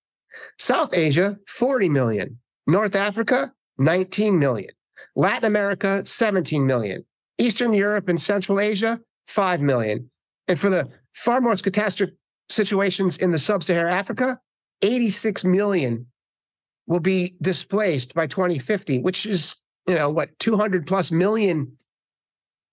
South 0.59 0.93
Asia, 0.93 1.39
40 1.49 1.89
million. 1.89 2.39
North 2.67 2.95
Africa, 2.95 3.53
19 3.79 4.39
million. 4.39 4.71
Latin 5.17 5.45
America, 5.47 6.03
17 6.05 6.67
million. 6.67 7.05
Eastern 7.39 7.73
Europe 7.73 8.09
and 8.09 8.21
Central 8.21 8.61
Asia, 8.61 9.01
5 9.29 9.61
million. 9.61 10.11
And 10.49 10.59
for 10.59 10.71
the 10.71 10.89
far 11.15 11.41
more 11.41 11.57
catastrophic 11.57 12.15
situations 12.49 13.17
in 13.17 13.31
the 13.31 13.39
sub 13.39 13.65
Saharan 13.65 13.93
Africa, 13.93 14.41
86 14.83 15.45
million 15.45 16.07
will 16.87 17.01
be 17.01 17.37
displaced 17.41 18.15
by 18.15 18.27
2050, 18.27 19.01
which 19.01 19.25
is, 19.25 19.57
you 19.87 19.95
know, 19.95 20.11
what, 20.11 20.39
200 20.39 20.87
plus 20.87 21.11
million 21.11 21.77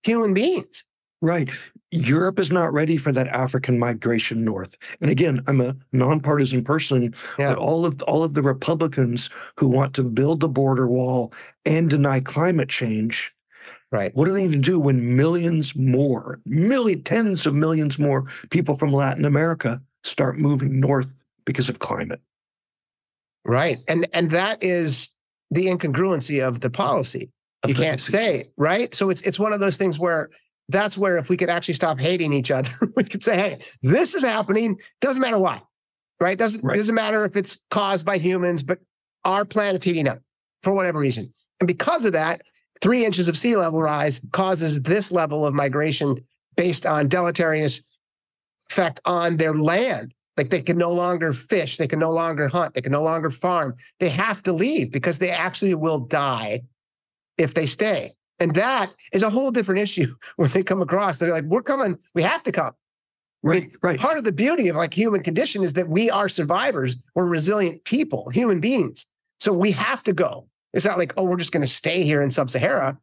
human 0.02 0.34
beings. 0.34 0.84
Right. 1.22 1.48
Europe 1.92 2.38
is 2.40 2.50
not 2.50 2.72
ready 2.72 2.96
for 2.96 3.12
that 3.12 3.28
African 3.28 3.78
migration 3.78 4.44
north. 4.44 4.76
And 5.00 5.10
again, 5.10 5.42
I'm 5.46 5.60
a 5.60 5.76
nonpartisan 5.92 6.64
person, 6.64 7.14
Yeah. 7.38 7.50
but 7.50 7.58
all 7.58 7.86
of 7.86 8.02
all 8.02 8.24
of 8.24 8.34
the 8.34 8.42
Republicans 8.42 9.30
who 9.56 9.68
want 9.68 9.94
to 9.94 10.02
build 10.02 10.40
the 10.40 10.48
border 10.48 10.88
wall 10.88 11.32
and 11.64 11.88
deny 11.88 12.18
climate 12.20 12.68
change, 12.68 13.32
Right. 13.92 14.14
what 14.16 14.26
are 14.26 14.32
they 14.32 14.40
going 14.40 14.52
to 14.52 14.58
do 14.58 14.80
when 14.80 15.16
millions 15.16 15.76
more, 15.76 16.40
million 16.46 17.02
tens 17.02 17.44
of 17.44 17.54
millions 17.54 17.98
more 17.98 18.24
people 18.48 18.74
from 18.74 18.90
Latin 18.90 19.26
America 19.26 19.82
start 20.02 20.38
moving 20.38 20.80
north 20.80 21.12
because 21.44 21.68
of 21.68 21.78
climate? 21.78 22.22
Right. 23.44 23.80
And 23.88 24.08
and 24.14 24.30
that 24.30 24.62
is 24.62 25.10
the 25.50 25.66
incongruency 25.66 26.46
of 26.46 26.60
the 26.60 26.70
policy. 26.70 27.30
Of 27.62 27.70
you 27.70 27.76
can't 27.76 28.00
say, 28.00 28.50
right? 28.56 28.94
So 28.94 29.10
it's 29.10 29.20
it's 29.22 29.38
one 29.38 29.52
of 29.52 29.60
those 29.60 29.76
things 29.76 29.98
where 29.98 30.30
that's 30.68 30.96
where 30.96 31.18
if 31.18 31.28
we 31.28 31.36
could 31.36 31.50
actually 31.50 31.74
stop 31.74 31.98
hating 32.00 32.32
each 32.32 32.50
other, 32.50 32.70
we 32.96 33.04
could 33.04 33.22
say, 33.22 33.36
hey, 33.36 33.58
this 33.82 34.14
is 34.14 34.22
happening. 34.22 34.78
Doesn't 35.00 35.20
matter 35.20 35.38
why. 35.38 35.60
Right? 36.18 36.38
Doesn't 36.38 36.64
Right. 36.64 36.76
doesn't 36.76 36.94
matter 36.94 37.24
if 37.24 37.36
it's 37.36 37.58
caused 37.70 38.06
by 38.06 38.16
humans, 38.18 38.62
but 38.62 38.78
our 39.24 39.44
planet's 39.44 39.84
heating 39.84 40.08
up 40.08 40.20
for 40.62 40.72
whatever 40.72 40.98
reason. 40.98 41.32
And 41.60 41.66
because 41.66 42.04
of 42.04 42.12
that, 42.12 42.42
three 42.82 43.04
inches 43.04 43.28
of 43.28 43.38
sea 43.38 43.56
level 43.56 43.80
rise 43.80 44.20
causes 44.32 44.82
this 44.82 45.10
level 45.10 45.46
of 45.46 45.54
migration 45.54 46.22
based 46.56 46.84
on 46.84 47.08
deleterious 47.08 47.80
effect 48.70 49.00
on 49.04 49.36
their 49.38 49.54
land. 49.54 50.12
Like 50.36 50.50
they 50.50 50.62
can 50.62 50.78
no 50.78 50.90
longer 50.90 51.32
fish, 51.32 51.76
they 51.76 51.86
can 51.86 51.98
no 51.98 52.10
longer 52.10 52.48
hunt, 52.48 52.74
they 52.74 52.80
can 52.80 52.92
no 52.92 53.02
longer 53.02 53.30
farm. 53.30 53.74
They 54.00 54.08
have 54.08 54.42
to 54.44 54.52
leave 54.52 54.90
because 54.90 55.18
they 55.18 55.30
actually 55.30 55.74
will 55.74 56.00
die 56.00 56.62
if 57.38 57.54
they 57.54 57.66
stay. 57.66 58.14
And 58.38 58.54
that 58.54 58.90
is 59.12 59.22
a 59.22 59.30
whole 59.30 59.50
different 59.50 59.80
issue 59.80 60.14
when 60.36 60.50
they 60.50 60.62
come 60.62 60.82
across. 60.82 61.18
They're 61.18 61.30
like, 61.30 61.44
we're 61.44 61.62
coming, 61.62 61.98
we 62.14 62.22
have 62.22 62.42
to 62.44 62.52
come. 62.52 62.72
Right, 63.44 63.72
right. 63.82 63.98
Part 63.98 64.18
of 64.18 64.24
the 64.24 64.32
beauty 64.32 64.68
of 64.68 64.76
like 64.76 64.94
human 64.94 65.22
condition 65.22 65.64
is 65.64 65.72
that 65.72 65.88
we 65.88 66.10
are 66.10 66.28
survivors. 66.28 66.96
We're 67.14 67.26
resilient 67.26 67.84
people, 67.84 68.30
human 68.30 68.60
beings. 68.60 69.04
So 69.40 69.52
we 69.52 69.72
have 69.72 70.02
to 70.04 70.12
go. 70.12 70.46
It's 70.72 70.84
not 70.84 70.98
like, 70.98 71.12
oh, 71.16 71.24
we're 71.24 71.36
just 71.36 71.52
going 71.52 71.64
to 71.64 71.72
stay 71.72 72.02
here 72.02 72.22
in 72.22 72.30
sub-Sahara. 72.30 72.98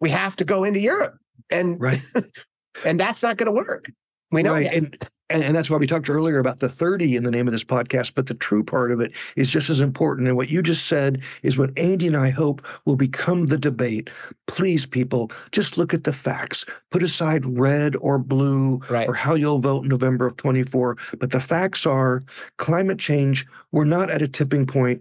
We 0.00 0.10
have 0.10 0.36
to 0.36 0.44
go 0.44 0.64
into 0.64 0.80
Europe. 0.80 1.16
And 1.50 1.80
Right. 1.80 2.02
and 2.84 2.98
that's 2.98 3.22
not 3.22 3.36
going 3.36 3.46
to 3.46 3.52
work. 3.52 3.90
We 4.30 4.42
know 4.42 4.52
right. 4.52 4.64
that. 4.64 4.74
And, 4.74 5.08
and 5.30 5.42
and 5.42 5.56
that's 5.56 5.70
why 5.70 5.78
we 5.78 5.86
talked 5.86 6.10
earlier 6.10 6.38
about 6.38 6.60
the 6.60 6.68
30 6.68 7.16
in 7.16 7.24
the 7.24 7.30
name 7.30 7.48
of 7.48 7.52
this 7.52 7.64
podcast, 7.64 8.14
but 8.14 8.26
the 8.26 8.34
true 8.34 8.62
part 8.62 8.92
of 8.92 9.00
it 9.00 9.12
is 9.36 9.48
just 9.48 9.70
as 9.70 9.80
important. 9.80 10.28
And 10.28 10.36
what 10.36 10.50
you 10.50 10.62
just 10.62 10.86
said 10.86 11.22
is 11.42 11.56
what 11.56 11.70
Andy 11.78 12.06
and 12.06 12.16
I 12.16 12.28
hope 12.28 12.64
will 12.84 12.96
become 12.96 13.46
the 13.46 13.56
debate. 13.56 14.10
Please, 14.46 14.84
people, 14.84 15.30
just 15.50 15.78
look 15.78 15.94
at 15.94 16.04
the 16.04 16.12
facts. 16.12 16.66
Put 16.90 17.02
aside 17.02 17.46
red 17.58 17.96
or 17.96 18.18
blue 18.18 18.80
Right. 18.90 19.08
or 19.08 19.14
how 19.14 19.34
you'll 19.34 19.60
vote 19.60 19.84
in 19.84 19.88
November 19.88 20.26
of 20.26 20.36
24. 20.36 20.98
But 21.18 21.30
the 21.30 21.40
facts 21.40 21.86
are 21.86 22.22
climate 22.58 22.98
change, 22.98 23.46
we're 23.72 23.84
not 23.84 24.10
at 24.10 24.20
a 24.22 24.28
tipping 24.28 24.66
point. 24.66 25.00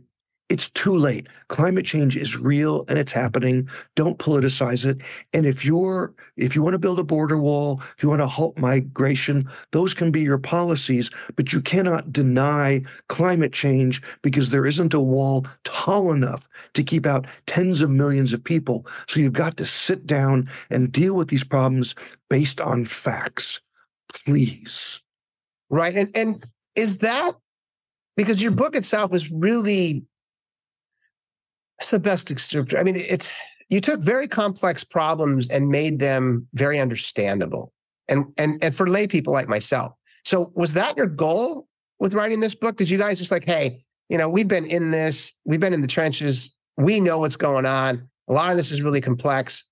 It's 0.53 0.69
too 0.69 0.95
late. 0.95 1.25
Climate 1.47 1.83
change 1.83 2.15
is 2.15 2.37
real 2.37 2.85
and 2.87 2.99
it's 2.99 3.11
happening. 3.11 3.67
Don't 3.95 4.19
politicize 4.19 4.85
it. 4.85 4.99
And 5.33 5.47
if 5.47 5.65
you're 5.65 6.13
if 6.37 6.55
you 6.55 6.61
want 6.61 6.75
to 6.75 6.77
build 6.79 6.99
a 6.99 7.03
border 7.03 7.39
wall, 7.39 7.81
if 7.97 8.03
you 8.03 8.09
want 8.09 8.21
to 8.21 8.27
halt 8.27 8.55
migration, 8.59 9.49
those 9.71 9.95
can 9.95 10.11
be 10.11 10.21
your 10.21 10.37
policies, 10.37 11.09
but 11.35 11.53
you 11.53 11.59
cannot 11.59 12.13
deny 12.13 12.83
climate 13.09 13.51
change 13.51 14.03
because 14.21 14.51
there 14.51 14.67
isn't 14.67 14.93
a 14.93 14.99
wall 14.99 15.47
tall 15.63 16.11
enough 16.11 16.47
to 16.75 16.83
keep 16.83 17.07
out 17.07 17.25
tens 17.47 17.81
of 17.81 17.89
millions 17.89 18.31
of 18.31 18.43
people. 18.43 18.85
So 19.07 19.21
you've 19.21 19.33
got 19.33 19.57
to 19.57 19.65
sit 19.65 20.05
down 20.05 20.47
and 20.69 20.91
deal 20.91 21.15
with 21.15 21.29
these 21.29 21.43
problems 21.43 21.95
based 22.29 22.61
on 22.61 22.85
facts. 22.85 23.59
Please. 24.13 25.01
Right. 25.71 25.95
And 25.95 26.11
and 26.15 26.43
is 26.75 26.99
that 26.99 27.33
because 28.15 28.39
your 28.39 28.51
book 28.51 28.75
itself 28.75 29.15
is 29.15 29.31
really 29.31 30.05
it's 31.83 31.91
the 31.91 31.99
best 31.99 32.29
descriptor. 32.29 32.79
I 32.79 32.83
mean, 32.83 32.95
it's 32.95 33.29
you 33.67 33.81
took 33.81 33.99
very 33.99 34.25
complex 34.25 34.85
problems 34.85 35.49
and 35.49 35.67
made 35.67 35.99
them 35.99 36.47
very 36.53 36.79
understandable. 36.79 37.73
And 38.07 38.27
and 38.37 38.63
and 38.63 38.73
for 38.73 38.87
lay 38.87 39.05
people 39.05 39.33
like 39.33 39.49
myself. 39.49 39.91
So 40.23 40.53
was 40.55 40.73
that 40.73 40.95
your 40.95 41.07
goal 41.07 41.67
with 41.99 42.13
writing 42.13 42.39
this 42.39 42.55
book? 42.55 42.77
Did 42.77 42.89
you 42.89 42.97
guys 42.97 43.17
just 43.17 43.31
like, 43.31 43.43
hey, 43.43 43.83
you 44.07 44.17
know, 44.17 44.29
we've 44.29 44.47
been 44.47 44.65
in 44.65 44.91
this, 44.91 45.33
we've 45.43 45.59
been 45.59 45.73
in 45.73 45.81
the 45.81 45.87
trenches, 45.87 46.55
we 46.77 47.01
know 47.01 47.19
what's 47.19 47.35
going 47.35 47.65
on. 47.65 48.09
A 48.29 48.33
lot 48.33 48.49
of 48.49 48.55
this 48.55 48.71
is 48.71 48.81
really 48.81 49.01
complex. 49.01 49.67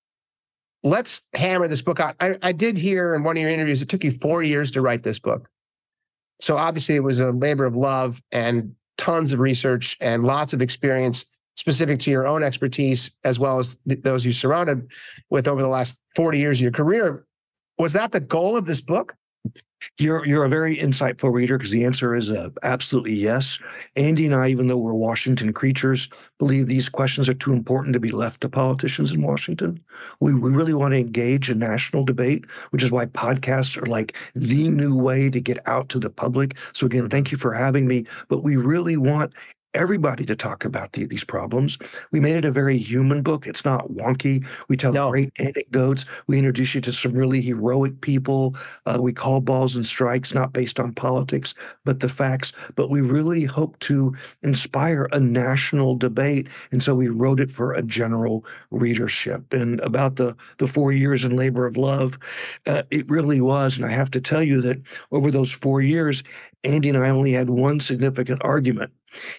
let's 0.84 1.22
hammer 1.34 1.68
this 1.68 1.82
book 1.82 2.00
out. 2.00 2.16
I, 2.20 2.38
I 2.42 2.52
did 2.52 2.78
hear 2.78 3.14
in 3.16 3.24
one 3.24 3.38
of 3.38 3.42
your 3.42 3.52
interviews, 3.52 3.82
it 3.82 3.90
took 3.90 4.04
you 4.04 4.12
four 4.12 4.44
years 4.44 4.72
to 4.72 4.82
write 4.82 5.04
this 5.04 5.20
book. 5.20 5.48
So 6.42 6.58
obviously, 6.58 6.96
it 6.96 7.04
was 7.04 7.20
a 7.20 7.32
labor 7.32 7.66
of 7.66 7.76
love 7.76 8.22
and 8.32 8.76
tons 8.98 9.32
of 9.32 9.40
research 9.40 9.96
and 10.02 10.24
lots 10.24 10.54
of 10.54 10.62
experience 10.62 11.26
specific 11.62 12.00
to 12.00 12.10
your 12.10 12.26
own 12.26 12.42
expertise, 12.42 13.12
as 13.24 13.38
well 13.38 13.60
as 13.60 13.78
th- 13.88 14.02
those 14.02 14.26
you 14.26 14.34
surrounded 14.34 14.90
with 15.30 15.48
over 15.48 15.62
the 15.62 15.68
last 15.68 16.02
40 16.16 16.40
years 16.40 16.58
of 16.58 16.64
your 16.64 16.72
career. 16.72 17.24
Was 17.78 17.94
that 17.94 18.12
the 18.12 18.20
goal 18.20 18.58
of 18.58 18.66
this 18.66 18.82
book? 18.82 19.16
You're 19.98 20.26
you're 20.26 20.44
a 20.44 20.50
very 20.50 20.78
insightful 20.78 21.32
reader 21.32 21.58
because 21.58 21.72
the 21.72 21.86
answer 21.86 22.16
is 22.16 22.30
uh, 22.30 22.50
absolutely 22.64 23.14
yes. 23.14 23.60
Andy 23.96 24.26
and 24.26 24.36
I, 24.36 24.48
even 24.50 24.68
though 24.68 24.78
we're 24.78 24.94
Washington 24.94 25.54
creatures, 25.54 26.10
believe 26.38 26.68
these 26.68 26.90
questions 26.90 27.28
are 27.28 27.34
too 27.34 27.54
important 27.54 27.94
to 27.94 28.00
be 28.00 28.12
left 28.12 28.42
to 28.42 28.50
politicians 28.50 29.12
in 29.12 29.24
Washington. 29.24 29.84
We 30.20 30.34
we 30.36 30.52
really 30.52 30.76
want 30.76 30.94
to 30.94 31.00
engage 31.00 31.50
a 31.50 31.56
national 31.56 32.06
debate, 32.06 32.46
which 32.70 32.84
is 32.84 32.92
why 32.92 33.08
podcasts 33.08 33.76
are 33.82 33.88
like 33.88 34.16
the 34.36 34.70
new 34.70 34.96
way 34.96 35.30
to 35.32 35.40
get 35.40 35.68
out 35.68 35.90
to 35.90 36.00
the 36.00 36.12
public. 36.12 36.58
So 36.74 36.86
again, 36.86 37.10
thank 37.10 37.32
you 37.32 37.38
for 37.40 37.54
having 37.54 37.88
me. 37.88 38.06
But 38.30 38.44
we 38.44 38.58
really 38.58 38.98
want 38.98 39.34
everybody 39.74 40.26
to 40.26 40.36
talk 40.36 40.66
about 40.66 40.94
the, 40.94 41.06
these 41.06 41.24
problems. 41.24 41.78
We 42.12 42.20
made 42.20 42.36
it 42.36 42.46
a 42.46 42.52
very 42.52 42.78
human 42.78 43.22
book. 43.22 43.48
It's 43.48 43.66
not 43.66 43.90
wonky. 43.90 44.46
We 44.68 44.78
tell 44.78 44.94
no. 44.94 45.10
great 45.10 45.32
anecdotes. 45.38 46.06
We 46.28 46.38
introduce 46.38 46.76
you 46.76 46.82
to 46.82 46.94
some 46.94 47.14
really 47.14 47.42
heroic 47.42 48.02
people. 48.02 48.56
Uh, 48.86 48.98
we 49.00 49.14
call 49.14 49.42
balls 49.42 49.76
and 49.76 49.86
strikes, 49.86 50.34
not 50.34 50.54
based 50.54 50.80
on 50.80 50.94
politics, 50.94 51.54
but 51.86 52.00
the 52.00 52.10
facts. 52.10 52.52
But 52.76 52.90
we 52.90 53.02
really 53.02 53.46
hope 53.46 53.80
to 53.80 54.16
inspire 54.44 55.08
a 55.12 55.20
national 55.20 55.96
debate. 55.96 56.48
And 56.72 56.84
so 56.84 56.96
we 56.96 57.08
wrote 57.08 57.40
it 57.40 57.52
for 57.52 57.74
a 57.74 57.82
general 57.82 58.46
readership. 58.72 59.54
And 59.54 59.80
about 59.82 60.18
the, 60.18 60.36
the 60.58 60.68
four 60.68 60.92
years 60.92 61.24
in 61.24 61.36
labor 61.36 61.66
of 61.66 61.78
love, 61.78 62.18
uh, 62.68 62.84
it 62.92 63.10
really 63.10 63.42
was. 63.42 63.78
And 63.78 63.86
I 63.86 63.90
have 63.90 64.12
to 64.12 64.22
tell 64.22 64.44
you 64.44 64.62
that 64.62 64.82
over 65.12 65.32
those 65.32 65.52
four 65.52 65.82
years, 65.82 66.24
Andy 66.64 66.90
and 66.90 66.98
I 66.98 67.10
only 67.10 67.32
had 67.32 67.50
one 67.50 67.80
significant 67.80 68.42
argument. 68.44 68.92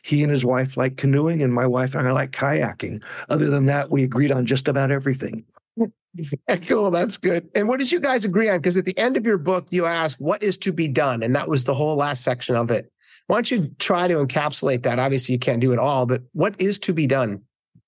He 0.03 0.23
and 0.23 0.31
his 0.31 0.45
wife 0.45 0.77
like 0.77 0.97
canoeing, 0.97 1.43
and 1.43 1.53
my 1.53 1.67
wife 1.67 1.95
and 1.95 2.07
I 2.07 2.13
like 2.13 2.33
kayaking. 2.33 3.03
Other 3.29 3.49
than 3.49 3.67
that, 3.67 3.91
we 3.91 4.03
agreed 4.03 4.33
on 4.33 4.45
just 4.45 4.69
about 4.69 4.91
everything. 4.91 5.45
cool. 6.67 6.91
That's 6.91 7.17
good. 7.17 7.49
And 7.55 7.69
what 7.69 7.79
did 7.79 7.91
you 7.91 8.01
guys 8.01 8.25
agree 8.25 8.49
on? 8.49 8.59
Because 8.59 8.77
at 8.77 8.85
the 8.85 8.97
end 8.99 9.17
of 9.17 9.25
your 9.25 9.39
book, 9.39 9.67
you 9.71 9.87
asked, 9.87 10.21
What 10.21 10.43
is 10.43 10.57
to 10.59 10.73
be 10.73 10.89
done? 10.89 11.23
And 11.23 11.35
that 11.35 11.49
was 11.49 11.65
the 11.65 11.75
whole 11.75 11.97
last 11.97 12.23
section 12.23 12.57
of 12.57 12.71
it. 12.71 12.93
Why 13.29 13.37
don't 13.37 13.51
you 13.51 13.75
try 13.79 14.09
to 14.09 14.15
encapsulate 14.15 14.83
that? 14.83 14.99
Obviously, 14.99 15.33
you 15.33 15.39
can't 15.39 15.61
do 15.61 15.73
it 15.73 15.79
all, 15.79 16.07
but 16.07 16.23
what 16.33 16.61
is 16.61 16.79
to 16.81 16.93
be 16.93 17.07
done? 17.07 17.43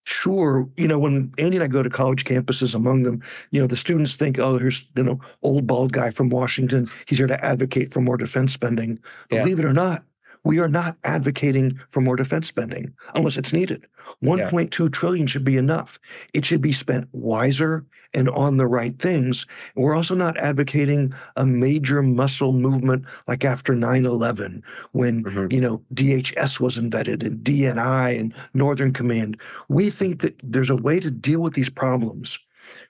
Sure. 0.05 0.69
You 0.77 0.87
know, 0.87 0.99
when 0.99 1.33
Andy 1.39 1.57
and 1.57 1.65
I 1.65 1.67
go 1.67 1.83
to 1.83 1.91
college 1.91 2.25
campuses, 2.25 2.75
among 2.75 3.05
them, 3.05 3.23
you 3.51 3.61
know, 3.61 3.67
the 3.67 3.77
students 3.77 4.17
think, 4.17 4.39
oh, 4.39 4.59
here's, 4.59 4.87
you 4.95 5.03
know, 5.03 5.19
old 5.43 5.67
bald 5.67 5.93
guy 5.93 6.11
from 6.11 6.29
Washington. 6.29 6.89
He's 7.07 7.19
here 7.19 7.27
to 7.27 7.43
advocate 7.45 7.93
for 7.93 8.01
more 8.01 8.19
defense 8.19 8.53
spending. 8.53 8.99
Yeah. 9.31 9.43
Believe 9.43 9.59
it 9.59 9.65
or 9.65 9.73
not, 9.73 10.05
we 10.45 10.59
are 10.59 10.69
not 10.69 10.97
advocating 11.05 11.81
for 11.91 12.01
more 12.01 12.17
defense 12.17 12.49
spending 12.49 12.95
unless 13.15 13.37
it's 13.37 13.53
needed. 13.53 13.87
1.2 14.23 14.79
yeah. 14.79 14.89
trillion 14.91 15.27
should 15.27 15.45
be 15.45 15.57
enough. 15.57 15.99
It 16.33 16.45
should 16.45 16.61
be 16.61 16.73
spent 16.73 17.09
wiser 17.13 17.85
and 18.13 18.29
on 18.31 18.59
the 18.59 18.67
right 18.67 18.99
things. 19.01 19.47
We're 19.75 19.95
also 19.95 20.15
not 20.15 20.37
advocating 20.39 21.13
a 21.37 21.45
major 21.45 22.03
muscle 22.03 22.53
movement 22.53 23.05
like 23.27 23.45
after 23.45 23.75
9/11 23.75 24.63
when, 24.93 25.25
mm-hmm. 25.25 25.53
you 25.53 25.61
know, 25.61 25.83
DHS 25.93 26.61
was 26.61 26.79
invented 26.79 27.23
and 27.23 27.39
DNI 27.45 28.19
and 28.21 28.35
Northern 28.53 28.93
Command. 28.93 29.39
We 29.69 29.91
think 29.91 30.23
that 30.23 30.39
there's 30.43 30.71
a 30.71 30.77
way 30.77 31.01
to 31.01 31.11
deal 31.11 31.41
with 31.41 31.55
these 31.55 31.71
problems 31.71 32.39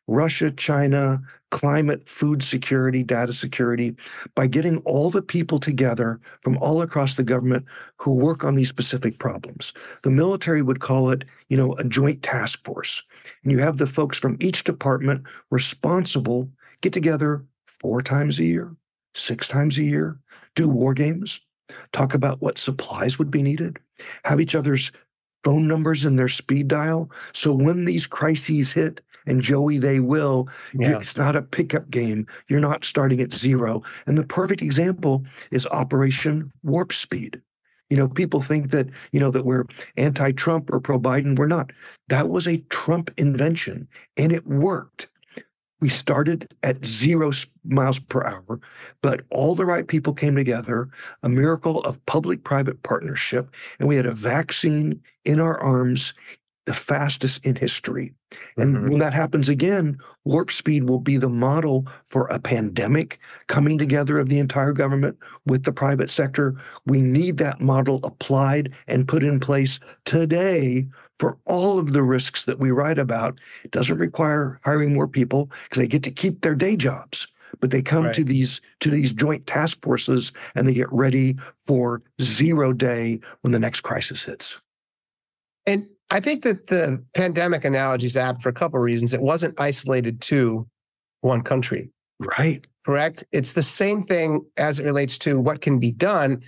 Russia, 0.06 0.51
China, 0.51 1.20
climate, 1.55 2.09
food 2.09 2.43
security, 2.43 3.05
data 3.05 3.32
security, 3.32 3.94
by 4.35 4.44
getting 4.44 4.78
all 4.78 5.09
the 5.09 5.22
people 5.22 5.60
together 5.60 6.20
from 6.43 6.59
all 6.59 6.82
across 6.82 7.14
the 7.14 7.22
government 7.22 7.64
who 7.97 8.10
work 8.10 8.43
on 8.43 8.56
these 8.56 8.68
specific 8.68 9.20
problems. 9.20 9.72
The 10.02 10.10
military 10.10 10.62
would 10.62 10.81
call 10.81 11.10
it, 11.10 11.24
you 11.48 11.56
know, 11.56 11.74
a 11.74 11.85
joint 11.85 12.24
task 12.24 12.64
force. 12.64 13.05
And 13.44 13.52
you 13.52 13.60
have 13.60 13.76
the 13.76 13.86
folks 13.86 14.18
from 14.18 14.36
each 14.40 14.64
department 14.64 15.22
responsible 15.52 16.51
get 16.81 16.93
together 16.93 17.44
four 17.68 18.02
times 18.02 18.40
a 18.40 18.44
year, 18.44 18.74
six 19.14 19.47
times 19.47 19.78
a 19.78 19.85
year, 19.85 20.18
do 20.56 20.68
war 20.68 20.93
games, 20.93 21.40
talk 21.93 22.14
about 22.14 22.43
what 22.43 22.59
supplies 22.59 23.16
would 23.16 23.31
be 23.31 23.44
needed, 23.44 23.78
have 24.24 24.40
each 24.40 24.56
other's 24.56 24.90
phone 25.44 25.68
numbers 25.68 26.05
in 26.05 26.16
their 26.16 26.28
speed 26.28 26.66
dial. 26.66 27.12
So 27.32 27.52
when 27.52 27.85
these 27.85 28.09
crises 28.09 28.72
hit, 28.72 29.02
and 29.26 29.40
Joey, 29.40 29.78
they 29.78 30.01
will. 30.01 30.48
Yeah. 30.74 30.96
It's 30.98 31.16
not 31.16 31.36
a 31.36 31.42
pickup 31.42 31.90
game. 31.90 32.26
You're 32.48 32.60
not 32.60 32.84
starting 32.84 33.20
at 33.20 33.32
zero. 33.32 33.82
And 34.06 34.18
the 34.18 34.24
perfect 34.24 34.62
example 34.62 35.24
is 35.51 35.66
Operation 35.66 36.52
Warp 36.62 36.92
Speed. 36.92 37.40
You 37.90 37.96
know, 37.96 38.09
people 38.09 38.40
think 38.40 38.70
that, 38.70 38.88
you 39.12 39.20
know, 39.20 39.30
that 39.30 39.44
we're 39.44 39.66
anti 39.96 40.32
Trump 40.32 40.70
or 40.72 40.80
pro 40.80 40.98
Biden. 40.98 41.38
We're 41.38 41.46
not. 41.46 41.70
That 42.09 42.28
was 42.28 42.48
a 42.48 42.59
Trump 42.68 43.10
invention 43.16 43.88
and 44.16 44.32
it 44.32 44.46
worked. 44.46 45.09
We 45.80 45.90
started 45.90 46.55
at 46.62 46.84
zero 46.84 47.30
miles 47.62 47.98
per 47.98 48.24
hour, 48.24 48.59
but 49.02 49.20
all 49.30 49.55
the 49.55 49.66
right 49.66 49.86
people 49.86 50.14
came 50.14 50.34
together, 50.34 50.88
a 51.22 51.28
miracle 51.28 51.82
of 51.82 52.05
public 52.06 52.42
private 52.42 52.82
partnership, 52.82 53.51
and 53.78 53.86
we 53.86 53.96
had 53.96 54.06
a 54.06 54.12
vaccine 54.12 55.02
in 55.26 55.40
our 55.40 55.60
arms 55.60 56.14
the 56.65 56.74
fastest 56.74 57.45
in 57.45 57.57
history. 57.57 58.15
And 58.57 58.74
mm-hmm. 58.74 58.91
when 58.91 58.99
that 59.01 59.15
happens 59.15 59.49
again, 59.49 59.99
warp 60.24 60.51
speed 60.51 60.89
will 60.89 60.99
be 60.99 61.16
the 61.16 61.28
model 61.28 61.86
for 62.07 62.27
a 62.27 62.39
pandemic 62.39 63.19
coming 63.47 63.78
together 63.78 64.19
of 64.19 64.28
the 64.28 64.39
entire 64.39 64.73
government 64.73 65.19
with 65.47 65.65
the 65.65 65.73
private 65.73 66.11
sector. 66.11 66.57
We 66.86 67.01
need 67.01 67.39
that 67.39 67.61
model 67.61 68.01
applied 68.03 68.73
and 68.86 69.09
put 69.09 69.24
in 69.24 69.41
place 69.41 69.78
today 70.05 70.89
for 71.19 71.39
all 71.45 71.78
of 71.78 71.93
the 71.93 72.03
risks 72.03 72.45
that 72.47 72.59
we 72.59 72.70
write 72.70 72.99
about. 72.99 73.39
It 73.62 73.70
doesn't 73.70 73.99
require 73.99 74.59
hiring 74.65 74.95
more 74.95 75.09
people 75.09 75.51
because 75.65 75.78
they 75.78 75.89
get 75.89 76.03
to 76.05 76.11
keep 76.11 76.41
their 76.41 76.55
day 76.55 76.77
jobs. 76.77 77.28
But 77.61 77.70
they 77.70 77.82
come 77.82 78.07
right. 78.07 78.15
to 78.15 78.24
these 78.24 78.61
to 78.81 78.91
these 78.91 79.12
joint 79.12 79.47
task 79.47 79.81
forces 79.81 80.32
and 80.57 80.66
they 80.66 80.74
get 80.74 80.93
ready 80.93 81.36
for 81.66 82.03
zero 82.20 82.73
day 82.73 83.20
when 83.43 83.53
the 83.53 83.61
next 83.61 83.82
crisis 83.82 84.24
hits. 84.24 84.59
And 85.65 85.86
I 86.10 86.20
think 86.20 86.43
that 86.43 86.68
the 86.68 87.05
pandemic 87.14 87.64
analogy 87.64 88.06
is 88.06 88.16
apt 88.16 88.43
for 88.43 88.48
a 88.48 88.52
couple 88.52 88.78
of 88.78 88.85
reasons. 88.85 89.14
It 89.14 89.22
wasn't 89.22 89.59
isolated 89.59 90.20
to 90.22 90.68
one 91.22 91.43
country. 91.43 91.90
Right. 92.39 92.64
Correct. 92.85 93.24
It's 93.32 93.52
the 93.55 93.62
same 93.62 94.02
thing 94.02 94.44
as 94.56 94.78
it 94.78 94.85
relates 94.85 95.18
to 95.18 95.40
what 95.40 95.62
can 95.62 95.78
be 95.78 95.90
done. 95.90 96.43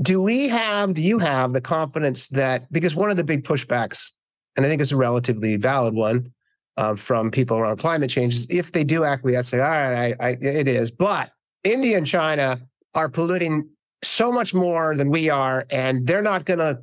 Do 0.00 0.20
we 0.20 0.48
have, 0.48 0.94
do 0.94 1.02
you 1.02 1.18
have 1.18 1.52
the 1.52 1.60
confidence 1.60 2.28
that, 2.28 2.70
because 2.72 2.94
one 2.94 3.10
of 3.10 3.16
the 3.16 3.24
big 3.24 3.44
pushbacks, 3.44 4.10
and 4.56 4.64
I 4.64 4.68
think 4.68 4.80
it's 4.80 4.90
a 4.90 4.96
relatively 4.96 5.56
valid 5.56 5.94
one 5.94 6.32
uh, 6.76 6.96
from 6.96 7.30
people 7.30 7.58
around 7.58 7.76
climate 7.76 8.10
change, 8.10 8.34
is 8.34 8.46
if 8.48 8.72
they 8.72 8.82
do 8.82 9.04
acquiesce, 9.04 9.50
say, 9.50 9.60
all 9.60 9.68
right, 9.68 10.16
I, 10.18 10.26
I, 10.26 10.30
it 10.40 10.66
is. 10.66 10.90
But 10.90 11.30
India 11.62 11.96
and 11.98 12.06
China 12.06 12.58
are 12.94 13.08
polluting 13.08 13.68
so 14.02 14.32
much 14.32 14.54
more 14.54 14.96
than 14.96 15.10
we 15.10 15.30
are, 15.30 15.66
and 15.70 16.06
they're 16.06 16.22
not 16.22 16.44
going 16.44 16.58
to 16.58 16.82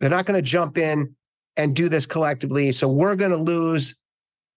they're 0.00 0.10
not 0.10 0.26
going 0.26 0.38
to 0.38 0.42
jump 0.42 0.78
in 0.78 1.14
and 1.56 1.74
do 1.74 1.88
this 1.88 2.06
collectively. 2.06 2.72
So 2.72 2.88
we're 2.88 3.16
going 3.16 3.32
to 3.32 3.36
lose 3.36 3.94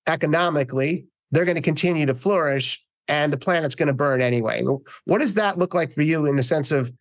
economically. 0.07 1.07
They're 1.31 1.45
going 1.45 1.55
to 1.55 1.61
continue 1.61 2.05
to 2.05 2.15
flourish 2.15 2.83
and 3.07 3.33
the 3.33 3.37
planet's 3.37 3.75
going 3.75 3.87
to 3.87 3.93
burn 3.93 4.21
anyway. 4.21 4.63
What 5.05 5.19
does 5.19 5.33
that 5.33 5.57
look 5.57 5.73
like 5.73 5.93
for 5.93 6.01
you 6.01 6.25
in 6.25 6.35
the 6.35 6.43
sense 6.43 6.71
of 6.71 6.91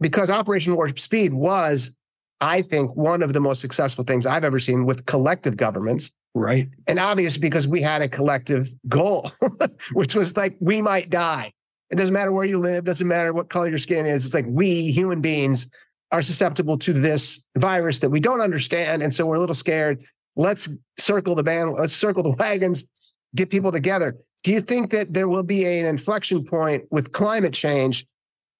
because 0.00 0.30
Operation 0.30 0.74
Warp 0.74 0.98
Speed 0.98 1.34
was, 1.34 1.96
I 2.40 2.62
think, 2.62 2.96
one 2.96 3.22
of 3.22 3.32
the 3.32 3.40
most 3.40 3.60
successful 3.60 4.04
things 4.04 4.24
I've 4.24 4.44
ever 4.44 4.58
seen 4.58 4.86
with 4.86 5.04
collective 5.06 5.56
governments. 5.56 6.10
Right. 6.34 6.68
And 6.86 6.98
obviously 6.98 7.40
because 7.40 7.66
we 7.66 7.82
had 7.82 8.02
a 8.02 8.08
collective 8.08 8.68
goal, 8.88 9.30
which 9.92 10.14
was 10.14 10.36
like 10.36 10.56
we 10.60 10.80
might 10.80 11.10
die. 11.10 11.52
It 11.90 11.96
doesn't 11.96 12.14
matter 12.14 12.32
where 12.32 12.46
you 12.46 12.58
live, 12.58 12.84
doesn't 12.84 13.06
matter 13.06 13.32
what 13.32 13.50
color 13.50 13.68
your 13.68 13.78
skin 13.78 14.06
is. 14.06 14.24
It's 14.24 14.34
like 14.34 14.46
we 14.48 14.92
human 14.92 15.20
beings 15.20 15.68
are 16.12 16.22
susceptible 16.22 16.78
to 16.78 16.92
this 16.92 17.40
virus 17.56 18.00
that 18.00 18.10
we 18.10 18.20
don't 18.20 18.40
understand. 18.40 19.02
And 19.02 19.14
so 19.14 19.26
we're 19.26 19.36
a 19.36 19.40
little 19.40 19.54
scared. 19.54 20.02
Let's 20.36 20.68
circle 20.98 21.34
the 21.34 21.42
band, 21.42 21.72
let's 21.72 21.94
circle 21.94 22.22
the 22.22 22.30
wagons, 22.38 22.84
get 23.34 23.50
people 23.50 23.72
together. 23.72 24.16
Do 24.42 24.52
you 24.52 24.60
think 24.60 24.90
that 24.90 25.12
there 25.12 25.28
will 25.28 25.42
be 25.42 25.64
an 25.66 25.86
inflection 25.86 26.44
point 26.44 26.84
with 26.90 27.12
climate 27.12 27.52
change, 27.52 28.06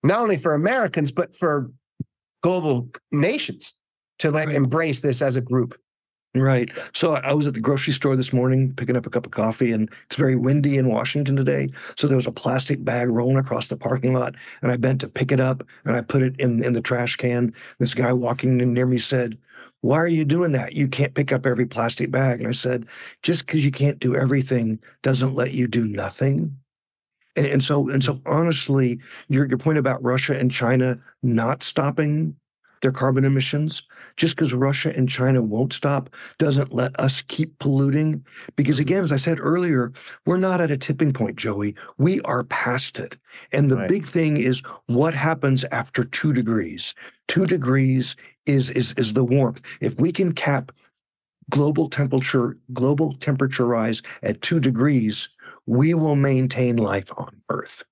not 0.02 0.20
only 0.20 0.36
for 0.36 0.55
Americans, 0.55 1.10
but 1.10 1.36
for 1.36 1.70
global 2.43 2.89
nations 3.12 3.72
to 4.18 4.31
like 4.31 4.48
right. 4.48 4.56
embrace 4.56 5.01
this 5.01 5.22
as 5.22 5.36
a 5.36 5.40
group? 5.40 5.74
Right. 6.32 6.70
So 6.93 7.15
I 7.15 7.32
was 7.32 7.48
at 7.48 7.55
the 7.55 7.61
grocery 7.61 7.93
store 7.93 8.15
this 8.15 8.32
morning 8.32 8.73
picking 8.73 8.97
up 8.97 9.05
a 9.05 9.11
cup 9.11 9.27
of 9.27 9.32
coffee, 9.32 9.73
and 9.73 9.90
it's 10.07 10.15
very 10.15 10.36
windy 10.36 10.78
in 10.78 10.86
Washington 10.86 11.35
today. 11.35 11.70
So 11.97 12.07
there 12.07 12.16
was 12.16 12.28
a 12.28 12.32
plastic 12.32 12.85
bag 12.85 13.09
rolling 13.09 13.36
across 13.36 13.66
the 13.66 13.77
parking 13.77 14.15
lot, 14.15 14.36
and 14.62 14.70
I 14.70 14.77
bent 14.77 15.01
to 15.01 15.09
pick 15.09 15.32
it 15.32 15.40
up 15.40 15.65
and 15.85 15.97
I 15.97 16.02
put 16.02 16.23
it 16.23 16.39
in, 16.39 16.62
in 16.62 16.73
the 16.73 16.81
trash 16.81 17.16
can. 17.16 17.52
This 17.81 17.94
guy 17.94 18.12
walking 18.12 18.59
near 18.59 18.86
me 18.86 18.98
said, 18.98 19.39
why 19.81 19.97
are 19.97 20.07
you 20.07 20.24
doing 20.24 20.52
that? 20.52 20.74
You 20.74 20.86
can't 20.86 21.15
pick 21.15 21.32
up 21.32 21.47
every 21.47 21.66
plastic 21.66 22.12
bag. 22.12 22.39
And 22.39 22.48
I 22.48 22.52
said, 22.52 22.86
just 23.24 23.47
because 23.47 23.65
you 23.65 23.73
can't 23.73 23.98
do 23.98 24.15
everything 24.15 24.78
doesn't 25.02 25.35
let 25.35 25.52
you 25.52 25.66
do 25.66 25.85
nothing. 25.85 26.57
And, 27.35 27.47
and 27.47 27.65
so, 27.65 27.89
and 27.89 28.05
so 28.05 28.20
honestly, 28.27 29.01
your, 29.28 29.47
your 29.47 29.59
point 29.59 29.78
about 29.78 30.02
Russia 30.02 30.39
and 30.39 30.51
China 30.51 31.01
not 31.23 31.62
stopping 31.62 32.36
their 32.81 32.93
carbon 32.93 33.24
emissions. 33.24 33.82
Just 34.16 34.36
because 34.36 34.52
Russia 34.52 34.93
and 34.94 35.09
China 35.09 35.43
won't 35.43 35.73
stop 35.73 36.11
doesn't 36.39 36.73
let 36.73 36.98
us 36.98 37.23
keep 37.23 37.59
polluting. 37.59 38.24
Because 38.57 38.78
again, 38.78 39.05
as 39.05 39.12
I 39.12 39.16
said 39.16 39.39
earlier, 39.40 39.93
we're 40.27 40.36
not 40.36 40.61
at 40.61 40.70
a 40.70 40.77
tipping 40.77 41.12
point, 41.12 41.36
Joey. 41.36 41.74
We 41.98 42.20
are 42.23 42.44
past 42.44 42.98
it. 42.98 43.16
And 43.52 43.70
the 43.70 43.77
right. 43.77 43.89
big 43.89 44.07
thing 44.07 44.36
is 44.36 44.62
what 44.86 45.15
happens 45.15 45.65
after 45.73 46.05
two 46.05 46.32
degrees. 46.32 46.94
Two 47.28 47.47
degrees 47.47 48.16
is, 48.47 48.70
is, 48.70 48.93
is 48.97 49.15
the 49.15 49.24
warmth. 49.24 49.61
If 49.81 49.98
we 50.01 50.12
can 50.12 50.32
cap 50.32 50.73
global 51.48 51.89
temperature, 51.89 52.57
global 52.73 53.15
temperature 53.15 53.66
rise 53.66 54.02
at 54.23 54.40
two 54.40 54.61
degrees, 54.61 55.28
we 55.66 55.94
will 55.94 56.16
maintain 56.16 56.77
life 56.77 57.11
on 57.16 57.43
Earth. 57.48 57.85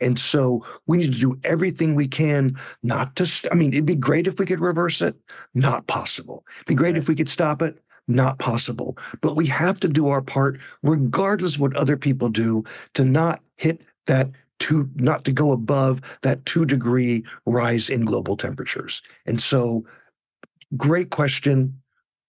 And 0.00 0.18
so 0.18 0.64
we 0.86 0.98
need 0.98 1.12
to 1.12 1.18
do 1.18 1.38
everything 1.44 1.94
we 1.94 2.08
can 2.08 2.56
not 2.82 3.16
to, 3.16 3.48
I 3.50 3.54
mean, 3.54 3.72
it'd 3.72 3.86
be 3.86 3.96
great 3.96 4.26
if 4.26 4.38
we 4.38 4.46
could 4.46 4.60
reverse 4.60 5.00
it, 5.00 5.16
not 5.54 5.86
possible. 5.86 6.44
It'd 6.56 6.66
be 6.66 6.74
great 6.74 6.92
right. 6.92 6.98
if 6.98 7.08
we 7.08 7.16
could 7.16 7.28
stop 7.28 7.62
it, 7.62 7.82
not 8.08 8.38
possible. 8.38 8.96
But 9.20 9.36
we 9.36 9.46
have 9.46 9.80
to 9.80 9.88
do 9.88 10.08
our 10.08 10.22
part, 10.22 10.58
regardless 10.82 11.54
of 11.54 11.60
what 11.60 11.76
other 11.76 11.96
people 11.96 12.28
do, 12.28 12.64
to 12.94 13.04
not 13.04 13.40
hit 13.56 13.84
that 14.06 14.30
two, 14.58 14.88
not 14.94 15.24
to 15.24 15.32
go 15.32 15.52
above 15.52 16.00
that 16.22 16.44
two 16.46 16.64
degree 16.64 17.24
rise 17.44 17.88
in 17.90 18.04
global 18.04 18.36
temperatures. 18.36 19.02
And 19.26 19.40
so, 19.40 19.84
great 20.76 21.10
question. 21.10 21.80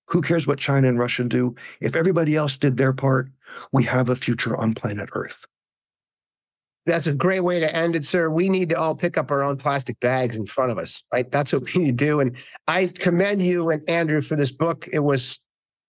Who 0.08 0.22
cares 0.22 0.48
what 0.48 0.58
China 0.58 0.88
and 0.88 0.98
Russia 0.98 1.26
do? 1.26 1.56
If 1.82 1.96
everybody 1.96 2.36
else 2.36 2.56
did 2.56 2.78
their 2.78 2.94
part, 2.94 3.30
we 3.74 3.84
have 3.84 4.10
a 4.10 4.16
future 4.16 4.56
on 4.56 4.74
planet 4.74 5.10
Earth. 5.14 5.46
That's 6.88 7.06
a 7.06 7.14
great 7.14 7.42
way 7.42 7.60
to 7.60 7.76
end 7.76 7.98
it, 7.98 8.06
sir. 8.06 8.30
We 8.30 8.48
need 8.48 8.70
to 8.70 8.80
all 8.80 8.96
pick 8.96 9.18
up 9.18 9.30
our 9.30 9.44
own 9.44 9.58
plastic 9.58 10.00
bags 10.00 10.38
in 10.38 10.46
front 10.46 10.72
of 10.72 10.78
us, 10.78 11.04
right? 11.12 11.30
That's 11.30 11.52
what 11.52 11.64
we 11.74 11.84
need 11.84 11.98
to 12.00 12.06
do. 12.06 12.22
And 12.22 12.36
I 12.68 12.88
commend 12.88 13.42
you 13.42 13.70
and 13.70 13.88
Andrew 13.90 14.22
for 14.22 14.38
this 14.38 14.52
book. 14.52 14.88
It 14.92 15.00
was 15.00 15.40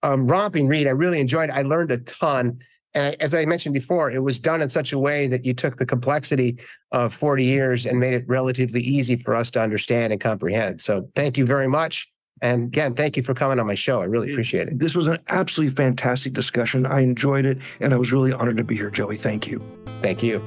a 0.02 0.18
romping 0.18 0.66
read. 0.66 0.88
I 0.88 0.90
really 0.90 1.20
enjoyed 1.20 1.50
it. 1.50 1.52
I 1.52 1.62
learned 1.62 1.92
a 1.92 1.98
ton. 1.98 2.58
And 2.94 3.14
as 3.20 3.32
I 3.32 3.44
mentioned 3.44 3.74
before, 3.74 4.10
it 4.10 4.18
was 4.18 4.40
done 4.40 4.60
in 4.60 4.70
such 4.70 4.92
a 4.92 4.98
way 4.98 5.28
that 5.28 5.44
you 5.44 5.54
took 5.54 5.76
the 5.76 5.86
complexity 5.86 6.58
of 6.90 7.14
40 7.14 7.44
years 7.44 7.86
and 7.86 8.00
made 8.00 8.14
it 8.14 8.24
relatively 8.26 8.80
easy 8.80 9.14
for 9.14 9.36
us 9.36 9.52
to 9.52 9.60
understand 9.60 10.12
and 10.12 10.20
comprehend. 10.20 10.80
So 10.80 11.08
thank 11.14 11.38
you 11.38 11.46
very 11.46 11.68
much. 11.68 12.10
And 12.42 12.64
again, 12.64 12.94
thank 12.94 13.16
you 13.16 13.22
for 13.22 13.34
coming 13.34 13.60
on 13.60 13.66
my 13.66 13.74
show. 13.74 14.00
I 14.00 14.06
really 14.06 14.32
appreciate 14.32 14.66
it. 14.68 14.78
This 14.78 14.96
was 14.96 15.06
an 15.06 15.18
absolutely 15.28 15.74
fantastic 15.76 16.32
discussion. 16.32 16.86
I 16.86 17.00
enjoyed 17.00 17.44
it, 17.44 17.58
and 17.80 17.92
I 17.92 17.96
was 17.96 18.12
really 18.12 18.32
honored 18.32 18.56
to 18.58 18.64
be 18.64 18.76
here, 18.76 18.90
Joey. 18.90 19.16
Thank 19.16 19.46
you. 19.48 19.60
Thank 20.02 20.22
you. 20.22 20.40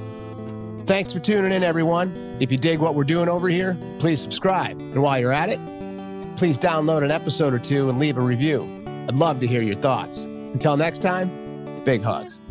Thanks 0.84 1.12
for 1.12 1.20
tuning 1.20 1.52
in, 1.52 1.62
everyone. 1.62 2.36
If 2.40 2.50
you 2.50 2.58
dig 2.58 2.80
what 2.80 2.94
we're 2.94 3.04
doing 3.04 3.28
over 3.28 3.48
here, 3.48 3.78
please 3.98 4.20
subscribe. 4.20 4.78
And 4.80 5.00
while 5.00 5.18
you're 5.18 5.32
at 5.32 5.48
it, 5.48 5.60
please 6.36 6.58
download 6.58 7.04
an 7.04 7.10
episode 7.10 7.54
or 7.54 7.58
two 7.60 7.88
and 7.88 7.98
leave 7.98 8.18
a 8.18 8.20
review. 8.20 8.84
I'd 9.08 9.14
love 9.14 9.40
to 9.40 9.46
hear 9.46 9.62
your 9.62 9.76
thoughts. 9.76 10.24
Until 10.24 10.76
next 10.76 10.98
time, 10.98 11.82
big 11.84 12.02
hugs. 12.02 12.41